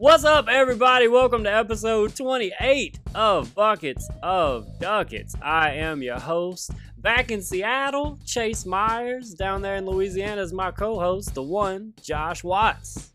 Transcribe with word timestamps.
What's 0.00 0.24
up, 0.24 0.48
everybody? 0.48 1.08
Welcome 1.08 1.44
to 1.44 1.54
episode 1.54 2.16
28 2.16 3.00
of 3.14 3.54
Buckets 3.54 4.08
of 4.22 4.66
Duckets. 4.78 5.34
I 5.42 5.72
am 5.72 6.02
your 6.02 6.18
host. 6.18 6.70
Back 6.96 7.30
in 7.30 7.42
Seattle, 7.42 8.18
Chase 8.24 8.64
Mayers. 8.64 9.36
Down 9.36 9.60
there 9.60 9.76
in 9.76 9.84
Louisiana 9.84 10.40
is 10.40 10.54
my 10.54 10.70
co 10.70 10.98
host, 10.98 11.34
the 11.34 11.42
one, 11.42 11.92
Josh 12.00 12.42
Watts. 12.42 13.12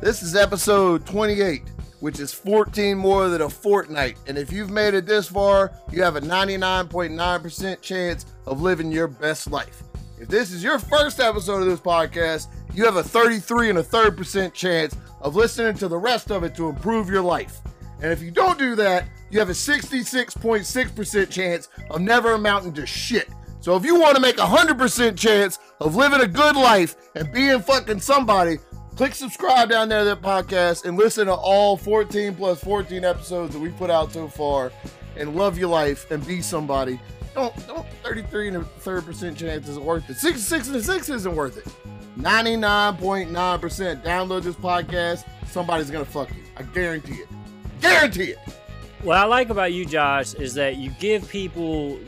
This 0.00 0.24
is 0.24 0.34
episode 0.34 1.06
28, 1.06 1.62
which 2.00 2.18
is 2.18 2.32
14 2.32 2.98
more 2.98 3.28
than 3.28 3.42
a 3.42 3.48
fortnight. 3.48 4.16
And 4.26 4.36
if 4.36 4.52
you've 4.52 4.70
made 4.70 4.94
it 4.94 5.06
this 5.06 5.28
far, 5.28 5.70
you 5.92 6.02
have 6.02 6.16
a 6.16 6.20
99.9% 6.20 7.80
chance 7.80 8.26
of 8.44 8.60
living 8.60 8.90
your 8.90 9.06
best 9.06 9.52
life. 9.52 9.84
If 10.18 10.28
this 10.28 10.50
is 10.50 10.64
your 10.64 10.80
first 10.80 11.20
episode 11.20 11.62
of 11.62 11.68
this 11.68 11.78
podcast, 11.78 12.48
you 12.76 12.84
have 12.84 12.96
a 12.96 13.02
33 13.02 13.70
and 13.70 13.78
a 13.78 13.82
third 13.82 14.18
percent 14.18 14.52
chance 14.52 14.94
of 15.26 15.34
listening 15.34 15.74
to 15.74 15.88
the 15.88 15.98
rest 15.98 16.30
of 16.30 16.44
it 16.44 16.54
to 16.54 16.68
improve 16.68 17.10
your 17.10 17.20
life. 17.20 17.58
And 18.00 18.12
if 18.12 18.22
you 18.22 18.30
don't 18.30 18.60
do 18.60 18.76
that, 18.76 19.08
you 19.28 19.40
have 19.40 19.48
a 19.48 19.52
66.6% 19.52 21.30
chance 21.30 21.68
of 21.90 22.00
never 22.00 22.34
amounting 22.34 22.72
to 22.74 22.86
shit. 22.86 23.28
So 23.58 23.74
if 23.74 23.84
you 23.84 23.98
want 23.98 24.14
to 24.14 24.22
make 24.22 24.38
a 24.38 24.42
100% 24.42 25.18
chance 25.18 25.58
of 25.80 25.96
living 25.96 26.20
a 26.20 26.28
good 26.28 26.54
life 26.54 26.94
and 27.16 27.32
being 27.32 27.60
fucking 27.60 27.98
somebody, 27.98 28.58
click 28.94 29.16
subscribe 29.16 29.68
down 29.68 29.88
there 29.88 30.04
to 30.04 30.04
that 30.04 30.22
podcast 30.22 30.84
and 30.84 30.96
listen 30.96 31.26
to 31.26 31.34
all 31.34 31.76
14 31.76 32.36
plus 32.36 32.62
14 32.62 33.04
episodes 33.04 33.52
that 33.52 33.58
we 33.58 33.70
put 33.70 33.90
out 33.90 34.12
so 34.12 34.28
far 34.28 34.70
and 35.16 35.34
love 35.34 35.58
your 35.58 35.68
life 35.68 36.08
and 36.12 36.24
be 36.24 36.40
somebody. 36.40 37.00
Don't 37.34 37.66
don't 37.66 37.86
33 38.04 38.48
and 38.48 38.56
a 38.58 38.64
third 38.64 39.04
percent 39.04 39.36
chance 39.36 39.68
isn't 39.68 39.84
worth 39.84 40.08
it. 40.08 40.18
66 40.18 40.68
and 40.68 40.76
a 40.76 40.82
6 40.82 41.08
isn't 41.08 41.34
worth 41.34 41.56
it. 41.56 41.95
99.9% 42.18 44.02
download 44.02 44.42
this 44.42 44.56
podcast. 44.56 45.24
Somebody's 45.48 45.90
gonna 45.90 46.04
fuck 46.04 46.30
you. 46.30 46.42
I 46.56 46.62
guarantee 46.62 47.14
it. 47.14 47.28
Guarantee 47.80 48.30
it. 48.32 48.38
What 49.02 49.18
I 49.18 49.24
like 49.24 49.50
about 49.50 49.72
you, 49.72 49.84
Josh, 49.84 50.34
is 50.34 50.54
that 50.54 50.76
you 50.76 50.90
give 50.98 51.28
people, 51.28 51.98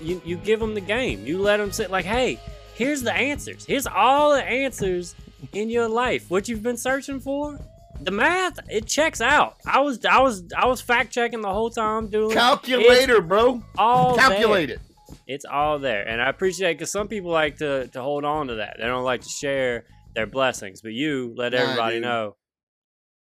you, 0.00 0.20
you 0.24 0.36
give 0.36 0.58
them 0.60 0.74
the 0.74 0.80
game. 0.80 1.24
You 1.26 1.38
let 1.38 1.58
them 1.58 1.70
sit 1.70 1.90
like, 1.90 2.04
hey, 2.04 2.40
here's 2.74 3.02
the 3.02 3.12
answers. 3.12 3.64
Here's 3.64 3.86
all 3.86 4.32
the 4.32 4.42
answers 4.42 5.14
in 5.52 5.68
your 5.68 5.88
life. 5.88 6.30
What 6.30 6.48
you've 6.48 6.62
been 6.62 6.76
searching 6.76 7.20
for. 7.20 7.58
The 8.00 8.10
math, 8.12 8.58
it 8.70 8.86
checks 8.86 9.20
out. 9.20 9.56
I 9.66 9.80
was, 9.80 10.04
I 10.04 10.20
was, 10.20 10.44
I 10.56 10.66
was 10.66 10.80
fact 10.80 11.12
checking 11.12 11.40
the 11.40 11.52
whole 11.52 11.68
time 11.68 12.06
doing 12.06 12.30
Calculator, 12.30 13.20
bro. 13.20 13.62
all 13.76 14.16
Calculate 14.16 14.70
it. 14.70 14.80
It's 15.26 15.44
all 15.44 15.78
there, 15.78 16.06
and 16.06 16.20
I 16.20 16.28
appreciate 16.28 16.74
because 16.74 16.90
some 16.90 17.08
people 17.08 17.30
like 17.30 17.58
to 17.58 17.88
to 17.88 18.00
hold 18.02 18.24
on 18.24 18.48
to 18.48 18.56
that. 18.56 18.76
They 18.78 18.86
don't 18.86 19.04
like 19.04 19.22
to 19.22 19.28
share 19.28 19.84
their 20.14 20.26
blessings, 20.26 20.80
but 20.80 20.92
you 20.92 21.34
let 21.36 21.52
Nah, 21.52 21.58
everybody 21.58 21.96
dude. 21.96 22.02
know. 22.02 22.36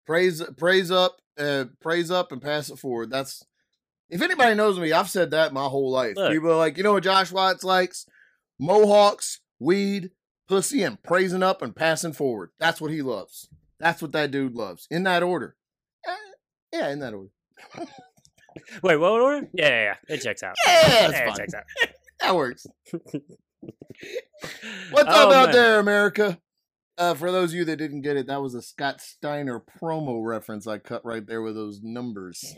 praise 0.05 0.41
praise 0.57 0.89
up 0.91 1.17
uh 1.37 1.65
praise 1.81 2.09
up 2.11 2.31
and 2.31 2.41
pass 2.41 2.69
it 2.69 2.79
forward. 2.79 3.09
That's 3.11 3.43
if 4.09 4.21
anybody 4.21 4.55
knows 4.55 4.79
me 4.79 4.91
i've 4.93 5.09
said 5.09 5.31
that 5.31 5.53
my 5.53 5.65
whole 5.65 5.91
life. 5.91 6.15
Look. 6.15 6.31
people 6.31 6.51
are 6.51 6.55
like 6.57 6.77
you 6.77 6.83
know 6.83 6.93
what 6.93 7.03
josh 7.03 7.31
watts 7.31 7.63
likes? 7.63 8.05
Mohawks 8.59 9.41
weed 9.59 10.11
pussy 10.47 10.81
and 10.83 11.01
praising 11.03 11.43
up 11.43 11.61
and 11.61 11.75
passing 11.75 12.13
forward. 12.13 12.49
That's 12.59 12.79
what 12.81 12.91
he 12.91 13.01
loves. 13.01 13.49
That's 13.79 14.01
what 14.01 14.13
that 14.13 14.31
dude 14.31 14.55
loves. 14.55 14.87
In 14.89 15.03
that 15.03 15.23
order. 15.23 15.55
Eh, 16.07 16.15
yeah 16.73 16.89
in 16.89 16.99
that 16.99 17.13
order 17.13 17.29
Wait, 18.83 18.97
what 18.97 19.11
order? 19.11 19.47
Yeah, 19.53 19.67
yeah, 19.69 19.83
yeah. 19.83 20.15
it 20.15 20.21
checks 20.21 20.43
out. 20.43 20.55
yeah 20.65 20.81
that's 20.89 21.13
Yeah, 21.13 21.29
it 21.31 21.35
checks 21.35 21.53
out. 21.53 21.63
that 22.21 22.35
works 22.35 22.65
what's 24.91 25.09
Oh, 25.09 25.29
up 25.29 25.33
out 25.33 25.51
there 25.51 25.79
america 25.79 26.39
uh, 26.97 27.13
for 27.13 27.31
those 27.31 27.51
of 27.51 27.55
you 27.59 27.65
that 27.65 27.75
didn't 27.77 28.01
get 28.01 28.17
it, 28.17 28.25
that 28.25 28.41
was 28.41 28.55
a 28.55 28.61
Scott 28.61 29.01
Steiner 29.01 29.59
promo 29.79 30.25
reference 30.25 30.65
I 30.65 30.79
cut 30.79 31.05
right 31.05 31.23
there 31.23 31.43
with 31.43 31.53
those 31.53 31.79
numbers. 31.83 32.55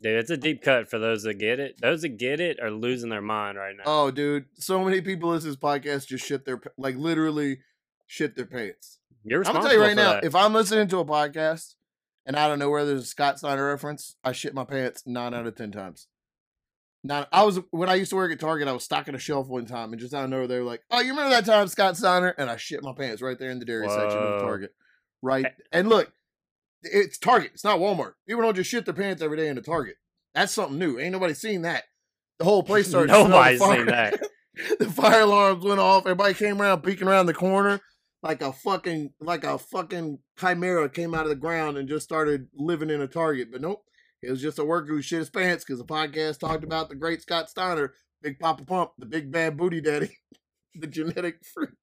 Dude, 0.00 0.14
it's 0.20 0.30
a 0.30 0.36
deep 0.36 0.62
cut 0.62 0.88
for 0.88 1.00
those 1.00 1.24
that 1.24 1.34
get 1.34 1.58
it. 1.58 1.80
Those 1.82 2.02
that 2.02 2.10
get 2.16 2.38
it 2.38 2.60
are 2.62 2.70
losing 2.70 3.10
their 3.10 3.20
mind 3.20 3.58
right 3.58 3.74
now. 3.76 3.82
Oh, 3.86 4.10
dude, 4.12 4.44
so 4.54 4.84
many 4.84 5.00
people 5.00 5.30
listen 5.30 5.50
to 5.52 5.56
this 5.56 5.60
podcast 5.60 6.06
just 6.06 6.24
shit 6.24 6.44
their 6.44 6.60
like 6.76 6.94
literally 6.94 7.58
shit 8.06 8.36
their 8.36 8.46
pants. 8.46 9.00
You're 9.24 9.44
I'm 9.44 9.52
gonna 9.54 9.64
tell 9.64 9.74
you 9.76 9.80
right 9.82 9.96
now, 9.96 10.12
that. 10.12 10.24
if 10.24 10.36
I'm 10.36 10.54
listening 10.54 10.86
to 10.86 10.98
a 11.00 11.04
podcast 11.04 11.74
and 12.28 12.36
I 12.36 12.46
don't 12.46 12.58
know 12.58 12.68
where 12.68 12.84
there's 12.84 13.02
a 13.02 13.06
Scott 13.06 13.38
Steiner 13.38 13.66
reference, 13.66 14.14
I 14.22 14.32
shit 14.32 14.54
my 14.54 14.64
pants 14.64 15.02
nine 15.06 15.32
out 15.32 15.46
of 15.46 15.56
ten 15.56 15.72
times. 15.72 16.06
Now, 17.02 17.26
I 17.32 17.42
was 17.42 17.58
when 17.70 17.88
I 17.88 17.94
used 17.94 18.10
to 18.10 18.16
work 18.16 18.30
at 18.30 18.38
Target, 18.38 18.68
I 18.68 18.72
was 18.72 18.84
stocking 18.84 19.14
a 19.14 19.18
shelf 19.18 19.48
one 19.48 19.64
time, 19.64 19.92
and 19.92 20.00
just 20.00 20.12
out 20.12 20.24
of 20.24 20.30
nowhere, 20.30 20.46
they 20.46 20.58
were 20.58 20.64
like, 20.64 20.82
"Oh, 20.90 21.00
you 21.00 21.10
remember 21.10 21.30
that 21.30 21.46
time 21.46 21.66
Scott 21.68 21.96
Steiner?" 21.96 22.34
And 22.36 22.50
I 22.50 22.56
shit 22.56 22.82
my 22.82 22.92
pants 22.92 23.22
right 23.22 23.38
there 23.38 23.50
in 23.50 23.58
the 23.58 23.64
dairy 23.64 23.88
section 23.88 24.18
of 24.18 24.42
Target. 24.42 24.74
Right, 25.22 25.46
eh. 25.46 25.50
and 25.72 25.88
look, 25.88 26.12
it's 26.82 27.18
Target. 27.18 27.52
It's 27.54 27.64
not 27.64 27.78
Walmart. 27.78 28.12
People 28.28 28.42
don't 28.42 28.54
just 28.54 28.70
shit 28.70 28.84
their 28.84 28.94
pants 28.94 29.22
every 29.22 29.38
day 29.38 29.48
in 29.48 29.56
the 29.56 29.62
Target. 29.62 29.96
That's 30.34 30.52
something 30.52 30.78
new. 30.78 30.98
Ain't 30.98 31.12
nobody 31.12 31.34
seen 31.34 31.62
that. 31.62 31.84
The 32.38 32.44
whole 32.44 32.62
place 32.62 32.88
started. 32.90 33.10
Nobody's 33.10 33.60
seen 33.60 33.86
that. 33.86 34.20
the 34.78 34.90
fire 34.90 35.22
alarms 35.22 35.64
went 35.64 35.80
off. 35.80 36.04
Everybody 36.04 36.34
came 36.34 36.60
around 36.60 36.82
peeking 36.82 37.08
around 37.08 37.26
the 37.26 37.34
corner 37.34 37.80
like 38.22 38.42
a 38.42 38.52
fucking 38.52 39.12
like 39.20 39.44
a 39.44 39.58
fucking 39.58 40.18
chimera 40.38 40.88
came 40.88 41.14
out 41.14 41.22
of 41.24 41.28
the 41.30 41.36
ground 41.36 41.76
and 41.76 41.88
just 41.88 42.04
started 42.04 42.48
living 42.54 42.90
in 42.90 43.00
a 43.00 43.06
target. 43.06 43.50
But 43.52 43.60
nope, 43.60 43.84
it 44.22 44.30
was 44.30 44.42
just 44.42 44.58
a 44.58 44.64
worker 44.64 44.88
who 44.88 45.02
shit 45.02 45.20
his 45.20 45.30
pants 45.30 45.64
because 45.64 45.78
the 45.78 45.84
podcast 45.84 46.38
talked 46.40 46.64
about 46.64 46.88
the 46.88 46.96
great 46.96 47.22
Scott 47.22 47.48
Steiner, 47.48 47.94
Big 48.22 48.38
Papa 48.38 48.64
Pump, 48.64 48.92
the 48.98 49.06
big 49.06 49.30
bad 49.30 49.56
booty 49.56 49.80
daddy, 49.80 50.10
the 50.74 50.86
genetic 50.86 51.44
fruit. 51.44 51.76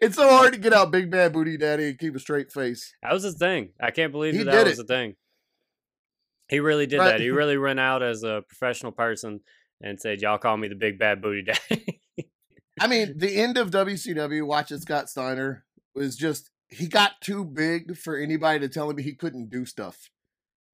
It's 0.00 0.16
so 0.16 0.28
hard 0.28 0.52
to 0.52 0.58
get 0.58 0.72
out 0.72 0.90
Big 0.90 1.10
Bad 1.10 1.32
Booty 1.32 1.56
Daddy 1.56 1.88
and 1.90 1.98
keep 1.98 2.14
a 2.16 2.18
straight 2.18 2.52
face. 2.52 2.94
That 3.02 3.12
was 3.12 3.22
his 3.22 3.36
thing. 3.36 3.70
I 3.80 3.90
can't 3.90 4.12
believe 4.12 4.36
that, 4.36 4.44
that 4.46 4.66
was 4.66 4.76
the 4.76 4.84
thing. 4.84 5.14
He 6.48 6.60
really 6.60 6.86
did 6.86 6.98
Right. 6.98 7.12
that. 7.12 7.20
He 7.20 7.30
really 7.30 7.56
went 7.56 7.80
out 7.80 8.02
as 8.02 8.22
a 8.24 8.42
professional 8.46 8.92
person 8.92 9.40
and 9.80 9.98
said, 10.00 10.20
"Y'all 10.20 10.36
call 10.36 10.56
me 10.56 10.68
the 10.68 10.74
big 10.74 10.98
bad 10.98 11.22
booty 11.22 11.42
daddy." 11.42 12.00
I 12.80 12.86
mean, 12.86 13.14
the 13.16 13.36
end 13.36 13.58
of 13.58 13.70
WCW 13.70 14.46
watching 14.46 14.78
Scott 14.78 15.08
Steiner 15.08 15.64
was 15.94 16.16
just 16.16 16.50
he 16.68 16.86
got 16.86 17.20
too 17.20 17.44
big 17.44 17.96
for 17.96 18.16
anybody 18.16 18.60
to 18.60 18.68
tell 18.68 18.88
him 18.88 18.98
he 18.98 19.14
couldn't 19.14 19.50
do 19.50 19.66
stuff. 19.66 20.10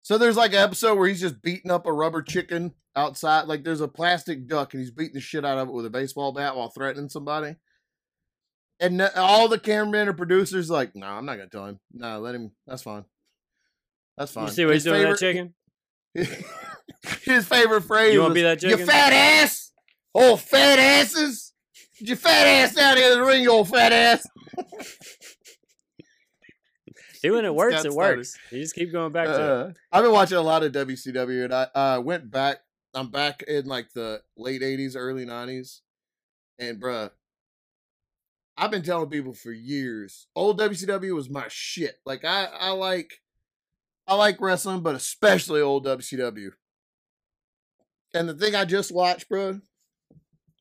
So 0.03 0.17
there's 0.17 0.37
like 0.37 0.53
an 0.53 0.61
episode 0.61 0.97
where 0.97 1.09
he's 1.09 1.21
just 1.21 1.43
beating 1.43 1.71
up 1.71 1.87
a 1.87 1.93
rubber 1.93 2.23
chicken 2.23 2.73
outside. 2.95 3.47
Like 3.47 3.65
there's 3.65 3.81
a 3.81 3.89
plastic 3.89 4.47
duck 4.47 4.73
and 4.73 4.81
he's 4.81 4.93
beating 4.93 5.15
the 5.15 5.21
shit 5.21 5.45
out 5.45 5.59
of 5.59 5.69
it 5.69 5.75
with 5.75 5.87
a 5.87 5.91
baseball 5.91 6.33
bat 6.33 6.57
while 6.57 6.71
threatening 6.71 7.09
somebody. 7.09 7.57
And 8.81 9.03
all 9.17 9.49
the 9.49 9.59
cameramen 9.59 10.09
or 10.09 10.13
producers 10.13 10.71
like, 10.71 10.95
no, 10.95 11.07
I'm 11.07 11.27
not 11.27 11.37
gonna 11.37 11.49
tell 11.49 11.67
him. 11.67 11.81
No, 11.93 12.21
let 12.21 12.37
him. 12.37 12.53
That's 12.67 12.83
fine. 12.83 13.05
That's 14.17 14.33
fine. 14.33 14.47
you 14.47 14.53
see 14.53 14.65
what 14.65 14.75
he's 14.75 14.85
His 14.85 14.93
doing 14.93 15.09
with 15.09 15.19
that 15.19 15.27
chicken? 15.27 15.55
His 17.23 17.47
favorite 17.47 17.83
phrase. 17.83 18.15
You 18.15 18.23
wanna 18.23 18.35
be 18.35 18.43
that 18.43 18.63
You 18.63 18.77
fat 18.87 19.13
ass. 19.13 19.73
Oh, 20.15 20.37
fat 20.37 20.79
asses. 20.79 21.48
Get 21.99 22.09
your 22.09 22.17
fat 22.17 22.47
ass 22.47 22.75
down 22.75 22.97
here 22.97 23.13
in 23.13 23.19
the 23.19 23.25
ring, 23.25 23.43
you 23.43 23.51
old 23.51 23.69
fat 23.69 23.93
ass. 23.93 24.27
See, 27.15 27.31
when 27.31 27.45
it 27.45 27.55
works, 27.55 27.85
it 27.85 27.93
works. 27.93 28.39
You 28.53 28.61
just 28.63 28.77
keep 28.77 28.93
going 28.93 29.11
back 29.11 29.27
to 29.27 29.33
it. 29.33 29.41
Uh, 29.41 29.71
I've 29.91 30.05
been 30.05 30.13
watching 30.13 30.39
a 30.39 30.43
lot 30.43 30.63
of 30.63 30.71
WCW, 30.71 31.45
and 31.45 31.53
I 31.53 31.63
uh, 31.75 32.01
went 32.01 32.31
back. 32.31 32.59
I'm 32.95 33.11
back 33.11 33.43
in 33.43 33.67
like 33.67 33.93
the 33.93 34.23
late 34.37 34.63
'80s, 34.63 34.95
early 34.97 35.27
'90s, 35.27 35.81
and 36.61 36.81
bruh, 36.81 37.11
I've 38.57 38.71
been 38.71 38.83
telling 38.83 39.11
people 39.11 39.35
for 39.35 39.51
years, 39.51 40.29
old 40.37 40.61
WCW 40.61 41.13
was 41.15 41.29
my 41.29 41.47
shit. 41.49 41.97
Like 42.07 42.25
I, 42.25 42.45
I 42.45 42.71
like, 42.71 43.15
I 44.07 44.15
like 44.15 44.41
wrestling, 44.41 44.83
but 44.83 44.95
especially 44.95 45.61
old 45.61 45.87
WCW. 45.87 46.51
And 48.15 48.29
the 48.29 48.35
thing 48.35 48.55
I 48.55 48.65
just 48.65 48.93
watched, 48.93 49.29
bruh, 49.29 49.61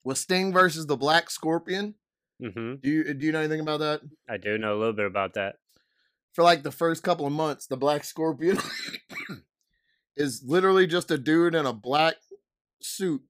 was 0.07 0.19
Sting 0.21 0.53
versus 0.53 0.85
the 0.87 0.95
Black 0.97 1.29
Scorpion. 1.29 1.95
hmm 2.41 2.75
Do 2.81 2.89
you 2.89 3.13
do 3.13 3.25
you 3.25 3.31
know 3.31 3.39
anything 3.39 3.59
about 3.59 3.79
that? 3.81 4.01
I 4.29 4.37
do 4.37 4.57
know 4.57 4.75
a 4.75 4.79
little 4.79 4.93
bit 4.93 5.05
about 5.05 5.33
that. 5.33 5.55
for 6.33 6.43
like 6.43 6.63
the 6.63 6.71
first 6.71 7.03
couple 7.03 7.25
of 7.25 7.33
months, 7.33 7.67
the 7.67 7.77
Black 7.77 8.03
Scorpion 8.05 8.57
is 10.15 10.43
literally 10.45 10.87
just 10.87 11.11
a 11.11 11.17
dude 11.17 11.55
in 11.55 11.65
a 11.65 11.73
black 11.73 12.15
suit 12.81 13.21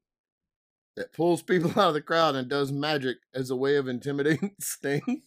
that 0.95 1.13
pulls 1.13 1.41
people 1.41 1.71
out 1.81 1.89
of 1.89 1.93
the 1.93 2.01
crowd 2.01 2.35
and 2.35 2.47
does 2.47 2.71
magic 2.71 3.17
as 3.33 3.49
a 3.49 3.55
way 3.55 3.75
of 3.75 3.87
intimidating 3.87 4.51
Sting. 4.61 5.23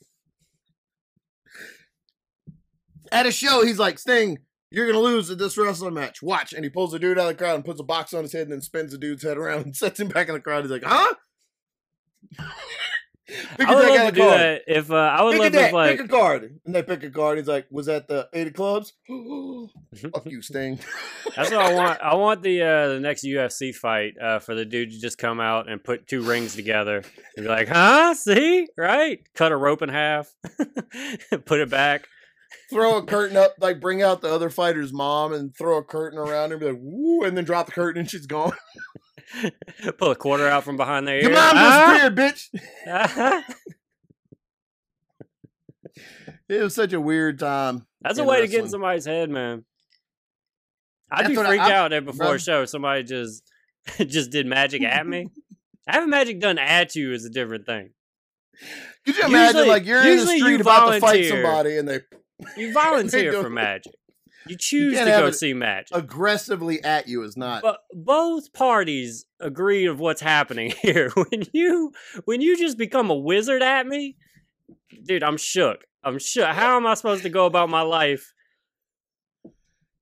At 3.13 3.27
a 3.27 3.33
show, 3.33 3.65
he's 3.65 3.79
like, 3.79 3.99
Sting, 3.99 4.39
you're 4.71 4.87
gonna 4.87 5.01
lose 5.01 5.31
at 5.31 5.39
this 5.39 5.59
wrestling 5.59 5.95
match. 5.95 6.23
Watch. 6.23 6.53
And 6.53 6.63
he 6.65 6.71
pulls 6.71 6.93
the 6.93 6.99
dude 7.01 7.19
out 7.19 7.23
of 7.31 7.37
the 7.37 7.43
crowd 7.43 7.57
and 7.57 7.65
puts 7.65 7.81
a 7.81 7.85
box 7.85 8.15
on 8.15 8.23
his 8.23 8.33
head 8.33 8.43
and 8.43 8.53
then 8.53 8.61
spins 8.61 8.93
the 8.93 8.99
dude's 8.99 9.25
head 9.25 9.37
around 9.37 9.63
and 9.65 9.77
sets 9.83 9.99
him 9.99 10.09
back 10.09 10.29
in 10.29 10.35
the 10.35 10.41
crowd. 10.41 10.63
He's 10.63 10.71
like, 10.71 10.85
huh? 10.85 11.15
Pick 13.57 13.69
I 13.69 13.75
would 13.75 13.89
love 13.89 14.07
to 14.09 14.13
do 14.13 14.21
card. 14.23 14.41
that 14.41 14.63
if 14.67 14.91
uh, 14.91 14.95
I 14.95 15.23
would 15.23 15.33
Pick 15.33 15.41
love 15.41 15.55
if 15.55 15.73
like 15.73 15.97
pick 15.99 16.07
a 16.07 16.09
card. 16.09 16.59
And 16.67 16.75
they 16.75 16.83
pick 16.83 17.05
a 17.05 17.11
card. 17.11 17.39
He's 17.39 17.47
like, 17.47 17.67
was 17.71 17.87
that 17.87 18.09
the 18.09 18.29
eight 18.33 18.49
of 18.49 18.55
clubs? 18.55 18.93
Fuck 19.97 20.27
you, 20.27 20.43
Sting. 20.43 20.81
That's 21.37 21.53
what 21.53 21.61
I 21.61 21.75
want. 21.75 22.01
I 22.01 22.15
want 22.17 22.43
the 22.43 22.63
uh, 22.63 22.89
the 22.89 23.01
next 23.01 23.25
UFC 23.25 23.73
fight 23.73 24.15
uh, 24.21 24.41
for 24.41 24.57
the 24.57 24.65
dude 24.65 24.91
to 24.91 25.01
just 25.01 25.17
come 25.19 25.39
out 25.39 25.71
and 25.71 25.83
put 25.83 26.09
two 26.09 26.23
rings 26.23 26.57
together 26.57 27.05
and 27.37 27.45
be 27.45 27.49
like, 27.49 27.69
"Huh? 27.69 28.15
See? 28.15 28.67
Right? 28.77 29.21
Cut 29.35 29.53
a 29.53 29.57
rope 29.57 29.83
in 29.83 29.91
half, 29.91 30.35
put 31.45 31.61
it 31.61 31.71
back, 31.71 32.09
throw 32.69 32.97
a 32.97 33.05
curtain 33.05 33.37
up, 33.37 33.55
like 33.61 33.81
bring 33.81 34.03
out 34.03 34.23
the 34.23 34.33
other 34.33 34.51
fighter's 34.51 34.93
mom 34.93 35.33
and 35.33 35.55
throw 35.57 35.79
a 35.79 35.85
curtain 35.85 36.19
around 36.19 36.51
her, 36.51 36.57
and 36.57 36.61
be 36.61 36.67
like, 36.67 36.81
woo, 36.81 37.23
and 37.23 37.37
then 37.37 37.45
drop 37.45 37.67
the 37.67 37.73
curtain 37.73 38.01
and 38.01 38.11
she's 38.11 38.27
gone. 38.27 38.53
Pull 39.99 40.11
a 40.11 40.17
quarter 40.17 40.49
out 40.49 40.65
from 40.65 40.77
behind 40.77 41.07
their 41.07 41.17
ear. 41.17 41.23
Your 41.23 41.31
mom 41.33 41.53
Ah! 41.57 42.09
disappeared, 42.11 42.17
bitch. 42.87 43.45
It 46.49 46.63
was 46.63 46.75
such 46.75 46.93
a 46.93 47.01
weird 47.01 47.39
time. 47.39 47.87
That's 48.03 48.19
a 48.19 48.23
in 48.23 48.29
way 48.29 48.41
to 48.41 48.49
get 48.49 48.65
in 48.65 48.69
somebody's 48.71 49.05
head, 49.05 49.31
man. 49.31 49.65
I'd 51.11 51.29
be 51.29 51.35
That's 51.35 51.37
what 51.37 51.47
I- 51.47 51.49
freaked 51.51 51.63
I'm- 51.65 51.73
out 51.75 51.89
there 51.91 52.01
before 52.01 52.27
bro. 52.27 52.35
a 52.35 52.39
show. 52.39 52.65
Somebody 52.65 53.05
just 53.05 53.43
just 53.99 54.31
did 54.31 54.47
magic 54.47 54.83
at 54.83 55.07
me. 55.07 55.29
Having 55.87 56.11
magic 56.11 56.41
done 56.41 56.59
at 56.59 56.95
you 56.97 57.13
is 57.13 57.25
a 57.25 57.31
different 57.31 57.67
thing. 57.67 57.91
Could 59.07 59.17
you 59.17 59.25
imagine, 59.27 59.57
Usually- 59.59 59.69
like, 59.69 59.87
you're 59.87 60.03
in 60.07 60.19
the 60.19 60.27
street 60.27 60.61
about 60.61 60.91
to 60.93 61.01
fight 61.01 61.27
somebody 61.27 61.79
and 61.79 61.89
they 61.89 62.01
You 62.57 62.73
volunteer 62.73 63.33
for 63.43 63.51
magic. 63.51 63.93
You 64.47 64.57
choose 64.57 64.95
can't 64.95 65.07
to 65.07 65.13
go 65.13 65.31
see 65.31 65.53
magic. 65.53 65.97
aggressively 65.97 66.83
at 66.83 67.09
you 67.09 67.23
is 67.23 67.37
not. 67.37 67.63
But 67.63 67.81
both 67.93 68.53
parties 68.53 69.27
agree 69.39 69.87
of 69.87 70.01
what's 70.01 70.21
happening 70.21 70.73
here. 70.83 71.11
When 71.11 71.43
you 71.53 71.93
when 72.25 72.41
you 72.41 72.57
just 72.57 72.79
become 72.79 73.11
a 73.11 73.15
wizard 73.15 73.63
at 73.63 73.87
me, 73.87 74.17
dude, 75.05 75.23
I'm 75.23 75.37
shook. 75.37 75.85
I'm 76.03 76.19
shook. 76.19 76.47
How 76.47 76.77
am 76.77 76.87
I 76.87 76.95
supposed 76.95 77.23
to 77.25 77.29
go 77.29 77.47
about 77.47 77.69
my 77.69 77.83
life? 77.83 78.33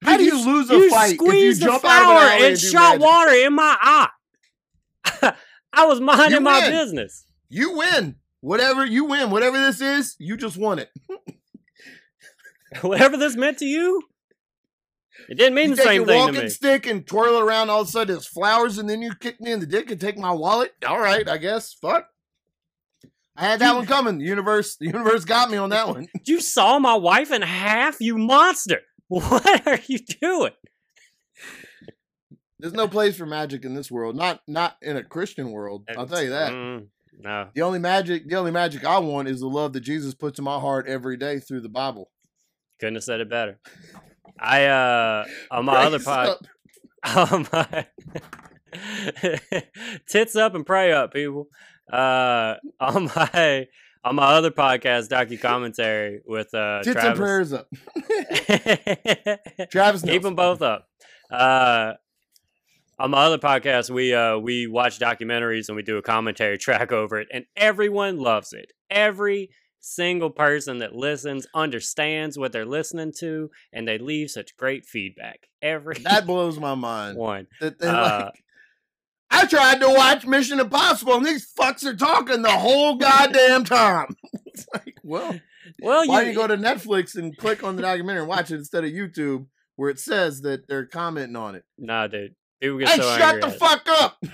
How 0.04 0.16
do 0.16 0.24
Dude, 0.24 0.32
you 0.34 0.46
lose 0.46 0.70
a 0.70 0.74
you 0.74 0.90
fight 0.90 1.14
if 1.14 1.20
you 1.20 1.26
squeezed 1.26 1.62
the 1.62 1.66
jump 1.66 1.84
out 1.84 2.02
of 2.02 2.08
an 2.08 2.16
flower 2.16 2.30
and 2.30 2.44
and 2.44 2.58
shot 2.58 2.98
magic? 2.98 3.00
water 3.02 3.32
in 3.32 3.52
my 3.54 3.76
eye. 3.80 5.34
I 5.72 5.86
was 5.86 6.00
minding 6.00 6.38
You 6.38 6.40
my 6.40 6.68
business. 6.70 7.24
You 7.48 7.76
win. 7.76 8.16
Whatever 8.40 8.86
you 8.86 9.06
win, 9.06 9.30
whatever 9.30 9.58
this 9.58 9.80
is, 9.80 10.14
you 10.20 10.36
just 10.36 10.56
won 10.56 10.78
it. 10.78 10.90
Whatever 12.82 13.16
this 13.16 13.34
meant 13.34 13.58
to 13.58 13.64
you, 13.64 14.02
it 15.28 15.34
didn't 15.36 15.54
mean 15.54 15.70
You 15.70 15.76
the 15.76 15.82
take 15.82 15.86
same 15.90 15.96
your 16.00 16.06
thing 16.06 16.18
walking 16.18 16.34
to 16.36 16.42
me. 16.44 16.48
stick 16.48 16.86
and 16.86 17.06
twirl 17.06 17.38
around. 17.38 17.70
All 17.70 17.82
of 17.82 17.88
a 17.88 17.90
sudden, 17.90 18.16
it's 18.16 18.26
flowers, 18.26 18.78
and 18.78 18.88
then 18.88 19.02
you 19.02 19.14
kick 19.14 19.40
me 19.40 19.52
in 19.52 19.60
the 19.60 19.66
dick 19.66 19.90
and 19.90 20.00
take 20.00 20.16
my 20.18 20.32
wallet. 20.32 20.72
All 20.86 20.98
right, 21.00 21.28
I 21.28 21.38
guess. 21.38 21.72
Fuck. 21.74 22.06
I 23.36 23.42
had 23.42 23.60
that 23.60 23.76
one 23.76 23.86
coming. 23.86 24.18
The 24.18 24.24
universe, 24.24 24.76
the 24.76 24.86
universe 24.86 25.24
got 25.24 25.50
me 25.50 25.56
on 25.58 25.70
that 25.70 25.88
one. 25.88 26.08
You 26.26 26.40
saw 26.40 26.78
my 26.78 26.94
wife 26.96 27.30
in 27.30 27.42
half, 27.42 28.00
you 28.00 28.18
monster. 28.18 28.80
What 29.08 29.66
are 29.66 29.78
you 29.86 29.98
doing? 30.00 30.52
There's 32.58 32.74
no 32.74 32.88
place 32.88 33.16
for 33.16 33.24
magic 33.26 33.64
in 33.64 33.74
this 33.74 33.90
world. 33.90 34.16
Not 34.16 34.42
not 34.48 34.76
in 34.82 34.96
a 34.96 35.04
Christian 35.04 35.50
world. 35.52 35.84
I'll 35.96 36.06
tell 36.06 36.22
you 36.22 36.30
that. 36.30 36.52
Mm, 36.52 36.86
no. 37.20 37.48
The 37.54 37.62
only 37.62 37.78
magic, 37.78 38.28
the 38.28 38.34
only 38.36 38.50
magic 38.50 38.84
I 38.84 38.98
want 38.98 39.28
is 39.28 39.40
the 39.40 39.46
love 39.48 39.72
that 39.74 39.80
Jesus 39.80 40.12
puts 40.14 40.38
in 40.38 40.44
my 40.44 40.58
heart 40.58 40.86
every 40.88 41.16
day 41.16 41.38
through 41.38 41.60
the 41.60 41.68
Bible. 41.68 42.10
Couldn't 42.80 42.96
have 42.96 43.04
said 43.04 43.20
it 43.20 43.30
better. 43.30 43.60
I 44.40 44.64
uh 44.66 45.24
on 45.50 45.64
my 45.64 45.84
other 45.84 45.98
Praise 45.98 46.04
pod 46.04 46.28
up. 46.28 46.46
on 47.32 47.46
my 47.52 47.86
tits 50.08 50.36
up 50.36 50.54
and 50.54 50.64
pray 50.66 50.92
up, 50.92 51.12
people. 51.12 51.48
Uh 51.92 52.54
on 52.80 53.04
my 53.16 53.66
on 54.04 54.14
my 54.14 54.24
other 54.26 54.50
podcast, 54.50 55.08
Docu 55.08 55.40
Commentary 55.40 56.20
with 56.26 56.52
uh 56.54 56.82
Tits 56.82 56.96
and 56.96 57.16
Travis. 57.16 57.18
prayers 57.18 57.52
up. 57.52 57.68
Travis, 59.70 60.02
Keep 60.02 60.22
them 60.22 60.34
both 60.34 60.62
up. 60.62 60.88
Uh 61.30 61.94
on 63.00 63.10
my 63.12 63.24
other 63.24 63.38
podcast, 63.38 63.90
we 63.90 64.12
uh 64.14 64.38
we 64.38 64.66
watch 64.66 64.98
documentaries 64.98 65.68
and 65.68 65.76
we 65.76 65.82
do 65.82 65.98
a 65.98 66.02
commentary 66.02 66.58
track 66.58 66.92
over 66.92 67.18
it, 67.18 67.28
and 67.32 67.44
everyone 67.56 68.18
loves 68.18 68.52
it. 68.52 68.72
Every 68.90 69.50
single 69.88 70.30
person 70.30 70.78
that 70.78 70.94
listens 70.94 71.46
understands 71.54 72.38
what 72.38 72.52
they're 72.52 72.64
listening 72.66 73.12
to, 73.18 73.50
and 73.72 73.86
they 73.88 73.98
leave 73.98 74.30
such 74.30 74.56
great 74.56 74.84
feedback. 74.86 75.48
Every 75.62 75.94
That 76.04 76.26
blows 76.26 76.58
my 76.58 76.74
mind. 76.74 77.16
one. 77.18 77.46
That 77.60 77.78
they 77.78 77.86
Uh, 77.88 78.24
like, 78.26 78.44
I 79.30 79.46
tried 79.46 79.80
to 79.80 79.88
watch 79.90 80.26
Mission 80.26 80.58
Impossible, 80.60 81.14
and 81.14 81.26
these 81.26 81.52
fucks 81.58 81.84
are 81.84 81.94
talking 81.96 82.42
the 82.42 82.50
whole 82.50 82.96
goddamn 82.96 83.64
time. 83.64 84.16
it's 84.46 84.66
like, 84.72 84.96
well, 85.04 85.38
Well, 85.82 86.06
why 86.08 86.22
you, 86.22 86.28
you 86.30 86.34
go 86.34 86.46
to 86.46 86.56
Netflix 86.56 87.14
and 87.14 87.36
click 87.36 87.62
on 87.62 87.76
the 87.76 87.82
documentary 87.82 88.20
and 88.22 88.28
watch 88.28 88.50
it 88.50 88.56
instead 88.56 88.84
of 88.84 88.90
YouTube, 88.90 89.46
where 89.76 89.90
it 89.90 89.98
says 89.98 90.40
that 90.42 90.66
they're 90.66 90.86
commenting 90.86 91.36
on 91.36 91.54
it? 91.56 91.64
Nah, 91.76 92.06
dude. 92.06 92.34
People 92.60 92.78
get 92.78 92.88
Hey, 92.88 92.96
so 92.96 93.18
shut 93.18 93.40
the 93.40 93.48
it. 93.48 93.58
fuck 93.58 93.86
up! 94.00 94.16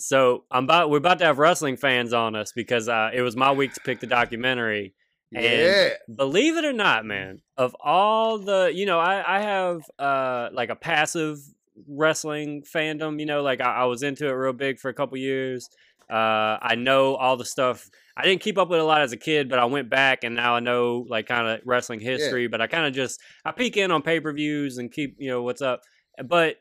So 0.00 0.44
I'm 0.50 0.64
about 0.64 0.90
we're 0.90 0.98
about 0.98 1.18
to 1.18 1.24
have 1.24 1.38
wrestling 1.38 1.76
fans 1.76 2.12
on 2.12 2.34
us 2.34 2.52
because 2.52 2.88
uh, 2.88 3.10
it 3.12 3.22
was 3.22 3.36
my 3.36 3.52
week 3.52 3.74
to 3.74 3.80
pick 3.80 4.00
the 4.00 4.06
documentary. 4.06 4.94
And 5.32 5.44
yeah, 5.44 5.90
believe 6.12 6.56
it 6.56 6.64
or 6.64 6.72
not, 6.72 7.04
man, 7.04 7.40
of 7.56 7.76
all 7.78 8.38
the, 8.38 8.72
you 8.74 8.84
know, 8.84 8.98
I, 8.98 9.36
I 9.36 9.40
have 9.42 9.82
uh, 9.98 10.48
like 10.52 10.70
a 10.70 10.74
passive 10.74 11.38
wrestling 11.86 12.62
fandom. 12.62 13.20
You 13.20 13.26
know, 13.26 13.42
like 13.42 13.60
I, 13.60 13.82
I 13.82 13.84
was 13.84 14.02
into 14.02 14.26
it 14.26 14.32
real 14.32 14.52
big 14.52 14.80
for 14.80 14.88
a 14.88 14.94
couple 14.94 15.16
years. 15.18 15.68
Uh, 16.10 16.58
I 16.60 16.74
know 16.76 17.14
all 17.14 17.36
the 17.36 17.44
stuff. 17.44 17.88
I 18.16 18.24
didn't 18.24 18.40
keep 18.40 18.58
up 18.58 18.68
with 18.68 18.80
a 18.80 18.84
lot 18.84 19.02
as 19.02 19.12
a 19.12 19.16
kid, 19.16 19.48
but 19.48 19.60
I 19.60 19.66
went 19.66 19.88
back 19.88 20.24
and 20.24 20.34
now 20.34 20.56
I 20.56 20.60
know 20.60 21.06
like 21.08 21.26
kind 21.26 21.46
of 21.46 21.60
wrestling 21.64 22.00
history. 22.00 22.48
But 22.48 22.60
I 22.60 22.66
kind 22.66 22.86
of 22.86 22.92
just 22.92 23.20
I 23.44 23.52
peek 23.52 23.76
in 23.76 23.92
on 23.92 24.02
pay 24.02 24.18
per 24.18 24.32
views 24.32 24.78
and 24.78 24.90
keep 24.90 25.14
you 25.18 25.30
know 25.30 25.42
what's 25.42 25.62
up. 25.62 25.82
But 26.24 26.56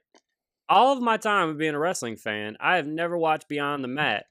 all 0.69 0.93
of 0.93 1.01
my 1.01 1.17
time 1.17 1.49
of 1.49 1.57
being 1.57 1.73
a 1.73 1.79
wrestling 1.79 2.15
fan, 2.15 2.55
I 2.59 2.75
have 2.75 2.87
never 2.87 3.17
watched 3.17 3.49
Beyond 3.49 3.83
the 3.83 3.87
Mat, 3.87 4.25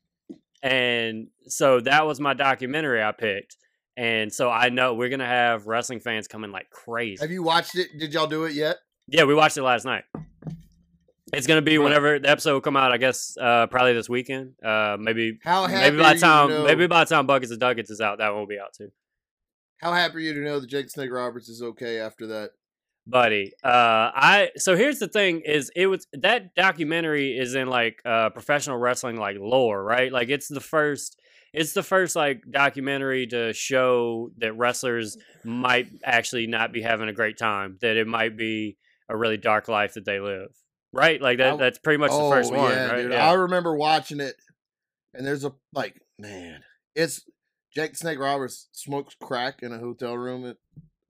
and 0.62 1.28
so 1.46 1.80
that 1.80 2.06
was 2.06 2.20
my 2.20 2.34
documentary 2.34 3.02
I 3.02 3.12
picked. 3.12 3.56
And 3.96 4.32
so 4.32 4.48
I 4.48 4.68
know 4.68 4.94
we're 4.94 5.08
gonna 5.08 5.26
have 5.26 5.66
wrestling 5.66 5.98
fans 5.98 6.28
coming 6.28 6.52
like 6.52 6.70
crazy. 6.70 7.20
have 7.20 7.32
you 7.32 7.42
watched 7.42 7.74
it? 7.74 7.98
Did 7.98 8.14
y'all 8.14 8.28
do 8.28 8.44
it 8.44 8.54
yet? 8.54 8.76
Yeah, 9.08 9.24
we 9.24 9.34
watched 9.34 9.56
it 9.56 9.62
last 9.62 9.84
night. 9.84 10.04
It's 11.32 11.48
gonna 11.48 11.62
be 11.62 11.78
whenever 11.78 12.20
the 12.20 12.30
episode 12.30 12.52
will 12.52 12.60
come 12.60 12.76
out. 12.76 12.92
I 12.92 12.96
guess 12.96 13.36
uh, 13.40 13.66
probably 13.66 13.94
this 13.94 14.08
weekend. 14.08 14.52
Uh, 14.64 14.96
maybe 15.00 15.40
How 15.42 15.66
happy 15.66 15.90
maybe 15.90 16.02
by 16.02 16.12
you 16.12 16.20
time 16.20 16.48
to 16.48 16.54
know, 16.54 16.64
maybe 16.64 16.86
by 16.86 17.04
the 17.04 17.12
time 17.12 17.26
Buckets 17.26 17.50
and 17.50 17.58
Duckets 17.60 17.90
is 17.90 18.00
out, 18.00 18.18
that 18.18 18.30
one 18.30 18.38
will 18.38 18.46
be 18.46 18.60
out 18.60 18.72
too. 18.72 18.90
How 19.78 19.92
happy 19.92 20.16
are 20.16 20.20
you 20.20 20.34
to 20.34 20.40
know 20.40 20.60
that 20.60 20.68
Jake 20.68 20.90
Snake 20.90 21.10
Roberts 21.10 21.48
is 21.48 21.60
okay 21.60 21.98
after 21.98 22.28
that? 22.28 22.50
Buddy 23.10 23.52
uh 23.64 24.10
i 24.14 24.50
so 24.56 24.76
here's 24.76 24.98
the 24.98 25.08
thing 25.08 25.40
is 25.44 25.70
it 25.74 25.86
was 25.86 26.06
that 26.12 26.54
documentary 26.54 27.36
is 27.38 27.54
in 27.54 27.66
like 27.68 28.00
uh 28.04 28.28
professional 28.30 28.76
wrestling 28.76 29.16
like 29.16 29.36
lore 29.40 29.82
right 29.82 30.12
like 30.12 30.28
it's 30.28 30.48
the 30.48 30.60
first 30.60 31.18
it's 31.54 31.72
the 31.72 31.82
first 31.82 32.14
like 32.14 32.42
documentary 32.50 33.26
to 33.26 33.52
show 33.54 34.30
that 34.36 34.52
wrestlers 34.56 35.16
might 35.44 35.88
actually 36.04 36.46
not 36.46 36.72
be 36.72 36.82
having 36.82 37.08
a 37.08 37.12
great 37.14 37.38
time 37.38 37.78
that 37.80 37.96
it 37.96 38.06
might 38.06 38.36
be 38.36 38.76
a 39.08 39.16
really 39.16 39.38
dark 39.38 39.68
life 39.68 39.94
that 39.94 40.04
they 40.04 40.20
live 40.20 40.50
right 40.92 41.22
like 41.22 41.38
that 41.38 41.54
I- 41.54 41.56
that's 41.56 41.78
pretty 41.78 41.98
much 41.98 42.10
the 42.10 42.30
first 42.30 42.52
one 42.52 42.60
Oh, 42.60 42.74
yeah, 42.74 42.86
right 42.90 43.02
dude. 43.02 43.12
yeah. 43.12 43.30
I 43.30 43.32
remember 43.34 43.74
watching 43.74 44.20
it, 44.20 44.34
and 45.14 45.26
there's 45.26 45.44
a 45.44 45.52
like, 45.72 46.00
man, 46.18 46.60
it's 46.94 47.22
Jake 47.74 47.96
Snake 47.96 48.18
Roberts 48.18 48.68
smokes 48.72 49.14
crack 49.22 49.60
in 49.62 49.72
a 49.72 49.78
hotel 49.78 50.16
room 50.16 50.46
at 50.46 50.56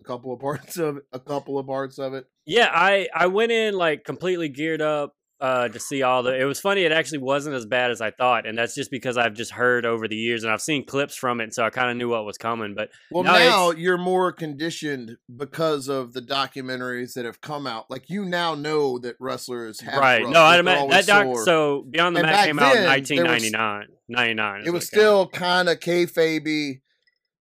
a 0.00 0.04
couple 0.04 0.32
of 0.32 0.40
parts 0.40 0.76
of 0.76 0.98
it. 0.98 1.04
A 1.12 1.18
couple 1.20 1.58
of 1.58 1.66
parts 1.66 1.98
of 1.98 2.14
it. 2.14 2.26
Yeah, 2.46 2.70
I 2.72 3.08
I 3.14 3.26
went 3.26 3.52
in 3.52 3.74
like 3.74 4.04
completely 4.04 4.48
geared 4.48 4.80
up 4.82 5.14
uh 5.40 5.68
to 5.68 5.78
see 5.78 6.02
all 6.02 6.24
the 6.24 6.34
it 6.36 6.42
was 6.46 6.58
funny 6.58 6.82
it 6.82 6.90
actually 6.90 7.18
wasn't 7.18 7.54
as 7.54 7.64
bad 7.64 7.92
as 7.92 8.00
I 8.00 8.10
thought 8.10 8.44
and 8.44 8.58
that's 8.58 8.74
just 8.74 8.90
because 8.90 9.16
I've 9.16 9.34
just 9.34 9.52
heard 9.52 9.86
over 9.86 10.08
the 10.08 10.16
years 10.16 10.42
and 10.42 10.52
I've 10.52 10.60
seen 10.60 10.84
clips 10.84 11.14
from 11.14 11.40
it 11.40 11.54
so 11.54 11.62
I 11.64 11.70
kind 11.70 11.92
of 11.92 11.96
knew 11.96 12.08
what 12.08 12.24
was 12.24 12.36
coming 12.36 12.74
but 12.74 12.88
Well, 13.12 13.22
No, 13.22 13.30
now 13.34 13.70
you're 13.70 13.98
more 13.98 14.32
conditioned 14.32 15.16
because 15.36 15.86
of 15.86 16.12
the 16.12 16.20
documentaries 16.22 17.14
that 17.14 17.24
have 17.24 17.40
come 17.40 17.68
out. 17.68 17.88
Like 17.88 18.10
you 18.10 18.24
now 18.24 18.56
know 18.56 18.98
that 18.98 19.14
wrestlers 19.20 19.80
have 19.82 20.00
right 20.00 20.24
rough, 20.24 20.32
no 20.32 20.40
I 20.42 20.58
imagine 20.58 20.90
that 20.90 21.06
doc 21.06 21.22
sore. 21.22 21.44
so 21.44 21.86
Beyond 21.88 22.16
the 22.16 22.20
And 22.22 22.30
Mat 22.30 22.46
came 22.46 22.58
out 22.58 22.74
in 22.74 22.82
then, 22.82 22.90
there 22.90 22.98
was- 22.98 23.52
1999 23.52 23.86
99 24.08 24.62
it 24.66 24.70
was 24.72 24.88
still 24.88 25.28
kind 25.28 25.68
of 25.68 25.78
kayfabe 25.78 26.80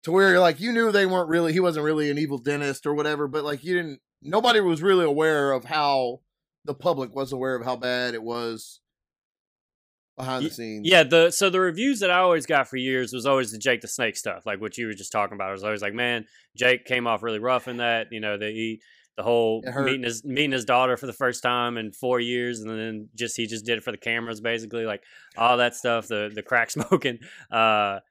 to 0.05 0.11
where 0.11 0.29
you're 0.29 0.39
like 0.39 0.59
you 0.59 0.71
knew 0.71 0.91
they 0.91 1.07
weren't 1.07 1.29
really 1.29 1.51
he 1.51 1.59
wasn't 1.59 1.83
really 1.83 2.11
an 2.11 2.17
evil 2.17 2.37
dentist 2.37 2.85
or 2.85 2.93
whatever, 2.93 3.27
but 3.27 3.43
like 3.43 3.63
you 3.63 3.75
didn't 3.75 3.99
nobody 4.21 4.59
was 4.59 4.81
really 4.81 5.03
aware 5.03 5.51
of 5.51 5.65
how 5.65 6.21
the 6.63 6.75
public 6.75 7.13
was 7.15 7.31
aware 7.31 7.55
of 7.55 7.65
how 7.65 7.75
bad 7.75 8.13
it 8.13 8.21
was 8.21 8.81
behind 10.15 10.45
the 10.45 10.51
scenes. 10.51 10.87
Yeah, 10.87 11.01
the 11.01 11.31
so 11.31 11.49
the 11.49 11.59
reviews 11.59 11.99
that 12.01 12.11
I 12.11 12.19
always 12.19 12.45
got 12.45 12.67
for 12.67 12.77
years 12.77 13.13
was 13.13 13.25
always 13.25 13.51
the 13.51 13.57
Jake 13.57 13.81
the 13.81 13.87
Snake 13.87 14.15
stuff, 14.15 14.45
like 14.45 14.61
what 14.61 14.77
you 14.77 14.85
were 14.85 14.93
just 14.93 15.11
talking 15.11 15.33
about. 15.33 15.49
I 15.49 15.53
was 15.53 15.63
always 15.63 15.81
like, 15.81 15.95
man, 15.95 16.25
Jake 16.55 16.85
came 16.85 17.07
off 17.07 17.23
really 17.23 17.39
rough 17.39 17.67
in 17.67 17.77
that. 17.77 18.07
You 18.11 18.19
know, 18.19 18.37
the 18.37 18.51
he, 18.51 18.81
the 19.17 19.23
whole 19.23 19.63
meeting 19.75 20.03
his 20.03 20.23
meeting 20.23 20.51
his 20.51 20.65
daughter 20.65 20.97
for 20.97 21.07
the 21.07 21.13
first 21.13 21.41
time 21.41 21.79
in 21.79 21.91
four 21.91 22.19
years, 22.19 22.59
and 22.59 22.69
then 22.69 23.09
just 23.15 23.37
he 23.37 23.47
just 23.47 23.65
did 23.65 23.79
it 23.79 23.83
for 23.83 23.91
the 23.91 23.97
cameras, 23.97 24.39
basically, 24.39 24.85
like 24.85 25.01
all 25.35 25.57
that 25.57 25.75
stuff. 25.75 26.07
The 26.07 26.29
the 26.31 26.43
crack 26.43 26.69
smoking. 26.69 27.17
Uh, 27.49 28.01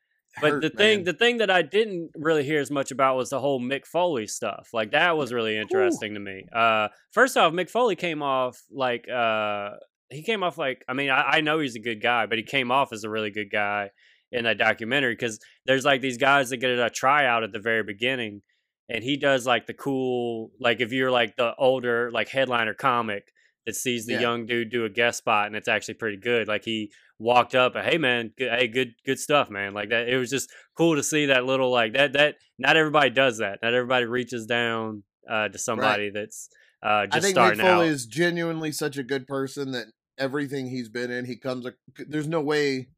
but 0.41 0.51
Hurt, 0.53 0.63
the 0.63 0.71
thing, 0.71 0.99
man. 0.99 1.05
the 1.05 1.13
thing 1.13 1.39
that 1.39 1.51
I 1.51 1.63
didn't 1.63 2.11
really 2.15 2.45
hear 2.45 2.61
as 2.61 2.71
much 2.71 2.91
about 2.91 3.17
was 3.17 3.31
the 3.31 3.41
whole 3.41 3.61
Mick 3.61 3.87
Foley 3.87 4.27
stuff. 4.27 4.71
Like 4.73 4.93
that 4.93 5.17
was 5.17 5.33
really 5.33 5.57
interesting 5.57 6.15
to 6.15 6.21
me. 6.21 6.47
Uh, 6.53 6.89
first 7.13 7.37
off, 7.37 7.53
Mick 7.53 7.71
Foley 7.71 7.97
came 7.97 8.23
off 8.23 8.61
like 8.71 9.09
uh, 9.09 9.71
he 10.11 10.23
came 10.23 10.43
off 10.43 10.59
like 10.59 10.85
I 10.89 10.93
mean 10.93 11.11
I, 11.11 11.23
I 11.23 11.41
know 11.41 11.61
he's 11.61 11.77
a 11.77 11.81
good 11.81 12.03
guy, 12.03 12.27
but 12.27 12.39
he 12.39 12.45
came 12.45 12.71
off 12.71 12.93
as 12.93 13.05
a 13.05 13.11
really 13.11 13.31
good 13.31 13.51
guy 13.51 13.91
in 14.33 14.45
that 14.45 14.59
documentary 14.59 15.13
because 15.13 15.39
there's 15.67 15.85
like 15.85 16.01
these 16.01 16.19
guys 16.19 16.51
that 16.51 16.57
get 16.57 16.71
a 16.71 16.91
tryout 16.91 17.45
at 17.45 17.53
the 17.53 17.61
very 17.61 17.85
beginning, 17.85 18.43
and 18.89 19.05
he 19.05 19.17
does 19.17 19.47
like 19.47 19.67
the 19.67 19.75
cool 19.75 20.51
like 20.61 20.81
if 20.81 20.93
you're 20.93 21.13
like 21.13 21.37
the 21.37 21.55
older 21.57 22.11
like 22.13 22.29
headliner 22.29 22.75
comic 22.75 23.25
that 23.67 23.75
sees 23.77 24.07
the 24.07 24.15
Yeah. 24.15 24.21
young 24.21 24.47
dude 24.47 24.71
do 24.71 24.85
a 24.85 24.91
guest 24.91 25.19
spot 25.19 25.47
and 25.47 25.57
it's 25.57 25.69
actually 25.69 25.95
pretty 25.95 26.17
good. 26.19 26.49
Like 26.49 26.65
he 26.65 26.93
walked 27.19 27.55
up 27.55 27.75
hey 27.77 27.97
man, 27.99 28.33
good, 28.37 28.51
hey 28.59 28.69
good 28.69 28.95
good 29.07 29.19
stuff 29.19 29.49
man. 29.51 29.73
Like 29.75 29.91
that 29.91 30.09
it 30.09 30.17
was 30.17 30.31
just 30.31 30.51
cool 30.77 30.97
to 30.97 31.03
see 31.03 31.27
that 31.27 31.45
little 31.45 31.71
like 31.71 31.93
that 31.95 32.13
that 32.15 32.37
not 32.59 32.77
everybody 32.77 33.11
does 33.11 33.39
that. 33.39 33.61
Not 33.63 33.75
everybody 33.75 34.05
reaches 34.07 34.47
down 34.47 35.03
uh, 35.29 35.49
to 35.49 35.59
somebody 35.59 36.11
that's 36.11 36.49
uh, 36.83 37.07
just 37.07 37.17
I 37.17 37.21
think 37.21 37.37
Mick 37.39 37.57
Foley 37.63 37.87
out. 37.87 37.93
is 37.93 38.05
genuinely 38.07 38.71
such 38.73 38.99
a 38.99 39.03
good 39.03 39.27
person 39.27 39.73
that 39.73 39.87
everything 40.19 40.67
he's 40.69 40.89
been 40.91 41.11
in, 41.11 41.25
he 41.25 41.37
comes. 41.37 41.67
There's 42.09 42.29
no 42.29 42.41
way 42.43 42.89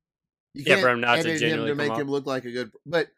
you 0.52 0.64
Yeah, 0.66 0.80
can't 0.80 1.00
not 1.00 1.14
to 1.23 1.30
edit 1.30 1.42
him 1.42 1.66
to 1.66 1.75
make 1.76 1.92
him 1.92 2.08
look 2.08 2.26
like 2.26 2.44
a 2.44 2.50
good. 2.50 2.73
But 2.85 3.08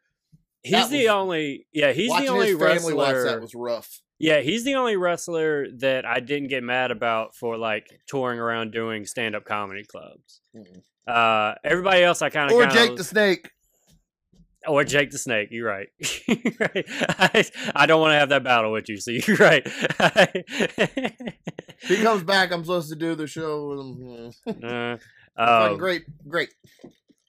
He's 0.62 0.90
the 0.90 1.04
was- 1.04 1.08
only 1.08 1.66
yeah, 1.72 1.92
he's 1.92 2.10
the 2.10 2.26
only 2.26 2.48
his 2.48 2.58
family 2.58 2.92
watch 2.92 3.14
wrestler 3.14 3.24
that 3.30 3.40
was 3.40 3.54
rough. 3.54 4.00
Yeah, 4.20 4.40
he's 4.40 4.64
the 4.64 4.74
only 4.74 4.96
wrestler 4.96 5.66
that 5.78 6.04
I 6.04 6.20
didn't 6.20 6.48
get 6.48 6.62
mad 6.64 6.90
about 6.90 7.34
for 7.36 7.56
like 7.56 7.86
touring 8.08 8.40
around 8.40 8.72
doing 8.72 9.04
stand 9.06 9.36
up 9.36 9.44
comedy 9.44 9.84
clubs. 9.84 10.40
Mm-mm. 10.56 10.82
Uh, 11.06 11.54
everybody 11.64 12.02
else 12.02 12.20
I 12.20 12.28
kind 12.30 12.50
of 12.50 12.56
Or 12.56 12.66
Jake 12.66 12.96
the 12.96 13.04
Snake. 13.04 13.50
or 14.66 14.82
Jake 14.84 15.10
the 15.10 15.18
Snake. 15.18 15.48
You're 15.52 15.68
right. 15.68 15.88
You're 16.26 16.52
right. 16.58 16.84
I, 16.88 17.44
I 17.74 17.86
don't 17.86 18.00
want 18.00 18.12
to 18.12 18.18
have 18.18 18.28
that 18.30 18.42
battle 18.44 18.72
with 18.72 18.88
you, 18.88 18.98
so 19.00 19.10
you're 19.26 19.36
right. 19.36 19.66
He 21.82 21.96
comes 22.02 22.22
back, 22.24 22.52
I'm 22.52 22.64
supposed 22.64 22.90
to 22.90 22.96
do 22.96 23.14
the 23.14 23.26
show 23.26 24.32
with 24.44 24.56
him. 24.62 24.64
Uh, 24.64 24.96
um, 25.40 25.78
great, 25.78 26.02
great. 26.26 26.50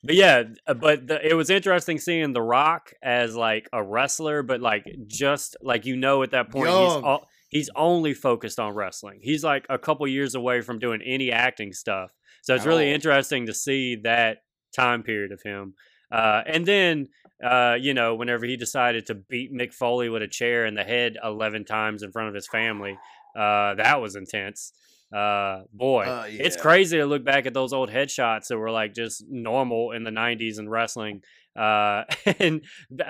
But 0.04 0.16
yeah, 0.16 0.44
uh, 0.66 0.74
but 0.76 1.08
the, 1.08 1.26
it 1.28 1.34
was 1.34 1.50
interesting 1.50 2.00
seeing 2.00 2.34
The 2.34 2.42
Rock 2.42 2.94
as 3.04 3.36
like 3.36 3.68
a 3.74 3.84
wrestler, 3.84 4.44
but 4.44 4.62
like 4.62 4.86
just 5.08 5.58
like 5.62 5.86
you 5.86 5.98
know 5.98 6.24
at 6.24 6.32
that 6.32 6.52
point 6.52 6.70
he's 6.70 7.04
all, 7.04 7.28
he's 7.50 7.70
only 7.76 8.14
focused 8.14 8.60
on 8.60 8.74
wrestling. 8.74 9.20
He's 9.22 9.44
like 9.44 9.66
a 9.70 9.78
couple 9.78 10.08
years 10.08 10.36
away 10.36 10.62
from 10.62 10.80
doing 10.80 11.02
any 11.02 11.32
acting 11.32 11.74
stuff. 11.74 12.14
So 12.42 12.56
it's 12.56 12.66
really 12.66 12.88
all. 12.88 12.96
interesting 12.96 13.48
to 13.48 13.54
see 13.54 13.96
that 13.98 14.44
time 14.74 15.04
period 15.04 15.34
of 15.34 15.42
him. 15.42 15.74
Uh, 16.12 16.42
and 16.46 16.66
then 16.66 17.10
uh, 17.44 17.78
you 17.80 17.94
know, 17.94 18.16
whenever 18.16 18.46
he 18.46 18.58
decided 18.58 19.06
to 19.06 19.16
beat 19.16 19.54
Mick 19.54 19.74
Foley 19.74 20.10
with 20.10 20.22
a 20.22 20.28
chair 20.28 20.66
in 20.66 20.76
the 20.76 20.84
head 20.84 21.18
eleven 21.24 21.64
times 21.64 22.04
in 22.04 22.12
front 22.12 22.28
of 22.28 22.36
his 22.36 22.48
family, 22.48 22.98
uh, 23.36 23.76
that 23.76 24.02
was 24.02 24.16
intense. 24.16 24.74
Uh, 25.14 25.64
boy, 25.74 26.04
Uh, 26.04 26.26
it's 26.30 26.56
crazy 26.56 26.98
to 26.98 27.06
look 27.06 27.24
back 27.24 27.46
at 27.48 27.54
those 27.54 27.74
old 27.74 27.90
headshots 27.90 28.48
that 28.48 28.58
were 28.58 28.70
like 28.72 28.94
just 28.94 29.24
normal 29.28 29.92
in 29.92 30.04
the 30.04 30.12
90s 30.12 30.60
in 30.60 30.70
wrestling 30.70 31.22
uh 31.56 32.04
and 32.40 32.62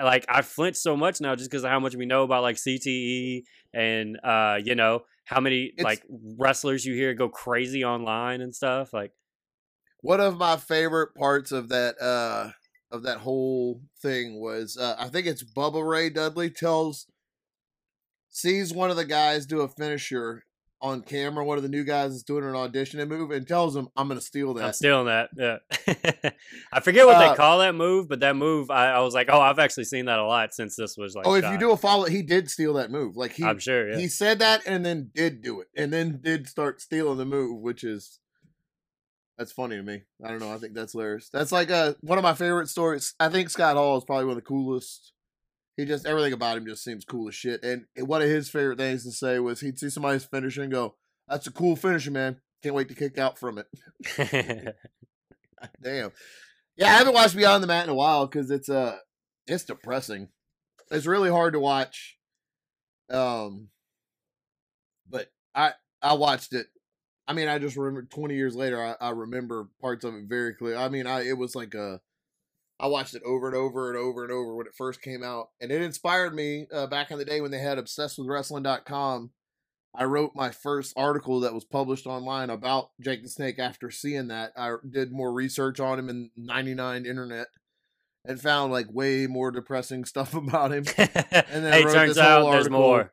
like 0.02 0.24
i 0.26 0.40
flinch 0.40 0.76
so 0.76 0.96
much 0.96 1.20
now 1.20 1.36
just 1.36 1.50
because 1.50 1.62
of 1.62 1.68
how 1.70 1.78
much 1.78 1.94
we 1.94 2.06
know 2.06 2.22
about 2.22 2.42
like 2.42 2.56
cte 2.56 3.42
and 3.74 4.18
uh 4.24 4.58
you 4.64 4.74
know 4.74 5.00
how 5.26 5.40
many 5.40 5.64
It's- 5.66 5.84
like 5.84 6.02
wrestlers 6.38 6.86
you 6.86 6.94
hear 6.94 7.12
go 7.12 7.28
crazy 7.28 7.84
online 7.84 8.40
and 8.40 8.54
stuff 8.54 8.94
like 8.94 9.12
One 10.00 10.20
of 10.20 10.38
my 10.38 10.56
favorite 10.56 11.14
parts 11.14 11.52
of 11.52 11.68
that 11.68 12.00
uh 12.00 12.52
of 12.90 13.02
that 13.02 13.18
whole 13.18 13.82
thing 14.00 14.40
was 14.40 14.78
uh, 14.78 14.96
I 14.98 15.08
think 15.08 15.26
it's 15.26 15.44
Bubba 15.44 15.86
Ray 15.86 16.08
Dudley 16.08 16.48
tells 16.48 17.06
sees 18.30 18.72
one 18.72 18.90
of 18.90 18.96
the 18.96 19.04
guys 19.04 19.44
do 19.46 19.60
a 19.60 19.68
finisher 19.68 20.44
on 20.82 21.02
camera, 21.02 21.44
one 21.44 21.56
of 21.58 21.62
the 21.62 21.68
new 21.68 21.84
guys 21.84 22.12
is 22.12 22.22
doing 22.22 22.44
an 22.44 22.54
audition 22.54 23.00
and 23.00 23.10
move 23.10 23.30
and 23.30 23.46
tells 23.46 23.76
him, 23.76 23.88
I'm 23.96 24.08
gonna 24.08 24.20
steal 24.20 24.54
that." 24.54 24.64
i'm 24.64 24.72
stealing 24.72 25.06
that 25.06 25.28
yeah 25.36 25.58
i 26.72 26.80
forget 26.80 27.06
what 27.06 27.16
Uh, 27.16 27.30
they 27.30 27.36
call 27.36 27.58
that 27.58 27.74
move 27.74 28.08
but 28.08 28.20
that 28.20 28.34
move 28.36 28.70
I, 28.70 28.92
I 28.92 29.00
was 29.00 29.12
like 29.14 29.28
oh 29.30 29.40
i've 29.40 29.58
actually 29.58 29.84
seen 29.84 30.06
that 30.06 30.18
a 30.18 30.24
lot 30.24 30.54
since 30.54 30.76
this 30.76 30.96
was 30.96 31.14
like 31.14 31.26
oh, 31.26 31.34
if 31.34 31.44
you 31.44 31.58
do 31.58 31.72
a 31.72 31.76
follow, 31.76 32.04
he 32.06 32.22
did 32.22 32.50
steal 32.50 32.74
that 32.74 32.90
move. 32.90 33.16
Like 33.16 33.32
he 33.32 33.44
i'm 33.44 33.58
sure 33.58 33.90
yeah 33.90 33.98
he 33.98 34.08
said 34.08 34.38
that 34.38 34.62
and 34.66 34.84
then 34.84 35.10
did 35.14 35.42
do 35.42 35.60
it. 35.60 35.68
And 35.76 35.92
then 35.92 36.20
did 36.22 36.46
start 36.48 36.80
stealing 36.80 37.18
the 37.18 37.24
move, 37.26 37.60
which 37.60 37.84
is 37.84 38.18
that's 39.38 39.52
funny 39.52 39.76
to 39.76 39.82
me. 39.82 40.02
I 40.22 40.28
don't 40.28 40.38
know. 40.40 40.52
I 40.52 40.58
think 40.58 40.74
that's 40.74 40.92
hilarious. 40.92 41.30
That's 41.32 41.50
like 41.52 41.70
uh 41.70 41.94
one 42.00 42.18
of 42.18 42.22
my 42.22 42.34
favorite 42.34 42.68
stories. 42.68 43.14
I 43.18 43.28
think 43.30 43.48
Scott 43.50 43.76
Hall 43.76 43.96
is 43.96 44.04
probably 44.04 44.26
one 44.26 44.32
of 44.32 44.42
the 44.42 44.48
coolest. 44.48 45.12
He 45.76 45.84
just 45.84 46.06
everything 46.06 46.32
about 46.32 46.58
him 46.58 46.66
just 46.66 46.84
seems 46.84 47.04
cool 47.04 47.28
as 47.28 47.34
shit. 47.34 47.62
And 47.62 47.86
one 47.96 48.22
of 48.22 48.28
his 48.28 48.50
favorite 48.50 48.78
things 48.78 49.04
to 49.04 49.12
say 49.12 49.38
was 49.38 49.60
he'd 49.60 49.78
see 49.78 49.88
somebody's 49.90 50.24
finisher 50.24 50.62
and 50.62 50.72
go, 50.72 50.96
"That's 51.28 51.46
a 51.46 51.52
cool 51.52 51.76
finisher, 51.76 52.10
man. 52.10 52.40
Can't 52.62 52.74
wait 52.74 52.88
to 52.88 52.94
kick 52.94 53.18
out 53.18 53.38
from 53.38 53.58
it." 53.58 53.66
Damn. 55.82 56.12
Yeah, 56.76 56.86
I 56.86 56.98
haven't 56.98 57.14
watched 57.14 57.36
Beyond 57.36 57.62
the 57.62 57.66
Mat 57.66 57.84
in 57.84 57.90
a 57.90 57.94
while 57.94 58.26
because 58.26 58.50
it's 58.50 58.68
uh 58.68 58.96
it's 59.46 59.64
depressing. 59.64 60.28
It's 60.90 61.06
really 61.06 61.30
hard 61.30 61.52
to 61.54 61.60
watch. 61.60 62.16
Um 63.10 63.68
but 65.08 65.30
I 65.54 65.72
I 66.02 66.14
watched 66.14 66.52
it. 66.54 66.66
I 67.28 67.32
mean, 67.32 67.48
I 67.48 67.58
just 67.58 67.76
remember 67.76 68.02
20 68.02 68.34
years 68.34 68.56
later 68.56 68.82
I, 68.82 68.96
I 69.00 69.10
remember 69.10 69.68
parts 69.80 70.04
of 70.04 70.14
it 70.14 70.24
very 70.26 70.54
clear. 70.54 70.76
I 70.76 70.88
mean, 70.88 71.06
I 71.06 71.26
it 71.26 71.38
was 71.38 71.54
like 71.54 71.74
a 71.74 72.00
I 72.80 72.86
watched 72.86 73.14
it 73.14 73.22
over 73.24 73.46
and 73.46 73.56
over 73.56 73.90
and 73.90 73.98
over 73.98 74.24
and 74.24 74.32
over 74.32 74.54
when 74.54 74.66
it 74.66 74.74
first 74.74 75.02
came 75.02 75.22
out. 75.22 75.50
And 75.60 75.70
it 75.70 75.82
inspired 75.82 76.34
me 76.34 76.66
uh, 76.72 76.86
back 76.86 77.10
in 77.10 77.18
the 77.18 77.26
day 77.26 77.42
when 77.42 77.50
they 77.50 77.58
had 77.58 77.76
obsessedwithwrestling.com. 77.76 79.30
I 79.94 80.04
wrote 80.04 80.32
my 80.34 80.50
first 80.50 80.94
article 80.96 81.40
that 81.40 81.52
was 81.52 81.64
published 81.64 82.06
online 82.06 82.48
about 82.48 82.90
Jake 83.00 83.22
the 83.22 83.28
Snake 83.28 83.58
after 83.58 83.90
seeing 83.90 84.28
that. 84.28 84.52
I 84.56 84.76
did 84.88 85.12
more 85.12 85.32
research 85.32 85.78
on 85.78 85.98
him 85.98 86.08
in 86.08 86.30
99 86.36 87.04
internet 87.04 87.48
and 88.24 88.40
found 88.40 88.72
like 88.72 88.86
way 88.90 89.26
more 89.26 89.50
depressing 89.50 90.04
stuff 90.06 90.34
about 90.34 90.72
him. 90.72 90.84
and 90.96 91.64
then 91.64 91.72
hey 91.72 91.84
wrote 91.84 91.92
turns 91.92 92.14
this 92.14 92.24
whole 92.24 92.46
out 92.46 92.52
there's 92.52 92.66
article. 92.68 92.80
more 92.80 93.12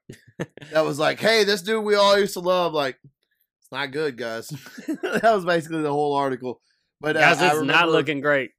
That 0.72 0.86
was 0.86 0.98
like, 0.98 1.20
hey, 1.20 1.44
this 1.44 1.62
dude 1.62 1.84
we 1.84 1.96
all 1.96 2.18
used 2.18 2.34
to 2.34 2.40
love, 2.40 2.74
like, 2.74 2.98
it's 3.04 3.72
not 3.72 3.92
good, 3.92 4.18
guys. 4.18 4.48
that 4.88 5.24
was 5.24 5.44
basically 5.44 5.82
the 5.82 5.92
whole 5.92 6.14
article. 6.14 6.62
But 7.02 7.18
uh, 7.18 7.22
guys 7.22 7.42
I 7.42 7.54
it's 7.54 7.64
not 7.64 7.90
looking 7.90 8.22
great 8.22 8.52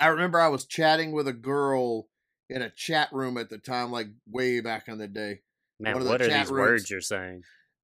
I 0.00 0.08
remember 0.08 0.40
I 0.40 0.48
was 0.48 0.64
chatting 0.64 1.12
with 1.12 1.28
a 1.28 1.32
girl 1.32 2.08
in 2.48 2.62
a 2.62 2.70
chat 2.70 3.10
room 3.12 3.36
at 3.38 3.50
the 3.50 3.58
time, 3.58 3.92
like 3.92 4.08
way 4.28 4.60
back 4.60 4.88
in 4.88 4.98
the 4.98 5.06
day. 5.06 5.40
man 5.78 5.92
one 5.94 6.02
of 6.02 6.06
the 6.06 6.10
what 6.10 6.22
are 6.22 6.26
these 6.26 6.50
rooms. 6.50 6.50
words 6.50 6.90
you're 6.90 7.00
saying 7.00 7.42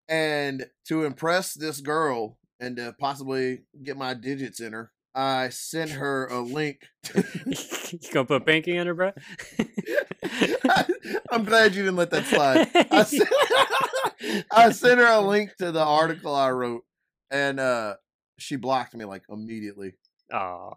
And 0.09 0.67
to 0.89 1.05
impress 1.05 1.55
this 1.55 1.81
girl 1.81 2.39
and 2.59 2.77
to 2.79 2.95
possibly 2.99 3.61
get 3.83 3.97
my 3.97 4.15
digits 4.15 4.61
in 4.61 4.73
her, 4.73 4.91
I 5.15 5.51
sent 5.51 5.91
her 6.03 6.27
a 6.27 6.41
link. 6.41 6.89
you 7.15 7.99
gonna 8.13 8.25
put 8.27 8.47
pinky 8.47 8.77
in 8.77 8.87
her, 8.87 8.95
bro? 8.95 9.13
I'm 11.31 11.45
glad 11.45 11.75
you 11.75 11.83
didn't 11.83 11.97
let 11.97 12.11
that 12.11 12.25
slide. 12.25 12.69
I 12.91 13.03
sent, 13.05 14.47
I 14.53 14.71
sent 14.71 15.01
her 15.01 15.07
a 15.07 15.21
link 15.21 15.55
to 15.59 15.71
the 15.73 15.83
article 15.85 16.35
I 16.35 16.51
wrote, 16.51 16.85
and 17.31 17.61
uh, 17.61 17.95
she 18.39 18.57
blocked 18.57 18.95
me 18.95 19.05
like 19.05 19.23
immediately. 19.29 19.95
Aw. 20.33 20.73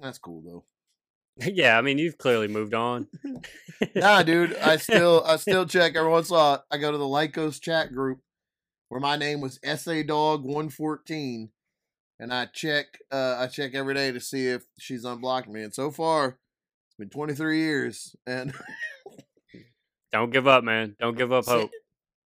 That's 0.00 0.18
cool 0.18 0.42
though. 0.42 0.64
yeah, 1.52 1.78
I 1.78 1.80
mean, 1.82 1.98
you've 1.98 2.18
clearly 2.18 2.48
moved 2.48 2.74
on. 2.74 3.06
Nah, 3.94 4.22
dude, 4.22 4.56
I 4.56 4.76
still 4.76 5.22
I 5.24 5.36
still 5.36 5.66
check 5.66 5.96
every 5.96 6.10
once 6.10 6.28
in 6.28 6.36
a 6.36 6.38
while. 6.38 6.64
I 6.70 6.76
go 6.76 6.92
to 6.92 6.98
the 6.98 7.04
Lycos 7.04 7.60
chat 7.60 7.94
group 7.94 8.20
where 8.88 9.00
my 9.00 9.16
name 9.16 9.40
was 9.40 9.58
SA 9.64 10.02
Dog 10.06 10.44
one 10.44 10.68
fourteen, 10.68 11.50
and 12.18 12.32
I 12.32 12.46
check 12.46 12.98
uh 13.10 13.36
I 13.38 13.46
check 13.46 13.74
every 13.74 13.94
day 13.94 14.12
to 14.12 14.20
see 14.20 14.48
if 14.48 14.64
she's 14.78 15.04
unblocked 15.04 15.48
me. 15.48 15.62
And 15.62 15.74
so 15.74 15.90
far, 15.90 16.38
it's 16.88 16.96
been 16.98 17.08
twenty 17.08 17.34
three 17.34 17.60
years, 17.60 18.14
and 18.26 18.52
Don't 20.12 20.30
give 20.30 20.46
up, 20.46 20.64
man. 20.64 20.96
Don't 20.98 21.16
give 21.16 21.32
up 21.32 21.46
hope. 21.46 21.70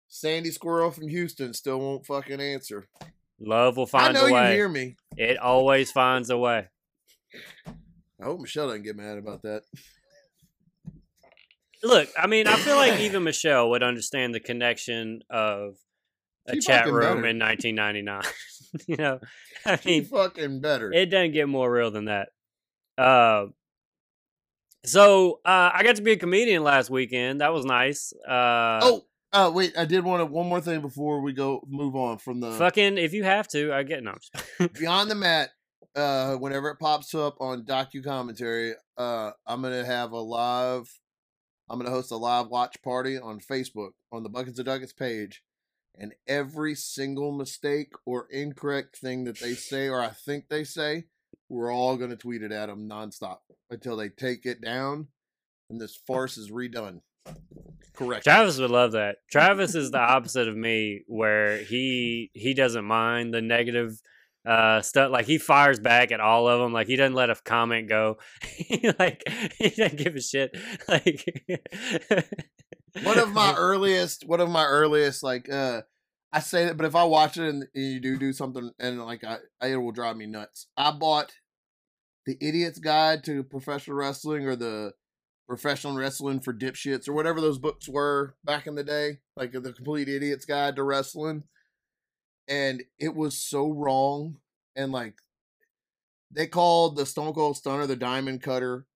Sandy 0.08 0.50
Squirrel 0.50 0.90
from 0.90 1.08
Houston 1.08 1.52
still 1.52 1.78
won't 1.78 2.06
fucking 2.06 2.40
answer. 2.40 2.88
Love 3.38 3.76
will 3.76 3.86
find. 3.86 4.16
I 4.16 4.20
find 4.20 4.32
know 4.32 4.40
you 4.40 4.54
hear 4.54 4.68
me. 4.68 4.96
It 5.16 5.38
always 5.38 5.92
finds 5.92 6.30
a 6.30 6.38
way. 6.38 6.68
I 8.20 8.24
hope 8.24 8.40
Michelle 8.40 8.68
doesn't 8.68 8.82
get 8.82 8.96
mad 8.96 9.18
about 9.18 9.42
that. 9.42 9.62
Look, 11.82 12.08
I 12.18 12.26
mean, 12.26 12.46
I 12.46 12.56
feel 12.56 12.76
like 12.76 12.98
even 13.00 13.24
Michelle 13.24 13.70
would 13.70 13.82
understand 13.82 14.34
the 14.34 14.40
connection 14.40 15.20
of 15.28 15.74
a 16.48 16.54
She 16.54 16.60
chat 16.60 16.86
room 16.86 17.22
better. 17.22 17.26
in 17.28 17.38
1999. 17.38 18.22
you 18.86 18.96
know, 18.96 19.20
I 19.66 19.76
She 19.76 19.88
mean, 19.88 20.04
fucking 20.06 20.60
better. 20.60 20.92
it 20.92 21.06
doesn't 21.06 21.32
get 21.32 21.48
more 21.48 21.70
real 21.70 21.90
than 21.90 22.06
that. 22.06 22.28
Uh, 22.96 23.46
so 24.84 25.40
uh, 25.44 25.70
I 25.74 25.82
got 25.82 25.96
to 25.96 26.02
be 26.02 26.12
a 26.12 26.16
comedian 26.16 26.62
last 26.62 26.90
weekend. 26.90 27.40
That 27.40 27.52
was 27.52 27.64
nice. 27.64 28.12
Uh, 28.26 28.80
oh, 28.82 29.04
uh, 29.32 29.50
wait, 29.52 29.76
I 29.76 29.84
did 29.84 30.04
want 30.04 30.20
to 30.20 30.26
one 30.26 30.46
more 30.48 30.60
thing 30.60 30.80
before 30.80 31.20
we 31.20 31.32
go 31.32 31.62
move 31.66 31.96
on 31.96 32.18
from 32.18 32.40
the 32.40 32.52
fucking! 32.52 32.98
If 32.98 33.12
you 33.14 33.24
have 33.24 33.48
to, 33.48 33.72
I 33.72 33.82
get 33.82 34.02
no. 34.02 34.14
Beyond 34.78 35.10
the 35.10 35.14
Mat, 35.16 35.50
uh, 35.96 36.34
whenever 36.36 36.70
it 36.70 36.78
pops 36.78 37.14
up 37.14 37.36
on 37.40 37.64
docu 37.64 38.02
commentary, 38.04 38.74
uh, 38.96 39.30
I'm 39.46 39.62
gonna 39.62 39.84
have 39.84 40.12
a 40.12 40.18
live. 40.20 40.88
I'm 41.68 41.78
gonna 41.78 41.90
host 41.90 42.10
a 42.10 42.16
live 42.16 42.48
watch 42.48 42.82
party 42.82 43.18
on 43.18 43.40
Facebook 43.40 43.90
on 44.12 44.22
the 44.22 44.28
Buckets 44.28 44.58
of 44.58 44.66
Duckets 44.66 44.92
page, 44.92 45.42
and 45.96 46.14
every 46.26 46.74
single 46.74 47.32
mistake 47.32 47.92
or 48.04 48.26
incorrect 48.30 48.96
thing 48.98 49.24
that 49.24 49.38
they 49.38 49.54
say 49.54 49.88
or 49.88 50.00
I 50.00 50.08
think 50.08 50.48
they 50.48 50.64
say, 50.64 51.04
we're 51.48 51.72
all 51.72 51.96
gonna 51.96 52.16
tweet 52.16 52.42
it 52.42 52.52
at 52.52 52.66
them 52.66 52.88
nonstop 52.88 53.38
until 53.70 53.96
they 53.96 54.08
take 54.08 54.44
it 54.46 54.60
down. 54.60 55.08
and 55.70 55.80
this 55.80 55.96
farce 56.06 56.36
is 56.36 56.50
redone. 56.50 57.00
Correct. 57.94 58.24
Travis 58.24 58.58
would 58.58 58.70
love 58.70 58.92
that. 58.92 59.16
Travis 59.30 59.74
is 59.74 59.90
the 59.90 59.98
opposite 59.98 60.48
of 60.48 60.56
me, 60.56 61.02
where 61.06 61.58
he 61.58 62.30
he 62.34 62.52
doesn't 62.52 62.84
mind 62.84 63.32
the 63.32 63.40
negative 63.40 64.00
uh 64.46 64.82
stuff. 64.82 65.10
Like 65.10 65.26
he 65.26 65.38
fires 65.38 65.80
back 65.80 66.12
at 66.12 66.20
all 66.20 66.48
of 66.48 66.60
them. 66.60 66.72
Like 66.72 66.86
he 66.86 66.96
doesn't 66.96 67.14
let 67.14 67.30
a 67.30 67.34
comment 67.34 67.88
go. 67.88 68.18
like 68.98 69.22
he 69.58 69.70
doesn't 69.70 69.98
give 69.98 70.16
a 70.16 70.20
shit. 70.20 70.56
Like 70.88 71.24
one 73.02 73.18
of 73.18 73.32
my 73.32 73.54
earliest, 73.58 74.26
one 74.26 74.40
of 74.40 74.50
my 74.50 74.64
earliest, 74.64 75.22
like 75.22 75.50
uh, 75.50 75.82
I 76.32 76.40
say 76.40 76.66
that, 76.66 76.76
but 76.76 76.86
if 76.86 76.94
I 76.94 77.04
watch 77.04 77.36
it 77.36 77.48
and, 77.48 77.64
and 77.74 77.92
you 77.92 78.00
do 78.00 78.18
do 78.18 78.32
something 78.32 78.70
and 78.78 79.04
like 79.04 79.24
I, 79.24 79.38
it 79.62 79.76
will 79.76 79.92
drive 79.92 80.16
me 80.16 80.26
nuts. 80.26 80.66
I 80.76 80.90
bought 80.90 81.32
the 82.26 82.36
Idiot's 82.40 82.78
Guide 82.78 83.24
to 83.24 83.42
Professional 83.42 83.96
Wrestling 83.96 84.46
or 84.46 84.56
the 84.56 84.92
Professional 85.48 85.94
Wrestling 85.94 86.40
for 86.40 86.54
Dipshits 86.54 87.08
or 87.08 87.12
whatever 87.12 87.40
those 87.40 87.58
books 87.58 87.88
were 87.88 88.34
back 88.44 88.66
in 88.66 88.74
the 88.74 88.84
day, 88.84 89.18
like 89.36 89.52
the 89.52 89.72
Complete 89.72 90.08
Idiot's 90.08 90.46
Guide 90.46 90.76
to 90.76 90.82
Wrestling. 90.82 91.44
And 92.48 92.82
it 92.98 93.14
was 93.14 93.36
so 93.36 93.70
wrong. 93.70 94.36
And 94.76 94.92
like 94.92 95.14
they 96.30 96.46
called 96.46 96.96
the 96.96 97.06
Stone 97.06 97.34
Cold 97.34 97.56
Stunner 97.56 97.86
the 97.86 97.96
Diamond 97.96 98.42
Cutter. 98.42 98.86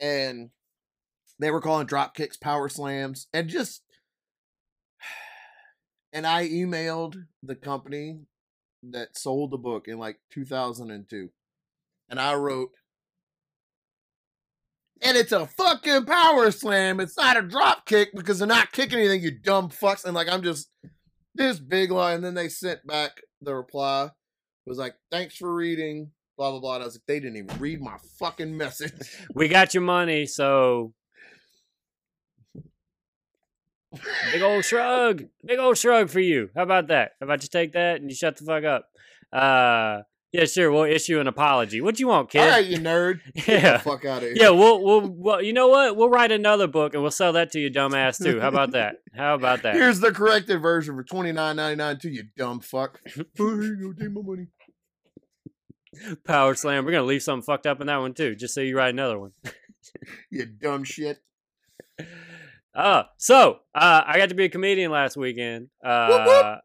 And 0.00 0.50
they 1.38 1.50
were 1.50 1.60
calling 1.60 1.86
drop 1.86 2.14
kicks 2.14 2.36
power 2.36 2.68
slams. 2.68 3.26
And 3.32 3.48
just 3.48 3.82
and 6.12 6.26
I 6.26 6.48
emailed 6.48 7.16
the 7.42 7.54
company 7.54 8.20
that 8.82 9.16
sold 9.16 9.50
the 9.50 9.58
book 9.58 9.88
in 9.88 9.98
like 9.98 10.18
2002. 10.32 11.30
And 12.08 12.20
I 12.20 12.34
wrote, 12.34 12.70
and 15.00 15.16
it's 15.16 15.32
a 15.32 15.46
fucking 15.46 16.04
power 16.04 16.50
slam. 16.50 17.00
It's 17.00 17.16
not 17.16 17.36
a 17.36 17.42
drop 17.42 17.86
kick 17.86 18.10
because 18.14 18.38
they're 18.38 18.46
not 18.48 18.72
kicking 18.72 18.98
anything, 18.98 19.22
you 19.22 19.30
dumb 19.30 19.70
fucks. 19.70 20.04
And 20.04 20.14
like, 20.14 20.28
I'm 20.28 20.42
just 20.42 20.68
this 21.34 21.58
big 21.58 21.90
line. 21.90 22.16
And 22.16 22.24
then 22.24 22.34
they 22.34 22.48
sent 22.48 22.86
back 22.86 23.20
the 23.40 23.54
reply 23.54 24.10
was 24.66 24.78
like, 24.78 24.94
thanks 25.10 25.36
for 25.36 25.52
reading, 25.52 26.10
blah, 26.36 26.50
blah, 26.50 26.60
blah. 26.60 26.74
And 26.76 26.82
I 26.82 26.86
was 26.86 26.94
like, 26.94 27.06
they 27.06 27.20
didn't 27.20 27.36
even 27.36 27.58
read 27.58 27.80
my 27.80 27.96
fucking 28.18 28.56
message. 28.56 28.92
we 29.34 29.48
got 29.48 29.74
your 29.74 29.82
money, 29.82 30.26
so 30.26 30.94
Big 34.32 34.42
old 34.42 34.64
shrug. 34.64 35.24
Big 35.44 35.58
old 35.58 35.76
shrug 35.76 36.08
for 36.08 36.20
you. 36.20 36.48
How 36.56 36.62
about 36.62 36.88
that? 36.88 37.12
How 37.20 37.26
about 37.26 37.42
you 37.42 37.48
take 37.48 37.72
that 37.72 38.00
and 38.00 38.10
you 38.10 38.16
shut 38.16 38.36
the 38.36 38.44
fuck 38.44 38.64
up? 38.64 38.88
Uh 39.32 40.02
yeah, 40.32 40.46
sure. 40.46 40.72
We'll 40.72 40.84
issue 40.84 41.20
an 41.20 41.26
apology. 41.26 41.82
What 41.82 41.96
do 41.96 42.00
you 42.00 42.08
want, 42.08 42.30
kid? 42.30 42.40
All 42.40 42.48
right, 42.48 42.64
you 42.64 42.78
nerd. 42.78 43.20
yeah. 43.46 43.76
fuck 43.78 44.06
out 44.06 44.18
of 44.18 44.22
here. 44.22 44.32
Yeah, 44.34 44.50
we'll, 44.50 44.82
we'll, 44.82 45.08
well, 45.08 45.42
you 45.42 45.52
know 45.52 45.68
what? 45.68 45.94
We'll 45.94 46.08
write 46.08 46.32
another 46.32 46.66
book 46.66 46.94
and 46.94 47.02
we'll 47.02 47.10
sell 47.10 47.34
that 47.34 47.52
to 47.52 47.60
you, 47.60 47.70
dumbass, 47.70 48.22
too. 48.22 48.40
How 48.40 48.48
about 48.48 48.70
that? 48.72 48.96
How 49.14 49.34
about 49.34 49.62
that? 49.62 49.74
Here's 49.74 50.00
the 50.00 50.10
corrected 50.10 50.62
version 50.62 50.96
for 50.96 51.04
twenty 51.04 51.32
nine 51.32 51.56
ninety 51.56 51.76
nine 51.76 51.98
to 51.98 52.08
you, 52.08 52.24
dumb 52.36 52.60
fuck. 52.60 52.98
oh, 53.18 53.22
here 53.38 53.62
you 53.62 53.92
go, 53.94 54.04
take 54.04 54.12
my 54.12 54.22
money. 54.22 54.46
Power 56.24 56.54
slam. 56.54 56.86
We're 56.86 56.92
gonna 56.92 57.04
leave 57.04 57.22
something 57.22 57.44
fucked 57.44 57.66
up 57.66 57.82
in 57.82 57.88
that 57.88 57.98
one 57.98 58.14
too, 58.14 58.34
just 58.34 58.54
so 58.54 58.62
you 58.62 58.76
write 58.76 58.94
another 58.94 59.18
one. 59.18 59.32
you 60.30 60.46
dumb 60.46 60.84
shit. 60.84 61.18
Uh, 62.74 63.02
so 63.18 63.58
uh, 63.74 64.02
I 64.06 64.16
got 64.16 64.30
to 64.30 64.34
be 64.34 64.44
a 64.44 64.48
comedian 64.48 64.90
last 64.90 65.16
weekend. 65.16 65.68
Uh, 65.84 66.06
whoop, 66.08 66.26
whoop. 66.26 66.60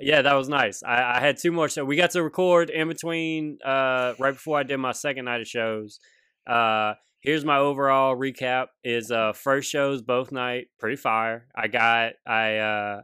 Yeah, 0.00 0.22
that 0.22 0.34
was 0.34 0.48
nice. 0.48 0.82
I, 0.82 1.16
I, 1.16 1.20
had 1.20 1.38
two 1.38 1.52
more 1.52 1.68
shows. 1.68 1.86
We 1.86 1.96
got 1.96 2.10
to 2.10 2.22
record 2.22 2.70
in 2.70 2.88
between, 2.88 3.58
uh, 3.64 4.14
right 4.18 4.32
before 4.32 4.58
I 4.58 4.62
did 4.62 4.76
my 4.78 4.92
second 4.92 5.26
night 5.26 5.40
of 5.40 5.46
shows. 5.46 6.00
Uh, 6.46 6.94
here's 7.20 7.44
my 7.44 7.58
overall 7.58 8.16
recap: 8.16 8.66
is 8.84 9.10
uh, 9.10 9.32
first 9.32 9.70
shows 9.70 10.02
both 10.02 10.32
night 10.32 10.68
pretty 10.78 10.96
fire. 10.96 11.46
I 11.54 11.68
got 11.68 12.12
I 12.26 12.56
uh, 12.56 13.02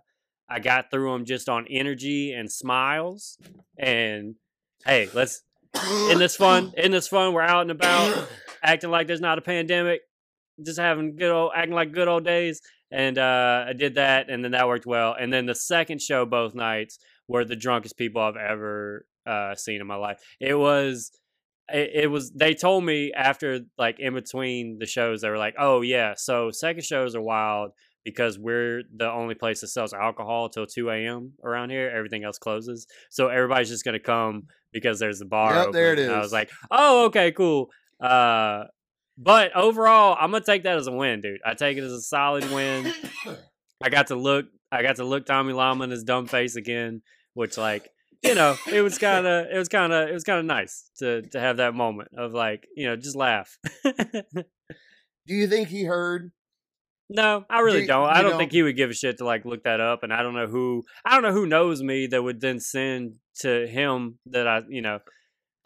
I 0.49 0.61
got 0.61 0.91
through 0.91 1.13
them 1.13 1.25
just 1.25 1.49
on 1.49 1.67
energy 1.69 2.33
and 2.33 2.51
smiles. 2.51 3.39
And 3.79 4.37
hey, 4.87 5.09
let's 5.15 5.43
in 6.11 6.19
this 6.19 6.37
fun 6.37 6.73
in 6.77 6.91
this 6.91 7.09
fun. 7.09 7.33
We're 7.33 7.43
out 7.43 7.63
and 7.63 7.71
about, 7.71 8.29
acting 8.63 8.91
like 8.91 9.07
there's 9.07 9.21
not 9.21 9.39
a 9.39 9.43
pandemic 9.43 10.03
just 10.63 10.79
having 10.79 11.17
good 11.17 11.31
old 11.31 11.53
acting 11.55 11.75
like 11.75 11.93
good 11.93 12.09
old 12.09 12.25
days 12.25 12.61
and 12.91 13.19
uh, 13.19 13.65
i 13.69 13.73
did 13.73 13.95
that 13.95 14.29
and 14.31 14.45
then 14.45 14.53
that 14.53 14.69
worked 14.69 14.87
well 14.87 15.15
and 15.19 15.33
then 15.33 15.47
the 15.47 15.55
second 15.55 16.01
show 16.01 16.25
both 16.25 16.55
nights 16.55 16.99
were 17.29 17.45
the 17.45 17.57
drunkest 17.57 17.97
people 17.97 18.21
i've 18.21 18.37
ever 18.37 19.07
uh, 19.27 19.55
seen 19.55 19.81
in 19.81 19.87
my 19.87 19.97
life. 19.97 20.21
It 20.41 20.55
was 20.55 21.11
it, 21.73 21.91
it, 21.95 22.07
was 22.11 22.31
they 22.33 22.55
told 22.55 22.85
me 22.85 23.13
after 23.15 23.61
like 23.79 23.99
in 23.99 24.15
between 24.15 24.79
the 24.79 24.87
shows 24.87 25.23
they 25.23 25.31
were 25.31 25.39
like 25.39 25.55
oh 25.59 25.81
yeah 25.81 26.13
so 26.15 26.51
second 26.51 26.85
shows 26.85 27.15
are 27.15 27.23
wild 27.23 27.71
because 28.05 28.39
we're 28.39 28.83
the 28.95 29.11
only 29.11 29.35
place 29.35 29.63
that 29.63 29.69
sells 29.69 29.95
alcohol 29.95 30.51
till 30.51 30.67
2 30.67 30.91
a.m 30.91 31.33
around 31.43 31.71
here 31.71 31.89
everything 31.89 32.23
else 32.23 32.37
closes 32.37 32.87
so 33.11 33.29
everybody's 33.29 33.71
just 33.71 33.83
gonna 33.83 33.99
come 33.99 34.43
because 34.75 34.99
there's 34.99 35.23
a 35.23 35.25
bar 35.25 35.55
yep, 35.55 35.61
open. 35.63 35.73
there 35.73 35.95
it 35.95 35.99
is 35.99 36.09
and 36.09 36.15
i 36.15 36.21
was 36.21 36.33
like 36.33 36.51
oh 36.71 37.07
okay 37.07 37.33
cool. 37.33 37.71
Uh 37.99 38.65
but 39.19 39.55
overall, 39.55 40.17
I'm 40.19 40.31
gonna 40.31 40.45
take 40.45 40.65
that 40.65 40.77
as 40.77 40.87
a 40.87 40.93
win, 40.93 41.21
dude. 41.21 41.41
I 41.45 41.55
take 41.55 41.77
it 41.77 41.85
as 41.85 41.93
a 41.93 42.01
solid 42.01 42.51
win. 42.51 42.93
I 43.83 43.89
got 43.89 44.09
to 44.09 44.17
look. 44.17 44.47
I 44.73 44.83
got 44.83 44.97
to 44.97 45.05
look 45.05 45.27
Tommy 45.27 45.53
Lama 45.53 45.85
in 45.85 45.91
his 45.91 46.05
dumb 46.05 46.27
face 46.27 46.57
again, 46.57 47.03
which 47.35 47.57
like 47.57 47.89
you 48.25 48.35
know, 48.35 48.57
it 48.73 48.81
was 48.81 48.99
kind 48.99 49.27
of, 49.27 49.47
it 49.53 49.59
was 49.59 49.69
kind 49.69 49.93
of, 49.93 50.09
it 50.09 50.13
was 50.13 50.25
kind 50.25 50.41
of 50.41 50.47
nice 50.47 50.91
to 50.99 51.23
to 51.33 51.41
have 51.41 51.59
that 51.59 51.75
moment 51.75 52.09
of 52.17 52.33
like, 52.33 52.67
you 52.75 52.87
know, 52.87 52.97
just 52.97 53.17
laugh. 53.17 53.59
Do 53.85 55.35
you 55.35 55.47
think 55.47 55.69
he 55.69 55.85
heard? 55.85 56.33
No, 57.11 57.45
I 57.51 57.61
really 57.61 57.83
Do, 57.83 57.89
don't. 57.89 58.09
I 58.09 58.23
don't, 58.23 58.33
don't 58.33 58.39
think 58.39 58.53
he 58.53 58.63
would 58.63 58.77
give 58.77 58.91
a 58.91 58.95
shit 58.95 59.19
to 59.19 59.25
like 59.25 59.45
look 59.45 59.65
that 59.65 59.81
up, 59.81 60.03
and 60.03 60.13
I 60.13 60.23
don't 60.23 60.35
know 60.35 60.47
who, 60.47 60.85
I 61.05 61.15
don't 61.15 61.23
know 61.23 61.33
who 61.33 61.47
knows 61.47 61.83
me 61.83 62.07
that 62.09 62.23
would 62.23 62.41
then 62.41 62.61
send 62.61 63.17
to 63.41 63.67
him 63.67 64.19
that 64.27 64.49
I, 64.49 64.63
you 64.69 64.81
know, 64.81 65.01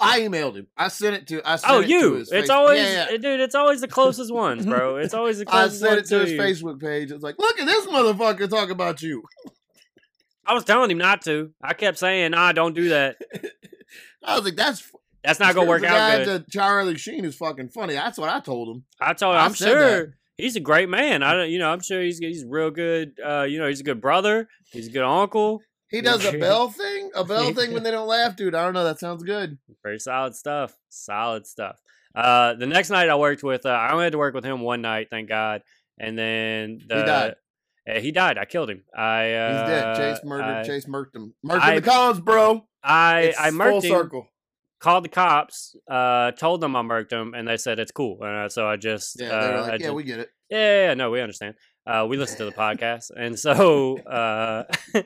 I 0.01 0.21
emailed 0.21 0.55
him. 0.55 0.69
I 0.77 0.89
sent 0.89 1.17
it 1.17 1.27
to. 1.29 1.43
I 1.49 1.57
sent 1.57 1.73
oh, 1.73 1.81
it 1.81 1.89
you. 1.89 2.17
it's 2.17 2.31
Facebook. 2.31 2.51
always, 2.51 2.81
yeah, 2.81 3.07
yeah. 3.11 3.17
dude. 3.17 3.41
It's 3.41 3.55
always 3.55 3.81
the 3.81 3.89
closest 3.89 4.33
ones, 4.33 4.65
bro. 4.65 4.97
It's 4.99 5.15
always 5.15 5.39
the 5.39 5.47
closest. 5.47 5.83
I 5.83 5.89
sent 5.89 6.01
it 6.01 6.07
to, 6.07 6.21
his 6.21 6.33
you. 6.33 6.39
Facebook 6.39 6.81
page. 6.81 7.11
It's 7.11 7.23
like, 7.23 7.37
look 7.39 7.59
at 7.59 7.67
this 7.67 7.87
motherfucker 7.87 8.49
talking 8.49 8.73
about 8.73 9.03
you. 9.03 9.23
I 10.47 10.55
was 10.55 10.65
telling 10.65 10.91
him 10.91 10.99
not 10.99 11.23
to. 11.25 11.51
I 11.63 11.75
kept 11.75 11.99
saying, 11.99 12.31
"Nah, 12.31 12.53
don't 12.53 12.75
do 12.75 12.91
that." 12.91 13.17
I 14.25 14.37
was 14.37 14.45
like, 14.45 14.57
"That's 14.57 14.91
that's 15.23 15.41
not 15.41 15.55
gonna 15.55 15.69
work 15.69 15.85
out 15.85 16.25
good." 16.25 16.47
To 16.47 16.51
Charlie 16.51 16.97
Sheen 16.97 17.25
is 17.25 17.37
fucking 17.37 17.69
funny. 17.69 17.95
That's 17.95 18.19
what 18.19 18.31
I 18.31 18.41
told 18.41 18.77
him. 18.77 18.85
I 19.01 19.15
told 19.15 19.35
him. 19.35 19.43
I'm 19.43 19.55
sure 19.55 20.07
that. 20.07 20.13
he's 20.37 20.57
a 20.57 20.61
great 20.61 20.89
man. 20.89 21.23
I 21.23 21.35
don't, 21.35 21.51
you 21.51 21.59
know, 21.59 21.71
I'm 21.71 21.83
sure 21.83 22.03
he's 22.03 22.19
he's 22.19 22.45
real 22.47 22.71
good. 22.71 23.13
Uh, 23.25 23.43
you 23.43 23.59
know, 23.59 23.69
he's 23.69 23.81
a 23.81 23.85
good 23.85 24.01
brother. 24.01 24.49
He's 24.73 24.89
a 24.89 24.91
good 24.91 25.05
uncle. 25.05 25.61
He 25.91 26.01
does 26.03 26.25
a 26.25 26.39
bell 26.39 26.69
thing, 26.69 27.11
a 27.15 27.25
bell 27.25 27.53
thing 27.55 27.73
when 27.73 27.83
they 27.83 27.91
don't 27.91 28.09
laugh, 28.09 28.37
dude. 28.37 28.55
I 28.55 28.65
don't 28.65 28.75
know. 28.75 28.85
That 28.85 28.99
sounds 28.99 29.23
good. 29.23 29.59
Very 29.83 29.99
solid 29.99 30.35
stuff. 30.35 30.75
Solid 30.89 31.47
stuff. 31.47 31.81
Uh, 32.15 32.55
the 32.55 32.67
next 32.67 32.91
night 32.91 33.09
I 33.09 33.17
worked 33.17 33.43
with, 33.43 33.67
uh, 33.67 33.71
I 33.71 33.93
only 33.93 34.05
had 34.05 34.13
to 34.13 34.19
work 34.19 34.35
with 34.35 34.45
him 34.45 34.61
one 34.61 34.83
night, 34.83 35.09
thank 35.11 35.29
God. 35.29 35.63
And 35.99 36.19
then 36.19 36.81
the, 36.87 36.97
he 36.97 37.03
died. 37.03 37.35
Uh, 37.89 38.01
he 38.01 38.13
died. 38.13 38.39
I 38.39 38.45
killed 38.45 38.71
him. 38.71 38.85
I 38.97 39.33
uh, 39.33 39.53
he's 39.53 39.69
dead. 39.71 39.97
Chase 39.97 40.25
murdered. 40.25 40.45
I, 40.45 40.63
Chase 40.65 40.87
murked 40.87 41.15
him. 41.15 41.35
Murked 41.45 41.61
I, 41.61 41.75
the 41.77 41.83
cons, 41.83 42.21
bro. 42.21 42.67
I 42.83 43.21
it's 43.21 43.41
I 43.41 43.51
murked 43.51 43.85
him. 43.85 43.91
Circle. 43.91 44.29
Called 44.81 45.05
the 45.05 45.09
cops. 45.09 45.75
Uh, 45.91 46.31
told 46.33 46.61
them 46.61 46.77
I 46.77 46.83
murked 46.83 47.11
him, 47.11 47.35
and 47.35 47.49
they 47.49 47.57
said 47.57 47.79
it's 47.79 47.91
cool. 47.91 48.19
And 48.23 48.37
uh, 48.37 48.49
so 48.49 48.69
I 48.69 48.77
just 48.77 49.21
yeah, 49.21 49.29
they 49.29 49.35
were 49.35 49.55
uh, 49.55 49.63
like, 49.63 49.71
I 49.71 49.73
yeah, 49.75 49.79
just, 49.79 49.95
we 49.95 50.03
get 50.05 50.21
it. 50.21 50.31
Yeah, 50.51 50.59
yeah, 50.59 50.89
yeah, 50.89 50.95
no, 50.95 51.11
we 51.11 51.21
understand. 51.21 51.55
Uh, 51.89 52.05
we 52.05 52.19
listen 52.19 52.37
to 52.37 52.45
the 52.45 52.53
podcast, 52.53 53.11
and 53.17 53.39
so 53.39 53.97
uh, 54.01 54.65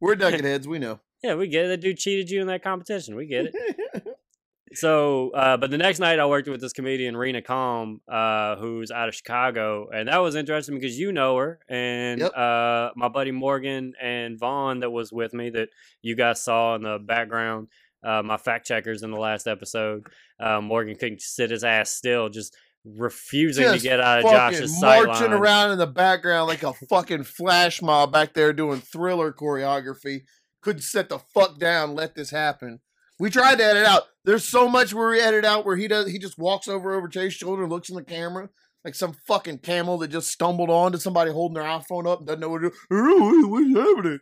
we're 0.00 0.16
ducking 0.16 0.42
heads. 0.42 0.66
We 0.66 0.78
know. 0.80 1.00
Yeah, 1.20 1.34
we 1.34 1.48
get 1.48 1.64
it. 1.64 1.68
That 1.68 1.80
dude 1.80 1.98
cheated 1.98 2.30
you 2.30 2.40
in 2.40 2.46
that 2.46 2.62
competition. 2.62 3.16
We 3.16 3.26
get 3.26 3.46
it. 3.46 4.06
so, 4.74 5.30
uh, 5.30 5.56
but 5.56 5.72
the 5.72 5.76
next 5.76 5.98
night 5.98 6.20
I 6.20 6.26
worked 6.26 6.48
with 6.48 6.60
this 6.60 6.72
comedian 6.72 7.16
Rena 7.16 7.42
Calm, 7.42 8.00
uh, 8.06 8.54
who's 8.54 8.92
out 8.92 9.08
of 9.08 9.16
Chicago, 9.16 9.88
and 9.92 10.08
that 10.08 10.18
was 10.18 10.36
interesting 10.36 10.76
because 10.76 10.96
you 10.96 11.10
know 11.10 11.36
her, 11.36 11.58
and 11.68 12.20
yep. 12.20 12.36
uh, 12.36 12.90
my 12.94 13.08
buddy 13.08 13.32
Morgan 13.32 13.94
and 14.00 14.38
Vaughn 14.38 14.78
that 14.78 14.90
was 14.90 15.12
with 15.12 15.34
me 15.34 15.50
that 15.50 15.70
you 16.02 16.14
guys 16.14 16.40
saw 16.40 16.76
in 16.76 16.82
the 16.82 17.00
background. 17.00 17.66
Uh, 18.00 18.22
my 18.22 18.36
fact 18.36 18.64
checkers 18.64 19.02
in 19.02 19.10
the 19.10 19.18
last 19.18 19.48
episode. 19.48 20.06
Uh, 20.38 20.60
Morgan 20.60 20.94
couldn't 20.94 21.20
sit 21.20 21.50
his 21.50 21.64
ass 21.64 21.90
still, 21.90 22.28
just 22.28 22.56
refusing 22.84 23.64
Just 23.64 23.82
to 23.82 23.82
get 23.82 24.00
out 24.00 24.24
of 24.24 24.30
Josh's 24.30 24.78
sight 24.78 25.06
marching 25.06 25.32
around 25.32 25.72
in 25.72 25.78
the 25.78 25.86
background 25.86 26.48
like 26.48 26.62
a 26.62 26.72
fucking 26.88 27.24
flash 27.24 27.82
mob 27.82 28.12
back 28.12 28.34
there 28.34 28.52
doing 28.52 28.80
thriller 28.80 29.32
choreography. 29.32 30.22
Couldn't 30.62 30.82
sit 30.82 31.08
the 31.08 31.18
fuck 31.18 31.58
down. 31.58 31.94
Let 31.94 32.14
this 32.14 32.30
happen. 32.30 32.80
We 33.18 33.30
tried 33.30 33.58
to 33.58 33.64
edit 33.64 33.84
out. 33.84 34.04
There's 34.24 34.44
so 34.44 34.68
much 34.68 34.94
where 34.94 35.10
we 35.10 35.20
edit 35.20 35.44
out 35.44 35.64
where 35.64 35.76
he 35.76 35.88
does. 35.88 36.10
He 36.10 36.18
just 36.18 36.38
walks 36.38 36.68
over 36.68 36.94
over 36.94 37.08
Chase's 37.08 37.34
shoulder, 37.34 37.62
and 37.62 37.72
looks 37.72 37.88
in 37.88 37.96
the 37.96 38.04
camera 38.04 38.48
like 38.84 38.94
some 38.94 39.14
fucking 39.26 39.58
camel 39.58 39.98
that 39.98 40.08
just 40.08 40.28
stumbled 40.28 40.70
onto 40.70 40.98
somebody 40.98 41.30
holding 41.30 41.54
their 41.54 41.64
iPhone 41.64 42.06
up 42.10 42.20
and 42.20 42.26
doesn't 42.26 42.40
know 42.40 42.48
what 42.48 42.62
to 42.62 42.70
do. 42.70 43.48
What's 43.48 43.74
happening? 43.76 44.20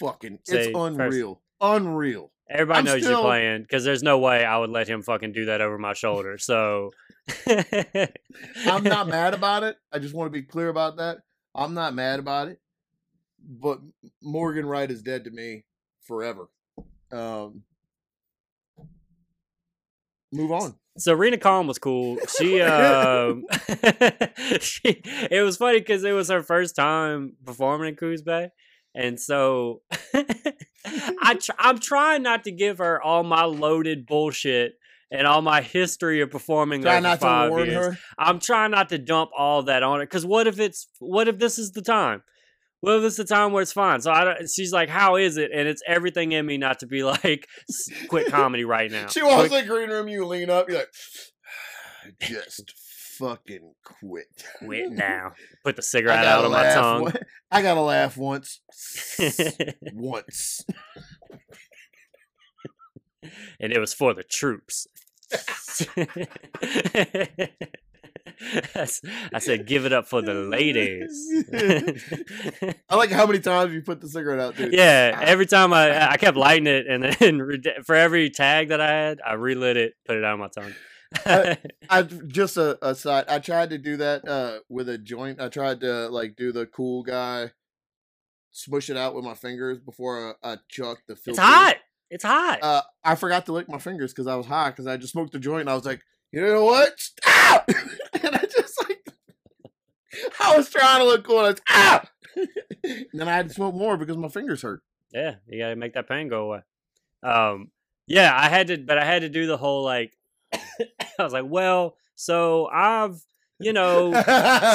Fucking, 0.00 0.38
it's 0.46 0.68
unreal. 0.74 1.42
Unreal. 1.60 2.30
Everybody 2.50 2.78
I'm 2.78 2.84
knows 2.84 3.02
still... 3.02 3.12
you're 3.12 3.22
playing 3.22 3.62
because 3.62 3.84
there's 3.84 4.02
no 4.02 4.18
way 4.18 4.44
I 4.44 4.56
would 4.58 4.70
let 4.70 4.88
him 4.88 5.02
fucking 5.02 5.32
do 5.32 5.46
that 5.46 5.60
over 5.60 5.76
my 5.76 5.92
shoulder. 5.92 6.38
So 6.38 6.92
I'm 8.66 8.84
not 8.84 9.08
mad 9.08 9.34
about 9.34 9.62
it. 9.62 9.76
I 9.92 9.98
just 9.98 10.14
want 10.14 10.32
to 10.32 10.38
be 10.38 10.42
clear 10.42 10.68
about 10.68 10.96
that. 10.96 11.18
I'm 11.54 11.74
not 11.74 11.94
mad 11.94 12.20
about 12.20 12.48
it. 12.48 12.60
But 13.40 13.80
Morgan 14.22 14.66
Wright 14.66 14.90
is 14.90 15.02
dead 15.02 15.24
to 15.24 15.30
me 15.30 15.64
forever. 16.02 16.48
Um, 17.12 17.62
move 20.32 20.52
on. 20.52 20.74
So 20.98 21.14
Rena 21.14 21.38
Calm 21.38 21.66
was 21.66 21.78
cool. 21.78 22.18
She, 22.36 22.60
um, 22.62 23.44
she, 24.60 25.02
it 25.30 25.44
was 25.44 25.56
funny 25.56 25.78
because 25.78 26.04
it 26.04 26.12
was 26.12 26.28
her 26.28 26.42
first 26.42 26.76
time 26.76 27.34
performing 27.44 27.90
in 27.90 27.96
Coos 27.96 28.22
Bay, 28.22 28.50
and 28.94 29.18
so 29.18 29.82
I, 31.22 31.34
tr- 31.40 31.52
I'm 31.58 31.78
trying 31.78 32.22
not 32.22 32.44
to 32.44 32.50
give 32.50 32.78
her 32.78 33.00
all 33.00 33.22
my 33.22 33.44
loaded 33.44 34.06
bullshit 34.06 34.74
and 35.10 35.26
all 35.26 35.42
my 35.42 35.60
history 35.62 36.20
of 36.20 36.30
performing 36.30 36.82
Try 36.82 36.94
over 36.94 37.00
not 37.02 37.20
five 37.20 37.52
years. 37.66 37.74
her. 37.74 37.98
I'm 38.18 38.38
trying 38.40 38.70
not 38.72 38.88
to 38.90 38.98
dump 38.98 39.30
all 39.36 39.62
that 39.64 39.82
on 39.82 40.00
it 40.00 40.04
because 40.06 40.26
what 40.26 40.46
if 40.46 40.58
it's 40.60 40.88
what 41.00 41.28
if 41.28 41.38
this 41.38 41.58
is 41.58 41.72
the 41.72 41.82
time? 41.82 42.22
What 42.80 42.98
if 42.98 43.04
it's 43.04 43.16
the 43.16 43.24
time 43.24 43.52
where 43.52 43.62
it's 43.62 43.72
fine? 43.72 44.00
So 44.02 44.12
I 44.12 44.24
don't, 44.24 44.48
she's 44.48 44.72
like, 44.72 44.88
"How 44.88 45.16
is 45.16 45.36
it?" 45.36 45.50
And 45.52 45.66
it's 45.66 45.82
everything 45.86 46.30
in 46.32 46.46
me 46.46 46.58
not 46.58 46.78
to 46.80 46.86
be 46.86 47.02
like, 47.04 47.48
"Quit 48.08 48.28
comedy 48.28 48.64
right 48.64 48.90
now." 48.90 49.08
She 49.08 49.22
walks 49.22 49.50
in 49.52 49.60
the 49.60 49.66
green 49.66 49.90
room, 49.90 50.06
you 50.08 50.24
lean 50.26 50.48
up, 50.48 50.68
you're 50.68 50.78
like, 50.78 50.92
just 52.20 52.72
fucking 53.18 53.72
quit. 53.84 54.26
quit 54.60 54.92
now. 54.92 55.32
Put 55.64 55.74
the 55.74 55.82
cigarette 55.94 56.24
out 56.24 56.44
on 56.44 56.52
my 56.52 56.72
tongue. 56.72 57.02
one- 57.02 57.16
I 57.50 57.62
gotta 57.62 57.80
laugh 57.80 58.16
once. 58.16 58.60
once. 59.92 60.64
and 63.58 63.72
it 63.72 63.78
was 63.80 63.92
for 63.94 64.14
the 64.14 64.22
troops. 64.22 64.86
I 68.40 68.88
I 69.32 69.38
said, 69.38 69.66
"Give 69.66 69.84
it 69.84 69.92
up 69.92 70.06
for 70.06 70.22
the 70.22 70.34
ladies." 70.34 71.10
I 72.88 72.96
like 72.96 73.10
how 73.10 73.26
many 73.26 73.40
times 73.40 73.72
you 73.74 73.82
put 73.82 74.00
the 74.00 74.08
cigarette 74.08 74.40
out, 74.40 74.56
dude. 74.56 74.72
yeah, 74.72 75.18
every 75.22 75.46
time 75.46 75.72
I 75.72 76.12
I 76.12 76.16
kept 76.16 76.36
lighting 76.36 76.66
it, 76.66 76.86
and 76.86 77.04
then 77.04 77.62
for 77.84 77.94
every 77.94 78.30
tag 78.30 78.68
that 78.68 78.80
I 78.80 78.88
had, 78.88 79.20
I 79.24 79.34
relit 79.34 79.76
it, 79.76 79.94
put 80.06 80.16
it 80.16 80.24
out 80.24 80.34
on 80.34 80.38
my 80.40 80.48
tongue. 80.48 80.74
I 81.90 82.02
just 82.26 82.56
a, 82.56 82.78
a 82.86 82.94
side. 82.94 83.24
I 83.28 83.38
tried 83.38 83.70
to 83.70 83.78
do 83.78 83.96
that 83.96 84.28
uh, 84.28 84.58
with 84.68 84.88
a 84.88 84.98
joint. 84.98 85.40
I 85.40 85.48
tried 85.48 85.80
to 85.80 86.08
like 86.08 86.36
do 86.36 86.52
the 86.52 86.66
cool 86.66 87.02
guy, 87.02 87.52
smush 88.50 88.90
it 88.90 88.96
out 88.96 89.14
with 89.14 89.24
my 89.24 89.34
fingers 89.34 89.78
before 89.78 90.36
I, 90.42 90.52
I 90.52 90.56
chucked 90.68 91.08
the 91.08 91.16
filter. 91.16 91.30
it's 91.30 91.38
hot. 91.38 91.76
It's 92.10 92.24
hot. 92.24 92.58
Uh, 92.62 92.82
I 93.04 93.14
forgot 93.14 93.46
to 93.46 93.52
lick 93.52 93.68
my 93.68 93.78
fingers 93.78 94.12
because 94.12 94.26
I 94.26 94.36
was 94.36 94.46
high 94.46 94.70
because 94.70 94.86
I 94.86 94.96
just 94.96 95.12
smoked 95.12 95.32
the 95.32 95.38
joint. 95.38 95.62
and 95.62 95.70
I 95.70 95.74
was 95.74 95.84
like, 95.84 96.02
you 96.32 96.42
know 96.42 96.64
what? 96.64 96.98
Stop! 96.98 97.68
and 98.22 98.34
I 98.34 98.44
just 98.44 98.82
like, 98.88 99.08
I 100.40 100.56
was 100.56 100.70
trying 100.70 101.00
to 101.00 101.04
look 101.04 101.24
cool. 101.24 101.40
And 101.40 101.46
I 101.46 101.50
was, 101.50 101.60
ah! 101.68 102.04
and 102.84 103.06
then 103.12 103.28
I 103.28 103.34
had 103.34 103.48
to 103.48 103.54
smoke 103.54 103.74
more 103.74 103.96
because 103.96 104.16
my 104.16 104.28
fingers 104.28 104.62
hurt. 104.62 104.82
Yeah, 105.12 105.36
you 105.46 105.58
gotta 105.58 105.76
make 105.76 105.94
that 105.94 106.08
pain 106.08 106.28
go 106.28 106.44
away. 106.44 106.60
Um, 107.22 107.70
yeah, 108.06 108.32
I 108.34 108.48
had 108.48 108.68
to, 108.68 108.78
but 108.78 108.98
I 108.98 109.04
had 109.04 109.22
to 109.22 109.28
do 109.28 109.46
the 109.46 109.56
whole 109.56 109.84
like. 109.84 110.12
I 110.52 111.22
was 111.22 111.32
like, 111.32 111.46
well, 111.46 111.96
so 112.14 112.66
I've, 112.66 113.20
you 113.58 113.72
know, 113.72 114.12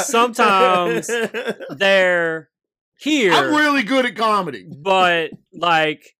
sometimes 0.04 1.10
they're 1.70 2.50
here, 2.98 3.34
I'm 3.34 3.54
really 3.54 3.84
good 3.84 4.06
at 4.06 4.16
comedy. 4.16 4.66
but 4.66 5.32
like 5.54 6.16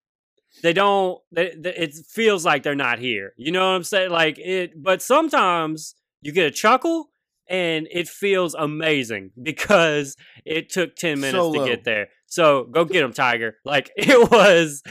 they 0.64 0.74
don't. 0.74 1.20
They, 1.32 1.54
they, 1.56 1.76
it 1.76 1.94
feels 2.10 2.44
like 2.46 2.64
they're 2.64 2.74
not 2.74 2.98
here. 2.98 3.34
You 3.38 3.52
know 3.52 3.60
what 3.60 3.76
I'm 3.76 3.84
saying? 3.84 4.10
Like 4.10 4.40
it, 4.40 4.82
but 4.82 5.02
sometimes 5.02 5.94
you 6.22 6.32
get 6.32 6.48
a 6.48 6.52
chuckle. 6.52 7.10
And 7.50 7.90
it 7.92 8.08
feels 8.08 8.54
amazing 8.54 9.32
because 9.44 10.16
it 10.46 10.70
took 10.70 10.96
10 10.96 11.20
minutes 11.20 11.54
to 11.54 11.66
get 11.66 11.84
there. 11.84 12.08
So 12.26 12.64
go 12.64 12.86
get 12.86 13.04
him, 13.04 13.12
Tiger. 13.12 13.58
Like 13.66 13.92
it 13.98 14.32
was, 14.32 14.82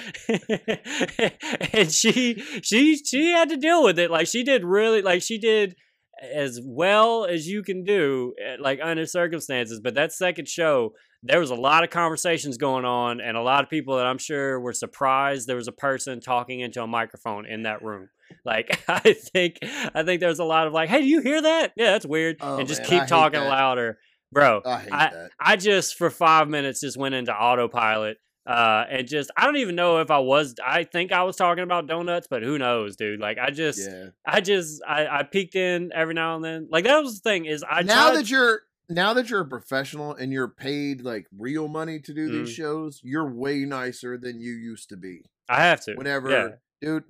and 1.73 1.91
she 1.91 2.35
she 2.63 2.99
she 2.99 3.31
had 3.31 3.49
to 3.49 3.57
deal 3.57 3.83
with 3.83 3.99
it. 3.99 4.11
Like 4.11 4.27
she 4.27 4.45
did 4.45 4.65
really 4.65 5.01
like 5.01 5.23
she 5.23 5.39
did 5.39 5.75
as 6.23 6.61
well 6.63 7.25
as 7.25 7.49
you 7.49 7.63
can 7.63 7.85
do, 7.85 8.35
eh, 8.41 8.57
like 8.61 8.79
under 8.83 9.07
circumstances. 9.07 9.81
But 9.83 9.95
that 9.95 10.13
second 10.13 10.47
show, 10.47 10.93
there 11.23 11.39
was 11.41 11.51
a 11.51 11.55
lot 11.55 11.85
of 11.85 11.91
conversations 11.91 12.57
going 12.59 12.85
on, 12.85 13.21
and 13.21 13.37
a 13.37 13.43
lot 13.43 13.63
of 13.63 13.71
people 13.71 13.97
that 13.97 14.07
I'm 14.07 14.19
sure 14.19 14.59
were 14.61 14.73
surprised 14.73 15.47
there 15.47 15.57
was 15.57 15.69
a 15.69 15.73
person 15.73 16.21
talking 16.21 16.61
into 16.61 16.83
a 16.83 16.87
microphone 16.87 17.47
in 17.47 17.63
that 17.63 17.83
room. 17.83 18.09
Like 18.45 18.83
I 18.89 19.13
think 19.15 19.59
I 19.63 20.03
think 20.03 20.21
there's 20.21 20.39
a 20.41 20.45
lot 20.45 20.67
of 20.67 20.73
like, 20.73 20.89
hey, 20.89 21.01
do 21.03 21.07
you 21.07 21.21
hear 21.21 21.41
that? 21.43 21.73
Yeah, 21.77 21.93
that's 21.93 22.07
weird, 22.07 22.37
Oh, 22.41 22.59
and 22.59 22.67
just 22.69 22.81
man, 22.83 22.89
keep 22.91 23.01
hate 23.01 23.09
talking 23.09 23.41
louder, 23.41 23.99
bro. 24.33 24.63
I 24.65 24.89
I-. 24.91 25.29
I 25.39 25.57
just 25.57 25.97
for 25.97 26.11
five 26.11 26.49
minutes 26.49 26.81
just 26.81 26.97
went 26.97 27.15
into 27.15 27.33
autopilot. 27.33 28.19
Uh, 28.45 28.85
and 28.91 29.07
just 29.07 29.31
I 29.37 29.45
don't 29.45 29.59
even 29.59 29.77
know 29.77 29.99
if 30.01 30.11
I 30.11 30.19
was. 30.19 30.57
I 30.67 30.83
think 30.83 31.13
I 31.13 31.23
was 31.23 31.37
talking 31.37 31.63
about 31.63 31.87
donuts, 31.87 32.27
but 32.29 32.43
who 32.43 32.59
knows, 32.59 32.97
dude? 32.97 33.21
Like 33.21 33.39
I 33.39 33.51
just, 33.51 33.79
Yeah. 33.79 34.07
I 34.27 34.41
just, 34.41 34.83
I, 34.85 35.07
I 35.07 35.23
peeked 35.23 35.55
in 35.55 35.91
every 35.95 36.15
now 36.15 36.35
and 36.35 36.45
then. 36.45 36.67
Like 36.69 36.83
that 36.87 37.01
was 37.05 37.21
the 37.21 37.31
thing 37.31 37.45
is 37.45 37.63
I 37.63 37.83
now 37.83 38.09
tried- 38.09 38.17
that 38.17 38.31
you're 38.31 38.63
now 38.95 39.15
that 39.15 39.31
you're 39.31 39.41
a 39.43 39.47
professional 39.49 40.15
and 40.15 40.33
you're 40.33 40.49
paid 40.49 41.03
like 41.03 41.27
real 41.37 41.69
money 41.69 41.99
to 42.01 42.13
do 42.15 42.31
these 42.31 42.51
Mm. 42.51 42.55
shows, 42.55 43.01
you're 43.03 43.31
way 43.31 43.61
nicer 43.65 44.17
than 44.19 44.41
you 44.41 44.53
used 44.53 44.89
to 44.91 44.97
be. 44.97 45.25
I 45.49 45.63
have 45.65 45.81
to. 45.85 45.95
Whenever, 45.95 46.31
yeah. 46.31 46.49
dude. 46.81 47.05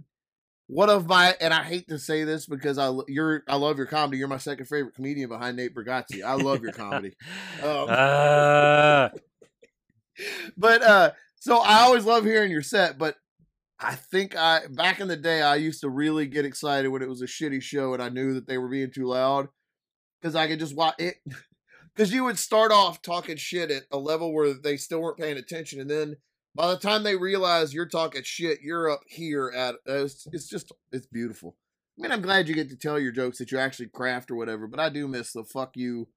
One 0.68 0.88
of 0.88 1.06
my 1.06 1.36
and 1.40 1.52
I 1.52 1.62
hate 1.64 1.88
to 1.88 1.98
say 1.98 2.24
this 2.24 2.46
because 2.46 2.78
I 2.78 2.90
you're 3.06 3.42
I 3.46 3.56
love 3.56 3.76
your 3.76 3.86
comedy. 3.86 4.16
You're 4.18 4.28
my 4.28 4.38
second 4.38 4.64
favorite 4.66 4.94
comedian 4.94 5.28
behind 5.28 5.56
Nate 5.56 5.74
Bargatze. 5.74 6.22
I 6.24 6.34
love 6.34 6.62
your 6.62 6.72
comedy. 6.72 7.12
Um, 7.62 7.86
Uh, 7.90 9.08
but 10.56 10.82
uh 10.82 11.10
so 11.40 11.58
I 11.58 11.80
always 11.80 12.04
love 12.04 12.24
hearing 12.24 12.50
your 12.50 12.62
set, 12.62 12.96
but 12.96 13.16
I 13.78 13.96
think 13.96 14.36
I 14.36 14.60
back 14.70 15.00
in 15.00 15.08
the 15.08 15.16
day 15.16 15.42
I 15.42 15.56
used 15.56 15.80
to 15.82 15.90
really 15.90 16.26
get 16.26 16.44
excited 16.46 16.88
when 16.88 17.02
it 17.02 17.08
was 17.08 17.20
a 17.20 17.26
shitty 17.26 17.60
show 17.62 17.92
and 17.94 18.02
I 18.02 18.08
knew 18.08 18.34
that 18.34 18.46
they 18.46 18.56
were 18.56 18.68
being 18.68 18.90
too 18.92 19.06
loud 19.06 19.48
cuz 20.22 20.34
I 20.36 20.46
could 20.46 20.60
just 20.60 20.76
watch 20.76 20.94
it 20.98 21.16
cuz 21.96 22.12
you 22.12 22.24
would 22.24 22.38
start 22.38 22.72
off 22.72 23.02
talking 23.02 23.36
shit 23.36 23.70
at 23.70 23.84
a 23.90 23.98
level 23.98 24.32
where 24.32 24.52
they 24.52 24.76
still 24.76 25.00
weren't 25.00 25.18
paying 25.18 25.36
attention 25.36 25.80
and 25.80 25.90
then 25.90 26.16
by 26.54 26.68
the 26.68 26.78
time 26.78 27.02
they 27.02 27.16
realize 27.16 27.72
you're 27.72 27.86
talking 27.86 28.22
shit, 28.22 28.60
you're 28.62 28.90
up 28.90 29.00
here 29.06 29.52
at 29.54 29.76
uh, 29.88 30.04
it's, 30.04 30.26
it's 30.32 30.48
just 30.48 30.72
it's 30.90 31.06
beautiful. 31.06 31.56
I 31.98 32.02
mean, 32.02 32.12
I'm 32.12 32.22
glad 32.22 32.48
you 32.48 32.54
get 32.54 32.70
to 32.70 32.76
tell 32.76 32.98
your 32.98 33.12
jokes 33.12 33.38
that 33.38 33.52
you 33.52 33.58
actually 33.58 33.88
craft 33.88 34.30
or 34.30 34.36
whatever, 34.36 34.66
but 34.66 34.80
I 34.80 34.88
do 34.88 35.08
miss 35.08 35.32
the 35.32 35.44
fuck 35.44 35.76
you 35.76 36.08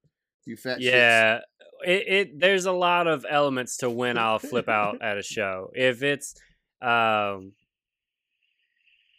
you 0.44 0.56
fat 0.56 0.80
yeah. 0.80 1.40
It, 1.84 2.08
it 2.08 2.40
there's 2.40 2.66
a 2.66 2.72
lot 2.72 3.06
of 3.06 3.26
elements 3.28 3.78
to 3.78 3.90
when 3.90 4.18
I'll 4.18 4.38
flip 4.38 4.68
out 4.68 4.98
at 5.02 5.18
a 5.18 5.22
show. 5.22 5.70
If 5.74 6.02
it's 6.02 6.34
um 6.82 7.52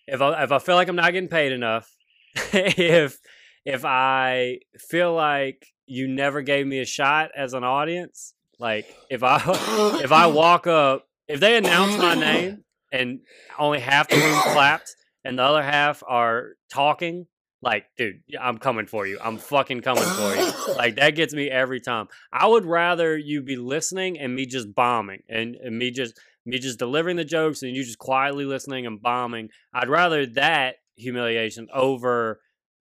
if 0.08 0.22
I 0.22 0.43
if 0.43 0.52
I 0.52 0.60
feel 0.60 0.76
like 0.76 0.88
I'm 0.88 0.96
not 0.96 1.13
getting 1.13 1.30
paid 1.30 1.52
enough, 1.52 1.89
if 2.36 3.17
if 3.65 3.86
I 3.86 4.60
feel 4.78 5.13
like 5.13 5.67
you 5.88 6.08
never 6.08 6.41
gave 6.41 6.67
me 6.67 6.80
a 6.80 6.86
shot 6.86 7.32
as 7.36 7.54
an 7.54 7.63
audience, 7.63 8.34
like 8.60 8.93
if 9.10 9.23
I 9.23 9.41
if 10.04 10.12
I 10.12 10.28
walk 10.28 10.67
up, 10.67 11.08
if 11.28 11.39
they 11.39 11.58
announce 11.58 11.97
my 11.97 12.15
name 12.15 12.63
and 12.91 13.21
only 13.58 13.80
half 13.80 14.10
the 14.10 14.17
room 14.17 14.39
claps 14.54 14.95
and 15.23 15.39
the 15.39 15.43
other 15.43 15.63
half 15.63 16.04
are 16.08 16.52
talking, 16.71 17.28
like, 17.62 17.86
dude, 17.97 18.21
I'm 18.39 18.58
coming 18.58 18.86
for 18.86 19.08
you. 19.08 19.17
I'm 19.21 19.38
fucking 19.38 19.82
coming 19.82 20.04
for 20.04 20.36
you. 20.36 20.76
Like 20.76 20.95
that 20.97 21.15
gets 21.15 21.34
me 21.34 21.50
every 21.50 21.80
time. 21.80 22.08
I 22.32 22.47
would 22.47 22.65
rather 22.65 23.17
you 23.17 23.41
be 23.41 23.56
listening 23.56 24.19
and 24.19 24.36
me 24.36 24.45
just 24.45 24.73
bombing 24.76 25.23
and, 25.28 25.56
and 25.56 25.78
me 25.78 25.91
just 25.91 26.19
me 26.45 26.60
just 26.60 26.80
delivering 26.80 27.17
the 27.17 27.26
jokes 27.26 27.62
and 27.62 27.76
you 27.76 27.84
just 27.84 28.00
quietly 28.00 28.45
listening 28.45 28.86
and 28.86 29.02
bombing. 29.02 29.50
I'd 29.73 29.89
rather 29.89 30.26
that 30.28 30.76
humiliation 30.95 31.67
over 31.73 32.39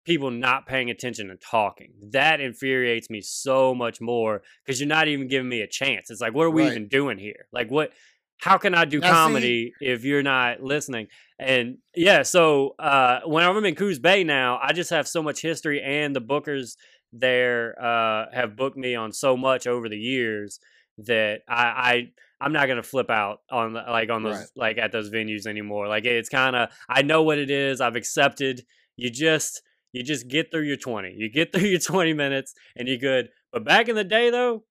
people 0.05 0.31
not 0.31 0.65
paying 0.65 0.89
attention 0.89 1.29
and 1.29 1.39
talking. 1.39 1.93
That 2.11 2.39
infuriates 2.41 3.09
me 3.09 3.21
so 3.21 3.75
much 3.75 4.01
more 4.01 4.41
because 4.65 4.79
you're 4.79 4.87
not 4.87 5.07
even 5.07 5.27
giving 5.27 5.49
me 5.49 5.61
a 5.61 5.67
chance. 5.67 6.09
It's 6.09 6.21
like, 6.21 6.33
what 6.33 6.43
are 6.45 6.49
we 6.51 6.63
Right. 6.63 6.71
even 6.71 6.87
doing 6.87 7.17
here? 7.17 7.47
Like, 7.51 7.69
what? 7.69 7.91
How 8.39 8.57
can 8.57 8.73
I 8.73 8.85
do 8.85 8.99
Now, 8.99 9.07
see- 9.07 9.13
comedy 9.13 9.73
if 9.81 10.03
you're 10.03 10.23
not 10.23 10.63
listening? 10.63 11.07
And 11.37 11.77
yeah, 11.95 12.23
so 12.23 12.73
uh, 12.79 13.19
when 13.25 13.43
I'm 13.43 13.63
in 13.65 13.75
Coos 13.75 13.99
Bay 13.99 14.23
now, 14.23 14.59
I 14.61 14.73
just 14.73 14.89
have 14.89 15.07
so 15.07 15.21
much 15.21 15.41
history, 15.43 15.79
and 15.81 16.15
the 16.15 16.21
bookers 16.21 16.75
there 17.13 17.75
uh, 17.79 18.25
have 18.33 18.55
booked 18.55 18.77
me 18.77 18.95
on 18.95 19.11
so 19.11 19.37
much 19.37 19.67
over 19.67 19.87
the 19.89 19.97
years 19.97 20.59
that 20.97 21.41
I, 21.47 21.63
I 21.63 22.07
I'm 22.39 22.53
not 22.53 22.67
gonna 22.67 22.81
flip 22.83 23.09
out 23.11 23.41
on 23.51 23.73
like 23.73 24.09
on 24.09 24.23
those 24.23 24.37
Right. 24.37 24.47
like 24.55 24.77
at 24.79 24.91
those 24.91 25.09
venues 25.11 25.45
anymore. 25.45 25.87
Like 25.87 26.05
it's 26.05 26.29
kind 26.29 26.55
of 26.55 26.69
I 26.89 27.01
know 27.03 27.21
what 27.23 27.37
it 27.37 27.51
is. 27.51 27.79
I've 27.81 27.95
accepted. 27.95 28.63
You 28.97 29.09
just 29.11 29.61
you 29.93 30.03
just 30.03 30.27
get 30.27 30.51
through 30.51 30.63
your 30.63 30.77
20. 30.77 31.13
You 31.17 31.29
get 31.29 31.51
through 31.53 31.67
your 31.67 31.79
20 31.79 32.13
minutes 32.13 32.53
and 32.75 32.87
you're 32.87 32.97
good. 32.97 33.29
But 33.51 33.65
back 33.65 33.87
in 33.89 33.95
the 33.95 34.03
day 34.03 34.29
though, 34.29 34.63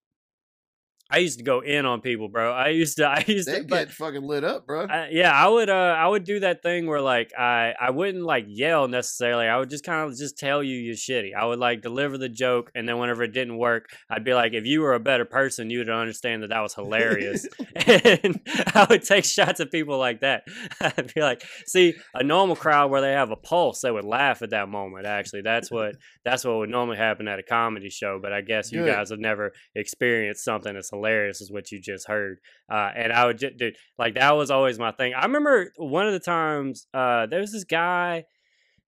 I 1.10 1.18
used 1.18 1.38
to 1.38 1.44
go 1.44 1.60
in 1.60 1.86
on 1.86 2.00
people, 2.00 2.28
bro. 2.28 2.52
I 2.52 2.68
used 2.68 2.98
to, 2.98 3.06
I 3.08 3.24
used 3.26 3.48
They 3.48 3.58
to, 3.58 3.64
get 3.64 3.90
fucking 3.90 4.22
lit 4.22 4.44
up, 4.44 4.66
bro. 4.66 4.86
I, 4.86 5.08
yeah, 5.10 5.32
I 5.32 5.48
would, 5.48 5.68
uh, 5.68 5.96
I 5.98 6.06
would 6.06 6.24
do 6.24 6.40
that 6.40 6.62
thing 6.62 6.86
where 6.86 7.00
like 7.00 7.32
I, 7.36 7.74
I 7.80 7.90
wouldn't 7.90 8.24
like 8.24 8.44
yell 8.48 8.86
necessarily. 8.86 9.46
I 9.46 9.58
would 9.58 9.70
just 9.70 9.84
kind 9.84 10.08
of 10.08 10.16
just 10.16 10.38
tell 10.38 10.62
you 10.62 10.76
you're 10.76 10.94
shitty. 10.94 11.34
I 11.34 11.46
would 11.46 11.58
like 11.58 11.82
deliver 11.82 12.16
the 12.18 12.28
joke, 12.28 12.70
and 12.74 12.88
then 12.88 12.98
whenever 12.98 13.22
it 13.24 13.32
didn't 13.32 13.58
work, 13.58 13.88
I'd 14.08 14.24
be 14.24 14.34
like, 14.34 14.52
if 14.52 14.66
you 14.66 14.80
were 14.82 14.94
a 14.94 15.00
better 15.00 15.24
person, 15.24 15.70
you 15.70 15.78
would 15.78 15.90
understand 15.90 16.42
that 16.42 16.50
that 16.50 16.60
was 16.60 16.74
hilarious. 16.74 17.46
and 17.74 18.40
I 18.74 18.86
would 18.88 19.02
take 19.02 19.24
shots 19.24 19.60
at 19.60 19.70
people 19.70 19.98
like 19.98 20.20
that. 20.20 20.44
I'd 20.80 21.12
be 21.12 21.20
like, 21.20 21.42
see, 21.66 21.94
a 22.14 22.22
normal 22.22 22.56
crowd 22.56 22.90
where 22.90 23.00
they 23.00 23.12
have 23.12 23.30
a 23.30 23.36
pulse, 23.36 23.80
they 23.80 23.90
would 23.90 24.04
laugh 24.04 24.42
at 24.42 24.50
that 24.50 24.68
moment. 24.68 25.06
Actually, 25.06 25.42
that's 25.42 25.70
what 25.70 25.96
that's 26.24 26.44
what 26.44 26.58
would 26.58 26.70
normally 26.70 26.98
happen 26.98 27.26
at 27.26 27.38
a 27.38 27.42
comedy 27.42 27.90
show. 27.90 28.18
But 28.20 28.32
I 28.32 28.42
guess 28.42 28.70
you 28.70 28.84
Good. 28.84 28.94
guys 28.94 29.10
have 29.10 29.18
never 29.18 29.52
experienced 29.74 30.44
something 30.44 30.74
hilarious 30.74 30.99
as 31.06 31.48
what 31.50 31.70
you 31.70 31.80
just 31.80 32.06
heard. 32.08 32.38
Uh, 32.70 32.90
and 32.94 33.12
I 33.12 33.26
would 33.26 33.38
just, 33.38 33.56
dude, 33.56 33.76
like 33.98 34.14
that 34.14 34.36
was 34.36 34.50
always 34.50 34.78
my 34.78 34.92
thing. 34.92 35.14
I 35.14 35.22
remember 35.24 35.72
one 35.76 36.06
of 36.06 36.12
the 36.12 36.20
times 36.20 36.86
uh, 36.94 37.26
there 37.26 37.40
was 37.40 37.52
this 37.52 37.64
guy. 37.64 38.24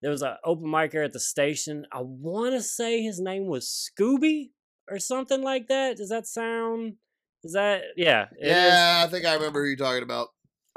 There 0.01 0.11
was 0.11 0.21
an 0.21 0.35
open 0.43 0.65
micer 0.65 1.03
at 1.05 1.13
the 1.13 1.19
station. 1.19 1.85
I 1.91 1.99
want 2.01 2.53
to 2.53 2.61
say 2.61 3.01
his 3.01 3.21
name 3.21 3.47
was 3.47 3.89
Scooby 3.97 4.49
or 4.89 4.99
something 4.99 5.41
like 5.41 5.67
that. 5.69 5.95
Does 5.97 6.09
that 6.09 6.27
sound? 6.27 6.95
Is 7.43 7.53
that 7.53 7.83
yeah? 7.95 8.25
it 8.37 8.45
is. 8.45 8.51
yeah, 8.51 9.03
I 9.05 9.09
think 9.09 9.25
I 9.25 9.33
remember 9.35 9.61
who 9.61 9.69
you're 9.69 9.77
talking 9.77 10.03
about. 10.03 10.27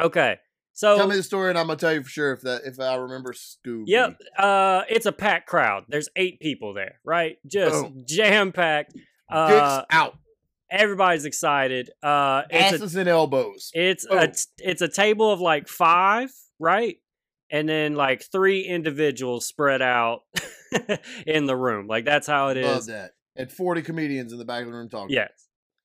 Okay. 0.00 0.36
So 0.74 0.96
Tell 0.96 1.08
me 1.08 1.16
the 1.16 1.22
story, 1.22 1.48
and 1.48 1.58
I'm 1.58 1.66
gonna 1.68 1.78
tell 1.78 1.92
you 1.94 2.02
for 2.02 2.08
sure 2.10 2.32
if 2.34 2.42
that 2.42 2.62
if 2.66 2.78
I 2.78 2.96
remember 2.96 3.32
Scooby. 3.32 3.84
Yep. 3.86 4.18
Uh, 4.38 4.82
it's 4.90 5.06
a 5.06 5.12
packed 5.12 5.48
crowd. 5.48 5.84
There's 5.88 6.08
eight 6.16 6.38
people 6.38 6.74
there, 6.74 7.00
right? 7.02 7.38
Just 7.46 7.82
Boom. 7.82 8.04
jam 8.06 8.52
packed. 8.52 8.92
Dicks 8.92 9.04
Uh, 9.30 9.84
out, 9.90 10.18
everybody's 10.70 11.24
excited. 11.24 11.90
Uh, 12.02 12.42
it's 12.50 12.94
a, 12.94 12.98
and 13.00 13.08
elbows. 13.08 13.70
it's 13.74 14.06
a 14.06 14.32
it's 14.58 14.82
a 14.82 14.88
table 14.88 15.30
of 15.32 15.40
like 15.40 15.68
five, 15.68 16.30
right? 16.58 16.96
And 17.50 17.68
then 17.68 17.94
like 17.94 18.24
three 18.32 18.62
individuals 18.62 19.46
spread 19.46 19.80
out 19.80 20.22
in 21.26 21.46
the 21.46 21.56
room. 21.56 21.86
Like 21.86 22.04
that's 22.04 22.26
how 22.26 22.48
it 22.48 22.56
Love 22.62 22.78
is. 22.80 22.86
that. 22.86 23.12
And 23.36 23.52
40 23.52 23.82
comedians 23.82 24.32
in 24.32 24.38
the 24.38 24.44
back 24.44 24.62
of 24.62 24.66
the 24.68 24.72
room 24.72 24.88
talking. 24.88 25.10
Yes. 25.14 25.30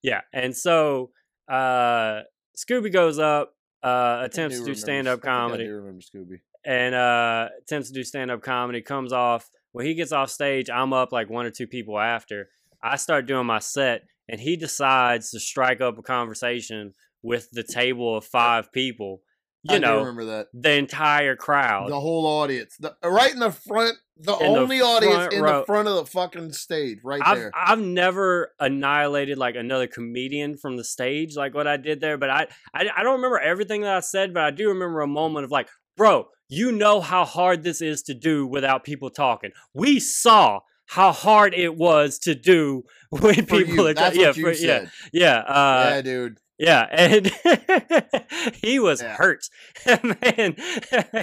Yeah. 0.02 0.22
And 0.34 0.56
so 0.56 1.12
uh, 1.50 2.22
Scooby 2.58 2.92
goes 2.92 3.20
up, 3.20 3.54
uh, 3.84 4.22
attempts 4.24 4.58
to 4.60 4.66
do 4.66 4.74
stand 4.74 5.08
up 5.08 5.20
I 5.24 5.28
I 5.28 5.32
comedy. 5.32 5.66
do 5.66 5.76
remember 5.76 6.02
Scooby. 6.02 6.40
and 6.66 6.94
uh 6.96 7.50
attempts 7.62 7.90
to 7.90 7.94
do 7.94 8.04
stand-up 8.04 8.42
comedy 8.44 8.82
comes 8.82 9.12
off 9.12 9.50
when 9.72 9.86
he 9.86 9.96
gets 9.96 10.12
off 10.12 10.30
stage 10.30 10.70
i'm 10.70 10.94
up 10.94 11.12
like 11.12 11.28
one 11.30 11.48
or 11.48 11.50
two 11.50 11.66
people 11.66 11.98
after 12.00 12.50
i 12.84 12.96
start 12.96 13.26
doing 13.26 13.48
my 13.48 13.58
set 13.58 14.04
and 14.30 14.40
he 14.42 14.56
decides 14.56 15.32
to 15.32 15.40
strike 15.40 15.82
up 15.82 15.98
a 15.98 16.02
conversation 16.02 16.94
with 17.24 17.50
the 17.52 17.64
table 17.64 18.18
of 18.18 18.26
five 18.26 18.72
people 18.72 19.22
you 19.64 19.76
I 19.76 19.80
know 19.80 20.00
remember 20.00 20.26
that. 20.26 20.48
the 20.54 20.72
entire 20.74 21.36
crowd 21.36 21.92
The 21.92 22.00
whole 22.00 22.26
audience, 22.26 22.76
the, 22.80 22.96
right 23.04 23.32
in 23.32 23.40
the 23.40 23.52
front, 23.52 23.96
the 24.18 24.36
In 24.38 24.54
the 24.54 24.60
only 24.60 24.82
audience 24.82 25.34
in 25.34 25.42
row. 25.44 25.60
the 25.60 25.66
front 25.66 25.88
of 25.88 25.96
the 25.98 26.06
fucking 26.06 26.52
stage, 26.54 26.98
right 27.04 27.22
I've, 27.24 27.38
there. 27.38 27.52
I've 27.56 27.80
never 27.80 28.54
annihilated 28.60 29.38
like 29.38 29.56
another 29.56 29.86
comedian 29.86 30.58
from 30.58 30.78
the 30.78 30.84
stage 30.84 31.36
like 31.36 31.54
what 31.54 31.68
I 31.68 31.78
did 31.78 32.02
there, 32.02 32.18
but 32.18 32.32
I, 32.32 32.48
I 32.74 32.90
I 32.98 33.04
don't 33.04 33.18
remember 33.18 33.38
everything 33.40 33.82
that 33.82 33.96
I 33.96 34.00
said, 34.00 34.34
but 34.34 34.44
I 34.44 34.50
do 34.50 34.70
remember 34.70 35.02
a 35.02 35.08
moment 35.08 35.46
of 35.46 35.52
like, 35.52 35.70
bro, 35.96 36.26
you 36.50 36.72
know 36.72 37.00
how 37.00 37.24
hard 37.24 37.64
this 37.64 37.82
is 37.82 38.02
to 38.04 38.16
do 38.16 38.48
without 38.48 38.84
people 38.84 39.12
talking. 39.12 39.52
We 39.76 40.00
saw 40.00 40.62
how 40.92 41.14
hard 41.14 41.54
it 41.54 41.76
was 41.78 42.20
to 42.20 42.36
do 42.36 42.84
when 43.10 43.46
For 43.46 43.58
people 43.64 43.76
you. 43.76 43.88
are 43.88 43.94
That's 43.94 44.18
yeah, 44.18 44.34
for- 44.34 44.52
yeah, 44.52 44.86
yeah, 45.14 45.38
uh, 45.38 45.92
yeah, 45.96 46.02
dude. 46.02 46.38
yeah, 46.60 46.86
and 46.92 47.28
he 48.62 48.78
was 48.80 49.02
Yeah. 49.02 49.16
hurt, 49.16 49.46
man. 50.04 50.56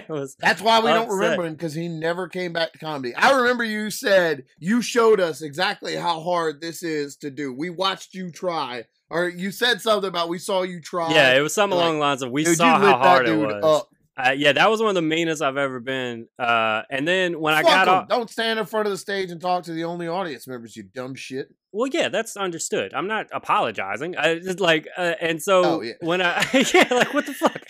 was 0.08 0.36
That's 0.40 0.62
why 0.62 0.80
we 0.80 0.88
don't 0.88 1.10
remember 1.10 1.44
him 1.44 1.52
because 1.52 1.74
he 1.74 1.86
never 1.88 2.28
came 2.28 2.52
back 2.54 2.72
to 2.72 2.78
comedy. 2.78 3.14
I 3.14 3.30
remember 3.36 3.62
you 3.64 3.90
said 3.90 4.44
you 4.58 4.80
showed 4.80 5.20
us 5.20 5.42
exactly 5.42 5.96
how 5.96 6.20
hard 6.20 6.60
this 6.62 6.82
is 6.82 7.16
to 7.16 7.30
do. 7.30 7.52
We 7.52 7.68
watched 7.68 8.14
you 8.14 8.30
try, 8.30 8.84
or 9.10 9.28
you 9.28 9.50
said 9.50 9.82
something 9.82 10.08
about 10.08 10.30
we 10.30 10.38
saw 10.38 10.62
you 10.62 10.80
try. 10.80 11.12
yeah, 11.12 11.36
it 11.36 11.40
was 11.40 11.52
something 11.54 11.76
like, 11.76 11.84
along 11.84 11.96
the 11.96 12.00
lines 12.00 12.22
of 12.22 12.30
we 12.30 12.44
Dude, 12.44 12.56
saw 12.56 12.78
how 12.78 12.96
hard 12.96 13.26
that 13.26 13.32
it 13.34 13.36
was. 13.36 13.64
up. 13.82 13.88
Uh, 14.18 14.30
yeah, 14.32 14.52
that 14.52 14.68
was 14.68 14.80
one 14.80 14.88
of 14.88 14.94
the 14.96 15.02
meanest 15.02 15.40
I've 15.42 15.56
ever 15.56 15.78
been. 15.78 16.26
Uh, 16.38 16.82
and 16.90 17.06
then 17.06 17.38
when 17.40 17.54
I 17.54 17.62
got 17.62 17.86
off, 17.86 18.08
Don't 18.08 18.28
stand 18.28 18.58
in 18.58 18.66
front 18.66 18.86
of 18.86 18.90
the 18.90 18.98
stage 18.98 19.30
and 19.30 19.40
talk 19.40 19.62
to 19.64 19.72
the 19.72 19.84
only 19.84 20.08
audience 20.08 20.48
members. 20.48 20.74
You 20.76 20.82
dumb 20.82 21.14
shit. 21.14 21.48
well, 21.72 21.86
yeah, 21.92 22.08
that's 22.08 22.36
understood. 22.36 22.92
I'm 22.94 23.06
not 23.06 23.26
apologizing. 23.32 24.16
I 24.16 24.40
just 24.40 24.58
like, 24.58 24.88
uh, 24.96 25.14
and 25.20 25.40
so 25.40 25.62
Oh, 25.64 25.80
yeah. 25.82 25.92
when 26.00 26.20
I, 26.20 26.44
yeah, 26.74 26.88
like 26.90 27.14
what 27.14 27.26
the 27.26 27.34
fuck? 27.34 27.62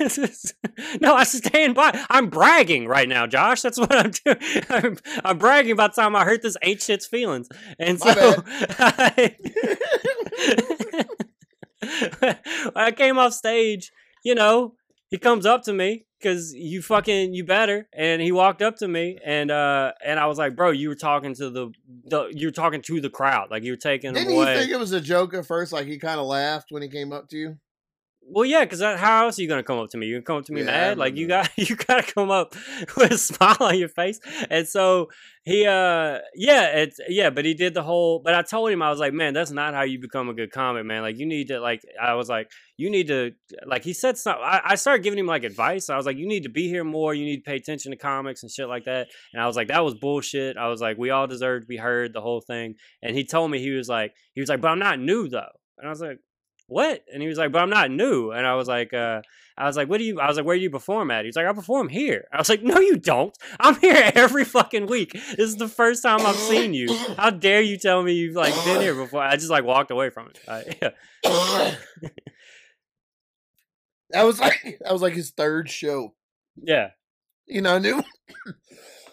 Is- 0.00 0.54
no, 1.02 1.14
I 1.14 1.24
stand 1.24 1.74
by. 1.74 1.98
I'm 2.08 2.28
bragging 2.30 2.86
right 2.86 3.08
now, 3.08 3.26
Josh. 3.26 3.60
That's 3.60 3.78
what 3.78 3.94
I'm 3.94 4.10
doing. 4.24 4.38
I'm, 4.70 4.96
I'm 5.24 5.38
bragging 5.38 5.72
about 5.72 5.94
the 5.94 6.00
time 6.02 6.16
I 6.16 6.24
hurt 6.24 6.40
this 6.42 6.56
ain't 6.62 6.80
shit's 6.80 7.06
feelings, 7.06 7.48
and 7.78 7.98
My 8.00 8.12
so 8.14 8.42
I, 8.78 9.36
I 12.74 12.92
came 12.92 13.18
off 13.18 13.32
stage, 13.32 13.92
you 14.24 14.34
know, 14.34 14.74
he 15.10 15.18
comes 15.18 15.44
up 15.44 15.64
to 15.64 15.72
me 15.72 16.06
because 16.18 16.54
you 16.54 16.82
fucking 16.82 17.34
you 17.34 17.44
better, 17.44 17.88
and 17.92 18.22
he 18.22 18.30
walked 18.30 18.62
up 18.62 18.76
to 18.76 18.88
me, 18.88 19.18
and 19.24 19.50
uh, 19.50 19.92
and 20.04 20.20
I 20.20 20.26
was 20.26 20.38
like, 20.38 20.54
bro, 20.54 20.70
you 20.70 20.88
were 20.88 20.94
talking 20.94 21.34
to 21.34 21.50
the, 21.50 21.70
the 22.04 22.28
you 22.32 22.46
were 22.46 22.52
talking 22.52 22.80
to 22.82 23.00
the 23.00 23.10
crowd, 23.10 23.50
like 23.50 23.64
you 23.64 23.72
were 23.72 23.76
taking 23.76 24.14
Didn't 24.14 24.32
he 24.32 24.44
think 24.44 24.70
it 24.70 24.78
was 24.78 24.92
a 24.92 25.00
joke 25.00 25.34
at 25.34 25.46
first? 25.46 25.72
Like 25.72 25.86
he 25.86 25.98
kind 25.98 26.20
of 26.20 26.26
laughed 26.26 26.70
when 26.70 26.82
he 26.82 26.88
came 26.88 27.12
up 27.12 27.28
to 27.30 27.36
you. 27.36 27.58
Well, 28.22 28.44
yeah, 28.44 28.64
because 28.64 28.80
how 28.80 29.24
else 29.24 29.38
are 29.38 29.42
you 29.42 29.48
gonna 29.48 29.62
come 29.62 29.78
up 29.78 29.90
to 29.90 29.98
me? 29.98 30.06
You 30.06 30.16
gonna 30.16 30.24
come 30.24 30.36
up 30.36 30.44
to 30.46 30.52
me 30.52 30.60
Yeah, 30.60 30.66
mad? 30.66 30.98
Like 30.98 31.16
you 31.16 31.26
got 31.26 31.50
you 31.56 31.76
gotta 31.76 32.02
come 32.02 32.30
up 32.30 32.54
with 32.96 33.12
a 33.12 33.18
smile 33.18 33.56
on 33.60 33.78
your 33.78 33.88
face, 33.88 34.20
and 34.50 34.66
so 34.66 35.08
he 35.44 35.64
uh 35.66 36.18
yeah 36.34 36.66
it's 36.66 37.00
yeah 37.08 37.30
but 37.30 37.46
he 37.46 37.54
did 37.54 37.72
the 37.72 37.82
whole 37.82 38.18
but 38.18 38.34
i 38.34 38.42
told 38.42 38.70
him 38.70 38.82
i 38.82 38.90
was 38.90 38.98
like 38.98 39.14
man 39.14 39.32
that's 39.32 39.50
not 39.50 39.72
how 39.72 39.80
you 39.80 39.98
become 39.98 40.28
a 40.28 40.34
good 40.34 40.50
comic 40.52 40.84
man. 40.84 41.00
Like 41.00 41.18
you 41.18 41.24
need 41.24 41.48
to 41.48 41.60
like 41.60 41.80
i 42.00 42.12
was 42.12 42.28
like 42.28 42.50
you 42.76 42.90
need 42.90 43.06
to 43.08 43.32
like 43.66 43.82
he 43.82 43.94
said 43.94 44.18
something 44.18 44.44
I, 44.44 44.60
I 44.64 44.74
started 44.74 45.02
giving 45.02 45.18
him 45.18 45.26
like 45.26 45.44
advice. 45.44 45.88
I 45.88 45.96
was 45.96 46.04
like 46.04 46.18
you 46.18 46.26
need 46.26 46.42
to 46.42 46.50
be 46.50 46.68
here 46.68 46.84
more. 46.84 47.14
You 47.14 47.24
need 47.24 47.38
to 47.38 47.50
pay 47.50 47.56
attention 47.56 47.90
to 47.92 47.96
comics 47.96 48.42
and 48.42 48.52
shit 48.52 48.68
like 48.68 48.84
that. 48.84 49.08
And 49.32 49.42
i 49.42 49.46
was 49.46 49.56
like 49.56 49.68
that 49.68 49.82
was 49.82 49.94
bullshit. 49.94 50.58
I 50.58 50.68
was 50.68 50.80
like 50.80 50.98
we 50.98 51.10
all 51.10 51.26
deserve 51.26 51.62
to 51.62 51.66
be 51.66 51.78
heard 51.78 52.12
the 52.12 52.20
whole 52.20 52.42
thing. 52.42 52.74
And 53.02 53.16
he 53.16 53.24
told 53.24 53.50
me 53.50 53.60
he 53.60 53.70
was 53.70 53.88
like 53.88 54.12
he 54.34 54.40
was 54.42 54.50
like 54.50 54.60
but 54.60 54.68
i'm 54.68 54.78
not 54.78 55.00
new 55.00 55.26
though. 55.28 55.56
And 55.78 55.86
i 55.86 55.90
was 55.90 56.02
like 56.02 56.18
what 56.70 57.04
and 57.12 57.20
he 57.20 57.28
was 57.28 57.36
like 57.38 57.52
but 57.52 57.60
i'm 57.60 57.70
not 57.70 57.90
new 57.90 58.30
and 58.30 58.46
i 58.46 58.54
was 58.54 58.68
like 58.68 58.94
uh 58.94 59.20
I 59.60 59.66
was 59.66 59.76
like, 59.76 59.90
what 59.90 59.98
do 59.98 60.04
you, 60.04 60.18
I 60.18 60.26
was 60.26 60.38
like, 60.38 60.46
where 60.46 60.56
do 60.56 60.62
you 60.62 60.70
perform 60.70 61.10
at? 61.10 61.26
He's 61.26 61.36
like, 61.36 61.46
I 61.46 61.52
perform 61.52 61.90
here. 61.90 62.26
I 62.32 62.38
was 62.38 62.48
like, 62.48 62.62
no, 62.62 62.80
you 62.80 62.96
don't. 62.96 63.36
I'm 63.60 63.78
here 63.78 64.10
every 64.14 64.46
fucking 64.46 64.86
week. 64.86 65.12
This 65.12 65.38
is 65.38 65.56
the 65.56 65.68
first 65.68 66.02
time 66.02 66.24
I've 66.24 66.36
seen 66.36 66.72
you. 66.72 66.96
How 67.18 67.28
dare 67.28 67.60
you 67.60 67.76
tell 67.76 68.02
me 68.02 68.14
you've 68.14 68.36
like 68.36 68.54
been 68.64 68.80
here 68.80 68.94
before? 68.94 69.20
I 69.20 69.36
just 69.36 69.50
like 69.50 69.64
walked 69.64 69.90
away 69.90 70.08
from 70.08 70.28
it. 70.28 70.40
Uh, 70.48 70.62
yeah. 70.82 71.74
that 74.08 74.22
was 74.22 74.40
like 74.40 74.78
that 74.80 74.92
was 74.92 75.02
like 75.02 75.12
his 75.12 75.30
third 75.30 75.68
show. 75.68 76.14
Yeah. 76.56 76.92
You 77.46 77.60
know, 77.60 77.78
new. 77.78 78.02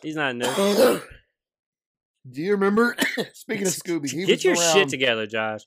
He's 0.02 0.16
not 0.16 0.34
new. 0.38 0.46
Do 2.32 2.42
you 2.42 2.52
remember? 2.52 2.96
Speaking 3.34 3.68
of 3.68 3.74
Scooby, 3.74 4.10
he 4.10 4.26
Get 4.26 4.46
your 4.46 4.54
around, 4.54 4.74
shit 4.74 4.90
together, 4.90 5.28
Josh. 5.28 5.62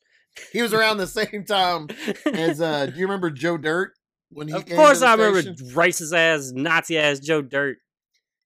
He 0.52 0.62
was 0.62 0.72
around 0.72 0.98
the 0.98 1.06
same 1.06 1.44
time 1.44 1.88
as. 2.32 2.60
uh 2.60 2.86
Do 2.86 2.96
you 2.96 3.02
remember 3.06 3.30
Joe 3.30 3.56
Dirt 3.56 3.92
when 4.30 4.48
he? 4.48 4.54
of 4.54 4.66
course 4.66 5.02
I 5.02 5.14
remember 5.14 5.42
racist 5.42 6.14
ass, 6.14 6.52
Nazi 6.54 6.98
ass 6.98 7.18
Joe 7.20 7.42
Dirt. 7.42 7.78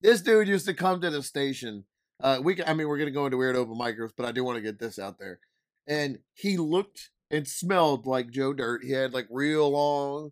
This 0.01 0.21
dude 0.21 0.49
used 0.49 0.67
to 0.67 0.75
come 0.75 1.01
to 1.01 1.11
the 1.11 1.23
station. 1.23 1.85
Uh, 2.23 2.41
we, 2.43 2.63
I 2.65 2.75
mean, 2.75 2.89
we're 2.89 2.99
gonna 2.99 3.11
go 3.11 3.27
into 3.27 3.37
weird 3.37 3.57
open 3.57 3.75
micers, 3.79 4.11
but 4.17 4.27
I 4.27 4.33
do 4.33 4.45
want 4.45 4.57
to 4.57 4.63
get 4.63 4.79
this 4.79 4.99
out 4.99 5.19
there. 5.19 5.41
And 5.87 6.19
he 6.33 6.57
looked 6.57 7.11
and 7.31 7.47
smelled 7.47 8.07
like 8.07 8.31
Joe 8.31 8.53
Dirt. 8.53 8.83
He 8.85 8.93
had 8.93 9.13
like 9.13 9.27
real 9.31 9.71
long, 9.71 10.31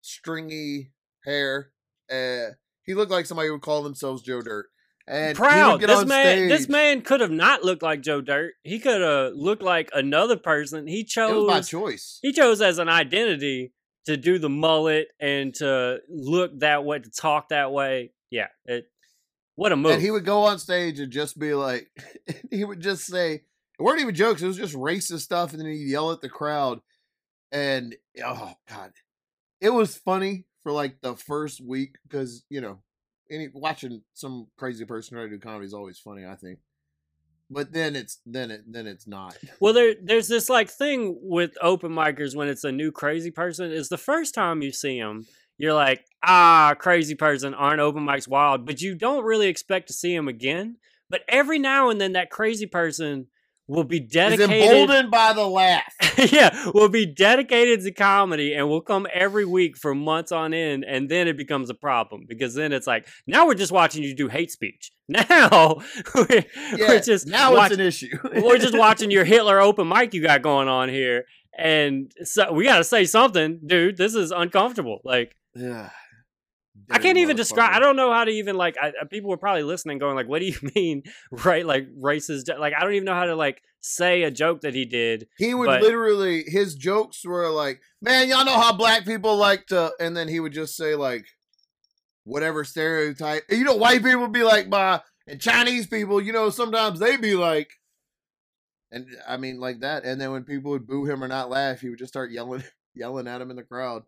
stringy 0.00 0.92
hair. 1.24 1.70
Uh, 2.10 2.54
he 2.84 2.94
looked 2.94 3.10
like 3.10 3.26
somebody 3.26 3.48
who 3.48 3.54
would 3.54 3.62
call 3.62 3.82
themselves 3.82 4.22
Joe 4.22 4.40
Dirt. 4.42 4.66
And 5.08 5.34
Proud. 5.36 5.80
This 5.80 6.04
man 6.04 6.48
this 6.48 6.68
man 6.68 7.00
could 7.00 7.20
have 7.20 7.30
not 7.30 7.64
looked 7.64 7.82
like 7.82 8.02
Joe 8.02 8.20
Dirt. 8.20 8.54
He 8.62 8.78
could 8.78 9.00
have 9.00 9.32
looked 9.34 9.62
like 9.62 9.88
another 9.94 10.36
person. 10.36 10.86
He 10.86 11.00
It 11.00 11.16
was 11.16 11.46
my 11.46 11.60
choice. 11.62 12.18
he 12.20 12.32
chose 12.32 12.60
as 12.60 12.78
an 12.78 12.90
identity 12.90 13.72
to 14.04 14.18
do 14.18 14.38
the 14.38 14.50
mullet 14.50 15.08
and 15.18 15.54
to 15.54 16.00
look 16.10 16.60
that 16.60 16.84
way, 16.84 16.98
to 16.98 17.10
talk 17.10 17.48
that 17.48 17.72
way. 17.72 18.12
Yeah, 18.30 18.48
it. 18.66 18.90
What 19.54 19.72
a 19.72 19.76
move! 19.76 19.92
And 19.92 20.02
he 20.02 20.10
would 20.10 20.26
go 20.26 20.44
on 20.44 20.58
stage 20.58 21.00
and 21.00 21.10
just 21.10 21.38
be 21.38 21.54
like, 21.54 21.90
he 22.50 22.64
would 22.64 22.80
just 22.80 23.06
say, 23.06 23.42
it 23.78 23.82
weren't 23.82 24.00
even 24.00 24.14
jokes. 24.14 24.42
It 24.42 24.46
was 24.46 24.56
just 24.56 24.74
racist 24.74 25.20
stuff. 25.20 25.52
And 25.52 25.60
then 25.60 25.68
he'd 25.68 25.88
yell 25.88 26.12
at 26.12 26.20
the 26.20 26.28
crowd. 26.28 26.80
And 27.50 27.96
oh, 28.24 28.54
God. 28.68 28.92
It 29.60 29.70
was 29.70 29.96
funny 29.96 30.44
for 30.62 30.72
like 30.72 31.00
the 31.00 31.16
first 31.16 31.60
week 31.60 31.96
because, 32.02 32.44
you 32.50 32.60
know, 32.60 32.80
any 33.30 33.48
watching 33.52 34.02
some 34.14 34.48
crazy 34.56 34.84
person 34.84 35.16
try 35.16 35.24
to 35.24 35.30
do 35.30 35.38
comedy 35.38 35.66
is 35.66 35.74
always 35.74 35.98
funny, 35.98 36.24
I 36.26 36.34
think. 36.34 36.58
but 37.50 37.72
then 37.72 37.96
it's 37.96 38.18
then 38.26 38.50
it 38.50 38.62
then 38.70 38.86
it's 38.86 39.06
not. 39.06 39.36
Well, 39.60 39.72
there 39.72 39.94
there's 40.02 40.28
this 40.28 40.48
like 40.48 40.70
thing 40.70 41.18
with 41.22 41.56
open 41.62 41.92
micers 41.92 42.36
when 42.36 42.48
it's 42.48 42.64
a 42.64 42.72
new 42.72 42.92
crazy 42.92 43.30
person. 43.30 43.72
Is 43.72 43.88
the 43.88 43.98
first 43.98 44.34
time 44.34 44.62
you 44.62 44.72
see 44.72 45.00
them, 45.00 45.26
you're 45.56 45.74
like, 45.74 46.04
ah, 46.22 46.74
crazy 46.78 47.14
person, 47.14 47.54
aren't 47.54 47.80
open 47.80 48.04
mics 48.04 48.28
wild? 48.28 48.66
But 48.66 48.80
you 48.80 48.94
don't 48.94 49.24
really 49.24 49.48
expect 49.48 49.88
to 49.88 49.92
see 49.94 50.14
them 50.14 50.28
again. 50.28 50.76
But 51.10 51.22
every 51.28 51.58
now 51.58 51.88
and 51.88 52.00
then, 52.00 52.12
that 52.12 52.30
crazy 52.30 52.66
person 52.66 53.28
will 53.68 53.84
be 53.84 54.00
dedicated. 54.00 54.50
emboldened 54.50 55.10
by 55.10 55.32
the 55.32 55.46
laugh. 55.46 55.92
yeah, 56.32 56.70
will 56.74 56.88
be 56.88 57.06
dedicated 57.06 57.82
to 57.82 57.92
comedy 57.92 58.54
and 58.54 58.68
will 58.68 58.80
come 58.80 59.06
every 59.12 59.44
week 59.44 59.76
for 59.76 59.94
months 59.94 60.32
on 60.32 60.52
end, 60.52 60.84
and 60.84 61.08
then 61.08 61.28
it 61.28 61.36
becomes 61.36 61.70
a 61.70 61.74
problem 61.74 62.24
because 62.26 62.54
then 62.54 62.72
it's 62.72 62.86
like 62.86 63.06
now 63.26 63.46
we're 63.46 63.54
just 63.54 63.70
watching 63.70 64.02
you 64.02 64.14
do 64.14 64.28
hate 64.28 64.50
speech. 64.50 64.90
Now 65.10 65.78
we're, 66.14 66.26
Yeah, 66.76 66.88
we're 66.88 67.00
just 67.00 67.26
now 67.26 67.54
watch- 67.54 67.70
it's 67.70 67.80
an 67.80 67.86
issue. 67.86 68.18
we're 68.42 68.58
just 68.58 68.76
watching 68.76 69.10
your 69.10 69.24
Hitler 69.24 69.58
open 69.58 69.88
mic 69.88 70.12
you 70.12 70.22
got 70.22 70.42
going 70.42 70.68
on 70.68 70.88
here, 70.90 71.24
and 71.56 72.12
so 72.24 72.52
we 72.52 72.64
got 72.64 72.78
to 72.78 72.84
say 72.84 73.04
something, 73.06 73.60
dude. 73.64 73.96
This 73.96 74.14
is 74.14 74.32
uncomfortable. 74.32 75.00
Like 75.04 75.34
yeah. 75.54 75.90
I 76.90 76.98
can't 76.98 77.18
even 77.18 77.36
describe. 77.36 77.70
I 77.74 77.78
don't 77.80 77.96
know 77.96 78.12
how 78.12 78.24
to 78.24 78.30
even 78.30 78.56
like. 78.56 78.76
I, 78.80 78.88
I- 79.00 79.04
people 79.10 79.30
were 79.30 79.36
probably 79.36 79.62
listening, 79.62 79.98
going 79.98 80.14
like, 80.16 80.28
"What 80.28 80.40
do 80.40 80.46
you 80.46 80.56
mean, 80.74 81.02
right? 81.30 81.64
Like 81.66 81.86
racist? 82.00 82.48
Like 82.58 82.72
I 82.76 82.80
don't 82.82 82.94
even 82.94 83.04
know 83.04 83.14
how 83.14 83.24
to 83.26 83.36
like 83.36 83.60
say 83.80 84.22
a 84.22 84.30
joke 84.30 84.62
that 84.62 84.74
he 84.74 84.84
did." 84.84 85.28
He 85.38 85.54
would 85.54 85.66
but- 85.66 85.82
literally 85.82 86.44
his 86.46 86.74
jokes 86.74 87.24
were 87.24 87.48
like, 87.50 87.80
"Man, 88.00 88.28
y'all 88.28 88.44
know 88.44 88.58
how 88.58 88.72
black 88.76 89.04
people 89.04 89.36
like 89.36 89.66
to," 89.68 89.92
and 90.00 90.16
then 90.16 90.28
he 90.28 90.40
would 90.40 90.52
just 90.52 90.76
say 90.76 90.94
like, 90.94 91.26
whatever 92.24 92.64
stereotype. 92.64 93.44
You 93.50 93.64
know, 93.64 93.76
white 93.76 94.02
people 94.02 94.20
would 94.22 94.32
be 94.32 94.42
like, 94.44 94.70
"Bah," 94.70 95.00
and 95.26 95.40
Chinese 95.40 95.86
people, 95.86 96.20
you 96.20 96.32
know, 96.32 96.48
sometimes 96.50 97.00
they 97.00 97.16
be 97.16 97.34
like, 97.34 97.70
and 98.90 99.06
I 99.28 99.36
mean 99.36 99.60
like 99.60 99.80
that. 99.80 100.04
And 100.04 100.20
then 100.20 100.32
when 100.32 100.44
people 100.44 100.70
would 100.70 100.86
boo 100.86 101.04
him 101.04 101.22
or 101.22 101.28
not 101.28 101.50
laugh, 101.50 101.80
he 101.80 101.90
would 101.90 101.98
just 101.98 102.12
start 102.12 102.30
yelling, 102.30 102.64
yelling 102.94 103.28
at 103.28 103.40
him 103.42 103.50
in 103.50 103.56
the 103.56 103.62
crowd. 103.62 104.04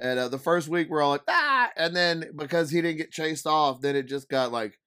And 0.00 0.18
uh, 0.18 0.28
the 0.28 0.38
first 0.38 0.68
week 0.68 0.88
we're 0.88 1.02
all 1.02 1.10
like, 1.10 1.22
ah, 1.28 1.70
and 1.76 1.94
then 1.94 2.30
because 2.34 2.70
he 2.70 2.80
didn't 2.80 2.96
get 2.96 3.10
chased 3.10 3.46
off, 3.46 3.80
then 3.80 3.96
it 3.96 4.04
just 4.04 4.28
got 4.28 4.50
like 4.50 4.78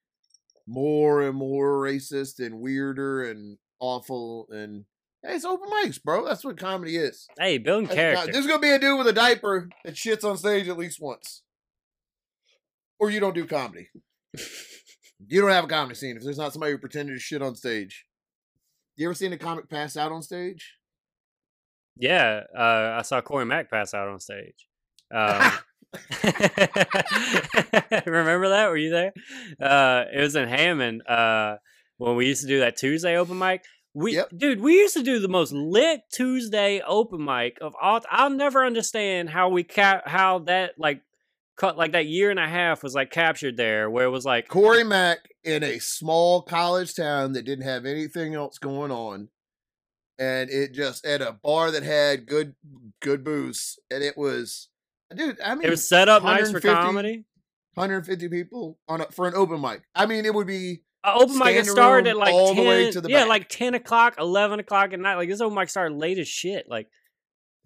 more 0.67 1.21
and 1.21 1.37
more 1.37 1.81
racist 1.81 2.43
and 2.43 2.59
weirder 2.59 3.29
and 3.29 3.57
awful 3.79 4.47
and 4.49 4.85
hey, 5.21 5.35
it's 5.35 5.45
open 5.45 5.69
mics, 5.69 6.01
bro. 6.01 6.25
That's 6.25 6.43
what 6.43 6.57
comedy 6.57 6.97
is. 6.97 7.27
Hey, 7.39 7.59
building 7.59 7.85
That's 7.85 7.95
character. 7.95 8.31
There's 8.31 8.47
gonna 8.47 8.59
be 8.59 8.71
a 8.71 8.79
dude 8.79 8.97
with 8.97 9.07
a 9.07 9.13
diaper 9.13 9.69
that 9.85 9.93
shits 9.93 10.23
on 10.23 10.37
stage 10.37 10.67
at 10.67 10.77
least 10.77 10.99
once, 10.99 11.43
or 12.99 13.11
you 13.11 13.19
don't 13.19 13.35
do 13.35 13.45
comedy. 13.45 13.89
you 15.27 15.41
don't 15.41 15.51
have 15.51 15.65
a 15.65 15.67
comedy 15.67 15.95
scene 15.95 16.17
if 16.17 16.23
there's 16.23 16.39
not 16.39 16.53
somebody 16.53 16.71
who 16.71 16.79
pretended 16.79 17.13
to 17.13 17.19
shit 17.19 17.41
on 17.41 17.55
stage. 17.55 18.05
You 18.95 19.07
ever 19.07 19.13
seen 19.13 19.33
a 19.33 19.37
comic 19.37 19.69
pass 19.69 19.95
out 19.95 20.11
on 20.11 20.21
stage? 20.23 20.73
Yeah, 21.97 22.41
uh, 22.57 22.95
I 22.97 23.03
saw 23.03 23.21
Corey 23.21 23.45
Mack 23.45 23.69
pass 23.69 23.93
out 23.93 24.07
on 24.07 24.19
stage. 24.19 24.67
Um, 25.13 25.51
remember 28.05 28.49
that? 28.49 28.67
Were 28.69 28.77
you 28.77 28.89
there? 28.89 29.13
Uh, 29.61 30.05
it 30.13 30.21
was 30.21 30.35
in 30.35 30.47
Hammond 30.47 31.07
uh, 31.07 31.57
when 31.97 32.15
we 32.15 32.27
used 32.27 32.41
to 32.41 32.47
do 32.47 32.59
that 32.59 32.77
Tuesday 32.77 33.15
open 33.17 33.37
mic. 33.37 33.63
We, 33.93 34.15
Yep. 34.15 34.29
dude, 34.35 34.61
we 34.61 34.73
used 34.79 34.95
to 34.95 35.03
do 35.03 35.19
the 35.19 35.27
most 35.27 35.53
lit 35.53 36.01
Tuesday 36.11 36.81
open 36.85 37.23
mic 37.23 37.57
of 37.61 37.75
all. 37.79 38.01
I'll 38.09 38.31
never 38.31 38.65
understand 38.65 39.29
how 39.29 39.49
we 39.49 39.63
cap 39.63 40.07
how 40.07 40.39
that 40.39 40.71
like 40.79 41.01
cut 41.57 41.77
like 41.77 41.91
that 41.91 42.07
year 42.07 42.31
and 42.31 42.39
a 42.39 42.47
half 42.47 42.81
was 42.81 42.95
like 42.95 43.11
captured 43.11 43.55
there, 43.55 43.91
where 43.91 44.05
it 44.05 44.09
was 44.09 44.25
like 44.25 44.47
Corey 44.47 44.83
Mack 44.83 45.19
in 45.43 45.61
a 45.63 45.77
small 45.77 46.41
college 46.41 46.95
town 46.95 47.33
that 47.33 47.45
didn't 47.45 47.65
have 47.65 47.85
anything 47.85 48.33
else 48.33 48.57
going 48.57 48.89
on, 48.89 49.29
and 50.17 50.49
it 50.49 50.73
just 50.73 51.05
at 51.05 51.21
a 51.21 51.31
bar 51.31 51.69
that 51.69 51.83
had 51.83 52.25
good 52.25 52.55
good 52.99 53.23
booze, 53.23 53.77
and 53.91 54.03
it 54.03 54.17
was, 54.17 54.69
dude. 55.15 55.39
I 55.41 55.55
mean, 55.55 55.65
it 55.65 55.69
was 55.69 55.87
set 55.87 56.09
up 56.09 56.23
nice 56.23 56.51
for 56.51 56.59
150 56.59 56.69
comedy. 56.69 57.25
150 57.75 58.29
people 58.29 58.77
on 58.87 59.01
a, 59.01 59.05
for 59.11 59.27
an 59.27 59.33
open 59.35 59.59
mic. 59.61 59.81
I 59.95 60.05
mean, 60.05 60.25
it 60.25 60.33
would 60.33 60.47
be 60.47 60.83
Uh, 61.03 61.13
open 61.15 61.37
mic 61.37 61.47
Standing 61.47 61.63
started 61.65 62.09
at 62.11 62.17
like 62.17 62.33
all 62.33 62.49
the 62.49 62.61
10, 62.61 62.67
way 62.67 62.91
to 62.91 63.01
the 63.01 63.09
yeah, 63.09 63.21
back. 63.21 63.29
like 63.29 63.49
10 63.49 63.73
o'clock, 63.73 64.15
11 64.19 64.59
o'clock 64.59 64.93
at 64.93 64.99
night. 64.99 65.15
Like 65.15 65.29
this 65.29 65.41
open 65.41 65.55
mic 65.55 65.69
started 65.69 65.95
late 65.97 66.17
as 66.19 66.27
shit. 66.27 66.67
Like, 66.69 66.87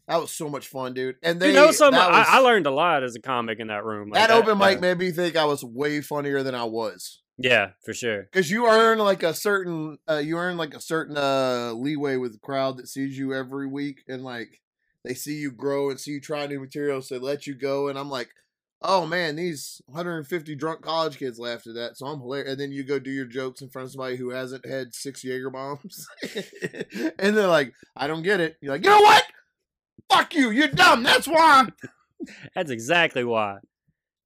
that 0.07 0.21
was 0.21 0.31
so 0.31 0.47
much 0.47 0.67
fun, 0.67 0.93
dude. 0.93 1.15
And 1.21 1.39
they 1.39 1.51
that 1.51 1.67
was 1.67 1.77
so. 1.77 1.91
I, 1.91 2.23
I 2.27 2.39
learned 2.39 2.65
a 2.65 2.71
lot 2.71 3.03
as 3.03 3.15
a 3.15 3.19
comic 3.21 3.59
in 3.59 3.67
that 3.67 3.83
room. 3.83 4.09
Like, 4.09 4.25
that 4.25 4.31
open 4.31 4.57
mic 4.57 4.77
uh, 4.77 4.81
made 4.81 4.97
me 4.97 5.11
think 5.11 5.35
I 5.35 5.43
was 5.43 5.63
way 5.65 5.99
funnier 5.99 6.43
than 6.43 6.55
I 6.55 6.63
was. 6.63 7.21
Yeah, 7.37 7.71
for 7.83 7.93
sure. 7.93 8.23
Because 8.23 8.49
you 8.49 8.67
earn 8.67 8.97
like 8.99 9.21
a 9.23 9.33
certain, 9.33 9.97
uh, 10.09 10.17
you 10.17 10.37
earn 10.37 10.55
like 10.57 10.73
a 10.73 10.81
certain 10.81 11.17
uh 11.17 11.73
leeway 11.75 12.15
with 12.15 12.31
the 12.31 12.39
crowd 12.39 12.77
that 12.77 12.87
sees 12.87 13.17
you 13.17 13.33
every 13.33 13.67
week, 13.67 14.03
and 14.07 14.23
like 14.23 14.61
they 15.07 15.13
see 15.13 15.35
you 15.35 15.51
grow 15.51 15.89
and 15.89 15.99
see 15.99 16.11
you 16.11 16.21
try 16.21 16.45
new 16.45 16.59
material, 16.59 17.01
so 17.01 17.15
they 17.15 17.25
let 17.25 17.47
you 17.47 17.55
go. 17.55 17.87
And 17.87 17.97
I'm 17.97 18.09
like, 18.09 18.29
oh 18.81 19.05
man, 19.05 19.35
these 19.35 19.81
150 19.87 20.55
drunk 20.55 20.81
college 20.81 21.17
kids 21.17 21.39
laughed 21.39 21.67
at 21.67 21.75
that, 21.75 21.97
so 21.97 22.07
I'm 22.07 22.19
hilarious. 22.19 22.51
And 22.51 22.59
then 22.59 22.71
you 22.71 22.83
go 22.83 22.99
do 22.99 23.11
your 23.11 23.25
jokes 23.25 23.61
in 23.61 23.69
front 23.69 23.85
of 23.85 23.91
somebody 23.91 24.17
who 24.17 24.29
hasn't 24.29 24.65
had 24.65 24.93
six 24.93 25.23
Jaeger 25.23 25.49
bombs, 25.49 26.07
and 27.19 27.37
they're 27.37 27.47
like, 27.47 27.73
I 27.95 28.07
don't 28.07 28.23
get 28.23 28.39
it. 28.39 28.57
You're 28.61 28.73
like, 28.73 28.83
you 28.83 28.89
know 28.89 29.01
what? 29.01 29.23
Fuck 30.09 30.35
you, 30.35 30.51
you're 30.51 30.67
dumb. 30.67 31.03
That's 31.03 31.27
why. 31.27 31.67
That's 32.55 32.71
exactly 32.71 33.23
why. 33.23 33.59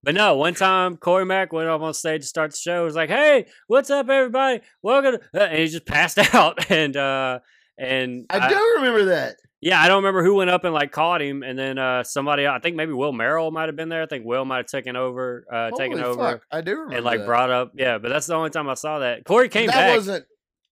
But 0.03 0.15
no, 0.15 0.35
one 0.35 0.55
time 0.55 0.97
Corey 0.97 1.25
Mack 1.25 1.53
went 1.53 1.69
up 1.69 1.81
on 1.81 1.93
stage 1.93 2.21
to 2.21 2.27
start 2.27 2.51
the 2.51 2.57
show. 2.57 2.79
He 2.79 2.85
was 2.85 2.95
like, 2.95 3.09
"Hey, 3.09 3.45
what's 3.67 3.91
up, 3.91 4.09
everybody? 4.09 4.61
Welcome," 4.81 5.19
to-" 5.33 5.43
and 5.43 5.59
he 5.59 5.67
just 5.67 5.85
passed 5.85 6.17
out. 6.33 6.71
And 6.71 6.97
uh, 6.97 7.39
and 7.77 8.25
I 8.31 8.49
do 8.49 8.73
remember 8.77 9.05
that. 9.05 9.35
Yeah, 9.61 9.81
I 9.81 9.87
don't 9.87 10.03
remember 10.03 10.23
who 10.23 10.35
went 10.35 10.49
up 10.49 10.63
and 10.63 10.73
like 10.73 10.91
caught 10.91 11.21
him. 11.21 11.43
And 11.43 11.57
then 11.57 11.77
uh, 11.77 12.03
somebody, 12.03 12.47
I 12.47 12.59
think 12.59 12.75
maybe 12.75 12.93
Will 12.93 13.13
Merrill 13.13 13.51
might 13.51 13.69
have 13.69 13.75
been 13.75 13.89
there. 13.89 14.01
I 14.01 14.07
think 14.07 14.25
Will 14.25 14.43
might 14.43 14.57
have 14.57 14.65
taken 14.67 14.95
over, 14.95 15.45
uh, 15.51 15.71
taken 15.77 15.99
Holy 15.99 16.09
over. 16.09 16.41
I 16.51 16.61
do 16.61 16.71
remember 16.71 16.95
and 17.01 17.05
like 17.05 17.19
that. 17.19 17.25
brought 17.25 17.49
up 17.49 17.71
yeah 17.75 17.97
but 17.97 18.09
that's 18.09 18.27
the 18.27 18.35
only 18.35 18.49
time 18.49 18.69
i 18.69 18.73
saw 18.73 18.99
that 18.99 19.25
corey 19.25 19.49
came 19.49 19.67
that 19.67 19.75
back 19.75 19.95
wasn't 19.95 20.25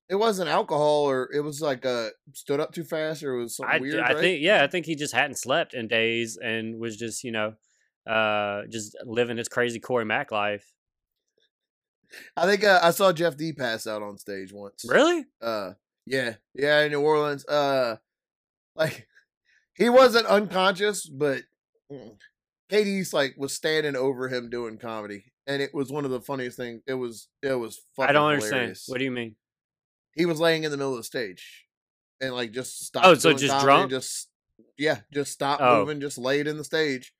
it 0.10 0.16
wasn't 0.16 0.50
alcohol 0.50 1.10
or 1.10 1.30
it 1.34 1.42
was 1.42 1.62
like 1.62 1.86
uh 1.86 2.10
stood 2.34 2.60
up 2.60 2.74
too 2.74 2.84
fast 2.84 3.24
or 3.24 3.36
it 3.36 3.42
was 3.44 3.56
something 3.56 3.76
I, 3.76 3.80
weird 3.80 4.00
I 4.00 4.14
right? 4.14 4.18
think 4.18 4.42
yeah 4.44 4.64
i 4.64 4.68
think 4.68 4.86
he 4.86 4.96
just 4.96 5.14
hadn't 5.14 5.38
slept 5.38 5.74
in 5.74 5.88
days 5.88 6.38
and 6.42 6.80
was 6.80 6.98
just 6.98 7.24
you 7.24 7.32
know 7.32 7.54
uh 8.10 8.64
just 8.70 8.96
living 9.06 9.38
his 9.38 9.48
crazy 9.48 9.80
corey 9.80 10.06
mack 10.06 10.32
life 10.32 10.66
i 12.36 12.46
think 12.46 12.64
uh, 12.64 12.80
i 12.82 12.92
saw 12.92 13.12
jeff 13.12 13.38
d 13.38 13.54
pass 13.54 13.86
out 13.86 14.02
on 14.02 14.18
stage 14.18 14.52
once 14.52 14.86
really 14.88 15.26
uh 15.42 15.72
yeah 16.06 16.36
yeah 16.56 16.82
in 16.82 16.92
new 16.92 17.02
orleans 17.02 17.48
uh 17.48 17.96
like 18.80 19.08
he 19.76 19.90
wasn't 19.90 20.26
unconscious 20.26 21.06
but 21.08 21.44
mm, 21.92 22.16
katie's 22.70 23.14
like 23.14 23.36
was 23.38 23.54
standing 23.54 23.96
over 23.96 24.30
him 24.30 24.50
doing 24.50 24.78
comedy 24.78 25.26
and 25.46 25.62
it 25.62 25.74
was 25.74 25.92
one 25.92 26.06
of 26.06 26.12
the 26.12 26.22
funniest 26.22 26.58
things 26.58 26.82
it 26.88 26.94
was 26.94 27.28
it 27.44 27.54
was 27.54 27.80
fucking 27.96 28.10
i 28.10 28.14
don't 28.14 28.30
understand 28.32 28.76
what 28.88 28.98
do 28.98 29.04
you 29.04 29.12
mean 29.12 29.36
he 30.16 30.26
was 30.26 30.40
laying 30.40 30.64
in 30.64 30.72
the 30.72 30.78
middle 30.78 30.94
of 30.94 30.98
the 31.00 31.04
stage 31.04 31.66
and 32.22 32.34
like 32.34 32.52
just 32.52 32.86
stopped. 32.86 33.06
Oh, 33.06 33.14
so 33.14 33.32
just 33.34 33.64
drunk? 33.64 33.92
Just 33.92 34.28
yeah, 34.78 35.00
just 35.14 35.32
stopped 35.32 35.62
Oh. 35.62 35.80
moving, 35.80 36.02
just 36.02 36.18
laid 36.18 36.48
in 36.48 36.58
the 36.58 36.64
stage, 36.64 37.14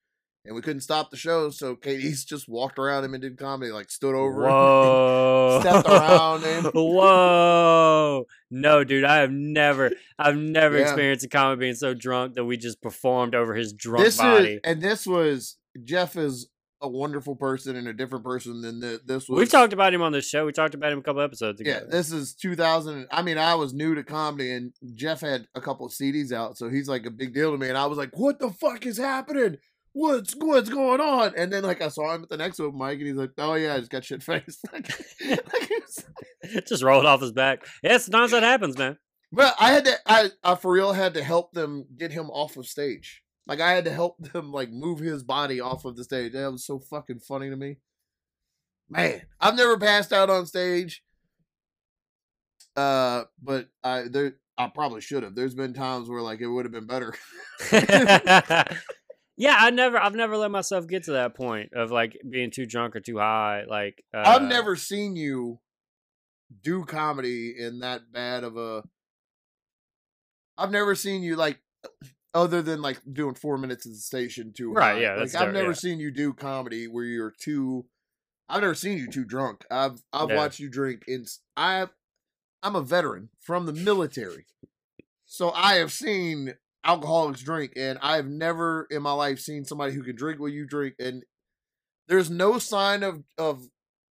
and 0.46 0.56
we 0.56 0.62
couldn't 0.62 0.82
stop 0.82 1.12
the 1.12 1.18
show. 1.18 1.50
So 1.50 1.76
Katie's 1.76 2.24
just 2.26 2.48
walked 2.50 2.80
around 2.80 3.04
him 3.04 3.14
and 3.14 3.22
did 3.22 3.38
comedy, 3.38 3.72
like 3.72 3.92
stood 3.92 4.16
over 4.16 4.46
him, 4.46 4.52
whoa 4.52 5.60
stepped 5.62 5.88
around 5.88 6.42
him. 6.44 6.66
whoa 6.74 8.26
no 8.52 8.84
dude 8.84 9.04
i 9.04 9.18
have 9.18 9.32
never 9.32 9.92
i've 10.18 10.38
never 10.38 10.78
Yeah. 10.78 10.84
experienced 10.84 11.26
a 11.26 11.30
comic 11.30 11.60
being 11.60 11.76
so 11.76 11.94
drunk 11.94 12.36
that 12.36 12.46
we 12.46 12.58
just 12.58 12.82
performed 12.82 13.36
over 13.36 13.54
his 13.56 13.74
drunk 13.74 14.06
this 14.06 14.18
body 14.18 14.54
is 14.54 14.60
and 14.64 14.82
this 14.82 15.06
was 15.06 15.58
Jeff 15.84 16.16
is 16.16 16.48
a 16.82 16.88
wonderful 16.88 17.36
person 17.36 17.76
and 17.76 17.88
a 17.90 17.94
different 17.94 18.24
person 18.24 18.62
than 18.62 18.80
the, 18.80 19.02
this 19.06 19.28
was. 19.28 19.38
we've 19.38 19.50
talked 19.52 19.74
about 19.74 19.94
him 19.94 20.02
on 20.02 20.14
this 20.14 20.28
show 20.28 20.46
we 20.46 20.52
talked 20.54 20.74
about 20.74 20.92
him 20.94 21.00
a 21.00 21.02
couple 21.02 21.22
episodes 21.22 21.60
ago 21.60 21.70
Yeah, 21.70 21.82
this 21.90 22.12
is 22.12 22.34
2000. 22.36 23.06
I 23.12 23.22
mean, 23.22 23.38
I 23.38 23.56
was 23.56 23.74
new 23.74 23.96
to 23.96 24.04
comedy, 24.04 24.50
and 24.52 24.72
Jeff 24.96 25.20
had 25.20 25.46
a 25.56 25.60
couple 25.62 25.86
of 25.86 25.92
CDs 25.92 26.32
out, 26.32 26.58
so 26.58 26.70
he's 26.70 26.88
like 26.88 27.06
a 27.06 27.12
big 27.12 27.34
deal 27.34 27.52
to 27.52 27.58
me. 27.58 27.68
And 27.68 27.78
I 27.78 27.86
was 27.86 27.98
like, 27.98 28.12
"What 28.18 28.40
the 28.40 28.50
fuck 28.50 28.86
is 28.86 28.98
happening? 28.98 29.58
What's 29.94 30.34
what's 30.34 30.70
going 30.70 31.02
on?" 31.02 31.34
And 31.36 31.52
then 31.52 31.64
like 31.64 31.82
I 31.82 31.88
saw 31.90 32.14
him 32.14 32.24
at 32.24 32.30
the 32.30 32.38
next 32.38 32.60
open 32.60 32.80
mic, 32.80 33.00
and 33.00 33.08
he's 33.08 33.16
like, 33.16 33.32
"Oh 33.38 33.56
yeah, 33.56 33.76
I 33.76 33.80
just 33.80 33.92
got 33.92 34.06
shit 34.06 34.24
faced." 34.24 34.66
like, 34.74 34.90
like 35.30 36.66
just 36.68 36.84
rolled 36.84 37.06
off 37.06 37.22
his 37.22 37.34
back 37.34 37.66
yeah 37.84 37.98
sometimes 37.98 38.32
that 38.32 38.44
happens 38.44 38.78
man 38.78 38.98
but 39.32 39.56
I 39.60 39.72
had 39.72 39.86
to, 39.86 39.96
I, 40.06 40.32
I 40.44 40.56
for 40.56 40.72
real 40.72 40.94
had 40.94 41.14
to 41.14 41.24
help 41.24 41.54
them 41.54 41.86
get 41.98 42.12
him 42.12 42.30
off 42.32 42.58
of 42.58 42.66
stage. 42.66 43.22
Like 43.46 43.62
I 43.62 43.72
had 43.72 43.86
to 43.86 43.92
help 43.92 44.18
them 44.34 44.52
like 44.52 44.72
move 44.72 45.00
his 45.00 45.24
body 45.24 45.60
off 45.60 45.86
of 45.86 45.96
the 45.96 46.04
stage. 46.04 46.34
That 46.34 46.52
was 46.52 46.66
so 46.66 46.80
fucking 46.80 47.20
funny 47.20 47.50
to 47.50 47.56
me. 47.56 47.78
Man, 48.90 49.22
I've 49.40 49.56
never 49.56 49.78
passed 49.78 50.12
out 50.12 50.32
on 50.32 50.48
stage. 50.48 51.04
Uh, 52.76 53.24
but 53.42 53.68
I 53.84 54.04
there 54.10 54.38
I 54.58 54.68
probably 54.68 55.02
should 55.02 55.24
have. 55.24 55.36
There's 55.36 55.56
been 55.56 55.74
times 55.74 56.10
where 56.10 56.22
like 56.22 56.42
it 56.42 56.48
would 56.48 56.66
have 56.66 56.72
been 56.72 56.88
better. 56.88 57.14
yeah, 59.40 59.56
I 59.58 59.70
never, 59.72 59.98
I've 59.98 60.14
never 60.16 60.36
let 60.38 60.52
myself 60.52 60.86
get 60.86 61.06
to 61.06 61.14
that 61.14 61.34
point 61.34 61.72
of 61.74 61.90
like 61.92 62.20
being 62.30 62.52
too 62.52 62.66
drunk 62.66 62.96
or 62.96 63.00
too 63.00 63.18
high. 63.18 63.64
Like 63.68 64.04
uh, 64.14 64.22
I've 64.26 64.44
never 64.44 64.76
seen 64.76 65.16
you 65.16 65.60
do 66.62 66.84
comedy 66.84 67.56
in 67.58 67.80
that 67.80 68.12
bad 68.12 68.44
of 68.44 68.58
a. 68.58 68.84
I've 70.58 70.72
never 70.72 70.94
seen 70.94 71.24
you 71.24 71.38
like, 71.38 71.60
other 72.34 72.62
than 72.62 72.82
like 72.82 73.00
doing 73.12 73.34
four 73.34 73.58
minutes 73.58 73.86
at 73.86 73.94
the 73.94 73.98
station 73.98 74.52
too. 74.56 74.74
Right, 74.74 74.96
high. 74.96 75.02
yeah, 75.02 75.16
Like 75.16 75.34
I've 75.36 75.54
never 75.54 75.70
yeah. 75.70 75.74
seen 75.74 76.00
you 76.00 76.12
do 76.12 76.34
comedy 76.34 76.88
where 76.88 77.06
you're 77.06 77.34
too. 77.40 77.86
I've 78.50 78.62
never 78.62 78.76
seen 78.76 78.98
you 78.98 79.08
too 79.10 79.24
drunk. 79.26 79.66
I've 79.72 80.02
I've 80.12 80.30
Yeah. 80.30 80.36
watched 80.36 80.60
you 80.60 80.70
drink. 80.70 81.04
In 81.08 81.26
I, 81.56 81.88
I'm 82.62 82.76
a 82.76 82.82
veteran 82.82 83.30
from 83.40 83.66
the 83.68 83.74
military, 83.74 84.48
so 85.26 85.52
I 85.52 85.76
have 85.76 85.94
seen 85.94 86.56
alcoholics 86.84 87.42
drink, 87.42 87.74
and 87.76 88.00
I 88.02 88.16
have 88.16 88.28
never 88.28 88.88
in 88.90 89.02
my 89.02 89.12
life 89.12 89.40
seen 89.40 89.66
somebody 89.66 89.94
who 89.94 90.04
can 90.04 90.16
drink 90.16 90.40
what 90.40 90.52
you 90.52 90.66
drink, 90.66 90.96
and 91.00 91.24
there's 92.08 92.30
no 92.30 92.58
sign 92.60 93.04
of 93.04 93.24
of 93.38 93.66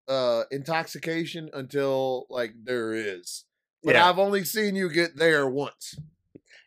uh 0.09 0.45
intoxication 0.51 1.49
until 1.53 2.27
like 2.29 2.53
there 2.63 2.93
is. 2.93 3.45
But 3.83 3.95
Yeah. 3.95 4.09
I've 4.09 4.19
only 4.19 4.45
seen 4.45 4.77
you 4.77 4.89
get 4.89 5.17
there 5.17 5.49
once, 5.49 5.95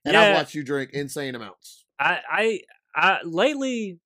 and 0.06 0.14
Yeah. 0.14 0.22
I've 0.22 0.36
watched 0.36 0.54
you 0.54 0.64
drink 0.64 0.92
insane 0.94 1.36
amounts. 1.36 1.86
I, 2.00 2.20
I, 2.30 2.60
I 2.96 3.18
lately, 3.24 4.00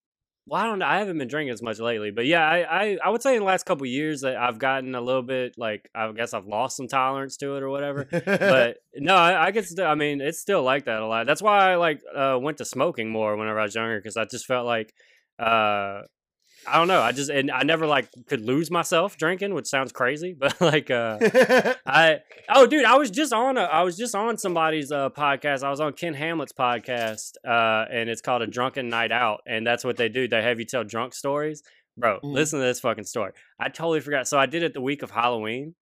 well, 0.48 0.62
I 0.62 0.66
don't 0.66 0.80
know. 0.80 0.86
I 0.86 0.98
haven't 0.98 1.18
been 1.18 1.28
drinking 1.28 1.54
as 1.54 1.62
much 1.62 1.80
lately, 1.80 2.12
but 2.12 2.26
yeah, 2.26 2.48
I, 2.48 2.84
I, 2.84 2.98
I 3.06 3.10
would 3.10 3.22
say 3.22 3.36
in 3.36 3.42
the 3.42 3.46
last 3.46 3.66
couple 3.66 3.86
years 3.86 4.22
that 4.22 4.36
I've 4.36 4.58
gotten 4.58 4.96
a 4.96 5.02
little 5.02 5.22
bit 5.22 5.54
like 5.58 5.90
I 5.94 6.12
guess 6.14 6.34
I've 6.34 6.48
lost 6.48 6.78
some 6.78 6.88
tolerance 6.88 7.38
to 7.38 7.56
it 7.56 7.64
or 7.64 7.70
whatever. 7.70 8.06
but 8.12 8.78
no, 8.96 9.16
I, 9.16 9.48
I 9.48 9.52
get 9.52 9.66
still. 9.66 9.86
I 9.86 9.96
mean, 9.96 10.20
it's 10.20 10.40
still 10.40 10.64
like 10.64 10.86
that 10.86 11.02
a 11.02 11.06
lot. 11.06 11.28
That's 11.28 11.42
why 11.42 11.72
I 11.72 11.76
like 11.76 12.02
uh, 12.16 12.38
went 12.42 12.58
to 12.58 12.66
smoking 12.66 13.10
more 13.10 13.38
whenever 13.38 13.60
I 13.60 13.64
was 13.64 13.76
younger 13.76 14.00
because 14.00 14.18
I 14.18 14.26
just 14.26 14.46
felt 14.46 14.66
like 14.66 14.94
uh, 15.38 16.02
I 16.68 16.78
don't 16.78 16.88
know. 16.88 17.02
I 17.02 17.12
just 17.12 17.30
and 17.30 17.50
I 17.50 17.64
never 17.64 17.88
like 17.88 18.10
could 18.28 18.42
lose 18.42 18.70
myself 18.70 19.18
drinking, 19.18 19.54
which 19.54 19.68
sounds 19.68 19.92
crazy, 19.92 20.34
but 20.40 20.60
like 20.62 20.92
uh, 20.92 21.18
I 21.86 22.20
oh 22.50 22.68
dude, 22.68 22.86
I 22.86 22.98
was 22.98 23.10
just 23.10 23.34
on 23.34 23.58
a 23.58 23.62
I 23.64 23.82
was 23.84 23.98
just 23.98 24.14
on 24.16 24.38
somebody's 24.38 24.92
uh, 24.92 25.10
podcast. 25.10 25.64
I 25.64 25.70
was 25.70 25.80
on 25.80 25.94
Ken 25.94 26.14
Hamlet's 26.14 26.54
podcast, 26.54 27.34
uh, 27.48 27.86
and 27.92 28.10
it's 28.10 28.22
called 28.22 28.42
a 28.44 28.48
drunken 28.48 28.90
night 28.90 29.12
out, 29.12 29.42
and 29.48 29.66
that's 29.66 29.84
what 29.84 29.98
they 29.98 30.10
do. 30.10 30.28
They 30.28 30.42
have 30.44 30.60
you 30.60 30.66
tell 30.66 30.84
drunk 30.84 31.14
stories. 31.16 31.64
Bro, 31.98 32.20
Mm. 32.24 32.34
listen 32.34 32.60
to 32.60 32.66
this 32.66 32.80
fucking 32.80 33.04
story. 33.04 33.34
I 33.60 33.70
totally 33.70 34.00
forgot. 34.00 34.28
So 34.28 34.38
I 34.40 34.46
did 34.46 34.64
it 34.64 34.74
the 34.74 34.82
week 34.82 35.04
of 35.04 35.12
Halloween. 35.12 35.76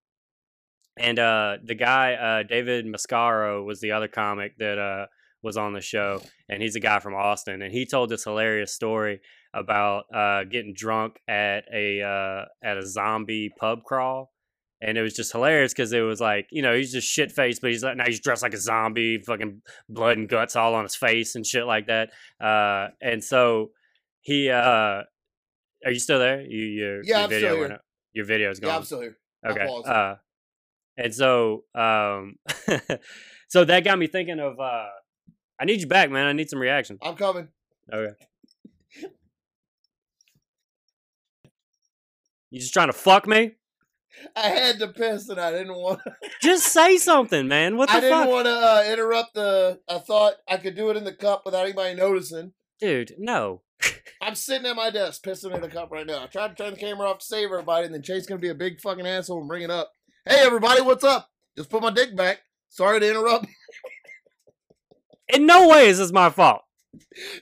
And 0.98 1.18
uh 1.20 1.58
the 1.64 1.76
guy, 1.76 2.14
uh 2.14 2.44
David 2.44 2.86
Mascaro 2.86 3.64
was 3.64 3.80
the 3.80 3.92
other 3.92 4.08
comic 4.08 4.58
that 4.58 4.78
uh 4.78 5.06
was 5.42 5.56
on 5.56 5.72
the 5.74 5.82
show, 5.82 6.22
and 6.50 6.62
he's 6.62 6.76
a 6.76 6.80
guy 6.82 7.00
from 7.00 7.14
Austin, 7.16 7.62
and 7.62 7.72
he 7.72 7.86
told 7.86 8.10
this 8.10 8.24
hilarious 8.26 8.74
story 8.74 9.22
about 9.54 10.04
uh 10.14 10.44
getting 10.44 10.74
drunk 10.74 11.20
at 11.28 11.64
a 11.74 12.02
uh 12.02 12.46
at 12.64 12.78
a 12.78 12.86
zombie 12.86 13.52
pub 13.58 13.84
crawl. 13.84 14.32
And 14.82 14.98
it 14.98 15.02
was 15.02 15.14
just 15.14 15.34
hilarious 15.34 15.74
because 15.74 15.92
it 15.92 16.00
was 16.00 16.22
like, 16.22 16.48
you 16.52 16.62
know, 16.62 16.74
he's 16.74 16.94
just 16.94 17.08
shit 17.08 17.34
faced, 17.34 17.62
but 17.62 17.70
he's 17.72 17.84
like 17.84 17.98
now 17.98 18.06
he's 18.06 18.22
dressed 18.22 18.44
like 18.44 18.54
a 18.54 18.60
zombie, 18.60 19.18
fucking 19.20 19.62
blood 19.90 20.18
and 20.18 20.30
guts 20.30 20.56
all 20.56 20.74
on 20.76 20.84
his 20.84 20.96
face 20.96 21.36
and 21.36 21.46
shit 21.46 21.66
like 21.66 21.88
that. 21.88 22.12
Uh 22.40 22.90
and 23.02 23.24
so 23.24 23.72
he 24.22 24.50
uh 24.50 25.04
are 25.86 25.92
you 25.92 26.00
still 26.00 26.20
there? 26.20 26.42
You 26.42 26.66
your, 26.66 27.04
Yeah, 27.04 27.08
your 27.08 27.18
I'm 27.24 27.30
video 27.30 27.50
still 27.50 27.60
went. 27.70 27.82
Your 28.14 28.26
video's 28.26 28.60
gone. 28.60 28.70
yeah, 28.70 28.78
I'm 28.78 28.84
still 28.84 29.02
here. 29.02 29.18
Okay. 29.46 29.68
Uh, 29.86 30.16
and 30.98 31.16
so, 31.16 31.64
um, 31.74 32.36
so 33.48 33.64
that 33.64 33.84
got 33.86 33.98
me 33.98 34.08
thinking 34.08 34.40
of. 34.40 34.60
Uh, 34.60 34.88
I 35.60 35.66
need 35.66 35.80
you 35.80 35.88
back, 35.88 36.10
man. 36.10 36.26
I 36.28 36.34
need 36.34 36.50
some 36.50 36.60
reaction. 36.60 36.98
I'm 37.02 37.16
coming. 37.16 37.48
Okay. 37.92 38.14
You 42.52 42.60
just 42.60 42.74
trying 42.74 42.88
to 42.88 42.94
fuck 42.94 43.28
me? 43.28 43.54
I 44.36 44.48
had 44.48 44.80
to 44.80 44.88
piss, 44.88 45.30
and 45.30 45.40
I 45.40 45.52
didn't 45.52 45.76
want. 45.76 46.02
to. 46.04 46.14
Just 46.42 46.68
say 46.74 46.98
something, 46.98 47.48
man. 47.48 47.78
What 47.78 47.90
the 47.90 47.94
fuck? 47.94 47.98
I 47.98 48.02
didn't 48.02 48.20
fuck, 48.20 48.30
want 48.30 48.46
to 48.48 48.52
uh, 48.52 48.84
interrupt 48.92 49.34
the. 49.36 49.80
I 49.88 50.00
thought 50.00 50.34
I 50.48 50.58
could 50.58 50.76
do 50.76 50.90
it 50.90 50.98
in 50.98 51.04
the 51.04 51.14
cup 51.14 51.44
without 51.46 51.66
anybody 51.66 51.96
noticing. 51.96 52.54
dude? 52.80 53.14
No. 53.18 53.62
I'm 54.22 54.36
sitting 54.36 54.68
at 54.68 54.76
my 54.76 54.90
desk 54.90 55.24
pissing 55.24 55.56
in 55.56 55.64
a 55.64 55.70
cup 55.70 55.92
right 55.92 56.06
now. 56.06 56.24
I 56.24 56.26
tried 56.26 56.50
to 56.50 56.64
turn 56.64 56.74
the 56.74 56.80
camera 56.80 57.08
off 57.10 57.20
to 57.20 57.26
save 57.26 57.46
everybody, 57.46 57.86
and 57.86 57.94
then 57.94 58.02
Chase 58.02 58.26
gonna 58.26 58.42
be 58.42 58.50
a 58.50 58.56
big 58.56 58.82
fucking 58.82 59.08
asshole 59.08 59.40
and 59.40 59.48
bring 59.48 59.64
it 59.64 59.72
up. 59.72 59.94
Hey 60.28 60.40
everybody, 60.40 60.82
what's 60.82 61.04
up? 61.04 61.30
Just 61.56 61.70
put 61.70 61.82
my 61.82 61.92
dick 61.92 62.16
back. 62.16 62.40
Sorry 62.68 63.00
to 63.00 63.10
interrupt. 63.10 63.46
In 65.30 65.46
no 65.46 65.70
way 65.70 65.88
is 65.88 66.00
this 66.00 66.12
my 66.12 66.30
fault. 66.30 66.64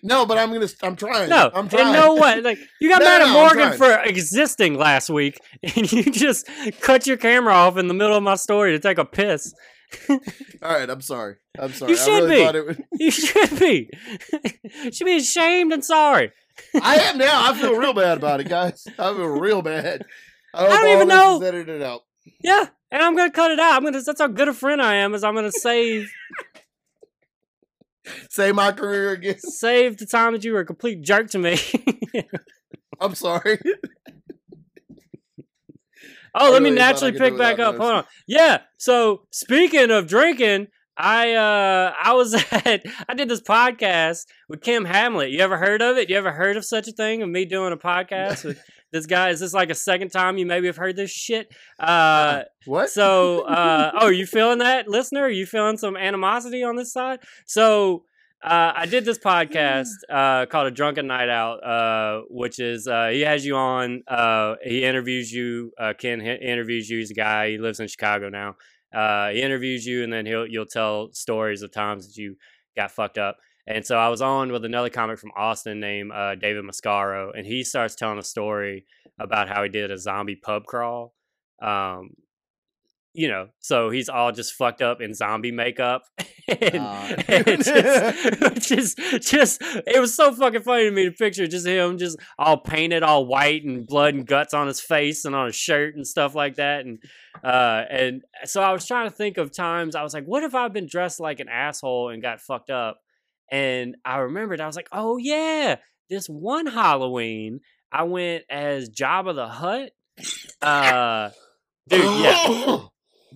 No, 0.03 0.25
but 0.25 0.37
I'm 0.37 0.51
gonna. 0.51 0.67
I'm 0.83 0.95
trying. 0.95 1.29
No, 1.29 1.49
I'm 1.53 1.69
trying. 1.69 1.87
in 1.87 1.93
no 1.93 2.15
way. 2.15 2.41
Like 2.41 2.59
you 2.81 2.89
got 2.89 2.99
No, 2.99 3.05
mad 3.05 3.21
at 3.21 3.27
I'm 3.27 3.33
Morgan 3.33 3.77
for 3.77 3.91
existing 4.03 4.75
last 4.77 5.09
week, 5.09 5.39
and 5.63 5.91
you 5.91 6.03
just 6.03 6.49
cut 6.81 7.07
your 7.07 7.17
camera 7.17 7.53
off 7.53 7.77
in 7.77 7.87
the 7.87 7.93
middle 7.93 8.15
of 8.15 8.23
my 8.23 8.35
story 8.35 8.71
to 8.71 8.79
take 8.79 8.97
a 8.97 9.05
piss. 9.05 9.53
All 10.09 10.17
right, 10.61 10.89
I'm 10.89 11.01
sorry. 11.01 11.35
I'm 11.57 11.71
sorry. 11.71 11.93
You 11.93 11.97
I 11.97 12.01
should 12.01 12.29
really 12.29 12.51
be. 12.51 12.61
would. 12.61 12.83
You 12.99 13.11
should 13.11 13.59
be. 13.59 13.89
you 14.83 14.91
should 14.91 15.05
be 15.05 15.17
ashamed 15.17 15.71
and 15.71 15.83
sorry. 15.83 16.31
I 16.81 16.95
am 16.95 17.17
now. 17.17 17.49
I 17.49 17.53
feel 17.57 17.75
real 17.75 17.93
bad 17.93 18.17
about 18.17 18.41
it, 18.41 18.49
guys. 18.49 18.85
I 18.99 19.13
feel 19.13 19.27
real 19.27 19.61
bad. 19.61 20.03
I, 20.53 20.61
hope 20.63 20.69
don't 20.71 20.89
even 20.89 21.07
know. 21.07 21.41
edited 21.41 21.81
out. 21.81 22.01
Yeah, 22.43 22.65
and 22.91 23.01
I'm 23.01 23.15
gonna 23.15 23.31
cut 23.31 23.51
it 23.51 23.59
out. 23.59 23.75
I'm 23.75 23.83
gonna. 23.83 24.01
That's 24.01 24.19
how 24.19 24.27
good 24.27 24.47
a 24.47 24.53
friend 24.53 24.81
I 24.81 24.95
am. 24.95 25.13
Is 25.13 25.23
I'm 25.23 25.35
gonna 25.35 25.51
save 25.51 26.11
Say 28.29 28.51
my 28.51 28.71
career 28.71 29.11
again. 29.11 29.39
save 29.39 29.97
the 29.97 30.05
time 30.05 30.33
that 30.33 30.43
you 30.43 30.53
were 30.53 30.61
a 30.61 30.65
complete 30.65 31.01
jerk 31.01 31.29
to 31.31 31.39
me. 31.39 31.57
I'm 32.99 33.15
sorry. 33.15 33.59
oh, 36.33 36.51
let 36.51 36.61
me 36.61 36.69
really 36.69 36.81
I 36.81 36.85
naturally 36.85 37.11
pick 37.17 37.37
back 37.37 37.59
up. 37.59 37.77
Hold 37.77 37.91
on. 37.91 38.05
Yeah. 38.27 38.61
So 38.77 39.23
speaking 39.31 39.91
of 39.91 40.07
drinking, 40.07 40.67
I 40.97 41.33
uh 41.33 41.93
I 42.01 42.13
was 42.13 42.33
at 42.33 42.83
I 43.07 43.13
did 43.13 43.29
this 43.29 43.41
podcast 43.41 44.25
with 44.49 44.61
Ken 44.61 44.85
Hamlet. 44.85 45.29
You 45.29 45.39
ever 45.39 45.57
heard 45.57 45.81
of 45.81 45.97
it? 45.97 46.09
You 46.09 46.17
ever 46.17 46.31
heard 46.31 46.57
of 46.57 46.65
such 46.65 46.87
a 46.87 46.91
thing 46.91 47.21
of 47.21 47.29
me 47.29 47.45
doing 47.45 47.71
a 47.71 47.77
podcast 47.77 48.43
with 48.43 48.59
this 48.91 49.05
guy? 49.05 49.29
Is 49.29 49.39
this 49.39 49.53
like 49.53 49.69
a 49.69 49.75
second 49.75 50.09
time 50.09 50.37
you 50.37 50.45
maybe 50.45 50.67
have 50.67 50.77
heard 50.77 50.95
this 50.95 51.11
shit? 51.11 51.53
Uh 51.79 52.43
What? 52.65 52.89
So, 52.89 53.41
uh, 53.41 53.91
oh, 53.99 54.05
are 54.07 54.11
you 54.13 54.25
feeling 54.25 54.59
that, 54.59 54.87
listener? 54.87 55.21
Are 55.23 55.29
you 55.29 55.45
feeling 55.45 55.77
some 55.77 55.95
animosity 55.97 56.63
on 56.63 56.75
this 56.75 56.91
side? 56.93 57.19
So, 57.45 58.03
uh, 58.43 58.71
I 58.75 58.85
did 58.85 59.03
this 59.03 59.17
podcast 59.17 59.87
uh, 60.09 60.45
called 60.45 60.67
A 60.67 60.71
Drunken 60.71 61.07
Night 61.07 61.29
Out, 61.29 61.63
uh, 61.63 62.21
which 62.29 62.59
is 62.59 62.87
uh, 62.87 63.09
he 63.09 63.21
has 63.21 63.45
you 63.45 63.55
on. 63.55 64.03
Uh, 64.07 64.55
he 64.63 64.83
interviews 64.83 65.31
you. 65.31 65.71
Uh, 65.79 65.93
Ken 65.97 66.19
hi- 66.19 66.35
interviews 66.35 66.89
you. 66.89 66.99
He's 66.99 67.11
a 67.11 67.15
guy. 67.15 67.49
He 67.51 67.57
lives 67.57 67.79
in 67.79 67.87
Chicago 67.87 68.29
now. 68.29 68.55
Uh, 68.93 69.29
he 69.29 69.41
interviews 69.41 69.85
you, 69.85 70.03
and 70.03 70.11
then 70.13 70.25
he'll 70.25 70.47
you'll 70.47 70.65
tell 70.65 71.11
stories 71.13 71.61
of 71.61 71.71
times 71.71 72.07
that 72.07 72.15
you 72.21 72.35
got 72.75 72.91
fucked 72.91 73.17
up. 73.17 73.37
And 73.67 73.85
so 73.85 73.97
I 73.97 74.07
was 74.07 74.21
on 74.21 74.51
with 74.51 74.63
another 74.63 74.89
comic 74.89 75.19
from 75.19 75.31
Austin 75.35 75.81
named 75.81 76.11
uh, 76.13 76.35
David 76.35 76.63
Mascaro, 76.63 77.31
and 77.37 77.45
he 77.45 77.63
starts 77.63 77.95
telling 77.95 78.17
a 78.17 78.23
story 78.23 78.85
about 79.19 79.49
how 79.49 79.61
he 79.63 79.69
did 79.69 79.91
a 79.91 79.97
zombie 79.97 80.37
pub 80.37 80.63
crawl. 80.65 81.13
Um, 81.61 82.11
you 83.13 83.27
know, 83.27 83.47
so 83.59 83.89
he's 83.89 84.09
all 84.09 84.31
just 84.31 84.53
fucked 84.53 84.81
up 84.81 85.01
in 85.01 85.13
zombie 85.13 85.51
makeup, 85.51 86.03
and, 86.47 86.77
Ah. 86.79 87.13
and 87.27 87.63
just, 87.63 88.67
just, 88.69 88.97
just, 89.21 89.61
it 89.61 89.99
was 89.99 90.13
so 90.13 90.31
fucking 90.31 90.61
funny 90.61 90.83
to 90.85 90.91
me 90.91 91.05
to 91.05 91.11
picture 91.11 91.47
just 91.47 91.65
him, 91.65 91.97
just 91.97 92.19
all 92.37 92.57
painted, 92.57 93.01
all 93.01 93.25
white 93.25 93.65
and 93.65 93.87
blood 93.87 94.13
and 94.13 94.27
guts 94.27 94.53
on 94.53 94.67
his 94.67 94.79
face 94.79 95.25
and 95.25 95.35
on 95.35 95.47
his 95.47 95.55
shirt 95.55 95.95
and 95.95 96.05
stuff 96.05 96.35
like 96.35 96.55
that, 96.55 96.85
and 96.85 96.99
uh, 97.43 97.83
and 97.89 98.21
so 98.45 98.61
I 98.61 98.71
was 98.71 98.85
trying 98.85 99.09
to 99.09 99.15
think 99.15 99.37
of 99.37 99.51
times 99.51 99.95
I 99.95 100.03
was 100.03 100.13
like, 100.13 100.25
what 100.25 100.43
if 100.43 100.53
I've 100.53 100.71
been 100.71 100.87
dressed 100.87 101.19
like 101.19 101.39
an 101.39 101.49
asshole 101.49 102.09
and 102.09 102.21
got 102.21 102.39
fucked 102.39 102.69
up, 102.69 102.99
and 103.51 103.95
I 104.05 104.17
remembered 104.19 104.61
I 104.61 104.67
was 104.67 104.75
like, 104.75 104.89
oh 104.91 105.17
yeah, 105.17 105.77
this 106.09 106.27
one 106.27 106.65
Halloween 106.65 107.61
I 107.91 108.03
went 108.03 108.43
as 108.49 108.89
Jabba 108.89 109.35
the 109.35 109.47
Hutt, 109.47 109.91
uh, 110.61 111.29
dude, 111.87 112.03
yeah. 112.21 112.79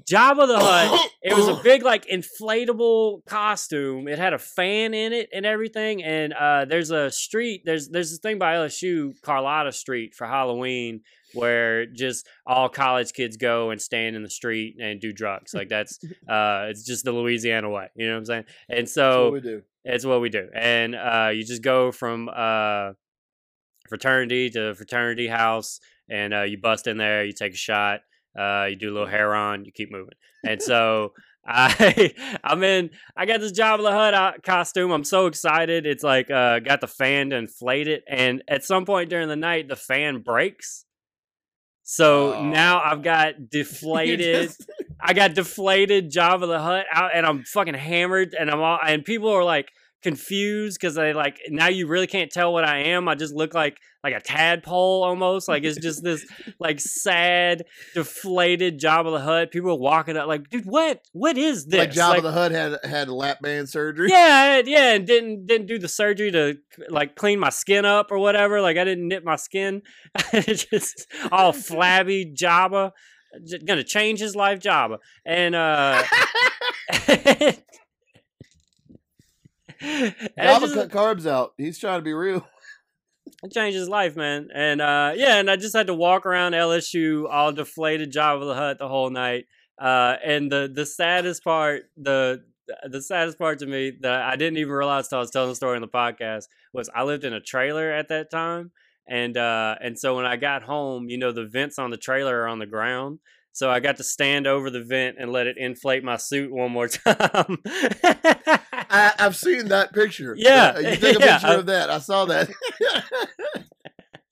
Jabba 0.09 0.47
the 0.47 0.59
Hutt. 0.59 1.09
It 1.23 1.35
was 1.35 1.47
a 1.47 1.61
big 1.61 1.83
like 1.83 2.07
inflatable 2.07 3.23
costume. 3.27 4.07
It 4.07 4.17
had 4.17 4.33
a 4.33 4.39
fan 4.39 4.95
in 4.95 5.13
it 5.13 5.29
and 5.31 5.45
everything. 5.45 6.03
And 6.03 6.33
uh, 6.33 6.65
there's 6.65 6.89
a 6.89 7.11
street. 7.11 7.61
There's 7.63 7.89
there's 7.89 8.09
this 8.09 8.17
thing 8.17 8.39
by 8.39 8.55
LSU, 8.55 9.11
Carlotta 9.21 9.71
Street, 9.71 10.15
for 10.15 10.25
Halloween, 10.25 11.01
where 11.35 11.85
just 11.85 12.27
all 12.47 12.69
college 12.69 13.13
kids 13.13 13.37
go 13.37 13.69
and 13.69 13.79
stand 13.79 14.15
in 14.15 14.23
the 14.23 14.31
street 14.31 14.77
and 14.81 14.99
do 14.99 15.13
drugs. 15.13 15.53
Like 15.53 15.69
that's 15.69 15.99
uh, 16.27 16.65
it's 16.69 16.83
just 16.85 17.05
the 17.05 17.11
Louisiana 17.11 17.69
way. 17.69 17.89
You 17.95 18.07
know 18.07 18.13
what 18.13 18.19
I'm 18.19 18.25
saying? 18.25 18.45
And 18.67 18.89
so 18.89 19.29
we 19.29 19.41
do. 19.41 19.61
It's 19.83 20.05
what 20.05 20.21
we 20.21 20.29
do. 20.29 20.47
And 20.55 20.95
uh, 20.95 21.29
you 21.33 21.43
just 21.43 21.61
go 21.63 21.91
from 21.91 22.29
uh, 22.33 22.91
fraternity 23.89 24.49
to 24.51 24.75
fraternity 24.75 25.27
house, 25.27 25.79
and 26.09 26.33
uh, 26.33 26.41
you 26.43 26.57
bust 26.59 26.87
in 26.87 26.97
there, 26.97 27.23
you 27.25 27.33
take 27.33 27.53
a 27.53 27.57
shot, 27.57 28.01
uh, 28.37 28.67
you 28.69 28.75
do 28.75 28.91
a 28.91 28.93
little 28.93 29.07
hair 29.07 29.33
on, 29.35 29.65
you 29.65 29.71
keep 29.71 29.91
moving. 29.91 30.13
And 30.45 30.61
so 30.71 31.13
I, 31.47 32.13
I'm 32.43 32.61
in. 32.63 32.91
I 33.17 33.25
got 33.25 33.39
this 33.39 33.51
Jabba 33.51 33.81
the 33.81 33.91
Hutt 33.91 34.13
out- 34.13 34.43
costume. 34.43 34.91
I'm 34.91 35.03
so 35.03 35.25
excited. 35.25 35.87
It's 35.87 36.03
like 36.03 36.29
uh, 36.29 36.59
got 36.59 36.81
the 36.81 36.87
fan 36.87 37.31
to 37.31 37.37
inflate 37.37 37.87
it, 37.87 38.03
and 38.07 38.43
at 38.47 38.63
some 38.63 38.85
point 38.85 39.09
during 39.09 39.27
the 39.27 39.35
night, 39.35 39.67
the 39.67 39.75
fan 39.75 40.19
breaks. 40.19 40.85
So 41.83 42.35
Oh. 42.35 42.45
now 42.45 42.79
I've 42.83 43.01
got 43.01 43.49
deflated. 43.49 44.49
just- 44.49 44.69
I 45.01 45.13
got 45.13 45.33
deflated 45.33 46.11
Jabba 46.11 46.47
the 46.47 46.59
Hutt 46.59 46.85
out, 46.91 47.11
and 47.13 47.25
I'm 47.25 47.43
fucking 47.43 47.73
hammered, 47.73 48.35
and 48.37 48.49
I'm 48.49 48.61
all, 48.61 48.79
and 48.85 49.03
people 49.03 49.29
are 49.29 49.43
like 49.43 49.69
confused 50.01 50.79
because 50.79 50.95
they 50.95 51.13
like 51.13 51.39
now 51.49 51.67
you 51.67 51.87
really 51.87 52.07
can't 52.07 52.31
tell 52.31 52.51
what 52.51 52.63
I 52.63 52.79
am. 52.79 53.07
I 53.07 53.15
just 53.15 53.33
look 53.33 53.53
like 53.53 53.77
like 54.03 54.13
a 54.15 54.19
tadpole 54.19 55.03
almost. 55.03 55.47
Like 55.47 55.63
it's 55.63 55.77
just 55.77 56.03
this 56.03 56.25
like 56.59 56.79
sad, 56.79 57.65
deflated 57.93 58.79
Jabba 58.79 59.11
the 59.11 59.19
Hutt. 59.19 59.51
People 59.51 59.71
are 59.71 59.79
walking 59.79 60.17
up 60.17 60.27
like, 60.27 60.49
dude, 60.49 60.65
what 60.65 61.01
what 61.13 61.37
is 61.37 61.65
this? 61.65 61.79
Like 61.79 61.91
Jabba 61.91 62.21
the 62.21 62.31
Hutt 62.31 62.51
had 62.51 62.77
had 62.83 63.09
lap 63.09 63.41
band 63.41 63.69
surgery. 63.69 64.09
Yeah, 64.09 64.61
yeah, 64.65 64.93
and 64.93 65.05
didn't 65.05 65.45
didn't 65.45 65.67
do 65.67 65.77
the 65.77 65.87
surgery 65.87 66.31
to 66.31 66.57
like 66.89 67.15
clean 67.15 67.39
my 67.39 67.49
skin 67.49 67.85
up 67.85 68.11
or 68.11 68.17
whatever. 68.17 68.61
Like 68.61 68.77
I 68.77 68.83
didn't 68.83 69.07
nip 69.07 69.23
my 69.23 69.35
skin. 69.35 69.81
just 70.33 71.07
all 71.31 71.53
flabby 71.53 72.33
Jabba. 72.35 72.91
Gonna 73.65 73.83
change 73.83 74.19
his 74.19 74.35
life, 74.35 74.59
Jabba, 74.59 74.99
and 75.25 75.55
uh. 75.55 76.03
Jabba 79.81 80.73
cut 80.73 80.89
carbs 80.89 81.25
out. 81.25 81.53
He's 81.57 81.79
trying 81.79 81.99
to 81.99 82.03
be 82.03 82.13
real. 82.13 82.45
It 83.43 83.51
changed 83.51 83.77
his 83.77 83.89
life, 83.89 84.15
man. 84.15 84.49
And 84.53 84.81
uh, 84.81 85.13
yeah, 85.15 85.37
and 85.37 85.49
I 85.49 85.55
just 85.55 85.75
had 85.75 85.87
to 85.87 85.93
walk 85.93 86.25
around 86.25 86.53
LSU 86.53 87.27
all 87.29 87.51
deflated, 87.51 88.13
Jabba 88.13 88.45
the 88.45 88.53
Hutt 88.53 88.79
the 88.79 88.87
whole 88.87 89.09
night. 89.09 89.45
Uh, 89.79 90.15
and 90.23 90.51
the 90.51 90.71
the 90.73 90.85
saddest 90.85 91.43
part, 91.43 91.83
the 91.97 92.43
the 92.87 93.01
saddest 93.01 93.37
part 93.39 93.59
to 93.59 93.65
me 93.65 93.93
that 94.01 94.21
I 94.21 94.35
didn't 94.35 94.57
even 94.57 94.71
realize 94.71 95.05
until 95.05 95.17
I 95.17 95.21
was 95.21 95.31
telling 95.31 95.49
the 95.49 95.55
story 95.55 95.75
in 95.75 95.81
the 95.81 95.87
podcast 95.87 96.45
was 96.73 96.89
I 96.93 97.03
lived 97.03 97.23
in 97.23 97.33
a 97.33 97.41
trailer 97.41 97.91
at 97.91 98.09
that 98.09 98.29
time, 98.29 98.71
and 99.07 99.37
uh, 99.37 99.75
and 99.81 99.97
so 99.97 100.15
when 100.15 100.25
I 100.25 100.37
got 100.37 100.63
home, 100.63 101.09
you 101.09 101.17
know, 101.17 101.31
the 101.31 101.45
vents 101.45 101.79
on 101.79 101.91
the 101.91 101.97
trailer 101.97 102.41
are 102.41 102.47
on 102.47 102.59
the 102.59 102.65
ground. 102.65 103.19
So 103.53 103.69
I 103.69 103.81
got 103.81 103.97
to 103.97 104.03
stand 104.03 104.47
over 104.47 104.69
the 104.69 104.81
vent 104.83 105.17
and 105.19 105.31
let 105.31 105.45
it 105.45 105.57
inflate 105.57 106.03
my 106.03 106.15
suit 106.15 106.51
one 106.53 106.71
more 106.71 106.87
time. 106.87 107.57
I, 108.73 109.13
have 109.17 109.35
seen 109.35 109.67
that 109.67 109.91
picture. 109.93 110.35
Yeah, 110.37 110.79
you 110.79 110.95
took 110.95 111.17
a 111.17 111.25
yeah. 111.25 111.37
picture 111.37 111.59
of 111.59 111.65
that. 111.65 111.89
I 111.89 111.99
saw 111.99 112.25
that. 112.25 112.49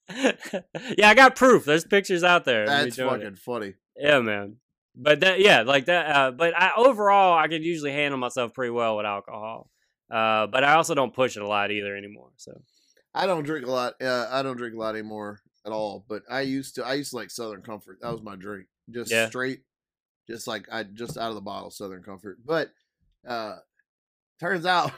yeah, 0.97 1.09
I 1.09 1.13
got 1.15 1.35
proof. 1.35 1.65
There's 1.65 1.83
pictures 1.83 2.23
out 2.23 2.45
there. 2.45 2.65
That's 2.65 2.95
fucking 2.95 3.27
it. 3.27 3.37
funny. 3.37 3.73
Yeah, 3.97 4.21
man. 4.21 4.55
But 4.95 5.19
that, 5.21 5.39
yeah, 5.39 5.61
like 5.63 5.85
that. 5.85 6.15
Uh, 6.15 6.31
but 6.31 6.53
I, 6.57 6.71
overall, 6.77 7.37
I 7.37 7.47
can 7.47 7.61
usually 7.61 7.91
handle 7.91 8.19
myself 8.19 8.53
pretty 8.53 8.71
well 8.71 8.97
with 8.97 9.05
alcohol. 9.05 9.69
Uh, 10.09 10.47
but 10.47 10.63
I 10.63 10.73
also 10.73 10.95
don't 10.95 11.13
push 11.13 11.35
it 11.37 11.43
a 11.43 11.47
lot 11.47 11.71
either 11.71 11.95
anymore. 11.95 12.29
So 12.37 12.53
I 13.19 13.25
don't 13.27 13.43
drink 13.43 13.67
a 13.67 13.71
lot. 13.71 14.01
Uh, 14.01 14.27
I 14.31 14.41
don't 14.43 14.57
drink 14.57 14.75
a 14.75 14.77
lot 14.79 14.95
anymore 14.95 15.41
at 15.65 15.71
all. 15.71 16.05
But 16.07 16.23
I 16.29 16.41
used 16.41 16.75
to. 16.75 16.85
I 16.85 16.93
used 16.93 17.09
to 17.11 17.17
like 17.17 17.29
Southern 17.29 17.61
Comfort. 17.61 17.97
That 18.01 18.11
was 18.11 18.21
my 18.21 18.35
drink. 18.35 18.67
Just 18.89 19.11
Yeah. 19.11 19.27
straight, 19.27 19.61
just 20.29 20.47
like 20.47 20.67
I 20.71 20.83
just 20.83 21.17
out 21.17 21.29
of 21.29 21.35
the 21.35 21.41
bottle, 21.41 21.69
Southern 21.69 22.01
Comfort. 22.03 22.37
But 22.45 22.69
uh 23.27 23.57
turns 24.39 24.65
out, 24.65 24.91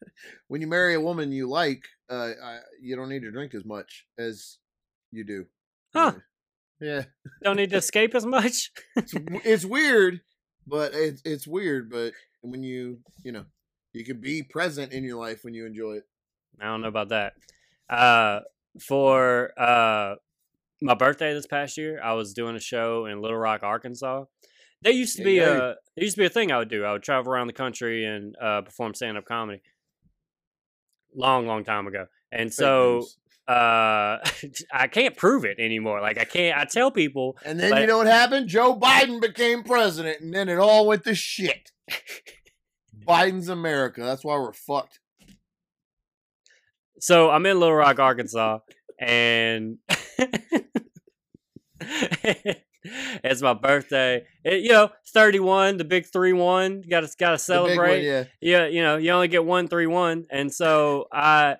when 0.48 0.60
you 0.60 0.66
marry 0.66 0.94
a 0.94 1.00
woman 1.00 1.30
you 1.30 1.48
like, 1.48 1.82
uh, 2.10 2.30
I, 2.42 2.58
you 2.80 2.96
don't 2.96 3.10
need 3.10 3.22
to 3.22 3.30
drink 3.30 3.54
as 3.54 3.64
much 3.64 4.06
as 4.18 4.56
you 5.12 5.24
do. 5.24 5.46
Huh. 5.94 6.14
Yeah, 6.80 7.04
don't 7.42 7.56
need 7.56 7.70
to 7.70 7.76
escape 7.84 8.14
as 8.14 8.24
much. 8.24 8.70
it's, 8.96 9.12
it's 9.44 9.64
weird, 9.64 10.20
but 10.66 10.94
it's 10.94 11.20
it's 11.24 11.46
weird. 11.46 11.90
But 11.90 12.12
when 12.40 12.62
you 12.62 13.00
you 13.24 13.32
know 13.32 13.44
you 13.92 14.04
can 14.04 14.20
be 14.20 14.42
present 14.42 14.92
in 14.92 15.04
your 15.04 15.18
life 15.18 15.40
when 15.44 15.54
you 15.54 15.66
enjoy 15.66 15.94
it. 15.96 16.04
I 16.60 16.64
don't 16.66 16.80
know 16.82 16.88
about 16.88 17.08
that. 17.10 17.34
Uh, 17.88 18.40
for 18.80 19.52
uh, 19.58 20.16
my 20.80 20.94
birthday 20.94 21.32
this 21.32 21.46
past 21.46 21.76
year, 21.76 22.00
I 22.02 22.12
was 22.12 22.32
doing 22.32 22.56
a 22.56 22.60
show 22.60 23.06
in 23.06 23.20
Little 23.20 23.36
Rock, 23.36 23.62
Arkansas. 23.62 24.24
There 24.82 24.92
used 24.92 25.16
to 25.16 25.24
be 25.24 25.36
hey. 25.36 25.44
a 25.44 25.58
there 25.96 26.04
used 26.04 26.14
to 26.14 26.22
be 26.22 26.26
a 26.26 26.30
thing 26.30 26.52
I 26.52 26.58
would 26.58 26.70
do. 26.70 26.84
I 26.84 26.92
would 26.92 27.02
travel 27.02 27.32
around 27.32 27.48
the 27.48 27.52
country 27.52 28.04
and 28.04 28.36
uh, 28.40 28.62
perform 28.62 28.94
stand 28.94 29.18
up 29.18 29.24
comedy. 29.24 29.60
Long, 31.16 31.46
long 31.46 31.64
time 31.64 31.86
ago, 31.88 32.06
and 32.30 32.52
so 32.52 33.02
uh, 33.48 34.18
I 34.72 34.86
can't 34.88 35.16
prove 35.16 35.44
it 35.44 35.58
anymore. 35.58 36.00
Like 36.00 36.18
I 36.18 36.24
can't. 36.24 36.56
I 36.56 36.64
tell 36.64 36.90
people, 36.90 37.36
and 37.44 37.58
then 37.58 37.70
but- 37.70 37.80
you 37.80 37.86
know 37.86 37.98
what 37.98 38.06
happened? 38.06 38.48
Joe 38.48 38.78
Biden 38.78 39.20
became 39.20 39.64
president, 39.64 40.20
and 40.20 40.32
then 40.32 40.48
it 40.48 40.58
all 40.58 40.86
went 40.86 41.04
to 41.04 41.14
shit. 41.14 41.72
Biden's 43.08 43.48
America. 43.48 44.02
That's 44.02 44.22
why 44.22 44.36
we're 44.36 44.52
fucked. 44.52 45.00
So 47.00 47.30
I'm 47.30 47.46
in 47.46 47.58
Little 47.58 47.74
Rock, 47.74 47.98
Arkansas, 47.98 48.58
and 48.98 49.78
it's 51.80 53.42
my 53.42 53.54
birthday. 53.54 54.24
It, 54.44 54.62
you 54.62 54.70
know, 54.70 54.90
31, 55.12 55.76
the 55.76 55.84
big 55.84 56.06
three 56.06 56.32
one. 56.32 56.82
Got 56.88 57.00
to 57.00 57.10
got 57.18 57.38
to 57.38 57.52
big 57.52 57.58
one, 57.60 57.68
celebrate. 57.68 58.04
yeah. 58.04 58.24
yeah, 58.40 58.66
you 58.66 58.82
know, 58.82 58.96
you 58.96 59.10
only 59.10 59.28
get 59.28 59.44
one 59.44 59.68
three 59.68 59.86
one, 59.86 60.26
and 60.30 60.52
so 60.52 61.06
I, 61.12 61.56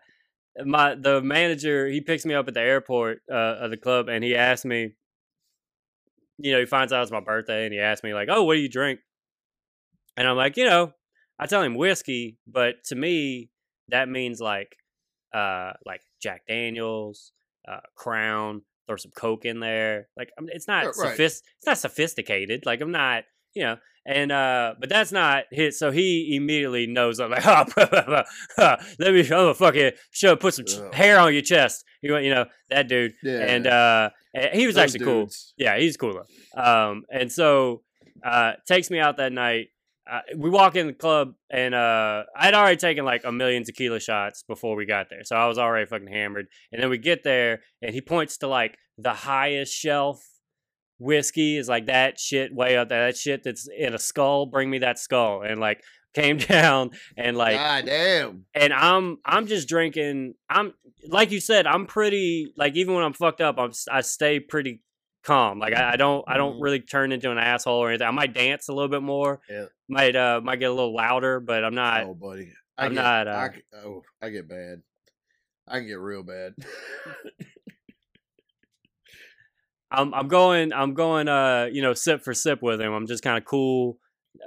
my 0.64 0.94
the 0.94 1.22
manager, 1.22 1.86
he 1.86 2.00
picks 2.00 2.24
me 2.24 2.34
up 2.34 2.48
at 2.48 2.54
the 2.54 2.60
airport 2.60 3.20
uh, 3.30 3.56
of 3.60 3.70
the 3.70 3.76
club, 3.76 4.08
and 4.08 4.24
he 4.24 4.34
asked 4.34 4.64
me, 4.64 4.94
you 6.38 6.52
know, 6.52 6.60
he 6.60 6.66
finds 6.66 6.92
out 6.92 7.02
it's 7.02 7.12
my 7.12 7.20
birthday, 7.20 7.64
and 7.64 7.72
he 7.72 7.80
asked 7.80 8.02
me 8.02 8.14
like, 8.14 8.28
"Oh, 8.30 8.44
what 8.44 8.54
do 8.54 8.60
you 8.60 8.68
drink?" 8.68 9.00
And 10.16 10.26
I'm 10.26 10.36
like, 10.36 10.56
you 10.56 10.64
know, 10.64 10.92
I 11.38 11.46
tell 11.46 11.62
him 11.62 11.76
whiskey, 11.76 12.38
but 12.46 12.82
to 12.86 12.96
me 12.96 13.50
that 13.90 14.08
means 14.08 14.40
like, 14.40 14.76
uh, 15.34 15.72
like 15.86 16.00
Jack 16.22 16.42
Daniels, 16.48 17.32
uh, 17.66 17.80
Crown. 17.96 18.62
Throw 18.86 18.96
some 18.96 19.12
Coke 19.14 19.44
in 19.44 19.60
there. 19.60 20.08
Like, 20.16 20.30
I 20.38 20.40
mean, 20.40 20.50
it's 20.54 20.66
not 20.66 20.86
right. 20.86 20.94
sophist- 20.94 21.44
It's 21.58 21.66
not 21.66 21.76
sophisticated. 21.76 22.64
Like, 22.64 22.80
I'm 22.80 22.90
not, 22.90 23.24
you 23.52 23.62
know, 23.64 23.76
and 24.06 24.32
uh, 24.32 24.76
but 24.80 24.88
that's 24.88 25.12
not 25.12 25.44
his. 25.50 25.78
So 25.78 25.90
he 25.90 26.34
immediately 26.34 26.86
knows. 26.86 27.20
I'm 27.20 27.30
like, 27.30 27.46
oh, 27.46 27.64
let 28.98 29.12
me, 29.12 29.20
I'm 29.20 29.28
gonna 29.28 29.54
fucking 29.54 29.90
show, 30.10 30.36
put 30.36 30.54
some 30.54 30.64
ch- 30.64 30.78
hair 30.94 31.18
on 31.18 31.32
your 31.34 31.42
chest. 31.42 31.84
You 32.02 32.16
you 32.18 32.30
know, 32.34 32.46
that 32.70 32.88
dude. 32.88 33.12
Yeah. 33.22 33.40
And 33.40 33.66
uh, 33.66 34.10
and 34.34 34.54
he 34.58 34.66
was 34.66 34.76
Those 34.76 34.84
actually 34.94 35.04
cool. 35.04 35.28
Yeah, 35.58 35.78
he's 35.78 35.96
cool. 35.98 36.14
though. 36.54 36.62
Um, 36.62 37.04
and 37.12 37.30
so 37.30 37.82
uh, 38.24 38.52
takes 38.66 38.90
me 38.90 38.98
out 39.00 39.18
that 39.18 39.32
night. 39.32 39.68
We 40.36 40.50
walk 40.50 40.76
in 40.76 40.86
the 40.86 40.92
club, 40.92 41.34
and 41.50 41.74
uh, 41.74 42.24
I'd 42.36 42.54
already 42.54 42.76
taken 42.76 43.04
like 43.04 43.22
a 43.24 43.32
million 43.32 43.64
tequila 43.64 44.00
shots 44.00 44.42
before 44.42 44.76
we 44.76 44.86
got 44.86 45.10
there, 45.10 45.24
so 45.24 45.36
I 45.36 45.46
was 45.46 45.58
already 45.58 45.86
fucking 45.86 46.08
hammered. 46.08 46.46
And 46.72 46.82
then 46.82 46.90
we 46.90 46.98
get 46.98 47.24
there, 47.24 47.60
and 47.82 47.94
he 47.94 48.00
points 48.00 48.38
to 48.38 48.48
like 48.48 48.76
the 48.96 49.12
highest 49.12 49.74
shelf 49.74 50.22
whiskey 50.98 51.56
is 51.56 51.68
like 51.68 51.86
that 51.86 52.18
shit 52.18 52.54
way 52.54 52.76
up 52.76 52.88
there. 52.88 53.06
That 53.06 53.16
shit 53.16 53.42
that's 53.44 53.68
in 53.68 53.94
a 53.94 53.98
skull. 53.98 54.46
Bring 54.46 54.70
me 54.70 54.78
that 54.78 54.98
skull, 54.98 55.42
and 55.42 55.60
like 55.60 55.82
came 56.14 56.36
down 56.38 56.90
and 57.16 57.36
like 57.36 57.56
God 57.56 57.86
damn. 57.86 58.44
and 58.54 58.72
I'm 58.72 59.18
I'm 59.24 59.46
just 59.46 59.68
drinking. 59.68 60.34
I'm 60.48 60.74
like 61.08 61.30
you 61.30 61.40
said. 61.40 61.66
I'm 61.66 61.86
pretty 61.86 62.52
like 62.56 62.74
even 62.76 62.94
when 62.94 63.04
I'm 63.04 63.12
fucked 63.12 63.40
up, 63.40 63.56
I'm 63.58 63.72
I 63.90 64.00
stay 64.00 64.40
pretty 64.40 64.82
calm. 65.24 65.58
Like 65.58 65.74
I, 65.74 65.92
I 65.92 65.96
don't 65.96 66.24
I 66.26 66.36
don't 66.36 66.56
Mhm. 66.58 66.62
really 66.62 66.80
turn 66.80 67.12
into 67.12 67.30
an 67.30 67.38
asshole 67.38 67.78
or 67.78 67.88
anything. 67.90 68.06
I 68.06 68.10
might 68.12 68.34
dance 68.34 68.68
a 68.68 68.72
little 68.72 68.88
bit 68.88 69.02
more. 69.02 69.40
Yeah. 69.50 69.66
Might 69.88 70.16
uh 70.16 70.40
might 70.42 70.56
get 70.60 70.70
a 70.70 70.74
little 70.74 70.94
louder, 70.94 71.40
but 71.40 71.64
I'm 71.64 71.74
not. 71.74 72.04
oh, 72.04 72.14
buddy. 72.14 72.52
I 72.76 72.86
I'm 72.86 72.94
get, 72.94 73.02
not, 73.02 73.28
I 73.28 73.46
uh, 73.46 73.52
c- 73.52 73.62
oh, 73.84 74.02
I 74.22 74.28
get 74.30 74.48
bad. 74.48 74.82
I 75.66 75.78
can 75.78 75.86
get 75.88 75.98
real 75.98 76.22
bad. 76.22 76.54
I'm 79.90 80.12
I'm 80.14 80.28
going 80.28 80.72
I'm 80.72 80.94
going 80.94 81.28
uh 81.28 81.68
you 81.72 81.82
know 81.82 81.94
sip 81.94 82.22
for 82.22 82.34
sip 82.34 82.62
with 82.62 82.80
him. 82.80 82.92
I'm 82.92 83.06
just 83.06 83.22
kind 83.22 83.38
of 83.38 83.44
cool, 83.44 83.98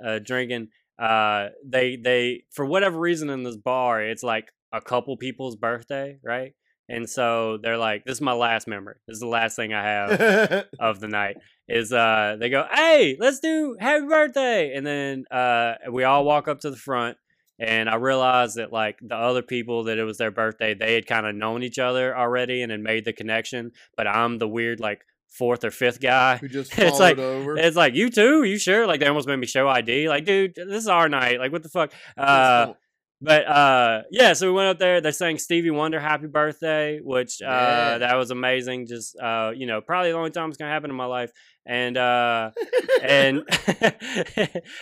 uh 0.06 0.20
drinking. 0.20 0.70
Uh 1.00 1.50
they 1.66 1.96
they 1.96 2.44
for 2.52 2.66
whatever 2.66 3.00
reason 3.00 3.30
in 3.30 3.44
this 3.44 3.58
bar 3.58 4.02
it's 4.04 4.24
like 4.24 4.50
a 4.72 4.82
couple 4.82 5.18
people's 5.18 5.56
birthday, 5.56 6.20
right? 6.24 6.54
And 6.92 7.10
so 7.10 7.58
they're 7.62 7.78
like, 7.78 8.04
"This 8.06 8.16
is 8.18 8.22
my 8.22 8.34
last 8.34 8.68
memory. 8.68 8.96
This 9.08 9.16
is 9.16 9.22
the 9.22 9.28
last 9.28 9.56
thing 9.56 9.74
I 9.74 9.84
have." 9.84 10.66
of 10.80 11.00
the 11.00 11.08
night. 11.08 11.38
Is 11.68 11.94
uh 11.94 12.36
they 12.39 12.50
go 12.50 12.66
hey 12.74 13.16
let's 13.20 13.39
do 13.39 13.78
happy 13.80 14.06
birthday. 14.06 14.74
And 14.76 14.86
then 14.86 15.26
uh 15.32 15.76
we 15.89 16.04
all 16.04 16.26
walk 16.26 16.48
up 16.48 16.60
to 16.62 16.70
the 16.70 16.76
front 16.78 17.18
and 17.60 17.88
i 17.89 17.96
realized 17.96 18.56
that 18.58 18.74
like 18.74 18.98
the 19.02 19.16
other 19.16 19.44
people 19.44 19.84
that 19.84 20.00
it 20.00 20.04
was 20.04 20.18
their 20.18 20.32
birthday 20.32 20.74
they 20.74 20.96
had 20.96 21.06
kind 21.06 21.28
of 21.28 21.36
known 21.36 21.62
each 21.62 21.78
other 21.78 22.18
already 22.18 22.64
and 22.64 22.72
had 22.72 22.82
made 22.82 23.06
the 23.06 23.14
connection 23.14 23.72
but 23.96 24.08
i'm 24.08 24.39
the 24.39 24.48
weird 24.48 24.80
like 24.80 25.02
fourth 25.30 25.64
or 25.64 25.72
fifth 25.72 26.02
guy. 26.02 26.36
Who 26.38 26.50
just 26.50 26.74
It's 26.78 27.00
like- 27.00 27.18
over. 27.18 27.56
it's 27.58 27.78
like 27.78 27.94
you 27.96 28.10
too? 28.10 28.44
You 28.44 28.58
sure? 28.58 28.86
Like 28.86 29.00
they 29.00 29.08
almost 29.08 29.28
made 29.30 29.38
me 29.38 29.48
show 29.48 29.66
id 29.70 30.10
like 30.10 30.26
dude 30.26 30.56
this 30.56 30.84
is 30.84 30.88
our 30.89 31.08
night. 31.08 31.39
Like 31.39 31.52
what 31.54 31.64
the 31.64 31.70
fuck? 31.70 31.94
Uh 32.18 32.74
but 33.22 33.48
uh 33.48 34.02
yeah 34.12 34.34
so 34.34 34.48
we 34.48 34.54
went 34.54 34.68
up 34.68 34.80
there 34.80 35.00
they 35.00 35.12
sang 35.12 35.38
stevie 35.38 35.70
wonder 35.70 36.00
happy 36.00 36.28
birthday 36.28 37.00
which 37.04 37.42
uh 37.42 37.46
Yeah. 37.46 37.98
that 38.00 38.16
was 38.16 38.32
amazing 38.32 38.88
just 38.88 39.16
uh 39.20 39.52
you 39.56 39.68
know 39.68 39.80
probably 39.82 40.12
the 40.12 40.18
only 40.18 40.32
time 40.32 40.50
it's 40.50 40.58
gonna 40.58 40.72
happen 40.72 40.90
in 40.90 40.96
my 40.96 41.06
life 41.06 41.32
and 41.66 41.98
uh 41.98 42.52
and 43.04 43.44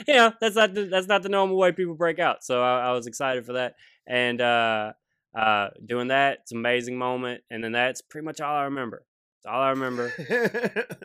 you 0.08 0.14
know 0.16 0.32
that's 0.40 0.56
not 0.56 0.74
the, 0.74 0.88
that's 0.90 1.08
not 1.08 1.22
the 1.24 1.30
normal 1.30 1.58
way 1.58 1.72
people 1.72 1.96
break 1.96 2.20
out 2.20 2.44
so 2.44 2.62
I, 2.64 2.88
I 2.88 2.92
was 2.94 3.08
excited 3.08 3.46
for 3.46 3.54
that 3.54 3.76
and 4.08 4.40
uh 4.42 4.94
uh 5.38 5.68
doing 5.86 6.08
that 6.08 6.40
it's 6.42 6.52
an 6.52 6.58
amazing 6.60 6.98
moment 6.98 7.42
and 7.52 7.64
then 7.64 7.72
that's 7.74 8.02
pretty 8.02 8.26
much 8.26 8.40
all 8.42 8.56
i 8.56 8.64
remember 8.64 9.06
that's 9.44 9.54
all 9.54 9.62
i 9.62 9.70
remember 9.70 10.12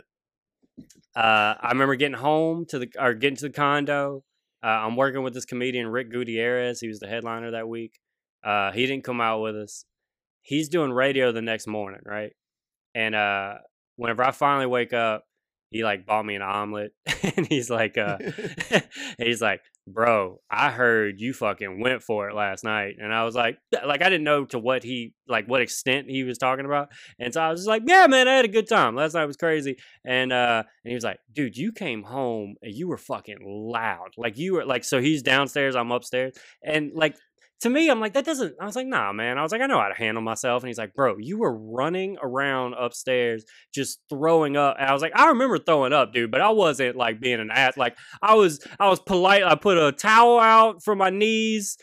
Uh, 1.16 1.54
I 1.60 1.68
remember 1.70 1.94
getting 1.94 2.16
home 2.16 2.66
to 2.70 2.78
the 2.80 2.90
or 2.98 3.14
getting 3.14 3.36
to 3.36 3.46
the 3.48 3.52
condo. 3.52 4.24
Uh, 4.64 4.68
I'm 4.68 4.96
working 4.96 5.22
with 5.22 5.34
this 5.34 5.44
comedian 5.44 5.88
Rick 5.88 6.10
Gutierrez. 6.10 6.80
He 6.80 6.88
was 6.88 6.98
the 6.98 7.06
headliner 7.06 7.50
that 7.50 7.68
week. 7.68 8.00
Uh, 8.42 8.72
he 8.72 8.86
didn't 8.86 9.04
come 9.04 9.20
out 9.20 9.42
with 9.42 9.56
us. 9.56 9.84
He's 10.40 10.70
doing 10.70 10.90
radio 10.90 11.32
the 11.32 11.42
next 11.42 11.66
morning, 11.66 12.00
right? 12.04 12.32
And 12.94 13.14
uh, 13.14 13.56
whenever 13.96 14.22
I 14.24 14.30
finally 14.30 14.66
wake 14.66 14.94
up, 14.94 15.24
he 15.70 15.84
like 15.84 16.06
bought 16.06 16.24
me 16.24 16.34
an 16.36 16.42
omelet, 16.42 16.92
and 17.36 17.46
he's 17.46 17.68
like, 17.68 17.98
uh, 17.98 18.18
he's 19.18 19.42
like, 19.42 19.60
bro, 19.86 20.40
I 20.50 20.70
heard 20.70 21.20
you 21.20 21.32
fucking 21.32 21.80
went 21.80 22.02
for 22.02 22.28
it 22.28 22.34
last 22.34 22.64
night. 22.64 22.96
And 22.98 23.12
I 23.12 23.24
was 23.24 23.34
like, 23.34 23.58
like, 23.84 24.02
I 24.02 24.08
didn't 24.08 24.24
know 24.24 24.44
to 24.46 24.58
what 24.58 24.82
he, 24.82 25.14
like, 25.28 25.46
what 25.46 25.60
extent 25.60 26.08
he 26.08 26.24
was 26.24 26.38
talking 26.38 26.64
about. 26.64 26.88
And 27.18 27.32
so 27.34 27.40
I 27.40 27.50
was 27.50 27.60
just 27.60 27.68
like, 27.68 27.82
yeah, 27.86 28.06
man, 28.06 28.28
I 28.28 28.34
had 28.34 28.44
a 28.44 28.48
good 28.48 28.68
time. 28.68 28.96
Last 28.96 29.14
night 29.14 29.26
was 29.26 29.36
crazy. 29.36 29.76
And, 30.04 30.32
uh, 30.32 30.62
and 30.84 30.90
he 30.90 30.94
was 30.94 31.04
like, 31.04 31.18
dude, 31.32 31.56
you 31.56 31.72
came 31.72 32.02
home 32.02 32.56
and 32.62 32.74
you 32.74 32.88
were 32.88 32.98
fucking 32.98 33.38
loud. 33.44 34.10
Like, 34.16 34.38
you 34.38 34.54
were 34.54 34.64
like, 34.64 34.84
so 34.84 35.00
he's 35.00 35.22
downstairs, 35.22 35.76
I'm 35.76 35.92
upstairs. 35.92 36.36
And 36.62 36.92
like, 36.94 37.16
to 37.64 37.70
me, 37.70 37.88
I'm 37.88 37.98
like, 37.98 38.12
that 38.12 38.26
doesn't. 38.26 38.56
I 38.60 38.66
was 38.66 38.76
like, 38.76 38.86
nah, 38.86 39.10
man. 39.14 39.38
I 39.38 39.42
was 39.42 39.50
like, 39.50 39.62
I 39.62 39.66
know 39.66 39.80
how 39.80 39.88
to 39.88 39.94
handle 39.94 40.22
myself. 40.22 40.62
And 40.62 40.68
he's 40.68 40.76
like, 40.76 40.92
bro, 40.92 41.16
you 41.18 41.38
were 41.38 41.56
running 41.56 42.18
around 42.22 42.74
upstairs 42.74 43.42
just 43.74 44.00
throwing 44.10 44.54
up. 44.54 44.76
And 44.78 44.86
I 44.86 44.92
was 44.92 45.00
like, 45.00 45.16
I 45.16 45.28
remember 45.28 45.58
throwing 45.58 45.94
up, 45.94 46.12
dude, 46.12 46.30
but 46.30 46.42
I 46.42 46.50
wasn't 46.50 46.94
like 46.94 47.20
being 47.20 47.40
an 47.40 47.50
ass. 47.50 47.78
Like 47.78 47.96
I 48.20 48.34
was, 48.34 48.60
I 48.78 48.90
was 48.90 49.00
polite. 49.00 49.44
I 49.44 49.54
put 49.54 49.78
a 49.78 49.92
towel 49.92 50.38
out 50.40 50.84
for 50.84 50.94
my 50.94 51.08
knees, 51.08 51.78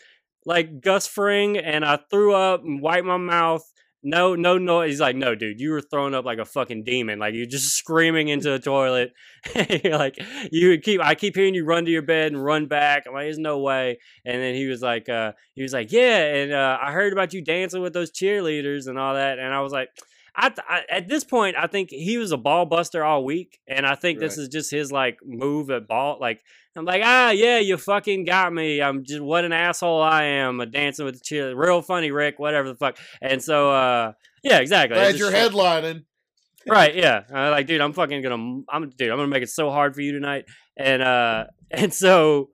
like 0.46 0.80
Gus 0.80 1.08
Fring, 1.08 1.58
and 1.58 1.84
I 1.84 1.98
threw 2.12 2.32
up 2.32 2.62
and 2.62 2.80
wiped 2.80 3.04
my 3.04 3.16
mouth 3.16 3.68
no, 4.02 4.34
no, 4.34 4.58
no. 4.58 4.82
He's 4.82 5.00
like, 5.00 5.16
no, 5.16 5.34
dude, 5.34 5.60
you 5.60 5.70
were 5.70 5.80
throwing 5.80 6.14
up 6.14 6.24
like 6.24 6.38
a 6.38 6.44
fucking 6.44 6.84
demon. 6.84 7.18
Like 7.18 7.34
you're 7.34 7.46
just 7.46 7.74
screaming 7.76 8.28
into 8.28 8.50
the 8.50 8.58
toilet. 8.58 9.12
like, 9.84 10.18
you 10.50 10.78
keep, 10.78 11.00
I 11.00 11.14
keep 11.14 11.36
hearing 11.36 11.54
you 11.54 11.64
run 11.64 11.84
to 11.84 11.90
your 11.90 12.02
bed 12.02 12.32
and 12.32 12.44
run 12.44 12.66
back. 12.66 13.04
I'm 13.06 13.14
like, 13.14 13.24
there's 13.24 13.38
no 13.38 13.60
way. 13.60 13.98
And 14.24 14.40
then 14.40 14.54
he 14.54 14.66
was 14.66 14.82
like, 14.82 15.08
uh, 15.08 15.32
he 15.54 15.62
was 15.62 15.72
like, 15.72 15.92
yeah. 15.92 16.34
And 16.34 16.52
uh, 16.52 16.78
I 16.82 16.92
heard 16.92 17.12
about 17.12 17.32
you 17.32 17.42
dancing 17.42 17.82
with 17.82 17.92
those 17.92 18.10
cheerleaders 18.10 18.86
and 18.86 18.98
all 18.98 19.14
that. 19.14 19.38
And 19.38 19.54
I 19.54 19.60
was 19.60 19.72
like, 19.72 19.88
I, 20.34 20.52
I, 20.66 20.82
at 20.90 21.08
this 21.08 21.24
point, 21.24 21.56
I 21.58 21.66
think 21.66 21.90
he 21.90 22.16
was 22.16 22.32
a 22.32 22.36
ball 22.36 22.64
buster 22.64 23.04
all 23.04 23.24
week, 23.24 23.58
and 23.68 23.86
I 23.86 23.94
think 23.94 24.18
right. 24.18 24.26
this 24.26 24.38
is 24.38 24.48
just 24.48 24.70
his 24.70 24.90
like 24.90 25.18
move 25.24 25.70
at 25.70 25.86
ball. 25.86 26.18
Like 26.20 26.40
I'm 26.74 26.84
like, 26.84 27.02
ah, 27.04 27.30
yeah, 27.30 27.58
you 27.58 27.76
fucking 27.76 28.24
got 28.24 28.52
me. 28.52 28.80
I'm 28.80 29.04
just 29.04 29.20
what 29.20 29.44
an 29.44 29.52
asshole 29.52 30.00
I 30.00 30.24
am. 30.24 30.60
A 30.60 30.66
dancing 30.66 31.04
with 31.04 31.16
the 31.16 31.20
cheer, 31.22 31.54
real 31.54 31.82
funny, 31.82 32.10
Rick. 32.10 32.38
Whatever 32.38 32.68
the 32.68 32.76
fuck. 32.76 32.96
And 33.20 33.42
so, 33.42 33.70
uh, 33.70 34.12
yeah, 34.42 34.58
exactly. 34.58 34.96
Glad 34.96 35.16
you're 35.16 35.30
headlining. 35.30 36.04
right? 36.68 36.94
Yeah. 36.94 37.22
Uh, 37.32 37.50
like, 37.50 37.66
dude, 37.66 37.80
I'm 37.80 37.92
fucking 37.92 38.22
gonna, 38.22 38.62
I'm, 38.70 38.90
dude, 38.90 39.10
I'm 39.10 39.18
gonna 39.18 39.28
make 39.28 39.42
it 39.42 39.50
so 39.50 39.70
hard 39.70 39.94
for 39.94 40.00
you 40.00 40.12
tonight. 40.12 40.46
And 40.76 41.02
uh, 41.02 41.46
and 41.70 41.92
so 41.92 42.50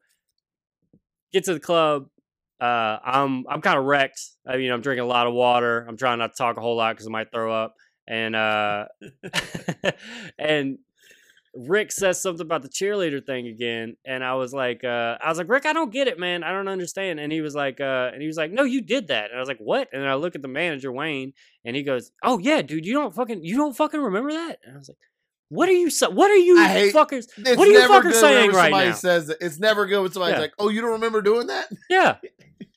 get 1.32 1.44
to 1.44 1.54
the 1.54 1.60
club 1.60 2.06
uh, 2.60 2.98
I'm 3.04 3.44
I'm 3.48 3.60
kind 3.60 3.78
of 3.78 3.84
wrecked. 3.84 4.20
I 4.46 4.56
mean, 4.56 4.70
I'm 4.70 4.80
drinking 4.80 5.04
a 5.04 5.08
lot 5.08 5.26
of 5.26 5.34
water. 5.34 5.84
I'm 5.88 5.96
trying 5.96 6.18
not 6.18 6.32
to 6.32 6.36
talk 6.36 6.56
a 6.56 6.60
whole 6.60 6.76
lot 6.76 6.94
because 6.94 7.06
I 7.06 7.10
might 7.10 7.30
throw 7.30 7.52
up. 7.52 7.74
And 8.06 8.34
uh, 8.34 8.86
and 10.38 10.78
Rick 11.54 11.92
says 11.92 12.20
something 12.20 12.44
about 12.44 12.62
the 12.62 12.68
cheerleader 12.68 13.24
thing 13.24 13.46
again, 13.46 13.96
and 14.04 14.22
I 14.22 14.34
was 14.34 14.52
like, 14.52 14.84
uh, 14.84 15.18
I 15.22 15.28
was 15.28 15.38
like, 15.38 15.48
Rick, 15.48 15.66
I 15.66 15.72
don't 15.72 15.92
get 15.92 16.08
it, 16.08 16.18
man. 16.18 16.44
I 16.44 16.52
don't 16.52 16.68
understand. 16.68 17.20
And 17.20 17.32
he 17.32 17.40
was 17.40 17.54
like, 17.54 17.80
uh, 17.80 18.10
and 18.12 18.20
he 18.20 18.28
was 18.28 18.36
like, 18.36 18.52
No, 18.52 18.64
you 18.64 18.80
did 18.80 19.08
that. 19.08 19.30
And 19.30 19.36
I 19.36 19.40
was 19.40 19.48
like, 19.48 19.58
What? 19.58 19.88
And 19.92 20.06
I 20.06 20.14
look 20.14 20.34
at 20.34 20.42
the 20.42 20.48
manager 20.48 20.92
Wayne, 20.92 21.32
and 21.64 21.74
he 21.74 21.82
goes, 21.82 22.12
Oh 22.22 22.38
yeah, 22.38 22.62
dude, 22.62 22.86
you 22.86 22.94
don't 22.94 23.14
fucking 23.14 23.44
you 23.44 23.56
don't 23.56 23.76
fucking 23.76 24.00
remember 24.00 24.32
that. 24.32 24.58
And 24.64 24.74
I 24.74 24.78
was 24.78 24.88
like. 24.88 24.98
What 25.50 25.68
are 25.68 25.72
you? 25.72 25.90
What 26.10 26.30
are 26.30 26.36
you 26.36 26.62
hate, 26.62 26.94
fuckers? 26.94 27.26
What 27.56 27.66
are 27.66 27.70
you 27.70 27.80
fuckers 27.80 28.20
saying 28.20 28.50
right 28.50 28.64
somebody 28.64 28.88
now? 28.90 28.94
Says 28.94 29.26
that. 29.28 29.38
It's 29.40 29.58
never 29.58 29.86
good 29.86 30.02
when 30.02 30.12
somebody's 30.12 30.34
yeah. 30.34 30.40
like, 30.40 30.52
"Oh, 30.58 30.68
you 30.68 30.82
don't 30.82 30.92
remember 30.92 31.22
doing 31.22 31.46
that?" 31.46 31.68
Yeah, 31.88 32.16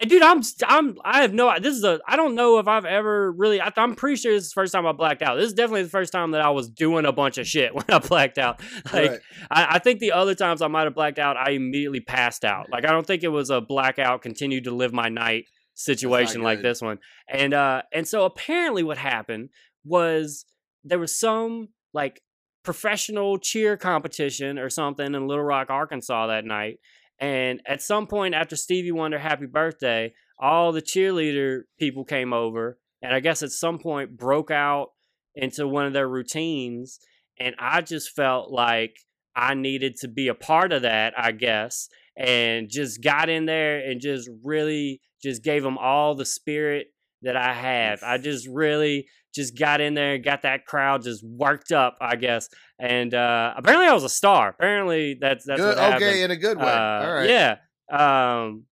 and 0.01 0.09
dude, 0.09 0.23
I'm 0.23 0.41
I'm 0.63 0.97
I 1.05 1.21
have 1.21 1.33
no. 1.33 1.53
This 1.59 1.75
is 1.75 1.83
a. 1.83 1.99
I 2.07 2.15
don't 2.15 2.33
know 2.33 2.57
if 2.57 2.67
I've 2.67 2.85
ever 2.85 3.31
really. 3.31 3.61
I, 3.61 3.71
am 3.77 3.95
pretty 3.95 4.15
sure 4.15 4.31
this 4.31 4.45
is 4.45 4.49
the 4.49 4.55
first 4.55 4.73
time 4.73 4.87
I 4.87 4.93
blacked 4.93 5.21
out. 5.21 5.35
This 5.35 5.47
is 5.47 5.53
definitely 5.53 5.83
the 5.83 5.89
first 5.89 6.11
time 6.11 6.31
that 6.31 6.41
I 6.41 6.49
was 6.49 6.69
doing 6.69 7.05
a 7.05 7.11
bunch 7.11 7.37
of 7.37 7.45
shit 7.45 7.75
when 7.75 7.85
I 7.89 7.99
blacked 7.99 8.39
out. 8.39 8.61
Like 8.91 9.11
right. 9.11 9.19
I, 9.51 9.75
I, 9.75 9.79
think 9.79 9.99
the 9.99 10.13
other 10.13 10.33
times 10.33 10.63
I 10.63 10.67
might 10.67 10.85
have 10.85 10.95
blacked 10.95 11.19
out, 11.19 11.37
I 11.37 11.51
immediately 11.51 11.99
passed 11.99 12.43
out. 12.43 12.71
Like 12.71 12.83
I 12.85 12.91
don't 12.91 13.05
think 13.05 13.23
it 13.23 13.27
was 13.27 13.51
a 13.51 13.61
blackout. 13.61 14.23
Continued 14.23 14.63
to 14.63 14.71
live 14.71 14.91
my 14.91 15.09
night 15.09 15.45
situation 15.75 16.41
like 16.41 16.61
this 16.61 16.81
one. 16.81 16.97
And 17.27 17.53
uh 17.53 17.83
and 17.93 18.07
so 18.07 18.25
apparently 18.25 18.81
what 18.81 18.97
happened 18.97 19.49
was 19.85 20.45
there 20.83 20.99
was 20.99 21.17
some 21.17 21.69
like 21.93 22.21
professional 22.63 23.37
cheer 23.37 23.77
competition 23.77 24.59
or 24.59 24.69
something 24.69 25.15
in 25.15 25.27
Little 25.27 25.43
Rock, 25.43 25.69
Arkansas 25.69 26.27
that 26.27 26.45
night 26.45 26.79
and 27.21 27.61
at 27.67 27.83
some 27.83 28.07
point 28.07 28.33
after 28.33 28.55
Stevie 28.55 28.91
Wonder 28.91 29.19
Happy 29.19 29.45
Birthday, 29.45 30.13
all 30.39 30.71
the 30.71 30.81
cheerleader 30.81 31.61
people 31.79 32.03
came 32.03 32.33
over 32.33 32.79
and 33.03 33.13
I 33.13 33.19
guess 33.19 33.43
at 33.43 33.51
some 33.51 33.77
point 33.77 34.17
broke 34.17 34.49
out 34.49 34.89
into 35.35 35.67
one 35.67 35.85
of 35.85 35.93
their 35.93 36.09
routines. 36.09 36.99
And 37.39 37.55
I 37.59 37.81
just 37.81 38.09
felt 38.15 38.51
like 38.51 38.97
I 39.35 39.53
needed 39.53 39.97
to 39.97 40.07
be 40.07 40.27
a 40.27 40.35
part 40.35 40.73
of 40.73 40.81
that, 40.81 41.13
I 41.15 41.31
guess, 41.31 41.87
and 42.17 42.69
just 42.69 43.03
got 43.03 43.29
in 43.29 43.45
there 43.45 43.79
and 43.79 44.01
just 44.01 44.27
really 44.43 44.99
just 45.23 45.43
gave 45.43 45.61
them 45.61 45.77
all 45.77 46.15
the 46.15 46.25
spirit 46.25 46.87
that 47.21 47.35
I 47.35 47.53
have. 47.53 48.03
I 48.03 48.17
just 48.17 48.47
really 48.47 49.07
just 49.33 49.57
got 49.57 49.81
in 49.81 49.93
there 49.93 50.15
and 50.15 50.23
got 50.23 50.41
that 50.41 50.65
crowd 50.65 51.03
just 51.03 51.23
worked 51.23 51.71
up, 51.71 51.97
I 52.01 52.15
guess. 52.15 52.49
And 52.79 53.13
uh, 53.13 53.53
apparently, 53.55 53.87
I 53.87 53.93
was 53.93 54.03
a 54.03 54.09
star. 54.09 54.49
Apparently, 54.49 55.17
that's 55.19 55.45
that's 55.45 55.61
good, 55.61 55.77
okay 55.77 56.23
in 56.23 56.31
a 56.31 56.35
good 56.35 56.57
way. 56.57 56.63
Uh, 56.63 57.05
All 57.05 57.13
right, 57.13 57.29
yeah. 57.29 57.57
Um, 57.91 58.65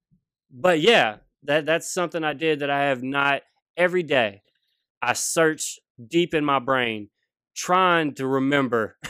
but 0.52 0.80
yeah, 0.82 1.18
that 1.43 1.66
that's 1.66 1.93
something 1.93 2.24
I 2.24 2.34
did 2.34 2.60
that 2.60 2.70
I 2.70 2.86
have 2.86 3.04
not 3.04 3.41
every 3.78 4.04
day. 4.04 4.41
I 5.02 5.14
search 5.14 5.80
deep 6.06 6.34
in 6.34 6.43
my 6.43 6.60
brain, 6.60 7.10
trying 7.56 8.16
to 8.16 8.28
remember. 8.28 8.97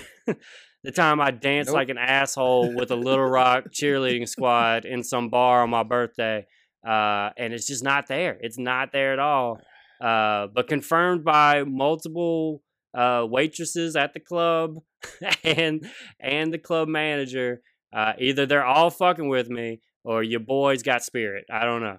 the 0.84 0.92
time 0.92 1.20
I 1.20 1.32
danced 1.32 1.70
nope. 1.70 1.76
like 1.76 1.90
an 1.90 1.98
asshole 1.98 2.74
with 2.74 2.92
a 2.92 2.96
Little 2.96 3.26
Rock 3.26 3.66
cheerleading 3.72 4.28
squad 4.30 4.86
in 4.86 5.04
some 5.04 5.30
bar 5.30 5.64
on 5.64 5.70
my 5.70 5.84
birthday. 5.84 6.46
Uh, 6.86 7.30
and 7.38 7.54
it's 7.54 7.68
just 7.68 7.84
not 7.84 8.08
there. 8.08 8.38
It's 8.42 8.58
not 8.58 8.92
there 8.92 9.14
at 9.14 9.20
all. 9.20 9.60
Uh, 10.00 10.48
but 10.56 10.70
confirmed 10.70 11.26
by 11.26 11.62
multiple 11.66 12.64
uh, 12.94 13.26
waitresses 13.30 13.98
at 13.98 14.14
the 14.14 14.20
club 14.22 14.78
and 15.44 15.86
and 16.22 16.54
the 16.54 16.58
club 16.58 16.88
manager. 16.88 17.62
Uh, 17.92 18.14
either 18.18 18.46
they're 18.46 18.64
all 18.66 18.90
fucking 18.90 19.28
with 19.28 19.50
me 19.50 19.82
or 20.06 20.24
your 20.24 20.40
boy's 20.40 20.84
got 20.84 21.04
spirit. 21.04 21.44
I 21.52 21.66
don't 21.66 21.82
know. 21.82 21.98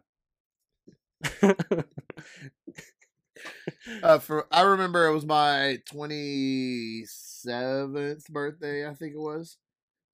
uh, 4.02 4.18
for 4.18 4.46
I 4.50 4.62
remember 4.62 5.06
it 5.06 5.14
was 5.14 5.26
my 5.26 5.78
twenty 5.90 7.04
seventh 7.06 8.26
birthday, 8.28 8.88
I 8.88 8.94
think 8.94 9.14
it 9.14 9.20
was, 9.20 9.58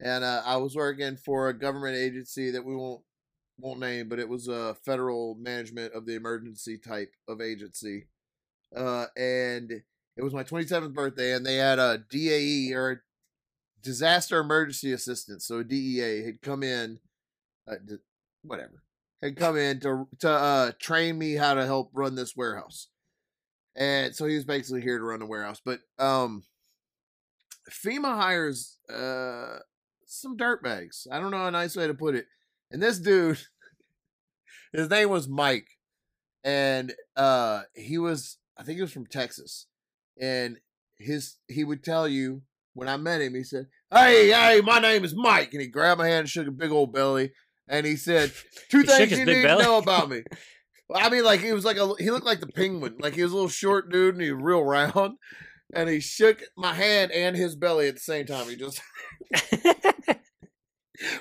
and 0.00 0.24
uh, 0.24 0.42
I 0.44 0.56
was 0.56 0.74
working 0.74 1.16
for 1.16 1.48
a 1.48 1.58
government 1.58 1.96
agency 1.96 2.50
that 2.50 2.64
we 2.64 2.74
won't 2.74 3.02
won't 3.58 3.80
name, 3.80 4.08
but 4.08 4.18
it 4.18 4.28
was 4.28 4.48
a 4.48 4.74
federal 4.84 5.34
management 5.36 5.94
of 5.94 6.06
the 6.06 6.14
emergency 6.14 6.78
type 6.78 7.12
of 7.28 7.40
agency. 7.40 8.08
Uh, 8.74 9.06
and 9.16 9.70
it 10.16 10.22
was 10.22 10.34
my 10.34 10.44
27th 10.44 10.92
birthday, 10.92 11.32
and 11.32 11.44
they 11.44 11.56
had 11.56 11.78
a 11.78 12.04
DAE 12.10 12.72
or 12.74 13.02
disaster 13.82 14.40
emergency 14.40 14.92
assistance, 14.92 15.46
so 15.46 15.62
DEA 15.62 16.24
had 16.24 16.42
come 16.42 16.62
in, 16.62 16.98
uh, 17.70 17.76
whatever, 18.42 18.82
had 19.22 19.36
come 19.36 19.56
in 19.56 19.80
to 19.80 20.08
to 20.18 20.28
uh, 20.28 20.72
train 20.80 21.16
me 21.18 21.34
how 21.34 21.54
to 21.54 21.64
help 21.64 21.90
run 21.94 22.14
this 22.14 22.36
warehouse. 22.36 22.88
And 23.76 24.14
so 24.14 24.26
he 24.26 24.34
was 24.34 24.44
basically 24.44 24.80
here 24.80 24.98
to 24.98 25.04
run 25.04 25.20
the 25.20 25.26
warehouse. 25.26 25.60
But 25.64 25.80
um, 25.98 26.44
FEMA 27.70 28.16
hires 28.16 28.78
uh, 28.88 29.58
some 30.06 30.36
dirtbags. 30.36 31.06
I 31.10 31.20
don't 31.20 31.30
know 31.30 31.46
a 31.46 31.50
nice 31.50 31.76
way 31.76 31.86
to 31.86 31.94
put 31.94 32.14
it. 32.14 32.26
And 32.70 32.82
this 32.82 32.98
dude, 32.98 33.38
his 34.72 34.90
name 34.90 35.08
was 35.10 35.28
Mike, 35.28 35.68
and 36.44 36.92
uh, 37.16 37.62
he 37.74 37.98
was 37.98 38.38
I 38.58 38.62
think 38.62 38.76
he 38.76 38.82
was 38.82 38.92
from 38.92 39.06
Texas, 39.06 39.66
and 40.20 40.58
his 40.98 41.36
he 41.48 41.64
would 41.64 41.84
tell 41.84 42.08
you 42.08 42.42
when 42.74 42.88
I 42.88 42.96
met 42.96 43.20
him, 43.20 43.34
he 43.34 43.42
said, 43.44 43.66
"Hey, 43.92 44.28
hey, 44.30 44.60
my 44.64 44.78
name 44.78 45.04
is 45.04 45.14
Mike," 45.14 45.52
and 45.52 45.60
he 45.60 45.68
grabbed 45.68 45.98
my 45.98 46.06
hand 46.08 46.20
and 46.20 46.28
shook 46.28 46.46
a 46.46 46.52
big 46.52 46.70
old 46.70 46.92
belly, 46.92 47.32
and 47.68 47.86
he 47.86 47.96
said, 47.96 48.32
two 48.70 48.80
he 48.80 48.86
things 48.86 49.12
you 49.12 49.24
need 49.24 49.42
belly? 49.42 49.62
to 49.62 49.68
know 49.68 49.78
about 49.78 50.08
me." 50.10 50.22
Well, 50.88 51.04
I 51.04 51.10
mean, 51.10 51.24
like 51.24 51.40
he 51.40 51.52
was 51.52 51.64
like 51.64 51.78
a 51.78 51.94
he 51.98 52.12
looked 52.12 52.26
like 52.26 52.38
the 52.38 52.46
penguin, 52.46 52.94
like 53.00 53.14
he 53.14 53.22
was 53.24 53.32
a 53.32 53.34
little 53.34 53.48
short 53.48 53.90
dude 53.90 54.14
and 54.14 54.22
he 54.22 54.30
was 54.30 54.40
real 54.40 54.62
round, 54.62 55.16
and 55.74 55.88
he 55.88 55.98
shook 55.98 56.40
my 56.56 56.74
hand 56.74 57.10
and 57.10 57.34
his 57.34 57.56
belly 57.56 57.88
at 57.88 57.94
the 57.94 58.00
same 58.00 58.24
time. 58.24 58.48
He 58.48 58.54
just, 58.54 58.80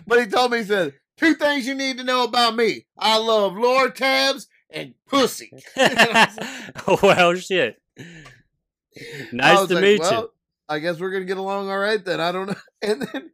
but 0.05 0.19
he 0.19 0.27
told 0.27 0.51
me 0.51 0.59
he 0.59 0.65
said, 0.65 0.93
Two 1.17 1.35
things 1.35 1.65
you 1.65 1.75
need 1.75 1.97
to 1.97 2.03
know 2.03 2.23
about 2.23 2.55
me. 2.55 2.85
I 2.97 3.17
love 3.17 3.53
Lortabs 3.53 4.47
and 4.69 4.93
pussy. 5.07 5.51
well, 7.01 7.35
shit. 7.35 7.81
Nice 9.31 9.67
to 9.67 9.73
like, 9.73 9.83
meet 9.83 9.99
well, 10.01 10.21
you. 10.21 10.31
I 10.67 10.79
guess 10.79 10.99
we're 10.99 11.11
gonna 11.11 11.25
get 11.25 11.37
along 11.37 11.69
all 11.69 11.77
right 11.77 12.03
then. 12.03 12.19
I 12.19 12.31
don't 12.31 12.47
know. 12.47 12.55
And 12.81 13.01
then 13.01 13.31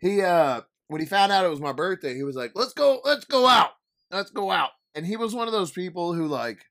he 0.00 0.20
uh 0.20 0.62
when 0.88 1.00
he 1.00 1.06
found 1.06 1.32
out 1.32 1.44
it 1.44 1.50
was 1.50 1.60
my 1.60 1.72
birthday, 1.72 2.14
he 2.14 2.22
was 2.22 2.36
like, 2.36 2.52
Let's 2.54 2.72
go, 2.72 3.00
let's 3.04 3.24
go 3.24 3.46
out. 3.46 3.70
Let's 4.10 4.30
go 4.30 4.50
out. 4.50 4.70
And 4.94 5.06
he 5.06 5.16
was 5.16 5.34
one 5.34 5.46
of 5.46 5.52
those 5.52 5.70
people 5.70 6.12
who 6.12 6.26
like 6.26 6.64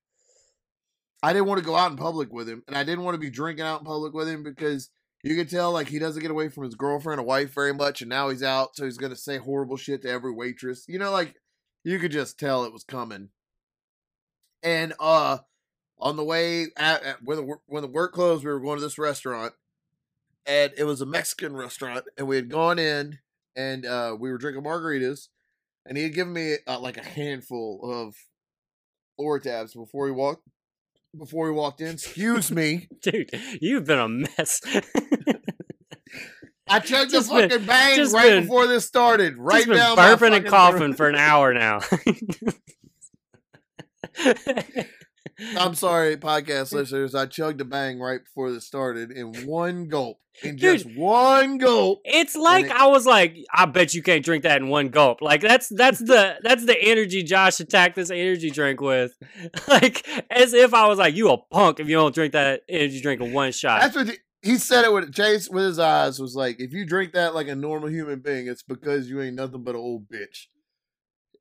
I 1.24 1.34
didn't 1.34 1.48
want 1.48 1.60
to 1.60 1.66
go 1.66 1.76
out 1.76 1.92
in 1.92 1.98
public 1.98 2.32
with 2.32 2.48
him, 2.48 2.64
and 2.68 2.78
I 2.78 2.84
didn't 2.84 3.04
want 3.04 3.16
to 3.16 3.20
be 3.20 3.30
drinking 3.30 3.66
out 3.66 3.80
in 3.80 3.86
public 3.86 4.14
with 4.14 4.28
him 4.30 4.44
because 4.44 4.90
you 5.24 5.36
could 5.36 5.50
tell 5.50 5.72
like 5.72 5.88
he 5.88 6.00
doesn't 6.00 6.22
get 6.22 6.32
away 6.32 6.50
from 6.50 6.64
his 6.64 6.76
girlfriend 6.76 7.20
or 7.20 7.26
wife 7.26 7.54
very 7.54 7.74
much, 7.74 8.02
and 8.02 8.10
now 8.10 8.30
he's 8.30 8.44
out, 8.44 8.76
so 8.76 8.86
he's 8.86 8.98
gonna 8.98 9.16
say 9.16 9.38
horrible 9.38 9.78
shit 9.78 10.02
to 10.04 10.10
every 10.10 10.32
waitress. 10.32 10.86
You 10.88 11.00
know, 11.00 11.12
like 11.12 11.36
you 11.84 12.00
could 12.00 12.12
just 12.12 12.40
tell 12.40 12.64
it 12.64 12.74
was 12.74 12.84
coming. 12.84 13.30
And 14.64 14.94
uh 15.00 15.40
on 15.98 16.16
the 16.16 16.24
way 16.24 16.68
at, 16.78 17.04
at, 17.04 17.24
when 17.24 17.38
the 17.38 17.56
when 17.66 17.82
the 17.82 17.90
work 17.90 18.14
closed, 18.14 18.44
we 18.44 18.52
were 18.52 18.60
going 18.60 18.78
to 18.78 18.84
this 18.84 18.98
restaurant, 18.98 19.54
and 20.46 20.72
it 20.78 20.86
was 20.86 21.02
a 21.02 21.06
Mexican 21.06 21.56
restaurant, 21.56 22.06
and 22.18 22.28
we 22.28 22.38
had 22.38 22.50
gone 22.50 22.80
in 22.80 23.20
and 23.56 23.86
uh 23.86 24.16
we 24.18 24.32
were 24.32 24.38
drinking 24.38 24.64
margaritas, 24.64 25.28
and 25.86 25.98
he 25.98 26.04
had 26.04 26.14
given 26.14 26.34
me 26.34 26.56
uh, 26.66 26.80
like 26.80 26.98
a 26.98 27.06
handful 27.06 27.82
of 27.84 28.16
Lortabs 29.20 29.74
before 29.74 30.06
he 30.06 30.14
walked 30.14 30.48
before 31.18 31.48
he 31.48 31.54
walked 31.54 31.82
in. 31.82 31.90
Excuse 31.96 32.52
me. 32.52 32.88
Dude, 33.02 33.30
you've 33.62 33.86
been 33.86 34.00
a 34.00 34.08
mess. 34.08 34.62
I 36.72 36.80
checked 36.80 37.12
Just 37.12 37.30
the 37.30 37.36
been- 37.36 37.50
fucking 37.50 37.66
bang 37.66 38.12
right 38.12 38.30
been- 38.30 38.44
before 38.44 38.68
this 38.68 38.86
started. 38.86 39.38
Right 39.38 39.66
Just 39.66 39.70
been 39.70 39.78
down 39.78 39.96
my 39.96 40.14
burping 40.14 40.36
and 40.36 40.46
coughing 40.46 40.94
throat. 40.94 40.98
for 40.98 41.10
an 41.10 41.16
hour 41.16 41.54
now. 41.54 41.80
I'm 45.58 45.76
sorry, 45.76 46.18
podcast 46.18 46.72
listeners. 46.74 47.16
I 47.16 47.26
chugged 47.26 47.62
a 47.62 47.66
bang 47.66 48.00
right 48.00 48.24
before 48.24 48.52
this 48.52 48.66
started 48.66 49.12
in 49.12 49.46
one 49.48 49.88
gulp. 49.88 50.18
In 50.44 50.56
Dude. 50.56 50.80
just 50.80 50.98
one 50.98 51.58
gulp. 51.58 52.00
It's 52.06 52.36
like 52.36 52.66
it- 52.66 52.72
I 52.72 52.88
was 52.88 53.06
like, 53.06 53.36
I 53.54 53.66
bet 53.66 53.94
you 53.94 54.02
can't 54.02 54.24
drink 54.24 54.44
that 54.44 54.62
in 54.62 54.70
one 54.70 54.88
gulp. 54.90 55.22
Like 55.22 55.42
that's 55.42 55.68
that's 55.70 56.00
the 56.00 56.38
that's 56.44 56.66
the 56.66 56.82
energy 56.82 57.24
Josh 57.24 57.60
attacked 57.60 57.96
this 57.96 58.10
energy 58.10 58.50
drink 58.50 58.80
with. 58.82 59.12
Like 59.68 60.08
as 60.30 60.54
if 60.54 60.74
I 60.74 60.88
was 60.88 60.98
like, 60.98 61.16
you 61.16 61.30
a 61.30 61.38
punk 61.38 61.80
if 61.80 61.88
you 61.90 61.96
don't 61.96 62.16
drink 62.16 62.34
that 62.34 62.62
energy 62.70 63.02
drink 63.02 63.22
in 63.22 63.34
one 63.34 63.52
shot. 63.52 63.82
That's 63.82 63.96
what 63.96 64.08
he, 64.08 64.14
he 64.42 64.58
said 64.58 64.86
it 64.86 64.94
with 64.94 65.14
Chase 65.14 65.50
with 65.50 65.64
his 65.66 65.80
eyes 65.80 66.20
was 66.20 66.36
like, 66.36 66.60
if 66.60 66.72
you 66.72 66.86
drink 66.86 67.14
that 67.14 67.36
like 67.36 67.48
a 67.48 67.56
normal 67.56 67.90
human 67.90 68.20
being, 68.20 68.48
it's 68.48 68.64
because 68.64 69.10
you 69.10 69.22
ain't 69.22 69.36
nothing 69.36 69.64
but 69.64 69.76
an 69.76 69.82
old 69.82 70.08
bitch. 70.10 70.48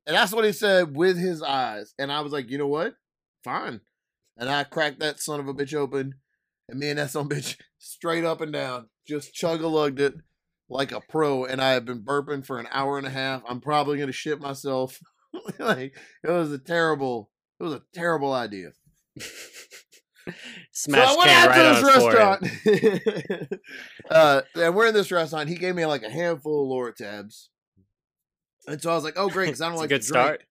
And 0.05 0.15
that's 0.15 0.33
what 0.33 0.43
he 0.45 0.51
said 0.51 0.95
with 0.95 1.17
his 1.17 1.41
eyes. 1.41 1.93
And 1.99 2.11
I 2.11 2.21
was 2.21 2.31
like, 2.33 2.49
you 2.49 2.57
know 2.57 2.67
what? 2.67 2.95
Fine. 3.43 3.81
And 4.37 4.49
I 4.49 4.63
cracked 4.63 4.99
that 4.99 5.19
son 5.19 5.39
of 5.39 5.47
a 5.47 5.53
bitch 5.53 5.73
open, 5.73 6.15
and 6.67 6.79
me 6.79 6.89
and 6.89 6.99
that 6.99 7.11
son 7.11 7.25
of 7.25 7.31
a 7.31 7.35
bitch 7.35 7.57
straight 7.77 8.23
up 8.25 8.41
and 8.41 8.53
down 8.53 8.89
just 9.07 9.33
chug 9.33 9.61
a 9.61 9.67
lugged 9.67 9.99
it 9.99 10.13
like 10.69 10.91
a 10.91 11.01
pro. 11.01 11.45
And 11.45 11.61
I 11.61 11.71
have 11.71 11.85
been 11.85 12.03
burping 12.03 12.45
for 12.45 12.59
an 12.59 12.67
hour 12.71 12.97
and 12.97 13.07
a 13.07 13.11
half. 13.11 13.41
I'm 13.47 13.59
probably 13.61 13.97
gonna 13.97 14.11
shit 14.11 14.39
myself. 14.39 14.99
like 15.59 15.95
it 16.23 16.29
was 16.29 16.51
a 16.51 16.59
terrible, 16.59 17.31
it 17.59 17.63
was 17.63 17.73
a 17.73 17.81
terrible 17.93 18.33
idea. 18.33 18.71
Smash 20.71 21.07
so 21.13 21.15
I 21.15 21.17
went 21.17 21.31
out 21.31 21.49
right 21.49 21.57
to 21.57 22.43
this 22.71 22.81
restaurant. 23.03 23.49
uh, 24.09 24.41
and 24.55 24.75
we're 24.75 24.87
in 24.87 24.93
this 24.93 25.11
restaurant. 25.11 25.49
He 25.49 25.55
gave 25.55 25.75
me 25.75 25.85
like 25.85 26.03
a 26.03 26.09
handful 26.09 26.63
of 26.63 26.69
Lortabs. 26.95 27.47
And 28.67 28.81
so 28.81 28.91
I 28.91 28.95
was 28.95 29.03
like, 29.03 29.15
oh, 29.17 29.29
great, 29.29 29.45
because 29.47 29.61
I 29.61 29.65
don't 29.65 29.73
It's 29.73 29.79
a 29.79 29.81
like 29.83 29.89
good 29.89 30.01
to 30.03 30.07
drink. 30.07 30.25
start. 30.25 30.43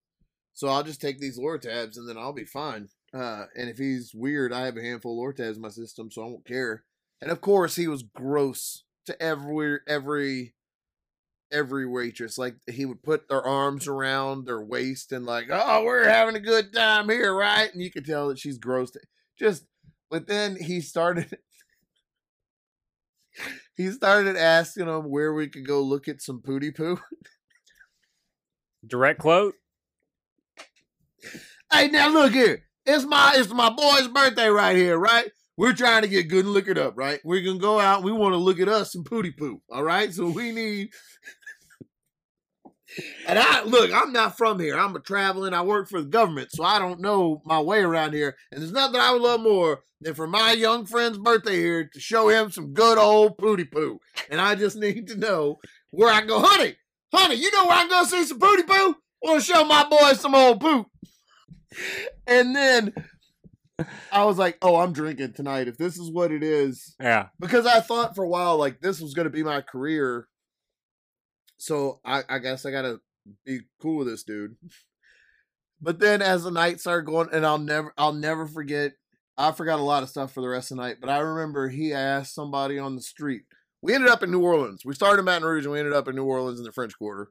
So 0.58 0.66
I'll 0.66 0.82
just 0.82 1.00
take 1.00 1.20
these 1.20 1.38
Lortabs 1.38 1.98
and 1.98 2.08
then 2.08 2.18
I'll 2.18 2.32
be 2.32 2.44
fine. 2.44 2.88
Uh, 3.14 3.44
and 3.54 3.70
if 3.70 3.78
he's 3.78 4.10
weird, 4.12 4.52
I 4.52 4.64
have 4.64 4.76
a 4.76 4.82
handful 4.82 5.12
of 5.12 5.36
Lortabs 5.36 5.54
in 5.54 5.62
my 5.62 5.68
system, 5.68 6.10
so 6.10 6.20
I 6.20 6.24
won't 6.24 6.44
care. 6.44 6.82
And 7.22 7.30
of 7.30 7.40
course, 7.40 7.76
he 7.76 7.86
was 7.86 8.02
gross 8.02 8.82
to 9.06 9.22
every 9.22 9.78
every 9.86 10.56
every 11.52 11.86
waitress. 11.86 12.38
Like 12.38 12.56
he 12.68 12.86
would 12.86 13.04
put 13.04 13.28
their 13.28 13.40
arms 13.40 13.86
around 13.86 14.46
their 14.46 14.60
waist 14.60 15.12
and 15.12 15.24
like, 15.24 15.46
oh, 15.48 15.84
we're 15.84 16.08
having 16.08 16.34
a 16.34 16.40
good 16.40 16.72
time 16.74 17.08
here, 17.08 17.32
right? 17.32 17.72
And 17.72 17.80
you 17.80 17.92
could 17.92 18.04
tell 18.04 18.26
that 18.26 18.40
she's 18.40 18.58
gross. 18.58 18.90
To, 18.90 19.00
just, 19.38 19.64
but 20.10 20.26
then 20.26 20.56
he 20.60 20.80
started. 20.80 21.38
He 23.76 23.92
started 23.92 24.34
asking 24.36 24.86
them 24.86 25.08
where 25.08 25.32
we 25.32 25.46
could 25.46 25.64
go 25.64 25.80
look 25.80 26.08
at 26.08 26.20
some 26.20 26.42
pooty 26.42 26.72
poo. 26.72 26.98
Direct 28.84 29.20
quote. 29.20 29.54
Hey, 31.72 31.88
now 31.88 32.08
look 32.08 32.32
here. 32.32 32.64
It's 32.86 33.04
my 33.04 33.34
it's 33.36 33.52
my 33.52 33.70
boy's 33.70 34.08
birthday 34.08 34.48
right 34.48 34.76
here, 34.76 34.98
right? 34.98 35.30
We're 35.58 35.74
trying 35.74 36.02
to 36.02 36.08
get 36.08 36.28
good 36.28 36.44
and 36.44 36.54
liquored 36.54 36.78
up, 36.78 36.94
right? 36.96 37.20
We're 37.24 37.44
gonna 37.44 37.58
go 37.58 37.78
out. 37.78 38.02
We 38.02 38.12
want 38.12 38.32
to 38.32 38.38
look 38.38 38.60
at 38.60 38.68
us 38.68 38.92
some 38.92 39.04
pooty 39.04 39.32
poo, 39.32 39.60
all 39.70 39.82
right? 39.82 40.12
So 40.14 40.30
we 40.30 40.52
need. 40.52 40.90
and 43.26 43.38
I 43.38 43.64
look, 43.64 43.92
I'm 43.92 44.12
not 44.12 44.38
from 44.38 44.58
here. 44.60 44.78
I'm 44.78 44.96
a 44.96 45.00
traveling. 45.00 45.52
I 45.52 45.62
work 45.62 45.88
for 45.88 46.00
the 46.00 46.08
government, 46.08 46.50
so 46.52 46.64
I 46.64 46.78
don't 46.78 47.00
know 47.00 47.42
my 47.44 47.60
way 47.60 47.80
around 47.80 48.14
here. 48.14 48.36
And 48.50 48.62
there's 48.62 48.72
nothing 48.72 49.00
I 49.00 49.12
would 49.12 49.22
love 49.22 49.40
more 49.40 49.80
than 50.00 50.14
for 50.14 50.26
my 50.26 50.52
young 50.52 50.86
friend's 50.86 51.18
birthday 51.18 51.56
here 51.56 51.90
to 51.92 52.00
show 52.00 52.28
him 52.28 52.50
some 52.50 52.72
good 52.72 52.96
old 52.96 53.36
pooty 53.36 53.64
poo. 53.64 53.98
And 54.30 54.40
I 54.40 54.54
just 54.54 54.76
need 54.78 55.08
to 55.08 55.16
know 55.16 55.58
where 55.90 56.12
I 56.12 56.24
go, 56.24 56.40
honey. 56.40 56.76
Honey, 57.12 57.34
you 57.34 57.50
know 57.52 57.66
where 57.66 57.78
I 57.78 57.88
go 57.88 58.04
see 58.04 58.24
some 58.24 58.38
pooty 58.38 58.62
poo? 58.62 58.94
To 59.24 59.40
show 59.40 59.64
my 59.64 59.84
boy 59.88 60.12
some 60.14 60.34
old 60.34 60.60
poop. 60.60 60.86
And 62.26 62.54
then 62.54 62.94
I 64.12 64.24
was 64.24 64.38
like, 64.38 64.58
oh, 64.62 64.76
I'm 64.76 64.92
drinking 64.92 65.34
tonight. 65.34 65.68
If 65.68 65.76
this 65.76 65.98
is 65.98 66.10
what 66.10 66.32
it 66.32 66.42
is, 66.42 66.94
Yeah. 67.00 67.28
because 67.38 67.66
I 67.66 67.80
thought 67.80 68.14
for 68.14 68.24
a 68.24 68.28
while 68.28 68.56
like 68.56 68.80
this 68.80 69.00
was 69.00 69.14
going 69.14 69.24
to 69.26 69.30
be 69.30 69.42
my 69.42 69.60
career. 69.60 70.28
So 71.56 72.00
I, 72.04 72.22
I 72.28 72.38
guess 72.38 72.64
I 72.64 72.70
got 72.70 72.82
to 72.82 73.00
be 73.44 73.60
cool 73.82 73.98
with 73.98 74.08
this 74.08 74.22
dude. 74.22 74.56
But 75.80 75.98
then 76.00 76.22
as 76.22 76.44
the 76.44 76.50
night 76.50 76.80
started 76.80 77.06
going, 77.06 77.28
and 77.32 77.44
I'll 77.46 77.58
never, 77.58 77.92
I'll 77.98 78.12
never 78.12 78.46
forget. 78.46 78.92
I 79.36 79.52
forgot 79.52 79.78
a 79.78 79.82
lot 79.82 80.02
of 80.02 80.08
stuff 80.08 80.32
for 80.32 80.40
the 80.40 80.48
rest 80.48 80.70
of 80.72 80.76
the 80.78 80.82
night, 80.82 80.96
but 81.00 81.10
I 81.10 81.18
remember 81.18 81.68
he 81.68 81.92
asked 81.92 82.34
somebody 82.34 82.78
on 82.78 82.96
the 82.96 83.02
street. 83.02 83.42
We 83.80 83.94
ended 83.94 84.10
up 84.10 84.24
in 84.24 84.32
New 84.32 84.40
Orleans. 84.42 84.84
We 84.84 84.94
started 84.94 85.20
in 85.20 85.26
Baton 85.26 85.46
Rouge 85.46 85.64
and 85.64 85.72
we 85.72 85.78
ended 85.78 85.94
up 85.94 86.08
in 86.08 86.16
New 86.16 86.24
Orleans 86.24 86.58
in 86.58 86.64
the 86.64 86.72
French 86.72 86.98
Quarter. 86.98 87.30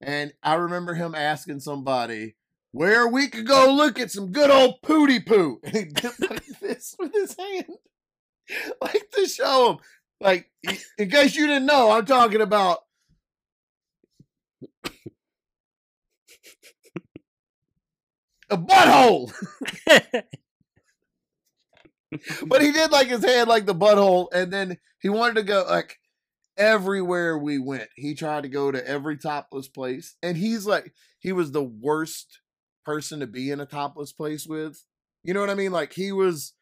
And 0.00 0.32
I 0.42 0.54
remember 0.54 0.94
him 0.94 1.14
asking 1.14 1.60
somebody 1.60 2.36
where 2.72 3.08
we 3.08 3.28
could 3.28 3.46
go 3.46 3.72
look 3.72 3.98
at 3.98 4.10
some 4.10 4.30
good 4.32 4.50
old 4.50 4.82
pooty 4.82 5.20
poo. 5.20 5.60
And 5.64 5.76
he 5.76 5.84
did 5.84 6.12
like 6.30 6.60
this 6.60 6.94
with 6.98 7.12
his 7.12 7.36
hand. 7.36 7.66
Like 8.80 9.10
to 9.14 9.26
show 9.26 9.72
him. 9.72 9.78
Like, 10.22 10.50
in 10.96 11.10
case 11.10 11.36
you 11.36 11.46
didn't 11.46 11.66
know, 11.66 11.90
I'm 11.90 12.06
talking 12.06 12.40
about 12.40 12.78
a 18.50 18.56
butthole. 18.56 19.32
but 22.46 22.62
he 22.62 22.72
did 22.72 22.90
like 22.90 23.08
his 23.08 23.24
hand 23.24 23.48
like 23.48 23.66
the 23.66 23.74
butthole, 23.74 24.28
and 24.32 24.52
then 24.52 24.78
he 25.00 25.08
wanted 25.08 25.34
to 25.34 25.42
go 25.42 25.66
like 25.68 25.98
everywhere 26.58 27.38
we 27.38 27.58
went. 27.58 27.88
He 27.94 28.14
tried 28.14 28.42
to 28.42 28.48
go 28.48 28.70
to 28.70 28.86
every 28.86 29.16
topless 29.16 29.68
place, 29.68 30.16
and 30.22 30.36
he's 30.36 30.66
like 30.66 30.92
he 31.18 31.32
was 31.32 31.52
the 31.52 31.62
worst 31.62 32.40
person 32.84 33.20
to 33.20 33.26
be 33.26 33.50
in 33.50 33.60
a 33.60 33.66
topless 33.66 34.12
place 34.12 34.46
with. 34.46 34.84
You 35.22 35.34
know 35.34 35.40
what 35.40 35.50
I 35.50 35.54
mean? 35.54 35.72
Like 35.72 35.92
he 35.92 36.12
was 36.12 36.54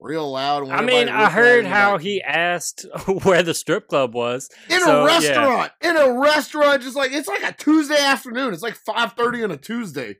real 0.00 0.30
loud. 0.32 0.64
when 0.64 0.72
I 0.72 0.82
mean, 0.82 1.08
I 1.08 1.28
heard 1.30 1.66
how 1.66 1.92
like- 1.92 2.02
he 2.02 2.22
asked 2.22 2.86
where 3.22 3.42
the 3.42 3.54
strip 3.54 3.88
club 3.88 4.14
was. 4.14 4.48
in 4.68 4.80
so, 4.80 5.06
a 5.06 5.10
yeah. 5.10 5.16
restaurant. 5.16 5.72
In 5.82 5.96
a 5.96 6.18
restaurant, 6.18 6.82
just 6.82 6.96
like 6.96 7.12
it's 7.12 7.28
like 7.28 7.42
a 7.42 7.52
Tuesday 7.52 7.98
afternoon. 8.02 8.52
It's 8.52 8.62
like 8.62 8.76
five 8.76 9.12
thirty 9.12 9.44
on 9.44 9.50
a 9.50 9.56
Tuesday. 9.56 10.16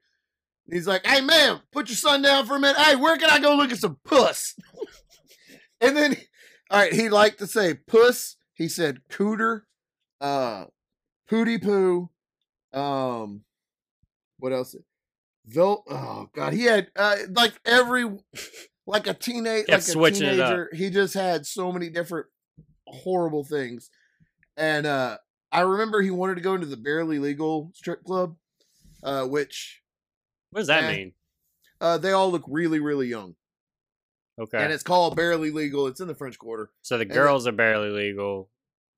He's 0.71 0.87
like, 0.87 1.05
"Hey, 1.05 1.21
man, 1.21 1.61
put 1.73 1.89
your 1.89 1.97
son 1.97 2.23
down 2.23 2.47
for 2.47 2.57
a 2.57 2.61
minute. 2.61 2.77
Hey, 2.77 2.97
where 2.97 3.17
can 3.17 3.31
I 3.31 3.41
go 3.41 3.57
look 3.57 3.73
at 3.73 3.79
some 3.79 3.99
puss?" 4.05 4.55
and 5.81 5.97
then, 5.97 6.17
all 6.71 6.79
right, 6.79 6.93
he 6.93 7.09
liked 7.09 7.39
to 7.39 7.47
say 7.47 7.75
puss. 7.75 8.37
He 8.61 8.69
said 8.69 9.01
cooter, 9.09 9.63
uh, 10.21 10.67
pooty 11.31 11.57
poo, 11.57 12.11
um, 12.75 13.43
what 14.39 14.53
else? 14.53 14.77
Oh 15.57 16.29
god, 16.35 16.53
he 16.53 16.65
had 16.65 16.89
uh, 16.95 17.17
like 17.31 17.55
every 17.65 18.05
like 18.87 19.07
a 19.07 19.15
teenage 19.15 19.67
like 19.69 19.81
a 19.81 19.85
switching 19.85 20.27
it 20.27 20.41
up. 20.41 20.51
teenager. 20.53 20.71
He 20.75 20.91
just 20.91 21.15
had 21.15 21.47
so 21.47 21.73
many 21.73 21.89
different 21.89 22.27
horrible 22.87 23.45
things. 23.45 23.89
And 24.59 24.85
uh 24.85 25.17
I 25.51 25.63
remember 25.63 26.03
he 26.03 26.11
wanted 26.11 26.35
to 26.35 26.43
go 26.43 26.55
into 26.55 26.67
the 26.67 26.77
barely 26.77 27.19
legal 27.19 27.71
strip 27.75 28.05
club, 28.05 28.37
uh, 29.03 29.27
which 29.27 29.81
What 30.51 30.61
does 30.61 30.67
that 30.67 30.85
Eh. 30.85 30.97
mean? 30.99 31.13
uh 31.81 31.97
they 31.97 32.13
all 32.13 32.31
look 32.31 32.45
really, 32.47 32.79
really 32.79 33.09
young. 33.09 33.37
Okay. 34.41 34.63
And 34.63 34.73
it's 34.73 34.83
called 34.83 35.17
barely 35.17 35.51
legal. 35.51 35.87
It's 35.87 36.01
in 36.01 36.09
the 36.09 36.15
French 36.15 36.39
Quarter. 36.39 36.71
so 36.83 36.97
the 36.99 37.05
the- 37.05 37.13
girls 37.15 37.47
are 37.47 37.53
barely 37.53 37.91
legal. 37.91 38.49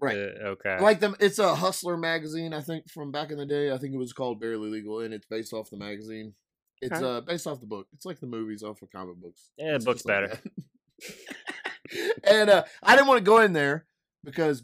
Right. 0.01 0.17
Uh, 0.17 0.47
okay. 0.49 0.81
Like 0.81 0.99
them 1.01 1.15
it's 1.21 1.39
a 1.39 1.55
hustler 1.55 1.97
magazine, 1.97 2.53
I 2.53 2.61
think, 2.61 2.91
from 2.91 3.11
back 3.13 3.31
in 3.31 3.39
the 3.39 3.47
day. 3.47 3.71
I 3.73 3.79
think 3.79 3.95
it 3.95 3.99
was 3.99 4.13
called 4.13 4.41
Barely 4.41 4.69
Legal, 4.69 5.01
and 5.01 5.15
it's 5.15 5.27
based 5.27 5.53
off 5.53 5.71
the 5.71 5.77
magazine. 5.77 6.35
It's 6.81 6.93
Okay. 6.93 7.05
uh 7.05 7.21
based 7.21 7.47
off 7.47 7.61
the 7.61 7.67
book. 7.67 7.87
It's 7.93 8.05
like 8.05 8.19
the 8.19 8.27
movies 8.27 8.63
off 8.65 8.83
of 8.83 8.91
comic 8.91 9.17
books. 9.17 9.51
Yeah, 9.57 9.79
the 9.79 9.85
book's 9.85 10.03
just 10.03 10.07
like 10.07 10.31
better. 10.31 10.41
and 12.25 12.51
uh, 12.51 12.65
I 12.83 12.95
didn't 12.97 13.07
want 13.09 13.19
to 13.19 13.25
go 13.25 13.39
in 13.41 13.53
there 13.53 13.87
because, 14.25 14.63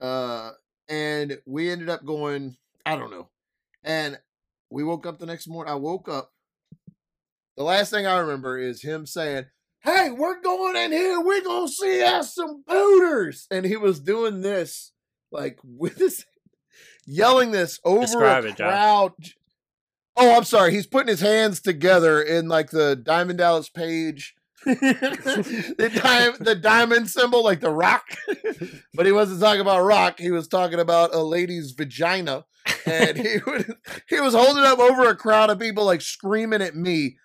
uh, 0.00 0.50
and 0.88 1.38
we 1.46 1.70
ended 1.70 1.88
up 1.88 2.04
going. 2.04 2.56
I 2.84 2.96
don't 2.96 3.10
know, 3.12 3.28
and 3.84 4.18
we 4.70 4.82
woke 4.82 5.06
up 5.06 5.18
the 5.20 5.26
next 5.26 5.46
morning. 5.46 5.72
I 5.72 5.76
woke 5.76 6.08
up. 6.08 6.31
The 7.56 7.64
last 7.64 7.90
thing 7.90 8.06
I 8.06 8.18
remember 8.18 8.58
is 8.58 8.82
him 8.82 9.06
saying, 9.06 9.46
"Hey, 9.80 10.10
we're 10.10 10.40
going 10.40 10.76
in 10.76 10.92
here. 10.92 11.20
We're 11.20 11.42
gonna 11.42 11.68
see 11.68 12.02
us 12.02 12.34
some 12.34 12.62
booters," 12.66 13.46
and 13.50 13.64
he 13.64 13.76
was 13.76 14.00
doing 14.00 14.40
this 14.40 14.92
like 15.30 15.58
with 15.64 15.98
his 15.98 16.24
yelling 17.06 17.50
this 17.50 17.80
over 17.84 18.02
Describe 18.02 18.44
a 18.44 18.48
it, 18.48 18.56
crowd. 18.56 19.12
Oh, 20.16 20.36
I'm 20.36 20.44
sorry. 20.44 20.72
He's 20.72 20.86
putting 20.86 21.08
his 21.08 21.20
hands 21.20 21.60
together 21.60 22.20
in 22.20 22.48
like 22.48 22.70
the 22.70 22.96
Diamond 22.96 23.38
Dallas 23.38 23.70
Page, 23.70 24.34
the, 24.64 25.90
di- 26.02 26.44
the 26.44 26.54
diamond 26.54 27.08
symbol, 27.08 27.42
like 27.42 27.60
the 27.60 27.70
rock. 27.70 28.04
but 28.94 29.06
he 29.06 29.12
wasn't 29.12 29.40
talking 29.40 29.62
about 29.62 29.84
rock. 29.84 30.18
He 30.18 30.30
was 30.30 30.48
talking 30.48 30.80
about 30.80 31.14
a 31.14 31.22
lady's 31.22 31.72
vagina, 31.72 32.44
and 32.84 33.16
he 33.16 33.38
would, 33.46 33.74
he 34.08 34.20
was 34.20 34.34
holding 34.34 34.64
up 34.64 34.78
over 34.78 35.08
a 35.08 35.16
crowd 35.16 35.48
of 35.48 35.58
people, 35.58 35.84
like 35.84 36.02
screaming 36.02 36.62
at 36.62 36.76
me. 36.76 37.16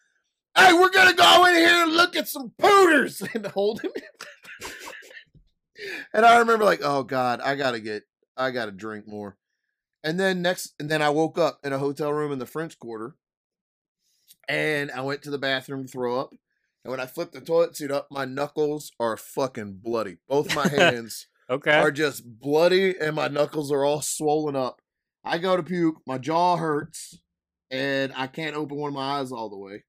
Hey, 0.57 0.73
we're 0.73 0.89
gonna 0.89 1.13
go 1.13 1.45
in 1.45 1.55
here 1.55 1.83
and 1.83 1.93
look 1.93 2.15
at 2.15 2.27
some 2.27 2.51
pooters 2.57 3.21
and 3.33 3.45
hold 3.47 3.81
him. 3.81 3.91
and 6.13 6.25
I 6.25 6.39
remember 6.39 6.65
like, 6.65 6.81
oh 6.83 7.03
God, 7.03 7.41
I 7.41 7.55
gotta 7.55 7.79
get, 7.79 8.03
I 8.35 8.49
gotta 8.51 8.71
drink 8.71 9.07
more. 9.07 9.37
And 10.03 10.19
then 10.19 10.41
next, 10.41 10.73
and 10.79 10.89
then 10.89 11.01
I 11.01 11.09
woke 11.09 11.37
up 11.37 11.59
in 11.63 11.73
a 11.73 11.77
hotel 11.77 12.11
room 12.11 12.31
in 12.31 12.39
the 12.39 12.45
French 12.45 12.79
Quarter, 12.79 13.15
and 14.49 14.89
I 14.91 15.01
went 15.01 15.21
to 15.23 15.29
the 15.29 15.37
bathroom 15.37 15.83
to 15.85 15.91
throw 15.91 16.19
up. 16.19 16.31
And 16.83 16.91
when 16.91 16.99
I 16.99 17.05
flipped 17.05 17.33
the 17.33 17.41
toilet 17.41 17.75
seat 17.75 17.91
up, 17.91 18.07
my 18.09 18.25
knuckles 18.25 18.91
are 18.99 19.17
fucking 19.17 19.79
bloody. 19.83 20.17
Both 20.27 20.55
my 20.55 20.67
hands 20.69 21.27
Okay. 21.49 21.77
are 21.77 21.91
just 21.91 22.39
bloody, 22.39 22.97
and 22.99 23.15
my 23.15 23.27
knuckles 23.27 23.71
are 23.71 23.83
all 23.85 24.01
swollen 24.01 24.55
up. 24.55 24.81
I 25.23 25.37
go 25.37 25.55
to 25.57 25.63
puke, 25.63 25.97
my 26.07 26.17
jaw 26.17 26.55
hurts, 26.57 27.19
and 27.69 28.11
I 28.15 28.27
can't 28.27 28.55
open 28.55 28.77
one 28.77 28.89
of 28.89 28.95
my 28.95 29.19
eyes 29.19 29.31
all 29.31 29.49
the 29.49 29.57
way. 29.57 29.83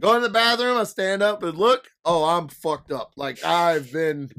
Go 0.00 0.14
to 0.14 0.20
the 0.20 0.28
bathroom, 0.32 0.76
I 0.78 0.84
stand 0.84 1.22
up 1.22 1.42
and 1.42 1.56
look. 1.56 1.88
Oh, 2.04 2.24
I'm 2.24 2.48
fucked 2.48 2.90
up. 2.92 3.12
Like 3.16 3.44
I've 3.44 3.92
been 3.92 4.30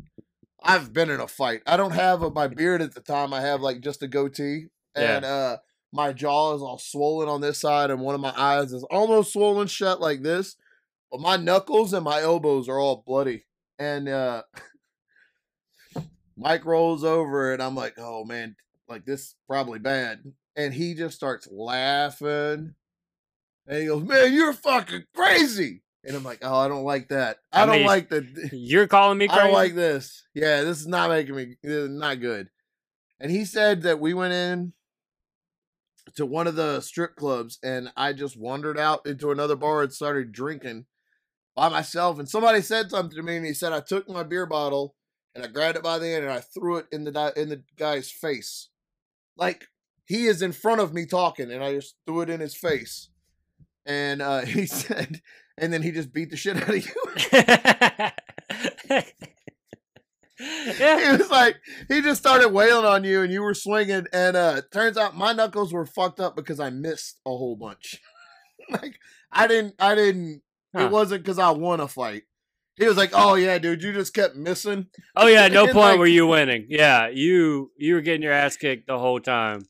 I've 0.64 0.94
been 0.94 1.10
in 1.10 1.20
a 1.20 1.28
fight. 1.28 1.62
I 1.66 1.78
don't 1.78 1.92
have 1.92 2.22
a, 2.22 2.30
my 2.30 2.48
beard 2.48 2.82
at 2.82 2.94
the 2.94 3.02
time. 3.02 3.34
I 3.34 3.42
have 3.42 3.62
like 3.62 3.82
just 3.82 4.04
a 4.04 4.08
goatee, 4.08 4.68
Yeah. 4.96 5.16
and 5.18 5.26
uh, 5.26 5.58
my 5.94 6.14
jaw 6.14 6.54
is 6.56 6.62
all 6.62 6.78
swollen 6.78 7.28
on 7.30 7.42
this 7.42 7.60
side, 7.60 7.90
and 7.92 8.02
one 8.02 8.16
of 8.16 8.22
my 8.22 8.34
eyes 8.38 8.72
is 8.74 8.84
almost 8.92 9.34
swollen 9.34 9.68
shut 9.68 10.00
like 10.02 10.22
this. 10.24 10.56
But 11.12 11.20
my 11.22 11.36
knuckles 11.38 11.94
and 11.94 12.04
my 12.06 12.22
elbows 12.22 12.70
are 12.70 12.80
all 12.80 13.04
bloody, 13.06 13.46
and 13.80 14.08
uh, 14.08 14.44
Mike 16.38 16.66
rolls 16.66 17.04
over, 17.04 17.54
and 17.54 17.62
I'm 17.62 17.76
like, 17.76 17.96
"Oh 17.98 18.24
man, 18.26 18.56
like 18.88 19.06
this 19.06 19.22
is 19.22 19.36
probably 19.48 19.80
bad." 19.80 20.24
And 20.56 20.74
he 20.74 20.94
just 20.96 21.16
starts 21.16 21.48
laughing, 21.52 22.76
and 23.72 23.80
he 23.80 23.88
goes, 23.88 24.04
"Man, 24.04 24.34
you're 24.34 24.54
fucking 24.54 25.06
crazy." 25.16 25.82
And 26.04 26.16
I'm 26.16 26.24
like, 26.24 26.40
"Oh, 26.42 26.60
I 26.60 26.68
don't 26.68 26.84
like 26.84 27.08
that. 27.08 27.38
I, 27.54 27.64
I 27.64 27.66
don't 27.66 27.78
mean, 27.78 27.88
like 27.88 28.10
that. 28.10 28.50
You're 28.54 28.88
calling 28.88 29.18
me 29.18 29.28
crazy? 29.28 29.40
I 29.40 29.44
don't 29.46 29.54
like 29.54 29.76
this. 29.76 30.24
Yeah, 30.34 30.62
this 30.62 30.82
is 30.82 30.88
not 30.88 31.10
making 31.10 31.36
me 31.36 31.56
this 31.64 31.72
is 31.72 31.90
not 31.90 32.20
good. 32.20 32.50
And 33.20 33.32
he 33.32 33.46
said 33.46 33.84
that 33.84 34.00
we 34.00 34.14
went 34.14 34.34
in 34.34 34.74
to 36.16 36.26
one 36.26 36.48
of 36.48 36.56
the 36.56 36.82
strip 36.82 37.16
clubs 37.16 37.60
and 37.64 37.94
I 37.96 38.14
just 38.14 38.38
wandered 38.38 38.78
out 38.78 39.06
into 39.06 39.32
another 39.32 39.56
bar 39.56 39.84
and 39.84 39.94
started 39.94 40.32
drinking 40.32 40.86
by 41.56 41.70
myself. 41.70 42.20
And 42.20 42.28
somebody 42.28 42.62
said 42.62 42.90
something 42.90 43.16
to 43.16 43.24
me 43.24 43.38
and 43.38 43.46
he 43.46 43.54
said 43.54 43.72
I 43.72 43.80
took 43.80 44.10
my 44.10 44.24
beer 44.24 44.48
bottle 44.48 44.96
and 45.36 45.46
I 45.46 45.48
grabbed 45.48 45.78
it 45.78 45.84
by 45.84 46.00
the 46.00 46.10
end 46.10 46.26
and 46.26 46.34
I 46.34 46.40
threw 46.40 46.78
it 46.78 46.88
in 46.92 47.04
the 47.06 47.34
in 47.38 47.50
the 47.50 47.64
guy's 47.78 48.12
face. 48.12 48.70
Like 49.38 49.68
he 50.06 50.26
is 50.26 50.42
in 50.42 50.52
front 50.52 50.82
of 50.82 50.94
me 50.94 51.06
talking 51.06 51.52
and 51.52 51.64
I 51.64 51.74
just 51.76 51.96
threw 52.06 52.22
it 52.22 52.30
in 52.30 52.42
his 52.42 52.56
face. 52.56 53.10
And 53.86 54.22
uh, 54.22 54.42
he 54.46 54.66
said, 54.66 55.22
and 55.58 55.72
then 55.74 55.82
he 55.82 55.92
just 55.92 56.14
beat 56.14 56.30
the 56.30 56.38
shit 56.38 56.58
out 56.58 56.70
of 56.70 56.86
you. 56.86 56.94
yeah. 60.80 61.00
he 61.12 61.18
was 61.18 61.30
like 61.30 61.58
he 61.88 62.02
just 62.02 62.20
started 62.20 62.50
wailing 62.50 62.86
on 62.86 63.04
you 63.04 63.22
and 63.22 63.32
you 63.32 63.42
were 63.44 63.54
swinging 63.54 64.06
and 64.12 64.36
uh 64.36 64.62
turns 64.74 64.98
out 64.98 65.16
my 65.16 65.34
knuckles 65.34 65.72
were 65.72 65.86
fucked 65.86 66.20
up 66.20 66.36
because 66.36 66.60
i 66.60 66.70
missed 66.70 67.20
a 67.28 67.30
whole 67.30 67.56
bunch 67.56 68.00
like 68.72 68.96
i 69.32 69.46
didn't 69.48 69.76
i 69.80 69.94
didn't 69.96 70.42
Huh. 70.76 70.86
it 70.86 70.92
wasn't 70.92 71.22
because 71.24 71.38
i 71.38 71.52
won 71.52 71.80
a 71.82 71.88
fight 71.88 72.24
he 72.78 72.88
was 72.88 72.96
like 72.98 73.12
oh 73.14 73.36
yeah 73.36 73.58
dude 73.60 73.84
you 73.84 73.92
just 73.94 74.14
kept 74.14 74.36
missing 74.36 74.88
Oh 75.16 75.28
yeah, 75.28 75.48
no 75.50 75.66
point 75.66 75.76
like- 75.76 76.00
were 76.00 76.08
you 76.08 76.26
winning. 76.26 76.66
Yeah, 76.70 77.10
you 77.10 77.72
you 77.78 77.96
were 77.96 78.02
getting 78.02 78.24
your 78.24 78.32
ass 78.32 78.56
kicked 78.56 78.88
the 78.88 78.98
whole 78.98 79.20
time. 79.20 79.64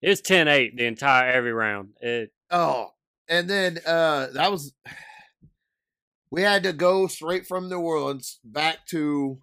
It's 0.00 0.22
10-8 0.22 0.76
the 0.76 0.86
entire 0.86 1.30
every 1.30 1.52
round. 1.52 1.90
It 2.00 2.30
oh 2.50 2.88
and 3.28 3.48
then 3.48 3.78
uh 3.86 4.28
that 4.32 4.50
was 4.50 4.72
we 6.30 6.42
had 6.42 6.62
to 6.64 6.72
go 6.72 7.06
straight 7.06 7.46
from 7.46 7.68
new 7.68 7.78
orleans 7.80 8.38
back 8.44 8.86
to 8.86 9.38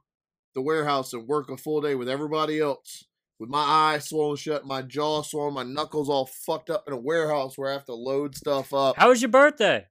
the 0.56 0.62
warehouse 0.62 1.14
and 1.14 1.28
work 1.28 1.50
a 1.50 1.58
full 1.58 1.82
day 1.82 1.96
with 1.96 2.08
everybody 2.10 2.60
else 2.60 3.06
with 3.40 3.50
my 3.50 3.60
eyes 3.64 4.08
swollen 4.10 4.38
shut 4.38 4.66
my 4.66 4.82
jaw 4.82 5.22
swollen 5.22 5.54
my 5.54 5.64
knuckles 5.64 6.10
all 6.10 6.26
fucked 6.28 6.70
up 6.70 6.84
in 6.88 6.94
a 6.94 6.98
warehouse 6.98 7.58
where 7.58 7.70
i 7.70 7.74
have 7.74 7.86
to 7.86 7.96
load 7.96 8.36
stuff 8.36 8.74
up 8.74 8.96
How 8.98 9.10
was 9.10 9.22
your 9.22 9.30
birthday? 9.32 9.88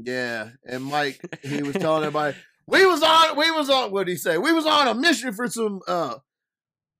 Yeah, 0.00 0.50
and 0.64 0.84
Mike, 0.84 1.20
he 1.42 1.60
was 1.64 1.74
telling 1.74 2.04
everybody, 2.04 2.36
we 2.68 2.86
was 2.86 3.02
on, 3.02 3.36
we 3.36 3.50
was 3.50 3.68
on. 3.68 3.90
What 3.90 4.06
did 4.06 4.12
he 4.12 4.16
say? 4.16 4.38
We 4.38 4.52
was 4.52 4.64
on 4.64 4.86
a 4.86 4.94
mission 4.94 5.32
for 5.32 5.48
some. 5.48 5.80
uh 5.88 6.18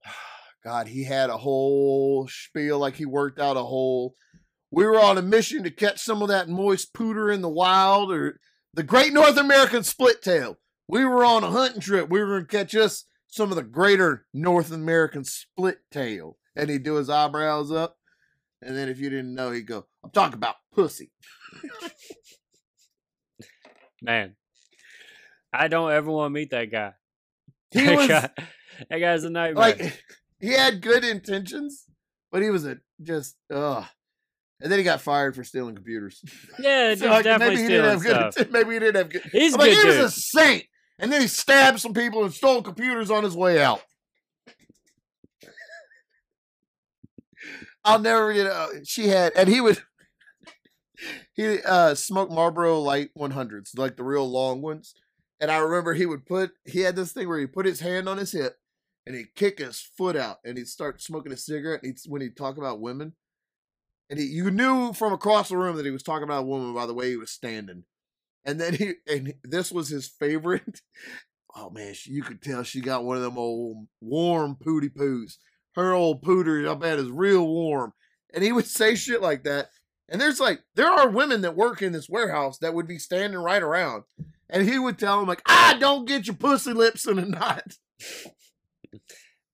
God, 0.64 0.88
he 0.88 1.04
had 1.04 1.30
a 1.30 1.36
whole 1.36 2.26
spiel 2.28 2.80
like 2.80 2.96
he 2.96 3.06
worked 3.06 3.38
out 3.38 3.56
a 3.56 3.62
whole. 3.62 4.14
We 4.70 4.84
were 4.84 5.00
on 5.00 5.18
a 5.18 5.22
mission 5.22 5.62
to 5.62 5.70
catch 5.70 6.00
some 6.00 6.22
of 6.22 6.28
that 6.28 6.48
moist 6.48 6.92
pooter 6.92 7.32
in 7.32 7.40
the 7.40 7.48
wild, 7.48 8.12
or 8.12 8.38
the 8.74 8.82
Great 8.82 9.12
North 9.12 9.36
American 9.36 9.82
Split 9.82 10.22
Tail. 10.22 10.58
We 10.86 11.04
were 11.04 11.24
on 11.24 11.44
a 11.44 11.50
hunting 11.50 11.80
trip. 11.80 12.08
We 12.08 12.20
were 12.20 12.26
going 12.26 12.46
to 12.46 12.56
catch 12.56 12.74
us 12.74 13.04
some 13.26 13.50
of 13.50 13.56
the 13.56 13.62
greater 13.62 14.26
North 14.32 14.70
American 14.72 15.24
Split 15.24 15.78
Tail, 15.90 16.36
and 16.56 16.68
he'd 16.70 16.82
do 16.82 16.94
his 16.96 17.10
eyebrows 17.10 17.70
up, 17.70 17.96
and 18.62 18.76
then 18.76 18.88
if 18.88 18.98
you 18.98 19.10
didn't 19.10 19.34
know, 19.34 19.50
he'd 19.50 19.66
go, 19.66 19.86
"I'm 20.04 20.10
talking 20.10 20.34
about 20.34 20.56
pussy." 20.74 21.12
Man. 24.02 24.36
I 25.52 25.68
don't 25.68 25.90
ever 25.90 26.10
want 26.10 26.30
to 26.30 26.34
meet 26.34 26.50
that 26.50 26.70
guy. 26.70 26.92
He 27.70 27.84
that, 27.84 27.96
was 27.96 28.08
guy 28.08 28.30
that 28.88 28.98
guy's 28.98 29.24
a 29.24 29.30
nightmare. 29.30 29.60
like 29.60 30.02
he 30.40 30.52
had 30.52 30.80
good 30.80 31.04
intentions, 31.04 31.84
but 32.32 32.42
he 32.42 32.48
was 32.48 32.64
a 32.64 32.78
just 33.02 33.36
ugh. 33.52 33.84
And 34.60 34.72
then 34.72 34.78
he 34.78 34.84
got 34.84 35.00
fired 35.00 35.36
for 35.36 35.44
stealing 35.44 35.74
computers. 35.76 36.20
yeah, 36.58 36.94
So, 36.96 37.06
like, 37.06 37.24
definitely 37.24 37.56
maybe 37.56 37.62
he 37.62 37.68
didn't 37.68 38.00
stealing 38.00 38.16
have 38.16 38.32
stuff. 38.32 38.46
good. 38.46 38.52
Maybe 38.52 38.72
he 38.74 38.78
didn't 38.80 38.96
have 38.96 39.10
good. 39.10 39.22
He's 39.32 39.52
a 39.52 39.56
I'm 39.56 39.60
like, 39.60 39.70
good 39.70 39.76
he 39.86 39.92
dude. 39.92 40.02
was 40.02 40.16
a 40.16 40.20
saint, 40.20 40.64
and 40.98 41.12
then 41.12 41.20
he 41.20 41.28
stabbed 41.28 41.78
some 41.80 41.94
people 41.94 42.24
and 42.24 42.34
stole 42.34 42.62
computers 42.62 43.10
on 43.10 43.22
his 43.22 43.36
way 43.36 43.62
out. 43.62 43.82
I'll 47.84 47.98
never 47.98 48.32
get. 48.32 48.46
Uh, 48.46 48.68
she 48.84 49.08
had, 49.08 49.32
and 49.36 49.48
he 49.48 49.60
would. 49.60 49.78
He 51.34 51.60
uh 51.62 51.94
smoked 51.94 52.32
Marlboro 52.32 52.80
Light 52.80 53.10
100s, 53.16 53.78
like 53.78 53.96
the 53.96 54.02
real 54.02 54.28
long 54.28 54.60
ones. 54.60 54.94
And 55.40 55.48
I 55.48 55.58
remember 55.58 55.94
he 55.94 56.06
would 56.06 56.26
put. 56.26 56.50
He 56.64 56.80
had 56.80 56.96
this 56.96 57.12
thing 57.12 57.28
where 57.28 57.38
he 57.38 57.46
put 57.46 57.66
his 57.66 57.78
hand 57.78 58.08
on 58.08 58.18
his 58.18 58.32
hip, 58.32 58.56
and 59.06 59.14
he'd 59.14 59.32
kick 59.36 59.60
his 59.60 59.78
foot 59.96 60.16
out, 60.16 60.38
and 60.44 60.58
he'd 60.58 60.66
start 60.66 61.00
smoking 61.00 61.30
a 61.30 61.36
cigarette. 61.36 61.84
And 61.84 61.92
he'd, 61.92 62.10
when 62.10 62.20
he'd 62.20 62.36
talk 62.36 62.56
about 62.58 62.80
women, 62.80 63.12
and 64.10 64.18
he, 64.18 64.26
you 64.26 64.50
knew 64.50 64.92
from 64.92 65.12
across 65.12 65.48
the 65.48 65.56
room 65.56 65.76
that 65.76 65.84
he 65.84 65.90
was 65.90 66.02
talking 66.02 66.24
about 66.24 66.42
a 66.42 66.46
woman 66.46 66.74
by 66.74 66.86
the 66.86 66.94
way 66.94 67.10
he 67.10 67.16
was 67.16 67.30
standing. 67.30 67.84
And 68.44 68.60
then 68.60 68.74
he, 68.74 68.94
and 69.06 69.34
this 69.44 69.70
was 69.72 69.88
his 69.88 70.08
favorite. 70.08 70.80
Oh 71.56 71.70
man, 71.70 71.94
she, 71.94 72.12
you 72.12 72.22
could 72.22 72.42
tell 72.42 72.62
she 72.62 72.80
got 72.80 73.04
one 73.04 73.16
of 73.16 73.22
them 73.22 73.38
old 73.38 73.88
warm 74.00 74.54
pooty 74.54 74.90
poos. 74.90 75.38
Her 75.74 75.92
old 75.92 76.22
pooter, 76.22 76.70
I 76.70 76.74
bet, 76.74 76.98
is 76.98 77.10
real 77.10 77.48
warm. 77.48 77.94
And 78.32 78.44
he 78.44 78.52
would 78.52 78.66
say 78.66 78.94
shit 78.94 79.22
like 79.22 79.44
that. 79.44 79.70
And 80.08 80.20
there's 80.20 80.38
like, 80.38 80.60
there 80.76 80.90
are 80.90 81.08
women 81.08 81.40
that 81.40 81.56
work 81.56 81.82
in 81.82 81.92
this 81.92 82.08
warehouse 82.08 82.58
that 82.58 82.74
would 82.74 82.86
be 82.86 82.98
standing 82.98 83.40
right 83.40 83.62
around. 83.62 84.04
And 84.48 84.68
he 84.68 84.78
would 84.78 84.98
tell 84.98 85.18
them 85.18 85.26
like, 85.26 85.42
"Ah, 85.48 85.76
don't 85.80 86.06
get 86.06 86.26
your 86.26 86.36
pussy 86.36 86.74
lips 86.74 87.06
in 87.06 87.18
a 87.18 87.26
knot." 87.26 87.76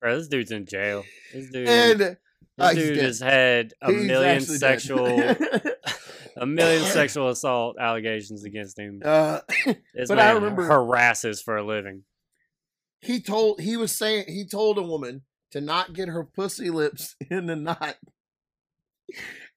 Bro, 0.00 0.18
this 0.18 0.28
dude's 0.28 0.50
in 0.50 0.66
jail. 0.66 1.05
This 1.32 1.50
dude, 1.50 1.68
And 1.68 2.16
this 2.57 2.74
dude 2.74 2.96
has 2.98 3.20
had 3.20 3.72
a 3.82 3.92
He's 3.92 4.07
million 4.07 4.40
sexual, 4.40 5.07
a 6.36 6.46
million 6.46 6.84
sexual 6.84 7.28
assault 7.28 7.76
allegations 7.80 8.44
against 8.44 8.78
him. 8.78 9.00
uh, 9.05 9.40
This 9.94 10.09
but 10.09 10.18
I 10.18 10.32
remember- 10.32 10.66
harasses 10.66 11.42
for 11.42 11.57
a 11.57 11.64
living. 11.64 12.05
he 13.00 13.20
told 13.20 13.61
he 13.61 13.76
was 13.76 13.96
saying 13.96 14.24
he 14.28 14.46
told 14.46 14.78
a 14.78 14.82
woman 14.82 15.22
to 15.52 15.61
not 15.61 15.92
get 15.94 16.09
her 16.09 16.24
pussy 16.24 16.70
lips 16.70 17.16
in 17.30 17.46
the 17.46 17.57
knot 17.57 17.96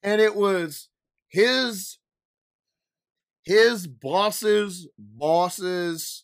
and 0.03 0.21
it 0.21 0.35
was 0.35 0.89
his 1.29 1.97
his 3.43 3.87
boss's 3.87 4.87
boss's 4.97 6.23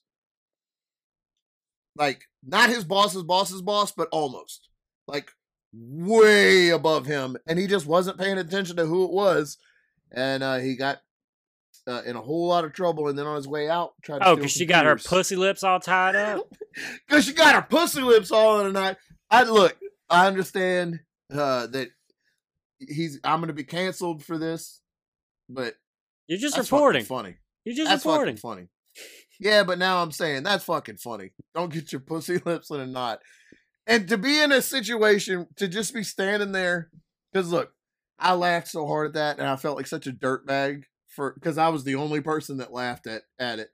like 1.96 2.24
not 2.46 2.70
his 2.70 2.84
boss's 2.84 3.24
boss's 3.24 3.62
boss, 3.62 3.92
but 3.92 4.10
almost 4.12 4.68
like 5.08 5.32
way 5.74 6.70
above 6.70 7.06
him, 7.06 7.36
and 7.48 7.58
he 7.60 7.68
just 7.68 7.86
wasn't 7.86 8.18
paying 8.20 8.38
attention 8.38 8.76
to 8.78 8.86
who 8.86 9.06
it 9.06 9.12
was, 9.12 9.58
and 10.12 10.44
uh, 10.44 10.58
he 10.58 10.76
got 10.76 11.00
uh, 11.88 12.02
in 12.06 12.16
a 12.16 12.22
whole 12.22 12.48
lot 12.48 12.64
of 12.66 12.74
trouble. 12.74 13.08
And 13.08 13.18
then 13.18 13.26
on 13.26 13.36
his 13.36 13.48
way 13.48 13.70
out, 13.70 13.94
tried 14.04 14.20
to 14.20 14.28
Oh, 14.30 14.36
because 14.36 14.52
she 14.52 14.66
got 14.66 14.86
her 14.86 14.96
pussy 14.96 15.36
lips 15.36 15.64
all 15.64 15.80
tied 15.80 16.16
up. 16.16 16.48
Because 17.08 17.26
she 17.26 17.34
got 17.34 17.54
her 17.54 17.62
pussy 17.62 18.02
lips 18.02 18.32
all 18.32 18.60
in 18.60 18.66
a 18.66 18.72
night. 18.72 18.98
I 19.30 19.44
look, 19.44 19.78
I 20.10 20.26
understand 20.26 21.02
uh, 21.32 21.68
that 21.68 21.90
he's. 22.80 23.20
I'm 23.24 23.40
going 23.42 23.50
to 23.50 23.54
be 23.54 23.64
canceled 23.64 24.24
for 24.24 24.40
this, 24.40 24.82
but 25.48 25.76
You're 26.28 26.40
just 26.40 26.56
that's 26.56 26.72
reporting. 26.72 27.06
funny. 27.06 27.36
You're 27.64 27.76
just 27.76 27.90
That's 27.90 28.06
reporting. 28.06 28.38
funny. 28.38 28.70
Yeah, 29.40 29.64
but 29.64 29.78
now 29.78 30.02
I'm 30.02 30.12
saying 30.12 30.42
that's 30.44 30.64
fucking 30.64 30.98
funny. 30.98 31.32
Don't 31.54 31.72
get 31.72 31.92
your 31.92 32.02
pussy 32.02 32.38
lips 32.46 32.72
in 32.72 32.80
a 32.80 32.88
knot. 32.88 33.20
And 33.86 34.08
to 34.10 34.18
be 34.18 34.40
in 34.42 34.52
a 34.52 34.62
situation 34.62 35.48
to 35.58 35.68
just 35.68 35.94
be 35.94 36.04
standing 36.04 36.52
there, 36.54 36.90
because 37.32 37.52
look, 37.52 37.74
I 38.18 38.34
laughed 38.34 38.70
so 38.70 38.88
hard 38.88 39.08
at 39.08 39.14
that, 39.14 39.40
and 39.40 39.48
I 39.48 39.56
felt 39.58 39.76
like 39.78 39.88
such 39.88 40.08
a 40.08 40.12
dirtbag 40.12 40.84
for 41.10 41.34
because 41.34 41.58
I 41.58 41.70
was 41.70 41.84
the 41.84 41.96
only 41.96 42.22
person 42.22 42.58
that 42.58 42.72
laughed 42.72 43.08
at 43.08 43.24
at 43.38 43.60
it. 43.60 43.70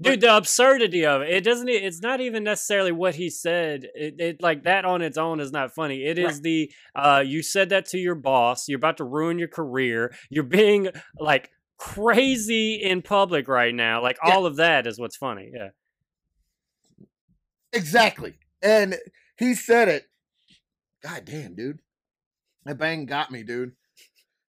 Dude, 0.00 0.20
the 0.20 0.36
absurdity 0.36 1.04
of 1.06 1.22
it. 1.22 1.30
It 1.30 1.44
doesn't 1.44 1.68
it's 1.68 2.00
not 2.00 2.20
even 2.20 2.44
necessarily 2.44 2.92
what 2.92 3.16
he 3.16 3.30
said. 3.30 3.88
It, 3.94 4.14
it 4.20 4.42
like 4.42 4.64
that 4.64 4.84
on 4.84 5.02
its 5.02 5.18
own 5.18 5.40
is 5.40 5.52
not 5.52 5.74
funny. 5.74 6.04
It 6.04 6.18
is 6.18 6.34
Right. 6.34 6.42
the 6.42 6.72
uh 6.94 7.22
you 7.24 7.42
said 7.42 7.68
that 7.70 7.86
to 7.86 7.98
your 7.98 8.14
boss, 8.14 8.68
you're 8.68 8.76
about 8.78 8.96
to 8.98 9.04
ruin 9.04 9.38
your 9.38 9.48
career. 9.48 10.14
You're 10.30 10.44
being 10.44 10.88
like 11.18 11.50
crazy 11.78 12.74
in 12.76 13.02
public 13.02 13.48
right 13.48 13.74
now. 13.74 14.00
Like 14.02 14.18
Yeah. 14.24 14.34
all 14.34 14.46
of 14.46 14.56
that 14.56 14.86
is 14.86 15.00
what's 15.00 15.16
funny. 15.16 15.50
Yeah. 15.54 15.68
Exactly. 17.72 18.34
And 18.62 18.96
he 19.42 19.54
said 19.54 19.88
it. 19.88 20.04
God 21.02 21.24
damn, 21.24 21.54
dude. 21.54 21.80
That 22.64 22.78
bang 22.78 23.06
got 23.06 23.30
me, 23.30 23.42
dude. 23.42 23.72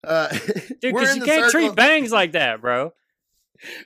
Uh, 0.05 0.29
Dude, 0.81 0.81
because 0.81 1.17
you 1.17 1.23
can't 1.23 1.51
circle- 1.51 1.69
treat 1.69 1.75
bangs 1.77 2.11
like 2.11 2.33
that, 2.33 2.61
bro. 2.61 2.93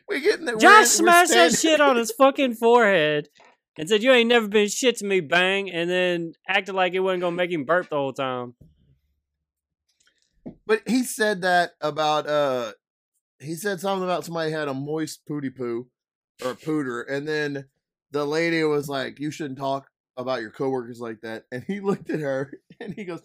We 0.08 0.20
getting 0.22 0.46
the, 0.46 0.52
we're 0.52 0.56
in- 0.56 0.60
Josh 0.60 0.86
smashed 0.86 1.32
that 1.32 1.52
shit 1.52 1.82
on 1.82 1.96
his 1.96 2.10
fucking 2.18 2.54
forehead 2.54 3.28
and 3.76 3.86
said, 3.86 4.02
You 4.02 4.10
ain't 4.12 4.30
never 4.30 4.48
been 4.48 4.68
shit 4.68 4.96
to 4.96 5.04
me, 5.04 5.20
bang, 5.20 5.70
and 5.70 5.90
then 5.90 6.32
acted 6.48 6.74
like 6.74 6.94
it 6.94 7.00
wasn't 7.00 7.20
gonna 7.20 7.36
make 7.36 7.50
him 7.52 7.64
burp 7.64 7.90
the 7.90 7.96
whole 7.96 8.14
time. 8.14 8.54
But 10.66 10.80
he 10.88 11.02
said 11.02 11.42
that 11.42 11.72
about 11.82 12.26
uh 12.26 12.72
he 13.38 13.54
said 13.54 13.80
something 13.80 14.04
about 14.04 14.24
somebody 14.24 14.50
had 14.50 14.68
a 14.68 14.74
moist 14.74 15.26
pooty 15.26 15.50
poo 15.50 15.88
or 16.42 16.54
pooter, 16.54 17.04
and 17.06 17.28
then 17.28 17.66
the 18.12 18.24
lady 18.24 18.64
was 18.64 18.88
like, 18.88 19.20
You 19.20 19.30
shouldn't 19.30 19.58
talk 19.58 19.88
about 20.16 20.40
your 20.40 20.50
coworkers 20.50 21.00
like 21.00 21.20
that. 21.22 21.44
And 21.52 21.62
he 21.64 21.80
looked 21.82 22.10
at 22.10 22.20
her 22.20 22.52
and 22.80 22.94
he 22.94 23.04
goes, 23.04 23.22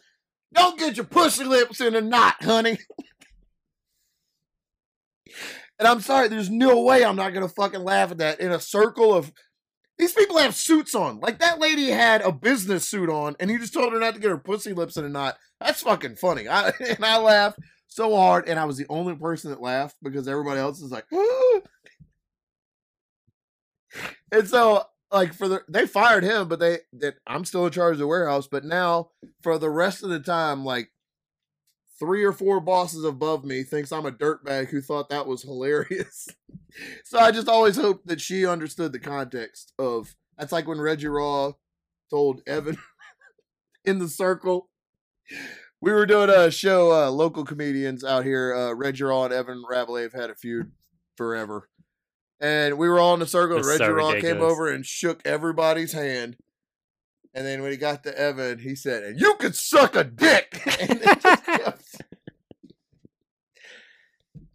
Don't 0.54 0.80
get 0.80 0.98
your 0.98 1.06
pussy 1.06 1.44
lips 1.44 1.82
in 1.82 1.96
a 1.96 2.02
knot, 2.02 2.36
honey. 2.42 2.78
and 5.80 5.88
I'm 5.88 6.02
sorry, 6.02 6.28
there's 6.28 6.50
no 6.50 6.82
way 6.82 7.04
I'm 7.04 7.16
not 7.16 7.34
gonna 7.34 7.50
fucking 7.50 7.84
laugh 7.84 8.12
at 8.12 8.18
that 8.20 8.40
in 8.40 8.52
a 8.52 8.60
circle 8.60 9.14
of 9.14 9.32
these 9.98 10.14
people 10.14 10.38
have 10.40 10.56
suits 10.56 10.96
on. 10.96 11.20
Like 11.20 11.40
that 11.40 11.60
lady 11.60 11.90
had 11.90 12.22
a 12.22 12.32
business 12.32 12.88
suit 12.90 13.10
on, 13.10 13.36
and 13.40 13.52
he 13.52 13.58
just 13.58 13.74
told 13.74 13.94
her 13.94 14.00
not 14.00 14.16
to 14.16 14.20
get 14.20 14.32
her 14.32 14.38
pussy 14.38 14.74
lips 14.74 14.98
in 14.98 15.06
a 15.06 15.10
knot. 15.10 15.38
That's 15.60 15.82
fucking 15.82 16.16
funny. 16.16 16.48
I, 16.48 16.72
and 16.80 17.06
I 17.06 17.18
laughed 17.20 17.60
so 17.88 18.16
hard, 18.16 18.48
and 18.48 18.60
I 18.60 18.66
was 18.66 18.78
the 18.78 18.88
only 18.90 19.16
person 19.16 19.52
that 19.52 19.62
laughed 19.62 19.96
because 20.02 20.28
everybody 20.28 20.60
else 20.60 20.82
is 20.82 20.92
like, 20.92 21.06
and 24.32 24.48
so 24.48 24.86
like 25.12 25.34
for 25.34 25.48
the 25.48 25.64
they 25.68 25.86
fired 25.86 26.24
him, 26.24 26.48
but 26.48 26.60
they 26.60 26.80
that 26.94 27.16
I'm 27.28 27.46
still 27.46 27.66
in 27.66 27.72
charge 27.72 27.94
of 27.94 28.00
the 28.00 28.08
warehouse. 28.08 28.48
But 28.48 28.64
now 28.64 29.10
for 29.42 29.58
the 29.58 29.70
rest 29.70 30.04
of 30.04 30.10
the 30.10 30.20
time, 30.20 30.64
like 30.64 30.92
three 32.00 32.24
or 32.24 32.34
four 32.34 32.60
bosses 32.60 33.04
above 33.04 33.46
me 33.46 33.64
thinks 33.64 33.92
I'm 33.92 34.06
a 34.06 34.12
dirtbag 34.12 34.70
who 34.70 34.82
thought 34.82 35.10
that 35.10 35.28
was 35.28 35.44
hilarious. 35.44 36.28
so 37.06 37.20
I 37.20 37.32
just 37.32 37.48
always 37.48 37.76
hope 37.76 38.04
that 38.06 38.22
she 38.22 38.46
understood 38.46 38.92
the 38.92 39.00
context 39.00 39.74
of 39.78 40.16
that's 40.38 40.52
like 40.52 40.68
when 40.68 40.82
Reggie 40.82 41.08
Raw 41.08 41.54
told 42.10 42.42
Evan 42.48 42.78
in 43.86 44.00
the 44.00 44.08
circle. 44.08 44.70
We 45.82 45.92
were 45.92 46.06
doing 46.06 46.30
a 46.30 46.52
show, 46.52 46.92
uh, 46.92 47.10
local 47.10 47.44
comedians 47.44 48.04
out 48.04 48.24
here. 48.24 48.54
Uh, 48.56 48.74
Reggie 48.74 49.04
Raw 49.04 49.26
and 49.26 49.34
Evan 49.34 49.64
Rabelais 49.68 50.04
have 50.04 50.14
had 50.14 50.30
a 50.30 50.36
feud 50.36 50.72
forever. 51.18 51.70
And 52.42 52.80
we 52.80 52.90
were 52.90 53.00
all 53.00 53.14
in 53.14 53.20
the 53.20 53.28
circle, 53.28 53.58
and 53.58 53.66
Reggie 53.66 53.86
so 53.86 53.92
Raw 53.92 54.14
came 54.14 54.42
over 54.42 54.68
and 54.68 54.84
shook 54.84 55.22
everybody's 55.26 55.94
hand. 55.94 56.38
And 57.36 57.46
then 57.46 57.62
when 57.62 57.72
he 57.72 57.78
got 57.78 58.04
to 58.04 58.18
Evan, 58.18 58.58
he 58.60 58.76
said, 58.76 59.04
"And 59.04 59.20
you 59.20 59.36
could 59.36 59.56
suck 59.56 59.96
a 59.96 60.04
dick." 60.04 60.60
and 60.82 61.00
they 61.00 61.06
just 61.06 61.46
kept- 61.46 62.02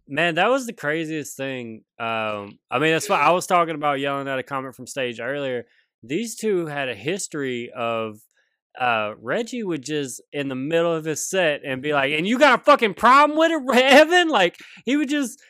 Man, 0.09 0.35
that 0.35 0.49
was 0.49 0.65
the 0.65 0.73
craziest 0.73 1.35
thing. 1.35 1.83
Um, 1.99 2.59
I 2.71 2.79
mean, 2.79 2.91
that's 2.91 3.09
why 3.09 3.19
I 3.19 3.31
was 3.31 3.47
talking 3.47 3.75
about 3.75 3.99
yelling 3.99 4.27
at 4.27 4.39
a 4.39 4.43
comment 4.43 4.75
from 4.75 4.87
stage 4.87 5.19
earlier. 5.19 5.65
These 6.03 6.35
two 6.35 6.65
had 6.67 6.87
a 6.87 6.95
history 6.95 7.71
of 7.75 8.19
uh, 8.79 9.13
Reggie 9.19 9.63
would 9.63 9.83
just 9.83 10.21
in 10.31 10.47
the 10.47 10.55
middle 10.55 10.93
of 10.93 11.03
his 11.05 11.27
set 11.27 11.61
and 11.65 11.81
be 11.81 11.93
like, 11.93 12.11
"And 12.11 12.27
you 12.27 12.37
got 12.37 12.59
a 12.59 12.63
fucking 12.63 12.93
problem 12.93 13.37
with 13.37 13.51
it, 13.51 13.77
Evan?" 13.83 14.27
Like 14.29 14.57
he 14.85 14.97
would 14.97 15.09
just 15.09 15.41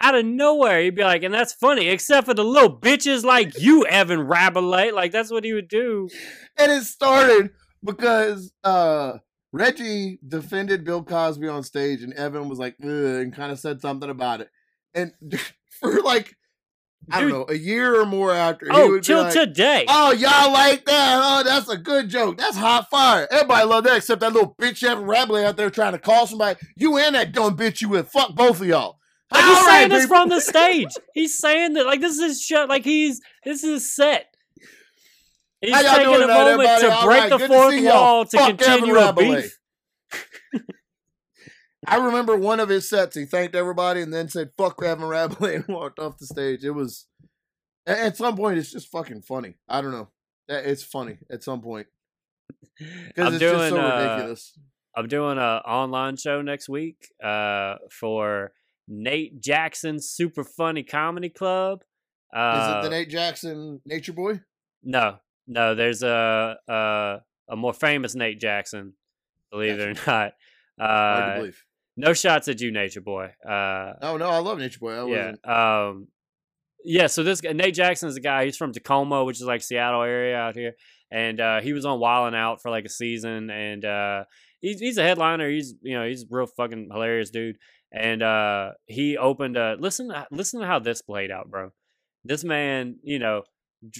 out 0.00 0.14
of 0.14 0.24
nowhere, 0.24 0.80
he'd 0.82 0.94
be 0.94 1.02
like, 1.02 1.22
"And 1.22 1.32
that's 1.34 1.52
funny, 1.52 1.88
except 1.88 2.26
for 2.26 2.34
the 2.34 2.44
little 2.44 2.74
bitches 2.78 3.24
like 3.24 3.58
you, 3.58 3.84
Evan 3.86 4.20
Rabelais." 4.20 4.92
Like 4.92 5.12
that's 5.12 5.30
what 5.30 5.44
he 5.44 5.52
would 5.52 5.68
do. 5.68 6.08
and 6.56 6.72
it 6.72 6.84
started 6.84 7.50
because 7.84 8.52
uh 8.64 9.18
Reggie 9.52 10.18
defended 10.26 10.84
Bill 10.84 11.02
Cosby 11.02 11.48
on 11.48 11.62
stage, 11.64 12.02
and 12.02 12.12
Evan 12.14 12.48
was 12.48 12.58
like, 12.58 12.76
and 12.80 13.34
kind 13.34 13.50
of 13.50 13.58
said 13.58 13.80
something 13.80 14.08
about 14.08 14.40
it. 14.40 14.48
And 14.94 15.12
for 15.80 16.00
like, 16.02 16.36
I 17.10 17.20
don't 17.20 17.30
know, 17.30 17.46
a 17.48 17.56
year 17.56 18.00
or 18.00 18.06
more 18.06 18.32
after, 18.32 18.66
he 18.66 18.72
Oh, 18.72 19.00
till 19.00 19.22
like, 19.22 19.32
today. 19.32 19.86
Oh, 19.88 20.12
y'all 20.12 20.52
like 20.52 20.84
that? 20.84 21.20
Oh, 21.20 21.42
that's 21.42 21.68
a 21.68 21.76
good 21.76 22.08
joke. 22.08 22.38
That's 22.38 22.56
hot 22.56 22.88
fire. 22.90 23.26
Everybody 23.32 23.66
love 23.66 23.84
that, 23.84 23.96
except 23.96 24.20
that 24.20 24.32
little 24.32 24.54
bitch 24.60 24.84
Evan 24.84 25.04
Rabelais 25.04 25.44
out 25.44 25.56
there 25.56 25.68
trying 25.70 25.92
to 25.92 25.98
call 25.98 26.28
somebody. 26.28 26.60
You 26.76 26.96
and 26.98 27.16
that 27.16 27.32
dumb 27.32 27.56
bitch 27.56 27.80
you 27.80 27.88
with. 27.88 28.08
Fuck 28.10 28.36
both 28.36 28.60
of 28.60 28.66
y'all. 28.68 28.99
Like 29.32 29.44
he's 29.44 29.56
All 29.58 29.64
saying 29.64 29.82
right, 29.82 29.90
this 29.90 30.04
people. 30.04 30.16
from 30.16 30.28
the 30.28 30.40
stage. 30.40 30.88
He's 31.14 31.38
saying 31.38 31.74
that 31.74 31.86
like 31.86 32.00
this 32.00 32.18
is 32.18 32.42
show. 32.42 32.66
Like 32.68 32.84
he's 32.84 33.20
this 33.44 33.62
is 33.62 33.94
set. 33.94 34.34
He's 35.60 35.76
taking 35.76 36.06
a 36.06 36.26
moment 36.26 36.32
everybody? 36.32 36.82
to 36.82 36.92
All 36.92 37.04
break 37.06 37.20
right, 37.20 37.30
the 37.30 37.36
good 37.38 37.48
to 37.48 37.54
fourth 37.54 37.74
see 37.74 37.84
wall 37.86 38.24
to 38.24 38.36
Fuck 38.38 38.58
continue 38.58 38.98
a 38.98 39.12
beef. 39.12 39.58
I 41.86 41.96
remember 41.96 42.36
one 42.36 42.60
of 42.60 42.68
his 42.68 42.88
sets. 42.88 43.16
He 43.16 43.24
thanked 43.24 43.54
everybody 43.54 44.02
and 44.02 44.12
then 44.12 44.28
said 44.28 44.50
"fuck 44.56 44.82
Evan 44.82 45.08
Rabelais" 45.08 45.54
and 45.66 45.68
walked 45.68 45.98
off 45.98 46.18
the 46.18 46.26
stage. 46.26 46.64
It 46.64 46.70
was 46.70 47.06
at 47.86 48.16
some 48.16 48.36
point 48.36 48.58
it's 48.58 48.72
just 48.72 48.88
fucking 48.90 49.22
funny. 49.22 49.54
I 49.68 49.80
don't 49.80 49.92
know. 49.92 50.08
It's 50.48 50.82
funny 50.82 51.18
at 51.30 51.42
some 51.42 51.60
point 51.60 51.86
because 52.78 53.26
I'm 53.26 53.34
it's 53.34 53.40
just 53.40 53.54
doing 53.54 53.70
so 53.70 53.80
uh, 53.80 53.98
ridiculous. 54.00 54.58
I'm 54.96 55.06
doing 55.08 55.38
a 55.38 55.62
online 55.64 56.16
show 56.16 56.42
next 56.42 56.68
week 56.68 57.06
uh, 57.22 57.76
for 57.90 58.52
Nate 58.90 59.40
Jackson 59.40 60.00
Super 60.00 60.44
Funny 60.44 60.82
Comedy 60.82 61.28
Club. 61.30 61.82
Uh, 62.34 62.80
Is 62.80 62.84
it 62.86 62.90
the 62.90 62.96
Nate 62.96 63.08
Jackson 63.08 63.80
Nature 63.86 64.12
Boy? 64.12 64.40
No, 64.82 65.16
no. 65.46 65.74
There's 65.74 66.02
a 66.02 66.56
a, 66.68 67.18
a 67.48 67.56
more 67.56 67.72
famous 67.72 68.14
Nate 68.14 68.40
Jackson. 68.40 68.94
Believe 69.50 69.78
it 69.78 69.88
or 69.88 69.94
not. 69.94 70.04
Hard 70.06 70.32
to 70.78 70.84
Uh, 70.84 71.36
believe. 71.38 71.64
no 71.96 72.12
shots 72.12 72.48
at 72.48 72.60
you, 72.60 72.70
Nature 72.72 73.00
Boy. 73.00 73.32
Uh, 73.48 73.94
Oh 74.02 74.16
no, 74.16 74.28
I 74.28 74.38
love 74.38 74.58
Nature 74.58 74.80
Boy. 74.80 74.92
I 74.92 75.06
yeah. 75.08 75.26
wasn't. 75.32 75.48
Um, 75.48 76.08
yeah. 76.84 77.06
So 77.06 77.22
this 77.22 77.40
guy, 77.40 77.52
Nate 77.52 77.74
Jackson 77.74 78.08
is 78.08 78.16
a 78.16 78.20
guy. 78.20 78.44
He's 78.44 78.56
from 78.56 78.72
Tacoma, 78.72 79.24
which 79.24 79.36
is 79.40 79.46
like 79.46 79.62
Seattle 79.62 80.02
area 80.02 80.36
out 80.36 80.56
here, 80.56 80.74
and 81.10 81.40
uh, 81.40 81.60
he 81.60 81.72
was 81.72 81.84
on 81.84 81.98
Wildin' 82.00 82.34
Out 82.34 82.60
for 82.62 82.70
like 82.70 82.84
a 82.84 82.88
season, 82.90 83.50
and 83.50 83.84
uh, 83.84 84.24
he's 84.60 84.80
he's 84.80 84.98
a 84.98 85.02
headliner. 85.02 85.48
He's 85.50 85.74
you 85.82 85.98
know 85.98 86.06
he's 86.06 86.22
a 86.22 86.26
real 86.30 86.46
fucking 86.46 86.88
hilarious 86.92 87.30
dude, 87.30 87.56
and 87.92 88.22
uh, 88.22 88.72
he 88.86 89.16
opened. 89.16 89.56
a 89.56 89.76
listen, 89.78 90.12
listen 90.30 90.60
to 90.60 90.66
how 90.66 90.78
this 90.78 91.02
played 91.02 91.30
out, 91.30 91.50
bro. 91.50 91.72
This 92.24 92.44
man, 92.44 92.96
you 93.02 93.18
know, 93.18 93.42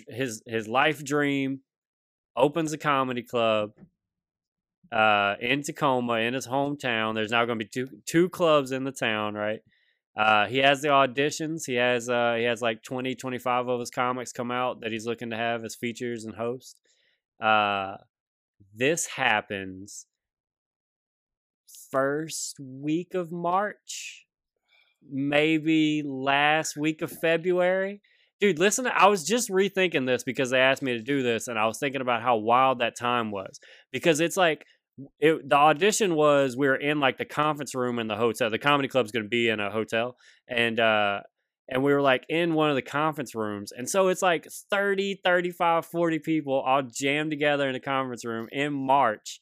his 0.08 0.42
his 0.46 0.68
life 0.68 1.04
dream 1.04 1.60
opens 2.36 2.72
a 2.72 2.78
comedy 2.78 3.22
club 3.22 3.72
uh, 4.92 5.34
in 5.40 5.62
Tacoma, 5.62 6.14
in 6.14 6.34
his 6.34 6.46
hometown. 6.46 7.14
There's 7.14 7.30
now 7.30 7.44
going 7.44 7.58
to 7.58 7.64
be 7.64 7.68
two 7.68 7.88
two 8.06 8.28
clubs 8.28 8.72
in 8.72 8.84
the 8.84 8.92
town, 8.92 9.34
right? 9.34 9.60
Uh, 10.16 10.46
he 10.46 10.58
has 10.58 10.82
the 10.82 10.88
auditions. 10.88 11.66
He 11.66 11.74
has 11.74 12.08
uh, 12.08 12.34
he 12.36 12.44
has 12.44 12.60
like 12.60 12.82
20, 12.82 13.14
25 13.14 13.68
of 13.68 13.80
his 13.80 13.90
comics 13.90 14.32
come 14.32 14.50
out 14.50 14.80
that 14.80 14.92
he's 14.92 15.06
looking 15.06 15.30
to 15.30 15.36
have 15.36 15.64
as 15.64 15.74
features 15.74 16.24
and 16.24 16.34
host. 16.34 16.80
Uh, 17.40 17.96
this 18.74 19.06
happens 19.06 20.06
first 21.90 22.56
week 22.60 23.14
of 23.14 23.32
March, 23.32 24.26
maybe 25.08 26.02
last 26.04 26.76
week 26.76 27.02
of 27.02 27.10
February. 27.10 28.00
dude, 28.40 28.58
listen. 28.58 28.86
I 28.86 29.06
was 29.08 29.24
just 29.24 29.50
rethinking 29.50 30.06
this 30.06 30.22
because 30.22 30.50
they 30.50 30.60
asked 30.60 30.82
me 30.82 30.92
to 30.92 31.02
do 31.02 31.22
this, 31.22 31.48
and 31.48 31.58
I 31.58 31.66
was 31.66 31.78
thinking 31.78 32.00
about 32.00 32.22
how 32.22 32.36
wild 32.36 32.80
that 32.80 32.96
time 32.96 33.30
was 33.30 33.60
because 33.92 34.20
it's 34.20 34.36
like 34.36 34.64
it, 35.18 35.48
the 35.48 35.56
audition 35.56 36.14
was 36.14 36.56
we 36.56 36.68
were 36.68 36.76
in 36.76 37.00
like 37.00 37.18
the 37.18 37.24
conference 37.24 37.74
room 37.74 37.98
in 37.98 38.08
the 38.08 38.16
hotel. 38.16 38.50
The 38.50 38.58
comedy 38.58 38.88
club's 38.88 39.12
going 39.12 39.24
to 39.24 39.28
be 39.28 39.48
in 39.48 39.60
a 39.60 39.70
hotel, 39.70 40.16
and 40.48 40.78
uh, 40.80 41.20
and 41.70 41.82
we 41.84 41.92
were 41.92 42.02
like 42.02 42.24
in 42.28 42.54
one 42.54 42.68
of 42.68 42.76
the 42.76 42.82
conference 42.82 43.34
rooms 43.34 43.72
and 43.72 43.88
so 43.88 44.08
it's 44.08 44.22
like 44.22 44.46
30 44.70 45.20
35 45.24 45.86
40 45.86 46.18
people 46.18 46.60
all 46.60 46.82
jammed 46.82 47.30
together 47.30 47.68
in 47.68 47.74
a 47.74 47.80
conference 47.80 48.24
room 48.24 48.48
in 48.50 48.72
march 48.72 49.40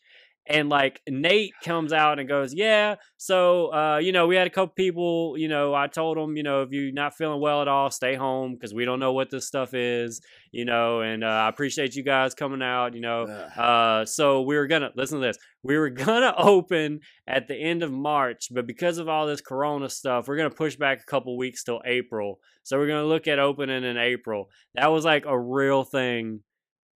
and 0.48 0.68
like 0.68 1.00
Nate 1.08 1.52
comes 1.62 1.92
out 1.92 2.18
and 2.18 2.28
goes, 2.28 2.54
"Yeah, 2.54 2.96
so 3.18 3.72
uh, 3.72 3.98
you 3.98 4.12
know, 4.12 4.26
we 4.26 4.36
had 4.36 4.46
a 4.46 4.50
couple 4.50 4.74
people. 4.74 5.36
You 5.36 5.48
know, 5.48 5.74
I 5.74 5.86
told 5.86 6.16
them, 6.16 6.36
you 6.36 6.42
know, 6.42 6.62
if 6.62 6.70
you're 6.72 6.92
not 6.92 7.14
feeling 7.14 7.40
well 7.40 7.60
at 7.62 7.68
all, 7.68 7.90
stay 7.90 8.14
home 8.14 8.54
because 8.54 8.72
we 8.72 8.84
don't 8.84 9.00
know 9.00 9.12
what 9.12 9.30
this 9.30 9.46
stuff 9.46 9.74
is. 9.74 10.20
You 10.50 10.64
know, 10.64 11.02
and 11.02 11.22
uh, 11.22 11.26
I 11.26 11.48
appreciate 11.48 11.94
you 11.94 12.02
guys 12.02 12.34
coming 12.34 12.62
out. 12.62 12.94
You 12.94 13.00
know, 13.00 13.24
uh, 13.24 14.06
so 14.06 14.42
we 14.42 14.56
were 14.56 14.66
gonna 14.66 14.90
listen 14.96 15.20
to 15.20 15.26
this. 15.26 15.38
We 15.62 15.76
were 15.76 15.90
gonna 15.90 16.34
open 16.38 17.00
at 17.26 17.46
the 17.48 17.56
end 17.56 17.82
of 17.82 17.92
March, 17.92 18.48
but 18.50 18.66
because 18.66 18.98
of 18.98 19.08
all 19.08 19.26
this 19.26 19.42
Corona 19.42 19.88
stuff, 19.90 20.28
we're 20.28 20.36
gonna 20.36 20.50
push 20.50 20.76
back 20.76 21.00
a 21.02 21.06
couple 21.06 21.36
weeks 21.36 21.62
till 21.62 21.82
April. 21.84 22.40
So 22.62 22.78
we're 22.78 22.88
gonna 22.88 23.04
look 23.04 23.26
at 23.26 23.38
opening 23.38 23.84
in 23.84 23.96
April. 23.96 24.48
That 24.74 24.88
was 24.88 25.04
like 25.04 25.24
a 25.26 25.38
real 25.38 25.84
thing 25.84 26.40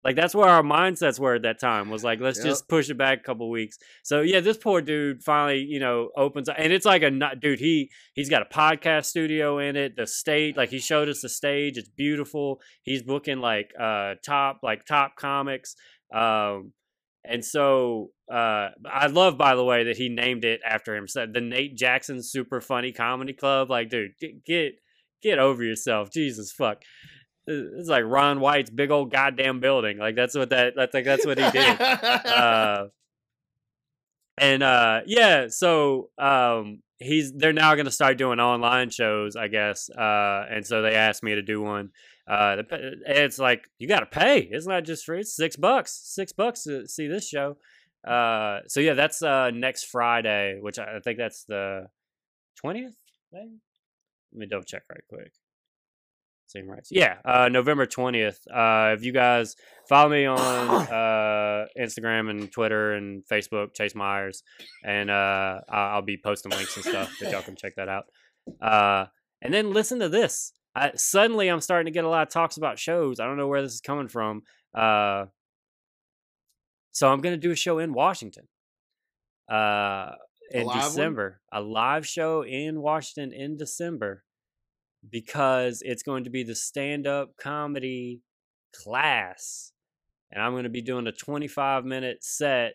like 0.03 0.15
that's 0.15 0.33
where 0.33 0.47
our 0.47 0.63
mindsets 0.63 1.19
were 1.19 1.35
at 1.35 1.41
that 1.41 1.59
time. 1.59 1.89
Was 1.89 2.03
like, 2.03 2.19
let's 2.21 2.39
yep. 2.39 2.47
just 2.47 2.69
push 2.69 2.89
it 2.89 2.97
back 2.97 3.19
a 3.19 3.23
couple 3.23 3.49
weeks. 3.49 3.77
So 4.03 4.21
yeah, 4.21 4.39
this 4.39 4.57
poor 4.57 4.81
dude 4.81 5.23
finally, 5.23 5.59
you 5.59 5.79
know, 5.79 6.09
opens 6.15 6.47
up, 6.47 6.55
and 6.57 6.71
it's 6.71 6.85
like 6.85 7.03
a 7.03 7.11
dude. 7.35 7.59
He 7.59 7.91
he's 8.13 8.29
got 8.29 8.41
a 8.41 8.45
podcast 8.45 9.05
studio 9.05 9.59
in 9.59 9.75
it. 9.75 9.97
The 9.97 10.07
stage, 10.07 10.55
like 10.55 10.69
he 10.69 10.79
showed 10.79 11.09
us 11.09 11.21
the 11.21 11.29
stage. 11.29 11.77
It's 11.77 11.89
beautiful. 11.89 12.61
He's 12.83 13.03
booking 13.03 13.39
like 13.39 13.71
uh 13.79 14.15
top 14.25 14.59
like 14.63 14.85
top 14.85 15.17
comics. 15.17 15.75
Um, 16.13 16.71
and 17.25 17.43
so 17.43 18.11
uh, 18.31 18.69
I 18.89 19.07
love, 19.07 19.37
by 19.37 19.55
the 19.55 19.63
way, 19.63 19.83
that 19.83 19.97
he 19.97 20.07
named 20.07 20.45
it 20.45 20.61
after 20.65 20.95
himself, 20.95 21.29
the 21.33 21.41
Nate 21.41 21.75
Jackson 21.75 22.23
Super 22.23 22.61
Funny 22.61 22.93
Comedy 22.93 23.33
Club. 23.33 23.69
Like, 23.69 23.89
dude, 23.89 24.11
get 24.21 24.45
get, 24.45 24.71
get 25.21 25.39
over 25.39 25.61
yourself, 25.61 26.09
Jesus 26.09 26.53
fuck 26.53 26.83
it's 27.49 27.89
like 27.89 28.03
Ron 28.05 28.39
White's 28.39 28.69
big 28.69 28.91
old 28.91 29.11
goddamn 29.11 29.59
building. 29.59 29.97
Like 29.97 30.15
that's 30.15 30.35
what 30.35 30.49
that 30.51 30.73
that's 30.75 30.93
like 30.93 31.05
that's 31.05 31.25
what 31.25 31.37
he 31.39 31.49
did. 31.51 31.81
uh, 31.81 32.87
and 34.37 34.63
uh, 34.63 35.01
yeah, 35.05 35.47
so 35.49 36.09
um, 36.17 36.81
he's 36.97 37.33
they're 37.33 37.53
now 37.53 37.75
going 37.75 37.85
to 37.85 37.91
start 37.91 38.17
doing 38.17 38.39
online 38.39 38.89
shows, 38.89 39.35
I 39.35 39.47
guess. 39.47 39.89
Uh, 39.89 40.45
and 40.49 40.65
so 40.65 40.81
they 40.81 40.95
asked 40.95 41.23
me 41.23 41.35
to 41.35 41.41
do 41.41 41.61
one. 41.61 41.91
Uh, 42.27 42.63
it's 43.07 43.39
like 43.39 43.69
you 43.79 43.87
got 43.87 44.01
to 44.01 44.05
pay. 44.05 44.47
It's 44.51 44.67
not 44.67 44.85
just 44.85 45.05
free. 45.05 45.21
It's 45.21 45.35
six 45.35 45.55
bucks. 45.55 45.99
Six 46.03 46.31
bucks 46.31 46.63
to 46.63 46.87
see 46.87 47.07
this 47.07 47.27
show. 47.27 47.57
Uh, 48.07 48.59
so 48.67 48.79
yeah, 48.79 48.93
that's 48.93 49.21
uh 49.21 49.51
next 49.51 49.85
Friday, 49.85 50.59
which 50.61 50.79
I, 50.79 50.99
think 50.99 51.17
that's 51.17 51.43
the 51.43 51.87
twentieth. 52.55 52.95
Let 53.33 53.45
me 54.33 54.45
double 54.45 54.63
check 54.63 54.83
right 54.89 55.01
quick. 55.09 55.31
Same 56.49 56.67
rights. 56.67 56.89
Yeah, 56.91 57.17
uh, 57.23 57.47
November 57.47 57.85
20th. 57.85 58.39
Uh, 58.51 58.95
if 58.95 59.03
you 59.03 59.11
guys 59.11 59.55
follow 59.87 60.09
me 60.09 60.25
on 60.25 60.39
uh, 60.39 61.65
Instagram 61.79 62.27
and 62.31 62.51
Twitter 62.51 62.93
and 62.93 63.23
Facebook, 63.31 63.75
Chase 63.75 63.93
Mayers, 63.93 64.41
and 64.83 65.11
uh, 65.11 65.59
I'll 65.69 66.01
be 66.01 66.17
posting 66.17 66.51
links 66.51 66.75
and 66.75 66.83
stuff 66.83 67.13
that 67.21 67.31
y'all 67.31 67.43
can 67.43 67.55
check 67.55 67.75
that 67.75 67.87
out. 67.87 68.05
Uh, 68.59 69.05
and 69.43 69.53
then 69.53 69.73
listen 69.73 69.99
to 69.99 70.09
this. 70.09 70.51
I, 70.75 70.93
suddenly, 70.95 71.49
I'm 71.49 71.61
starting 71.61 71.85
to 71.85 71.95
get 71.95 72.03
a 72.03 72.09
lot 72.09 72.23
of 72.23 72.33
talks 72.33 72.57
about 72.57 72.79
shows. 72.79 73.19
I 73.19 73.25
don't 73.25 73.37
know 73.37 73.47
where 73.47 73.61
this 73.61 73.73
is 73.73 73.81
coming 73.81 74.07
from. 74.07 74.41
Uh, 74.73 75.25
so 76.91 77.11
I'm 77.11 77.21
going 77.21 77.35
to 77.35 77.39
do 77.39 77.51
a 77.51 77.55
show 77.55 77.77
in 77.77 77.93
Washington 77.93 78.47
in 80.51 80.67
December. 80.67 81.41
One? 81.51 81.61
A 81.61 81.63
live 81.63 82.07
show 82.07 82.41
in 82.41 82.81
Washington 82.81 83.33
in 83.33 83.55
December 83.55 84.23
because 85.07 85.81
it's 85.85 86.03
going 86.03 86.23
to 86.25 86.29
be 86.29 86.43
the 86.43 86.55
stand 86.55 87.07
up 87.07 87.37
comedy 87.37 88.21
class. 88.73 89.71
And 90.31 90.41
I'm 90.41 90.51
going 90.51 90.63
to 90.63 90.69
be 90.69 90.81
doing 90.81 91.07
a 91.07 91.11
25 91.11 91.85
minute 91.85 92.23
set 92.23 92.73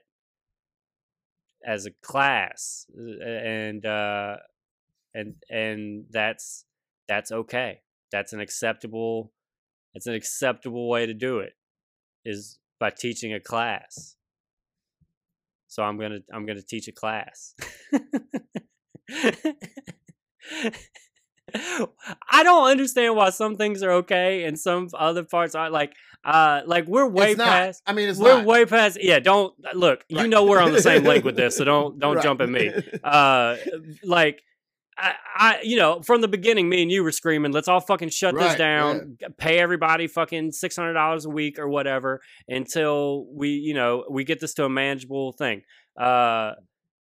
as 1.67 1.87
a 1.87 1.91
class. 2.03 2.87
And, 2.95 3.85
uh, 3.85 4.37
and, 5.15 5.35
and 5.49 6.05
that's, 6.11 6.65
that's 7.09 7.31
okay. 7.31 7.81
That's 8.11 8.33
an 8.33 8.41
acceptable, 8.41 9.33
it's 9.95 10.07
an 10.07 10.15
acceptable 10.15 10.89
way 10.89 11.07
to 11.07 11.15
do 11.15 11.39
it 11.39 11.53
is 12.25 12.59
by 12.81 12.91
teaching 12.91 13.33
a 13.35 13.41
class. 13.41 14.17
So 15.69 15.83
I'm 15.83 15.99
going 15.99 16.13
to, 16.13 16.23
I'm 16.33 16.47
going 16.47 16.59
to 16.59 16.67
teach 16.67 16.89
a 16.89 16.93
class. 16.93 17.55
I 21.55 22.43
don't 22.43 22.69
understand 22.71 23.17
why 23.17 23.31
some 23.31 23.57
things 23.57 23.83
are 23.83 23.93
okay 23.93 24.45
and 24.45 24.59
some 24.59 24.89
other 24.95 25.25
parts 25.25 25.55
aren't. 25.55 25.73
like 25.73 25.95
uh 26.25 26.63
like 26.65 26.87
we're 26.87 27.07
way 27.07 27.35
past 27.35 27.83
I 27.87 27.93
mean 27.93 28.09
it's 28.09 28.19
we're 28.19 28.37
not. 28.37 28.47
way 28.47 28.65
past 28.65 28.97
yeah, 29.01 29.19
don't 29.19 29.55
look, 29.75 30.05
right. 30.11 30.23
you 30.23 30.29
know 30.29 30.45
we're 30.45 30.61
on 30.61 30.73
the 30.73 30.81
same 30.81 31.05
link 31.05 31.25
with 31.25 31.37
this, 31.37 31.57
so 31.57 31.65
don't 31.73 31.99
don't 31.99 32.17
right. 32.17 32.23
jump 32.23 32.41
at 32.41 32.49
me. 32.49 32.73
Uh 33.03 33.57
like 34.03 34.43
I, 34.97 35.15
I, 35.37 35.59
you 35.63 35.77
know, 35.77 36.03
from 36.03 36.21
the 36.21 36.29
beginning, 36.29 36.69
me 36.69 36.83
and 36.83 36.91
you 36.91 37.03
were 37.03 37.11
screaming, 37.11 37.53
"Let's 37.53 37.67
all 37.67 37.81
fucking 37.81 38.11
shut 38.11 38.35
right, 38.35 38.49
this 38.49 38.55
down, 38.57 39.17
yeah. 39.21 39.29
pay 39.37 39.59
everybody 39.59 40.07
fucking 40.07 40.53
six 40.53 40.77
hundred 40.77 40.93
dollars 40.93 41.25
a 41.25 41.31
week 41.31 41.59
or 41.59 41.69
whatever 41.69 42.21
until 42.49 43.27
we, 43.33 43.51
you 43.51 43.75
know, 43.75 44.05
we 44.09 44.23
get 44.25 44.41
this 44.41 44.55
to 44.55 44.65
a 44.65 44.69
manageable 44.69 45.33
thing." 45.33 45.63
Uh, 45.99 46.53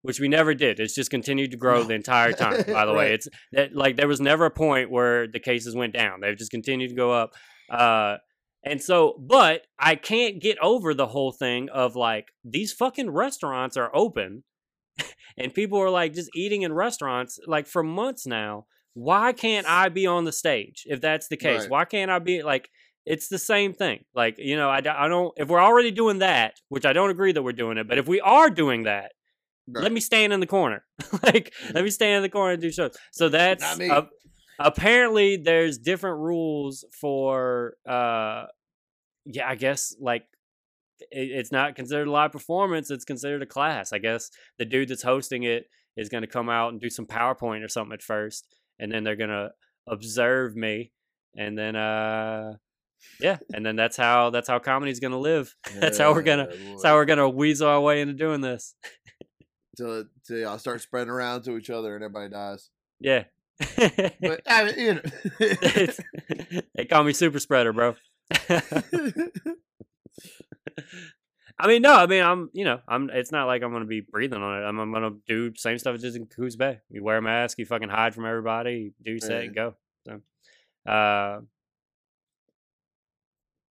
which 0.03 0.21
we 0.21 0.29
never 0.29 0.53
did. 0.55 0.79
It's 0.81 0.95
just 0.95 1.11
continued 1.11 1.53
to 1.53 1.57
grow 1.57 1.83
the 1.85 1.95
entire 1.95 2.33
time. 2.33 2.65
By 2.67 2.85
the 2.85 2.93
right. 2.93 2.97
way, 2.97 3.15
it's 3.15 3.29
that 3.53 3.75
like 3.75 3.97
there 3.97 4.09
was 4.09 4.21
never 4.21 4.45
a 4.45 4.51
point 4.51 4.91
where 4.91 5.27
the 5.27 5.41
cases 5.41 5.75
went 5.75 5.95
down. 5.95 6.21
They've 6.21 6.37
just 6.37 6.51
continued 6.51 6.91
to 6.91 6.97
go 6.97 7.13
up. 7.13 7.33
Uh, 7.71 8.17
and 8.65 8.83
so, 8.83 9.17
but 9.19 9.63
I 9.79 9.95
can't 9.97 10.41
get 10.41 10.59
over 10.61 10.95
the 10.95 11.09
whole 11.09 11.33
thing 11.33 11.69
of 11.71 11.97
like 11.97 12.29
these 12.45 12.73
fucking 12.73 13.11
restaurants 13.11 13.77
are 13.77 13.91
open, 13.95 14.45
and 15.39 15.55
people 15.55 15.81
are 15.81 15.91
like 15.91 16.15
just 16.15 16.31
eating 16.35 16.63
in 16.63 16.73
restaurants 16.73 17.39
like 17.47 17.67
for 17.67 17.83
months 17.83 18.27
now. 18.27 18.67
Why 18.95 19.33
can't 19.33 19.67
I 19.67 19.89
be 19.89 20.07
on 20.07 20.25
the 20.25 20.33
stage 20.33 20.83
if 20.87 21.01
that's 21.01 21.29
the 21.29 21.37
case? 21.37 21.63
Right. 21.63 21.71
Why 21.71 21.85
can't 21.87 22.11
I 22.11 22.19
be 22.19 22.43
like? 22.43 22.69
It's 23.05 23.27
the 23.27 23.39
same 23.39 23.73
thing. 23.73 24.05
Like, 24.15 24.37
you 24.39 24.57
know, 24.57 24.71
I, 24.71 24.77
I 24.77 25.09
don't, 25.09 25.33
if 25.37 25.49
we're 25.49 25.61
already 25.61 25.91
doing 25.91 26.21
that, 26.21 26.55
which 26.69 26.87
I 26.87 26.93
don't 26.93 27.11
agree 27.11 27.33
that 27.33 27.43
we're 27.43 27.51
doing 27.51 27.77
it, 27.77 27.89
but 27.89 27.99
if 27.99 28.07
we 28.07 28.21
are 28.21 28.49
doing 28.49 28.85
that, 28.85 29.11
Right. 29.69 29.83
Let 29.83 29.93
me 29.93 30.01
stand 30.01 30.33
in 30.33 30.41
the 30.41 30.47
corner. 30.47 30.85
like, 31.23 31.23
let 31.23 31.75
mm-hmm. 31.75 31.85
me 31.85 31.91
stand 31.91 32.17
in 32.17 32.23
the 32.23 32.29
corner 32.29 32.53
and 32.53 32.63
do 32.63 32.73
shows. 32.73 32.97
So 33.13 33.29
that's 33.29 33.63
uh, 33.81 34.07
apparently 34.59 35.37
there's 35.37 35.79
different 35.79 36.19
rules 36.19 36.85
for. 37.01 37.75
uh 37.87 38.47
Yeah, 39.25 39.49
I 39.49 39.55
guess 39.55 39.95
like 40.01 40.25
it, 41.11 41.31
it's 41.31 41.53
not 41.53 41.77
considered 41.77 42.09
a 42.09 42.11
live 42.11 42.33
performance. 42.33 42.91
It's 42.91 43.05
considered 43.05 43.43
a 43.43 43.47
class. 43.47 43.93
I 43.93 43.99
guess 43.99 44.31
the 44.59 44.65
dude 44.65 44.89
that's 44.89 45.03
hosting 45.03 45.45
it 45.45 45.67
is 45.97 46.09
going 46.09 46.23
to 46.23 46.29
come 46.29 46.49
out 46.49 46.73
and 46.73 46.81
do 46.81 46.91
some 46.91 47.07
PowerPoint 47.07 47.65
or 47.65 47.69
something 47.69 47.93
at 47.93 48.03
first, 48.03 48.47
and 48.79 48.91
then 48.91 49.05
they're 49.05 49.17
going 49.17 49.31
to 49.31 49.51
observe 49.87 50.57
me, 50.57 50.93
and 51.37 51.57
then 51.59 51.77
uh 51.77 52.55
yeah 53.21 53.39
and 53.53 53.65
then 53.65 53.77
that's 53.77 53.97
how 53.97 54.31
that's 54.31 54.49
how 54.49 54.59
comedy's 54.59 55.01
gonna 55.01 55.19
live 55.19 55.55
that's 55.81 55.99
how 55.99 56.13
we're 56.13 56.23
gonna 56.23 56.47
that's 56.47 56.85
how 56.85 56.95
we're 56.95 57.05
gonna 57.05 57.29
weasel 57.29 57.69
our 57.69 57.81
way 57.81 58.01
into 58.01 58.15
doing 58.15 58.41
this 58.41 58.75
to 59.77 60.07
to 60.27 60.41
y'all 60.41 60.59
start 60.59 60.81
spreading 60.81 61.11
around 61.11 61.43
to 61.45 61.57
each 61.57 61.71
other 61.71 61.95
and 61.95 62.05
everybody 62.05 62.31
dies. 62.31 62.71
Yeah. 63.01 63.25
but 64.21 64.43
I 64.47 64.65
mean, 64.65 64.75
you 64.79 64.95
know, 64.95 65.03
they 66.75 66.85
call 66.85 67.05
me 67.05 67.13
super 67.13 67.39
spreader, 67.39 67.73
bro. 67.73 67.95
I 71.59 71.69
mean, 71.69 71.83
no, 71.83 71.95
I 71.95 72.07
mean, 72.07 72.23
I'm, 72.25 72.51
you 72.53 72.65
know, 72.65 72.81
I'm. 72.89 73.09
It's 73.11 73.31
not 73.31 73.47
like 73.47 73.63
I'm 73.63 73.73
gonna 73.73 73.85
be 73.85 74.01
breathing 74.01 74.43
on 74.43 74.61
it. 74.61 74.65
I'm, 74.65 74.81
I'm 74.81 74.93
gonna 74.93 75.13
do 75.29 75.55
same 75.55 75.79
stuff 75.79 75.95
as 75.95 76.17
in 76.17 76.27
Coos 76.27 76.57
Bay. 76.57 76.81
You 76.89 77.05
wear 77.05 77.19
a 77.19 77.23
mask, 77.23 77.59
you 77.59 77.67
fucking 77.67 77.89
hide 77.89 78.15
from 78.15 78.27
everybody, 78.27 78.93
you 78.99 79.15
do 79.15 79.21
set, 79.21 79.45
and 79.45 79.55
go. 79.55 79.75
So, 80.07 80.21
uh, 80.91 81.41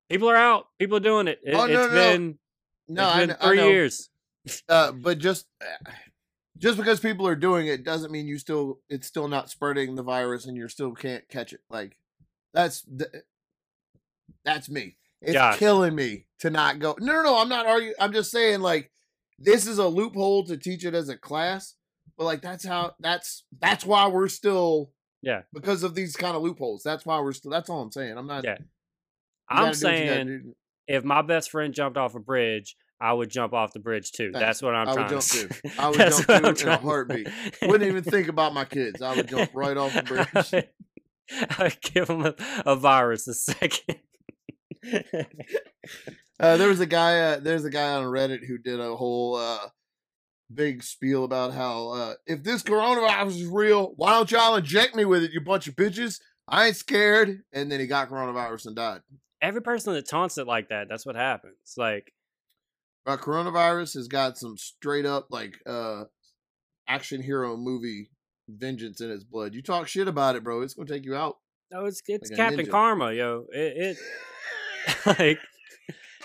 people 0.09 0.29
are 0.29 0.37
out. 0.37 0.67
People 0.79 0.97
are 0.97 1.01
doing 1.01 1.27
it. 1.27 1.41
it 1.43 1.53
oh, 1.53 1.65
no, 1.65 1.81
has 1.81 1.89
no. 1.89 1.93
been, 1.93 2.39
no, 2.87 3.09
it's 3.09 3.27
been 3.27 3.35
three 3.41 3.63
years. 3.63 4.10
Uh, 4.67 4.91
but 4.91 5.19
just 5.19 5.45
just 6.57 6.77
because 6.77 6.99
people 6.99 7.27
are 7.27 7.35
doing 7.35 7.67
it 7.67 7.83
doesn't 7.83 8.11
mean 8.11 8.27
you 8.27 8.39
still 8.39 8.79
it's 8.89 9.07
still 9.07 9.27
not 9.27 9.51
spreading 9.51 9.95
the 9.95 10.03
virus 10.03 10.45
and 10.45 10.57
you 10.57 10.67
still 10.67 10.93
can't 10.93 11.27
catch 11.29 11.53
it. 11.53 11.59
Like 11.69 11.97
that's 12.53 12.83
that's 14.43 14.69
me. 14.69 14.97
It's 15.21 15.57
killing 15.57 15.93
me 15.93 16.25
to 16.39 16.49
not 16.49 16.79
go. 16.79 16.95
No, 16.99 17.13
no, 17.13 17.23
no. 17.23 17.37
I'm 17.37 17.49
not 17.49 17.67
arguing. 17.67 17.93
I'm 17.99 18.13
just 18.13 18.31
saying 18.31 18.61
like 18.61 18.91
this 19.37 19.67
is 19.67 19.77
a 19.77 19.87
loophole 19.87 20.43
to 20.45 20.57
teach 20.57 20.85
it 20.85 20.95
as 20.95 21.09
a 21.09 21.17
class. 21.17 21.75
But 22.17 22.25
like 22.25 22.41
that's 22.41 22.65
how 22.65 22.93
that's 22.99 23.43
that's 23.59 23.85
why 23.85 24.07
we're 24.07 24.27
still 24.27 24.91
Yeah. 25.21 25.41
Because 25.53 25.83
of 25.83 25.93
these 25.93 26.15
kind 26.15 26.35
of 26.35 26.41
loopholes. 26.41 26.81
That's 26.83 27.05
why 27.05 27.19
we're 27.19 27.33
still. 27.33 27.51
That's 27.51 27.69
all 27.69 27.81
I'm 27.81 27.91
saying. 27.91 28.17
I'm 28.17 28.27
not. 28.27 28.43
Yeah. 28.43 28.57
I'm 29.49 29.65
gotta 29.65 29.79
do 29.79 29.85
what 29.85 29.93
you 29.93 30.05
gotta 30.05 30.15
saying 30.15 30.55
if 30.87 31.03
my 31.03 31.21
best 31.21 31.51
friend 31.51 31.73
jumped 31.73 31.97
off 31.97 32.15
a 32.15 32.19
bridge, 32.19 32.75
I 33.01 33.13
would 33.13 33.29
jump 33.29 33.53
off 33.53 33.73
the 33.73 33.79
bridge 33.79 34.11
too. 34.11 34.31
Thanks. 34.31 34.39
That's 34.39 34.61
what 34.61 34.75
I'm 34.75 34.87
I 34.87 34.91
would 34.91 34.97
trying 34.97 35.09
jump 35.09 35.21
to 35.21 35.27
say. 35.27 35.47
too. 35.47 35.69
I 35.79 35.89
would 35.89 35.97
jump 35.97 36.57
too 36.57 36.67
in 36.67 36.73
a 36.73 36.77
heartbeat. 36.77 37.27
Wouldn't 37.63 37.89
even 37.89 38.03
think 38.03 38.27
about 38.27 38.53
my 38.53 38.65
kids. 38.65 39.01
I 39.01 39.15
would 39.15 39.27
jump 39.27 39.49
right 39.53 39.75
off 39.75 39.93
the 39.93 40.03
bridge. 40.53 40.65
I'd 41.57 41.81
give 41.81 42.07
them 42.07 42.25
a, 42.25 42.35
a 42.65 42.75
virus 42.75 43.27
a 43.27 43.33
second. 43.33 43.97
Uh, 46.39 46.57
there 46.57 46.69
was 46.69 46.79
a 46.79 46.87
guy. 46.87 47.19
Uh, 47.19 47.39
there's 47.39 47.65
a 47.65 47.69
guy 47.69 47.93
on 47.93 48.03
Reddit 48.05 48.43
who 48.43 48.57
did 48.57 48.79
a 48.79 48.95
whole 48.95 49.35
uh, 49.35 49.59
big 50.51 50.81
spiel 50.81 51.23
about 51.23 51.53
how 51.53 51.89
uh, 51.89 52.13
if 52.25 52.41
this 52.43 52.63
coronavirus 52.63 53.27
is 53.27 53.45
real, 53.45 53.93
why 53.95 54.13
don't 54.13 54.31
y'all 54.31 54.55
inject 54.55 54.95
me 54.95 55.05
with 55.05 55.21
it, 55.21 55.33
you 55.33 55.39
bunch 55.39 55.67
of 55.67 55.75
bitches? 55.75 56.19
I 56.47 56.65
ain't 56.65 56.75
scared. 56.75 57.43
And 57.53 57.71
then 57.71 57.79
he 57.79 57.85
got 57.85 58.09
coronavirus 58.09 58.65
and 58.65 58.75
died. 58.75 59.01
Every 59.39 59.61
person 59.61 59.93
that 59.93 60.09
taunts 60.09 60.39
it 60.39 60.47
like 60.47 60.69
that, 60.69 60.89
that's 60.89 61.05
what 61.05 61.15
happens. 61.15 61.75
Like, 61.77 62.11
But 63.05 63.21
coronavirus 63.21 63.95
has 63.95 64.07
got 64.07 64.37
some 64.37 64.57
straight 64.57 65.05
up 65.05 65.27
like 65.31 65.59
uh, 65.65 66.03
action 66.87 67.21
hero 67.21 67.57
movie 67.57 68.11
vengeance 68.47 69.01
in 69.01 69.09
its 69.09 69.23
blood. 69.23 69.53
You 69.55 69.61
talk 69.61 69.87
shit 69.87 70.07
about 70.07 70.35
it, 70.35 70.43
bro, 70.43 70.61
it's 70.61 70.73
gonna 70.73 70.87
take 70.87 71.05
you 71.05 71.15
out. 71.15 71.37
no, 71.71 71.85
it's 71.85 72.01
it's 72.07 72.29
Like 72.29 72.37
Captain. 72.37 72.67
Karma, 72.67 73.13
yo. 73.13 73.45
It, 73.51 73.97
it 73.97 73.97
like 75.19 75.39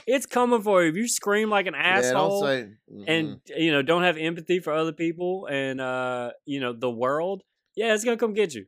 it's 0.06 0.26
coming 0.26 0.62
for 0.62 0.82
you. 0.82 0.90
If 0.90 0.96
you 0.96 1.08
scream 1.08 1.50
like 1.50 1.66
an 1.66 1.74
Yeah, 1.74 1.80
asshole 1.80 2.42
say. 2.42 2.68
and 3.06 3.40
you 3.46 3.72
know 3.72 3.82
don't 3.82 4.02
have 4.02 4.16
empathy 4.18 4.60
for 4.60 4.72
other 4.72 4.92
people 4.92 5.46
and 5.50 5.80
uh 5.80 6.32
you 6.44 6.60
know 6.60 6.72
the 6.72 6.90
world, 6.90 7.42
yeah, 7.74 7.94
it's 7.94 8.04
gonna 8.04 8.16
come 8.16 8.34
get 8.34 8.54
you. 8.54 8.66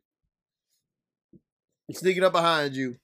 sneaking 1.93 2.25
up 2.25 2.33
behind 2.33 2.75
you. 2.75 2.97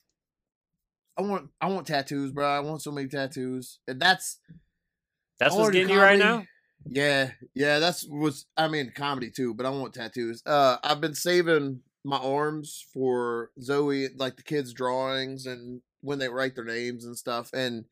I 1.16 1.22
want 1.22 1.50
I 1.60 1.68
want 1.68 1.86
tattoos, 1.86 2.32
bro. 2.32 2.46
I 2.46 2.60
want 2.60 2.82
so 2.82 2.90
many 2.90 3.08
tattoos. 3.08 3.78
And 3.86 4.00
that's 4.00 4.38
That's 5.38 5.54
what's 5.54 5.70
getting 5.70 5.94
you 5.94 6.00
right 6.00 6.18
now. 6.18 6.44
Yeah, 6.86 7.30
yeah, 7.54 7.78
that's 7.78 8.06
what's 8.08 8.46
I 8.56 8.68
mean 8.68 8.92
comedy 8.94 9.30
too, 9.30 9.54
but 9.54 9.66
I 9.66 9.70
want 9.70 9.94
tattoos. 9.94 10.42
Uh 10.46 10.76
I've 10.82 11.00
been 11.00 11.14
saving 11.14 11.80
my 12.04 12.18
arms 12.18 12.84
for 12.92 13.50
Zoe, 13.60 14.08
like 14.16 14.36
the 14.36 14.42
kids' 14.42 14.74
drawings 14.74 15.46
and 15.46 15.80
when 16.02 16.18
they 16.18 16.28
write 16.28 16.54
their 16.54 16.64
names 16.64 17.04
and 17.04 17.16
stuff. 17.16 17.50
And 17.54 17.86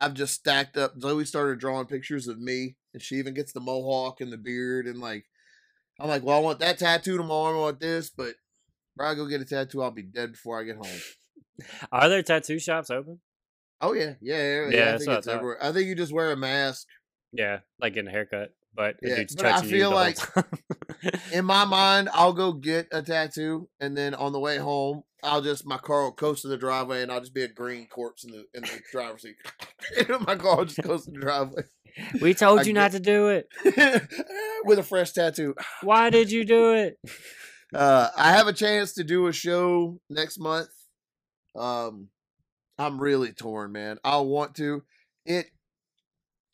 I've 0.00 0.14
just 0.14 0.34
stacked 0.34 0.76
up. 0.76 1.00
Zoe 1.00 1.24
started 1.24 1.58
drawing 1.58 1.86
pictures 1.86 2.28
of 2.28 2.38
me, 2.38 2.76
and 2.92 3.02
she 3.02 3.16
even 3.16 3.34
gets 3.34 3.52
the 3.52 3.60
mohawk 3.60 4.20
and 4.20 4.32
the 4.32 4.36
beard. 4.36 4.86
And 4.86 5.00
like, 5.00 5.24
I'm 5.98 6.08
like, 6.08 6.22
well, 6.22 6.36
I 6.36 6.40
want 6.40 6.60
that 6.60 6.78
tattoo 6.78 7.16
tomorrow. 7.16 7.56
I 7.56 7.60
want 7.62 7.80
this, 7.80 8.10
but 8.10 8.28
if 8.28 9.00
I 9.00 9.14
go 9.14 9.26
get 9.26 9.40
a 9.40 9.44
tattoo, 9.44 9.82
I'll 9.82 9.90
be 9.90 10.02
dead 10.02 10.32
before 10.32 10.60
I 10.60 10.64
get 10.64 10.76
home. 10.76 11.00
Are 11.92 12.08
there 12.08 12.22
tattoo 12.22 12.58
shops 12.58 12.90
open? 12.90 13.20
Oh 13.80 13.92
yeah, 13.92 14.14
yeah, 14.20 14.36
yeah. 14.36 14.68
Yeah, 14.70 14.70
yeah 14.70 14.94
I 14.94 14.98
think 14.98 15.10
it's 15.10 15.26
everywhere. 15.26 15.58
I 15.62 15.72
think 15.72 15.86
you 15.86 15.94
just 15.94 16.12
wear 16.12 16.32
a 16.32 16.36
mask. 16.36 16.86
Yeah, 17.32 17.58
like 17.80 17.94
getting 17.94 18.08
a 18.08 18.12
haircut, 18.12 18.54
but 18.74 18.96
Yeah, 19.02 19.22
but 19.36 19.46
I 19.46 19.62
feel 19.62 19.90
like. 19.90 20.18
In 21.32 21.44
my 21.44 21.64
mind, 21.66 22.08
I'll 22.12 22.32
go 22.32 22.52
get 22.52 22.88
a 22.90 23.02
tattoo, 23.02 23.68
and 23.80 23.96
then 23.96 24.14
on 24.14 24.32
the 24.32 24.40
way 24.40 24.58
home, 24.58 25.04
I'll 25.22 25.42
just 25.42 25.66
my 25.66 25.78
car 25.78 26.04
will 26.04 26.12
coast 26.12 26.42
to 26.42 26.48
the 26.48 26.56
driveway, 26.56 27.02
and 27.02 27.12
I'll 27.12 27.20
just 27.20 27.34
be 27.34 27.42
a 27.42 27.48
green 27.48 27.86
corpse 27.86 28.24
in 28.24 28.30
the 28.32 28.44
in 28.54 28.62
the 28.62 28.80
driver's 28.90 29.22
seat. 29.22 29.36
my 30.26 30.36
car 30.36 30.56
will 30.58 30.64
just 30.64 30.82
coast 30.82 31.04
to 31.06 31.10
the 31.12 31.20
driveway 31.20 31.62
we 32.20 32.34
told 32.34 32.60
I 32.60 32.62
you 32.62 32.72
get- 32.72 32.80
not 32.80 32.90
to 32.92 33.00
do 33.00 33.28
it. 33.28 33.48
with 34.64 34.78
a 34.78 34.82
fresh 34.82 35.12
tattoo. 35.12 35.54
Why 35.82 36.10
did 36.10 36.30
you 36.30 36.44
do 36.44 36.72
it? 36.74 36.98
Uh, 37.74 38.08
I 38.16 38.32
have 38.32 38.46
a 38.46 38.52
chance 38.52 38.94
to 38.94 39.04
do 39.04 39.26
a 39.26 39.32
show 39.32 40.00
next 40.08 40.38
month. 40.38 40.68
Um, 41.56 42.08
I'm 42.78 43.00
really 43.00 43.32
torn, 43.32 43.72
man. 43.72 43.98
I 44.04 44.18
want 44.18 44.54
to. 44.56 44.82
It 45.26 45.46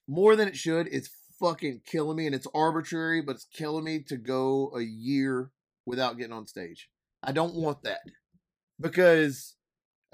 more 0.08 0.36
than 0.36 0.48
it 0.48 0.56
should. 0.56 0.88
It's 0.90 1.10
fucking 1.40 1.82
killing 1.86 2.16
me, 2.16 2.26
and 2.26 2.34
it's 2.34 2.46
arbitrary, 2.54 3.20
but 3.22 3.36
it's 3.36 3.46
killing 3.52 3.84
me 3.84 4.02
to 4.08 4.16
go 4.16 4.72
a 4.76 4.80
year 4.82 5.50
without 5.86 6.16
getting 6.16 6.32
on 6.32 6.46
stage. 6.46 6.88
I 7.22 7.32
don't 7.32 7.54
want 7.54 7.82
that 7.82 8.00
because 8.80 9.54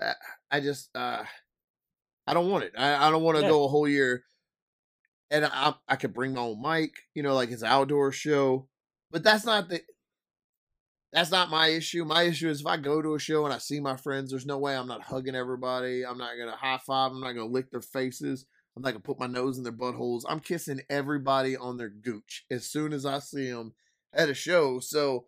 I, 0.01 0.15
I 0.51 0.61
just 0.61 0.95
uh, 0.97 1.24
I 2.27 2.35
don't 2.35 2.51
want 2.51 2.65
it. 2.65 2.73
I, 2.77 3.07
I 3.09 3.11
don't 3.11 3.23
want 3.23 3.37
to 3.39 3.43
Yeah. 3.43 3.49
go 3.49 3.65
a 3.65 3.69
whole 3.69 3.89
year. 3.89 4.24
And 5.31 5.45
I 5.47 5.74
I 5.87 5.95
could 5.97 6.12
bring 6.12 6.35
my 6.35 6.41
own 6.41 6.61
mic, 6.61 6.91
you 7.15 7.23
know, 7.23 7.35
like 7.35 7.51
it's 7.51 7.62
an 7.62 7.69
outdoor 7.69 8.11
show, 8.11 8.69
but 9.12 9.23
that's 9.23 9.45
not 9.45 9.69
the 9.69 9.81
that's 11.12 11.31
not 11.31 11.51
my 11.51 11.69
issue. 11.69 12.05
My 12.05 12.23
issue 12.23 12.49
is 12.49 12.61
if 12.61 12.66
I 12.66 12.77
go 12.77 13.03
to 13.03 13.15
a 13.15 13.19
show 13.19 13.45
and 13.45 13.53
I 13.53 13.59
see 13.59 13.81
my 13.81 13.97
friends, 13.97 14.31
there's 14.31 14.47
no 14.47 14.59
way 14.59 14.77
I'm 14.77 14.87
not 14.87 15.03
hugging 15.03 15.35
everybody. 15.35 16.05
I'm 16.07 16.19
not 16.19 16.32
gonna 16.39 16.57
high 16.57 16.78
five. 16.87 17.12
I'm 17.12 17.20
not 17.20 17.32
gonna 17.32 17.47
lick 17.47 17.70
their 17.70 17.81
faces. 17.81 18.47
I'm 18.77 18.82
not 18.82 18.91
gonna 18.91 19.01
put 19.01 19.19
my 19.19 19.27
nose 19.27 19.59
in 19.59 19.65
their 19.65 19.73
buttholes. 19.73 20.23
I'm 20.28 20.41
kissing 20.41 20.81
everybody 20.89 21.57
on 21.57 21.77
their 21.77 21.89
gooch 21.89 22.45
as 22.51 22.66
soon 22.66 22.93
as 22.93 23.05
I 23.05 23.19
see 23.19 23.51
them 23.51 23.74
at 24.12 24.28
a 24.28 24.35
show. 24.35 24.78
So, 24.78 25.27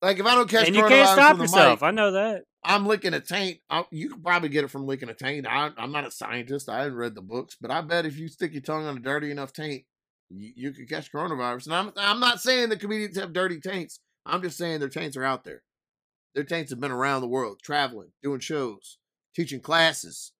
like, 0.00 0.20
if 0.20 0.26
I 0.26 0.34
don't 0.36 0.48
catch 0.48 0.68
and 0.68 0.76
you 0.76 0.86
can't 0.86 1.08
stop 1.08 1.38
yourself. 1.38 1.80
mic, 1.80 1.88
I 1.88 1.90
know 1.90 2.12
that. 2.12 2.44
I'm 2.62 2.86
licking 2.86 3.14
a 3.14 3.20
taint. 3.20 3.58
I, 3.70 3.84
you 3.90 4.10
can 4.10 4.22
probably 4.22 4.48
get 4.48 4.64
it 4.64 4.68
from 4.68 4.86
licking 4.86 5.08
a 5.08 5.14
taint. 5.14 5.46
I, 5.46 5.70
I'm 5.76 5.92
not 5.92 6.06
a 6.06 6.10
scientist. 6.10 6.68
I 6.68 6.82
haven't 6.82 6.98
read 6.98 7.14
the 7.14 7.22
books, 7.22 7.56
but 7.60 7.70
I 7.70 7.80
bet 7.80 8.06
if 8.06 8.16
you 8.16 8.28
stick 8.28 8.52
your 8.52 8.62
tongue 8.62 8.86
on 8.86 8.96
a 8.96 9.00
dirty 9.00 9.30
enough 9.30 9.52
taint, 9.52 9.84
you, 10.28 10.52
you 10.54 10.72
could 10.72 10.88
catch 10.88 11.10
coronavirus. 11.10 11.66
And 11.66 11.74
I'm 11.74 11.92
I'm 11.96 12.20
not 12.20 12.40
saying 12.40 12.68
the 12.68 12.76
comedians 12.76 13.18
have 13.18 13.32
dirty 13.32 13.60
taints. 13.60 14.00
I'm 14.26 14.42
just 14.42 14.58
saying 14.58 14.80
their 14.80 14.88
taints 14.88 15.16
are 15.16 15.24
out 15.24 15.44
there. 15.44 15.62
Their 16.34 16.44
taints 16.44 16.70
have 16.70 16.80
been 16.80 16.90
around 16.90 17.22
the 17.22 17.28
world, 17.28 17.60
traveling, 17.62 18.12
doing 18.22 18.40
shows, 18.40 18.98
teaching 19.34 19.60
classes, 19.60 20.32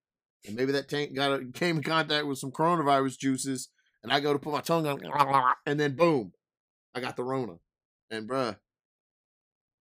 and 0.45 0.55
maybe 0.55 0.71
that 0.71 0.87
taint 0.87 1.15
got 1.15 1.33
a, 1.33 1.45
came 1.53 1.77
in 1.77 1.83
contact 1.83 2.27
with 2.27 2.37
some 2.37 2.51
coronavirus 2.51 3.17
juices, 3.17 3.69
and 4.03 4.13
I 4.13 4.19
go 4.19 4.31
to 4.33 4.39
put 4.39 4.53
my 4.53 4.61
tongue 4.61 4.87
on, 4.87 5.01
and 5.65 5.79
then 5.79 5.95
boom, 5.95 6.33
I 6.93 6.99
got 6.99 7.15
the 7.15 7.23
Rona, 7.23 7.55
and 8.11 8.29
bruh, 8.29 8.57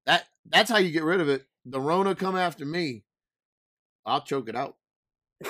that 0.06 0.24
that's 0.46 0.70
how 0.70 0.78
you 0.78 0.90
get 0.90 1.04
rid 1.04 1.20
of 1.20 1.28
it. 1.28 1.46
The 1.64 1.80
Rona 1.80 2.14
come 2.14 2.36
after 2.36 2.64
me, 2.64 3.04
I'll 4.06 4.22
choke 4.22 4.48
it 4.48 4.56
out. 4.56 4.77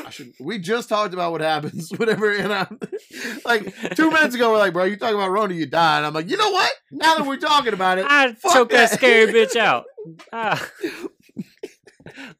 I 0.05 0.11
should. 0.11 0.33
We 0.39 0.59
just 0.59 0.89
talked 0.89 1.15
about 1.15 1.33
what 1.33 1.41
happens 1.41 1.91
whenever, 1.97 2.31
and 2.33 2.53
I'm 2.53 2.79
like 3.45 3.75
two 3.97 4.11
minutes 4.11 4.35
ago. 4.35 4.51
We're 4.53 4.59
like, 4.59 4.73
bro, 4.75 4.85
you 4.85 4.97
talking 4.97 5.17
about 5.17 5.31
Rona, 5.31 5.55
you 5.55 5.67
die, 5.67 5.97
and 5.99 6.07
I'm 6.07 6.13
like, 6.13 6.29
you 6.31 6.37
know 6.37 6.51
what? 6.51 6.71
Now 6.91 7.17
that 7.17 7.27
we're 7.27 7.39
talking 7.39 7.73
about 7.73 7.99
it, 7.99 8.05
I 8.09 8.33
choke 8.33 8.71
that 8.71 8.91
that. 8.91 8.99
scary 8.99 9.33
bitch 9.33 9.57
out. 9.57 9.85
Ah. 10.33 10.71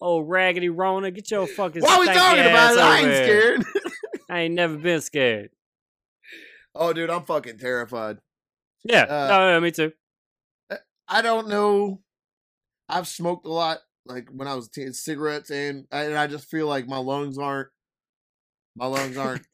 Oh, 0.01 0.21
raggedy 0.21 0.71
Rona, 0.71 1.11
get 1.11 1.31
your 1.31 1.47
fucking. 1.47 1.83
while 1.83 2.01
we 2.01 2.07
talking 2.07 2.41
about 2.47 2.73
it, 2.75 2.79
I 2.81 2.99
ain't 3.01 3.07
here. 3.11 3.25
scared. 3.61 3.65
I 4.31 4.41
ain't 4.41 4.55
never 4.55 4.77
been 4.79 5.01
scared. 5.03 5.51
oh, 6.75 6.93
dude, 6.95 7.11
I'm 7.11 7.25
fucking 7.25 7.59
terrified. 7.59 8.19
Yeah, 8.85 9.03
Uh, 9.03 9.29
no, 9.29 9.51
no, 9.53 9.61
me 9.61 9.71
too. 9.71 9.93
I 11.07 11.21
don't 11.23 11.49
know. 11.49 12.01
I've 12.89 13.07
smoked 13.09 13.45
a 13.47 13.51
lot, 13.51 13.79
like 14.09 14.29
when 14.31 14.49
I 14.49 14.55
was 14.55 14.67
a 14.67 14.71
teen, 14.71 14.93
cigarettes, 14.93 15.51
and 15.51 15.87
and 15.93 16.17
I 16.17 16.27
just 16.27 16.51
feel 16.51 16.67
like 16.67 16.89
my 16.89 16.99
lungs 16.99 17.39
aren't, 17.39 17.69
my 18.75 18.87
lungs 18.87 19.17
aren't, 19.17 19.47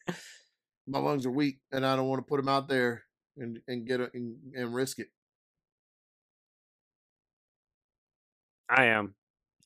my 0.86 0.98
lungs 0.98 1.26
are 1.26 1.31
weak, 1.31 1.59
and 1.72 1.85
I 1.85 1.97
don't 1.97 2.09
want 2.09 2.20
to 2.20 2.28
put 2.28 2.39
them 2.39 2.48
out 2.48 2.68
there 2.68 3.02
and 3.36 3.59
and 3.66 3.86
get 3.86 4.01
it 4.01 4.12
and, 4.14 4.36
and 4.55 4.74
risk 4.74 4.98
it. 4.98 5.09
I 8.68 8.86
am. 8.86 9.14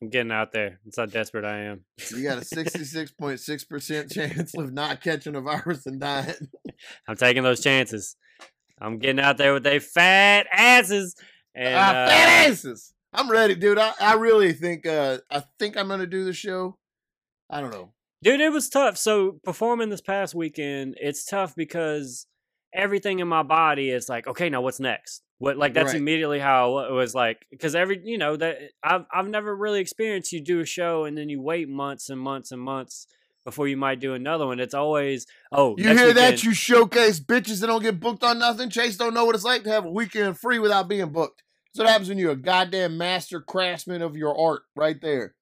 I'm 0.00 0.10
getting 0.10 0.32
out 0.32 0.52
there. 0.52 0.78
That's 0.84 0.96
how 0.96 1.06
desperate 1.06 1.44
I 1.44 1.64
am. 1.64 1.84
You 2.14 2.22
got 2.22 2.38
a 2.38 2.42
66.6% 2.42 4.12
chance 4.14 4.54
of 4.56 4.72
not 4.72 5.02
catching 5.02 5.34
a 5.34 5.40
virus 5.40 5.86
and 5.86 6.00
dying. 6.00 6.48
I'm 7.08 7.16
taking 7.16 7.42
those 7.42 7.60
chances. 7.60 8.14
I'm 8.80 8.98
getting 8.98 9.18
out 9.18 9.38
there 9.38 9.52
with 9.54 9.64
they 9.64 9.78
fat 9.78 10.46
asses. 10.52 11.14
And 11.54 11.74
ah, 11.74 11.88
uh, 11.88 12.08
fat 12.08 12.50
asses. 12.50 12.92
I'm 13.12 13.30
ready, 13.30 13.54
dude. 13.54 13.78
I, 13.78 13.92
I 14.00 14.14
really 14.14 14.52
think 14.52 14.86
uh 14.86 15.18
I 15.30 15.42
think 15.58 15.76
I'm 15.76 15.88
gonna 15.88 16.06
do 16.06 16.24
the 16.24 16.32
show. 16.32 16.76
I 17.50 17.60
don't 17.60 17.70
know. 17.70 17.92
Dude, 18.22 18.40
it 18.40 18.52
was 18.52 18.68
tough. 18.68 18.96
So 18.98 19.38
performing 19.44 19.90
this 19.90 20.00
past 20.00 20.34
weekend, 20.34 20.96
it's 21.00 21.24
tough 21.24 21.54
because 21.54 22.26
everything 22.74 23.20
in 23.20 23.28
my 23.28 23.42
body 23.42 23.90
is 23.90 24.08
like, 24.08 24.26
okay, 24.26 24.50
now 24.50 24.60
what's 24.60 24.80
next? 24.80 25.22
What 25.38 25.56
like 25.56 25.72
that's 25.72 25.92
Right. 25.92 26.00
immediately 26.00 26.40
how 26.40 26.78
it 26.80 26.92
was 26.92 27.14
like 27.14 27.46
because 27.50 27.74
every 27.76 28.00
you 28.04 28.18
know 28.18 28.36
that 28.36 28.58
I've 28.82 29.06
I've 29.12 29.28
never 29.28 29.54
really 29.54 29.80
experienced 29.80 30.32
you 30.32 30.40
do 30.42 30.60
a 30.60 30.66
show 30.66 31.04
and 31.04 31.16
then 31.16 31.28
you 31.28 31.40
wait 31.40 31.68
months 31.68 32.10
and 32.10 32.20
months 32.20 32.50
and 32.50 32.60
months 32.60 33.06
before 33.44 33.68
you 33.68 33.76
might 33.76 34.00
do 34.00 34.14
another 34.14 34.46
one. 34.46 34.58
It's 34.58 34.74
always 34.74 35.26
oh 35.52 35.76
You 35.78 35.96
hear 35.96 36.12
that? 36.12 36.42
You 36.42 36.52
showcase 36.52 37.20
bitches 37.20 37.60
that 37.60 37.68
don't 37.68 37.82
get 37.82 38.00
booked 38.00 38.24
on 38.24 38.40
nothing. 38.40 38.68
Chase 38.68 38.96
don't 38.96 39.14
know 39.14 39.24
what 39.24 39.36
it's 39.36 39.44
like 39.44 39.62
to 39.62 39.70
have 39.70 39.84
a 39.86 39.90
weekend 39.90 40.38
free 40.38 40.58
without 40.58 40.88
being 40.88 41.10
booked. 41.10 41.44
That's 41.74 41.84
what 41.84 41.88
happens 41.88 42.08
when 42.08 42.18
you're 42.18 42.32
a 42.32 42.36
goddamn 42.36 42.96
master 42.98 43.40
craftsman 43.40 44.02
of 44.02 44.16
your 44.16 44.38
art, 44.38 44.62
right 44.74 45.00
there. 45.00 45.34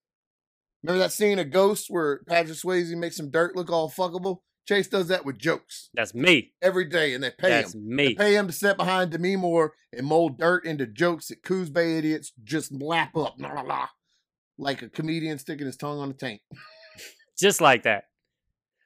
Remember 0.82 0.98
that 1.00 1.12
scene 1.12 1.38
of 1.38 1.50
Ghost 1.50 1.86
where 1.88 2.20
Patrick 2.28 2.58
Swayze 2.58 2.94
makes 2.96 3.16
some 3.16 3.30
dirt 3.30 3.56
look 3.56 3.70
all 3.70 3.90
fuckable? 3.90 4.38
Chase 4.68 4.88
does 4.88 5.06
that 5.08 5.24
with 5.24 5.38
jokes 5.38 5.90
That's 5.94 6.12
me. 6.12 6.52
every 6.60 6.86
day, 6.86 7.14
and 7.14 7.22
they 7.22 7.30
pay 7.30 7.50
That's 7.50 7.74
him. 7.74 7.86
me. 7.86 8.08
They 8.08 8.14
pay 8.14 8.34
him 8.36 8.48
to 8.48 8.52
sit 8.52 8.76
behind 8.76 9.12
Demi 9.12 9.36
Moore 9.36 9.74
and 9.96 10.04
mold 10.06 10.38
dirt 10.38 10.64
into 10.64 10.86
jokes 10.86 11.28
that 11.28 11.42
Coos 11.44 11.70
Bay 11.70 11.98
idiots 11.98 12.32
just 12.42 12.72
lap 12.72 13.16
up, 13.16 13.36
la 13.38 13.52
la 13.52 13.60
la, 13.62 13.88
like 14.58 14.82
a 14.82 14.88
comedian 14.88 15.38
sticking 15.38 15.66
his 15.66 15.76
tongue 15.76 16.00
on 16.00 16.10
a 16.10 16.14
tank. 16.14 16.40
just 17.38 17.60
like 17.60 17.84
that. 17.84 18.04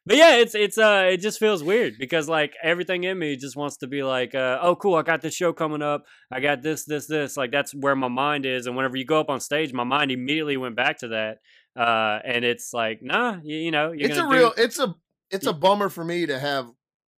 But 0.07 0.17
yeah, 0.17 0.37
it's 0.37 0.55
it's 0.55 0.79
uh 0.79 1.09
it 1.13 1.19
just 1.19 1.39
feels 1.39 1.63
weird 1.63 1.95
because 1.99 2.29
like 2.29 2.55
everything 2.63 3.05
in 3.05 3.19
me 3.19 3.37
just 3.37 3.55
wants 3.55 3.77
to 3.79 3.87
be 3.87 4.03
like, 4.03 4.35
uh, 4.35 4.59
oh 4.63 4.75
cool, 4.75 4.95
I 4.95 5.03
got 5.03 5.21
this 5.21 5.35
show 5.35 5.53
coming 5.53 5.83
up. 5.83 6.05
I 6.33 6.41
got 6.41 6.63
this, 6.63 6.85
this, 6.85 7.07
this. 7.07 7.37
Like 7.37 7.53
that's 7.53 7.75
where 7.75 7.95
my 7.95 8.09
mind 8.09 8.47
is. 8.47 8.67
And 8.67 8.77
whenever 8.77 8.97
you 8.97 9.05
go 9.05 9.21
up 9.21 9.29
on 9.29 9.41
stage, 9.41 9.73
my 9.73 9.85
mind 9.85 10.11
immediately 10.11 10.57
went 10.57 10.75
back 10.75 10.99
to 10.99 11.09
that. 11.09 11.39
Uh 11.79 12.19
and 12.25 12.45
it's 12.45 12.73
like, 12.73 13.01
nah, 13.03 13.37
you, 13.45 13.57
you 13.57 13.71
know, 13.71 13.93
you're 13.93 14.09
it's 14.11 14.19
a 14.19 14.27
real, 14.27 14.53
do, 14.57 14.63
it's 14.63 14.79
a, 14.79 14.95
it's 15.31 15.47
a 15.47 15.53
bummer 15.53 15.89
for 15.91 16.03
me 16.03 16.27
to 16.27 16.39
have 16.39 16.67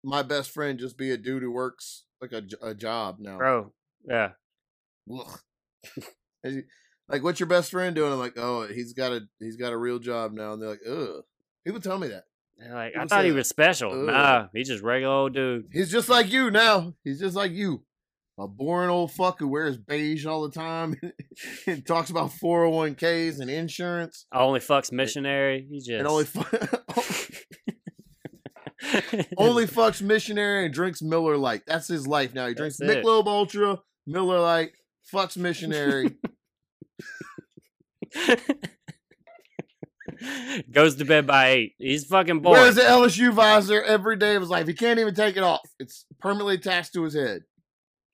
my 0.05 0.23
best 0.23 0.51
friend 0.51 0.79
just 0.79 0.99
be 0.99 1.13
a 1.13 1.17
dude 1.17 1.43
who 1.43 1.53
works 1.53 2.05
like 2.21 2.33
a, 2.33 2.43
a 2.61 2.75
job 2.75 3.17
now. 3.21 3.37
bro. 3.39 3.73
Yeah. 4.07 4.31
Ugh. 5.13 5.39
And 6.45 6.57
you- 6.57 6.65
like, 7.09 7.23
what's 7.23 7.39
your 7.39 7.49
best 7.49 7.71
friend 7.71 7.95
doing? 7.95 8.13
I'm 8.13 8.19
like, 8.19 8.35
oh, 8.37 8.67
he's 8.67 8.93
got 8.93 9.13
a 9.13 9.21
he's 9.39 9.57
got 9.57 9.73
a 9.73 9.77
real 9.77 9.99
job 10.01 10.33
now, 10.33 10.53
and 10.53 10.61
they're 10.63 10.71
like, 10.71 10.81
ugh. 10.89 11.23
People 11.65 11.81
tell 11.81 11.99
me 11.99 12.09
that 12.09 12.25
They're 12.63 12.75
Like 12.75 12.93
I 12.99 13.07
thought 13.07 13.25
he 13.25 13.33
was 13.33 13.49
special. 13.49 13.93
Ugh. 13.93 14.07
Nah, 14.07 14.47
he's 14.55 14.69
just 14.69 14.83
regular 14.83 15.15
old 15.15 15.35
dude. 15.35 15.67
he's 15.73 15.91
just 15.91 16.09
like 16.09 16.31
you 16.31 16.51
now. 16.51 16.95
He's 17.05 17.21
just 17.21 17.35
like 17.35 17.53
you, 17.53 17.83
a 18.39 18.47
boring 18.47 18.91
old 18.91 19.13
fuck 19.13 19.39
who 19.39 19.49
wears 19.49 19.77
beige 19.77 20.27
all 20.27 20.43
the 20.49 20.55
time 20.55 20.95
and 21.67 21.87
talks 21.87 22.11
about 22.11 22.31
401ks 22.43 23.41
and 23.41 23.51
insurance 23.51 24.27
Only 24.33 24.61
fucks 24.61 24.93
missionary. 24.93 25.67
He 25.71 25.79
just 25.79 25.91
and 25.91 26.07
only 26.07 26.25
fu- 26.25 26.43
only 29.39 29.67
fucks 29.67 30.03
missionary 30.03 30.65
and 30.67 30.75
drinks 30.75 31.03
Miller 31.03 31.37
Lite. 31.37 31.63
That's 31.67 31.89
his 31.89 32.07
life 32.07 32.35
now. 32.35 32.49
He 32.49 32.55
drinks 32.55 32.77
That's 32.79 32.93
it. 32.93 33.05
Michelob 33.05 33.27
Ultra, 33.27 33.79
Miller 34.07 34.41
Lite, 34.41 34.73
fucks 35.13 35.37
missionary. 35.37 36.17
Goes 40.71 40.97
to 40.97 41.05
bed 41.05 41.27
by 41.27 41.49
eight. 41.51 41.75
He's 41.79 42.05
fucking 42.05 42.41
bored. 42.41 42.59
Wears 42.59 42.75
the 42.77 42.83
LSU 42.83 43.33
visor 43.33 43.83
every 43.83 44.17
day 44.17 44.35
of 44.35 44.43
his 44.43 44.51
life. 44.51 44.67
He 44.67 44.75
can't 44.75 44.99
even 45.01 45.15
take 45.15 45.37
it 45.37 45.43
off. 45.43 45.61
It's 45.79 46.05
permanently 46.21 46.55
attached 46.55 46.93
to 46.95 47.03
his 47.05 47.15
head. 47.15 47.43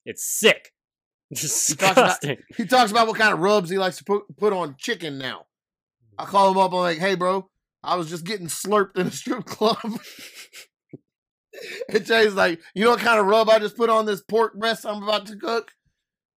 It's 0.04 0.24
sick. 0.24 0.70
talks 1.34 1.72
about- 1.72 1.94
Disgusting. 1.94 2.36
He 2.56 2.64
talks 2.66 2.90
about 2.90 3.06
what 3.06 3.16
kind 3.18 3.32
of 3.34 3.40
rubs 3.40 3.70
he 3.70 3.78
likes 3.78 3.98
to 3.98 4.04
put 4.04 4.22
put 4.36 4.52
on 4.52 4.76
chicken 4.78 5.18
now. 5.18 5.46
I 6.18 6.24
call 6.24 6.50
him 6.50 6.58
up. 6.58 6.72
I'm 6.72 6.78
like, 6.80 6.98
"Hey, 6.98 7.14
bro, 7.14 7.48
I 7.82 7.96
was 7.96 8.08
just 8.08 8.24
getting 8.24 8.46
slurped 8.48 8.96
in 8.98 9.06
a 9.06 9.10
strip 9.10 9.44
club." 9.44 9.78
and 11.88 12.04
Jay's 12.04 12.34
like, 12.34 12.60
"You 12.74 12.84
know 12.84 12.90
what 12.90 13.00
kind 13.00 13.20
of 13.20 13.26
rub 13.26 13.48
I 13.50 13.58
just 13.58 13.76
put 13.76 13.90
on 13.90 14.06
this 14.06 14.22
pork 14.22 14.54
breast 14.58 14.86
I'm 14.86 15.02
about 15.02 15.26
to 15.26 15.36
cook?" 15.36 15.72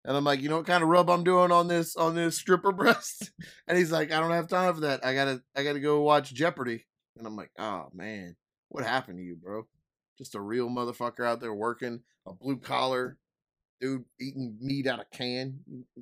And 0.03 0.18
I'm 0.18 0.23
like, 0.23 0.41
"You 0.41 0.49
know 0.49 0.57
what 0.57 0.65
kind 0.65 0.82
of 0.84 0.90
rub 0.90 1.10
I'm 1.10 1.23
doing 1.23 1.52
on 1.52 1.68
this 1.68 1.95
on 1.95 2.15
this 2.15 2.38
stripper 2.38 2.72
breast?" 2.73 3.32
And 3.68 3.78
he's 3.78 3.91
like, 3.91 4.11
"I 4.11 4.19
don't 4.19 4.32
have 4.32 4.48
time 4.48 4.73
for 4.73 4.82
that. 4.82 5.06
I 5.06 5.14
gotta 5.14 5.41
I 5.56 5.64
gotta 5.64 5.80
go 5.80 6.02
watch 6.02 6.34
Jeopardy." 6.34 6.86
And 7.18 7.28
I'm 7.28 7.36
like, 7.36 7.52
"Oh 7.60 7.90
man, 7.94 8.36
what 8.69 8.84
happened 8.84 9.19
to 9.19 9.23
you, 9.23 9.36
bro? 9.36 9.68
Just 10.18 10.36
a 10.36 10.41
real 10.41 10.69
motherfucker 10.69 11.26
out 11.26 11.40
there 11.40 11.53
working, 11.53 12.02
a 12.26 12.34
blue 12.34 12.57
collar." 12.57 13.18
Dude 13.80 14.06
eating 14.19 14.57
meat 14.61 14.86
out 14.86 14.99
of 14.99 15.10
can. 15.11 15.60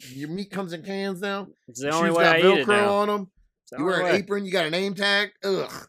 Your 0.09 0.27
meat 0.27 0.51
comes 0.51 0.73
in 0.73 0.83
cans 0.83 1.21
now. 1.21 1.47
It's 1.69 1.79
the 1.79 1.87
Your 1.87 1.95
only 1.95 2.09
shoes 2.09 2.17
way 2.17 2.23
got 2.25 2.35
I 2.35 2.39
eat 2.39 2.43
Velcro 2.43 2.59
it 2.59 2.67
now. 2.67 2.93
on 2.93 3.07
them. 3.07 3.31
You 3.77 3.85
wear 3.85 3.99
an 3.99 4.03
way. 4.05 4.17
apron. 4.17 4.45
You 4.45 4.51
got 4.51 4.65
a 4.65 4.69
name 4.69 4.95
tag. 4.95 5.29
Ugh. 5.45 5.87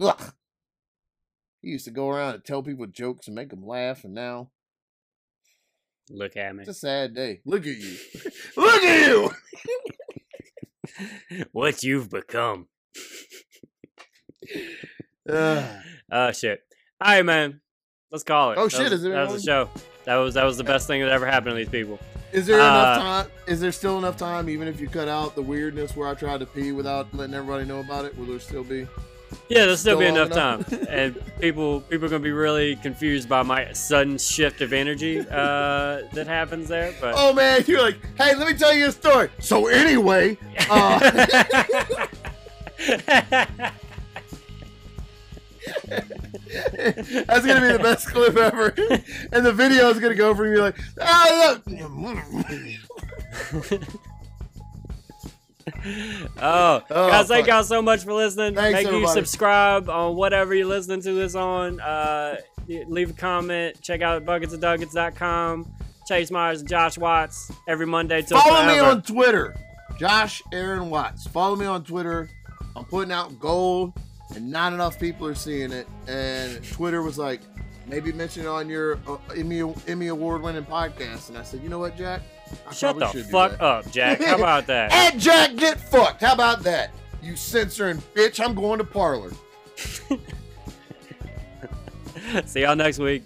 Ugh. 0.00 0.32
He 1.62 1.70
used 1.70 1.86
to 1.86 1.90
go 1.90 2.10
around 2.10 2.34
and 2.34 2.44
tell 2.44 2.62
people 2.62 2.86
jokes 2.86 3.26
and 3.28 3.34
make 3.34 3.48
them 3.48 3.66
laugh, 3.66 4.04
and 4.04 4.12
now 4.12 4.50
Look 6.10 6.36
at 6.36 6.54
me. 6.54 6.60
it's 6.62 6.68
a 6.70 6.74
sad 6.74 7.14
day. 7.14 7.40
Look 7.44 7.62
at 7.66 7.76
you. 7.76 7.96
Look 8.56 8.82
at 8.82 9.08
you. 9.08 9.30
what 11.52 11.82
you've 11.82 12.10
become. 12.10 12.68
Ugh. 15.28 15.64
Oh 16.12 16.30
shit. 16.32 16.60
All 17.00 17.10
right, 17.12 17.24
man. 17.24 17.60
Let's 18.12 18.22
call 18.24 18.52
it. 18.52 18.58
Oh, 18.58 18.64
That 18.68 18.72
shit, 18.72 18.82
was- 18.84 18.92
is 18.92 19.04
it 19.04 19.08
That 19.10 19.28
was 19.30 19.42
the 19.42 19.50
show. 19.50 19.70
That 20.04 20.16
was 20.16 20.34
that 20.34 20.44
was 20.44 20.58
the 20.58 20.64
best 20.64 20.86
thing 20.86 21.00
that 21.00 21.10
ever 21.10 21.26
happened 21.26 21.52
to 21.52 21.56
these 21.56 21.68
people. 21.70 21.98
Is 22.30 22.46
there 22.46 22.58
enough 22.58 22.98
Uh, 22.98 23.02
time? 23.02 23.30
Is 23.48 23.60
there 23.60 23.72
still 23.72 23.96
enough 23.98 24.16
time, 24.18 24.48
even 24.50 24.68
if 24.68 24.78
you 24.80 24.88
cut 24.88 25.08
out 25.08 25.34
the 25.34 25.42
weirdness 25.42 25.96
where 25.96 26.06
I 26.06 26.14
tried 26.14 26.40
to 26.40 26.46
pee 26.46 26.72
without 26.72 27.12
letting 27.14 27.34
everybody 27.34 27.64
know 27.64 27.80
about 27.80 28.04
it? 28.04 28.16
Will 28.18 28.26
there 28.26 28.38
still 28.38 28.64
be? 28.64 28.86
Yeah, 29.48 29.60
there'll 29.60 29.76
still, 29.76 29.98
be 29.98 30.06
enough 30.06 30.30
time, 30.30 30.64
and 30.88 31.20
people 31.40 31.80
people 31.82 32.06
are 32.06 32.08
gonna 32.08 32.22
be 32.22 32.32
really 32.32 32.76
confused 32.76 33.28
by 33.28 33.42
my 33.42 33.72
sudden 33.72 34.18
shift 34.18 34.60
of 34.60 34.72
energy 34.72 35.20
uh, 35.20 36.02
that 36.12 36.26
happens 36.26 36.68
there. 36.68 36.94
But 37.00 37.14
Oh 37.16 37.32
man, 37.32 37.64
you're 37.66 37.82
like, 37.82 37.98
hey, 38.16 38.34
let 38.36 38.46
me 38.46 38.54
tell 38.54 38.74
you 38.74 38.86
a 38.86 38.92
story. 38.92 39.30
So 39.38 39.66
anyway, 39.66 40.38
uh, 40.70 40.98
That's 47.26 47.46
gonna 47.46 47.60
be 47.60 47.72
the 47.72 47.80
best 47.82 48.08
clip 48.08 48.36
ever, 48.36 48.74
and 49.32 49.44
the 49.44 49.52
video 49.52 49.88
is 49.90 49.98
gonna 49.98 50.14
go 50.14 50.34
from 50.34 50.52
you 50.52 50.60
like, 50.60 50.76
ah, 51.00 51.58
look. 51.64 53.82
oh, 56.40 56.82
Oh, 56.90 57.08
guys, 57.10 57.28
thank 57.28 57.46
y'all 57.46 57.62
so 57.64 57.80
much 57.82 58.04
for 58.04 58.12
listening. 58.12 58.54
Thanks, 58.54 58.84
Make 58.84 58.92
you 58.92 59.08
subscribe 59.08 59.88
on 59.88 60.16
whatever 60.16 60.54
you're 60.54 60.66
listening 60.66 61.00
to 61.02 61.12
this 61.12 61.34
on. 61.34 61.80
Uh, 61.80 62.36
leave 62.66 63.10
a 63.10 63.12
comment. 63.14 63.80
Check 63.80 64.02
out 64.02 64.24
bucketsofduckets.com. 64.24 65.70
Chase 66.06 66.30
Mayers 66.30 66.60
and 66.60 66.68
Josh 66.68 66.98
Watts 66.98 67.50
every 67.66 67.86
Monday 67.86 68.20
till 68.22 68.38
Follow 68.38 68.66
me 68.66 68.78
on 68.78 69.00
Twitter, 69.02 69.54
Josh 69.98 70.42
Aaron 70.52 70.90
Watts. 70.90 71.26
Follow 71.26 71.56
me 71.56 71.64
on 71.64 71.82
Twitter. 71.82 72.28
I'm 72.76 72.84
putting 72.84 73.12
out 73.12 73.38
gold, 73.40 73.92
and 74.34 74.50
not 74.50 74.72
enough 74.74 75.00
people 75.00 75.26
are 75.26 75.34
seeing 75.34 75.72
it. 75.72 75.86
And 76.06 76.62
Twitter 76.72 77.00
was 77.02 77.16
like, 77.16 77.40
maybe 77.86 78.12
mention 78.12 78.44
it 78.44 78.48
on 78.48 78.68
your 78.68 78.98
uh, 79.06 79.16
Emmy 79.34 79.62
Emmy 79.86 80.08
award 80.08 80.42
winning 80.42 80.64
podcast. 80.66 81.30
And 81.30 81.38
I 81.38 81.42
said, 81.42 81.62
you 81.62 81.70
know 81.70 81.78
what, 81.78 81.96
Jack? 81.96 82.20
I 82.68 82.72
Shut 82.74 82.98
the 82.98 83.06
fuck 83.30 83.52
that." 83.52 83.62
up, 83.62 83.90
Jack. 83.90 84.20
How 84.22 84.36
about 84.36 84.66
that? 84.68 84.92
At 84.92 85.18
Jack 85.18 85.56
get 85.56 85.78
fucked. 85.80 86.20
How 86.22 86.34
about 86.34 86.62
that? 86.64 86.90
You 87.22 87.36
censoring 87.36 87.98
bitch. 88.14 88.38
I'm 88.44 88.54
going 88.54 88.78
to 88.78 88.84
Parler. 88.84 89.30
See 92.46 92.62
y'all 92.62 92.76
next 92.76 92.98
week. 92.98 93.22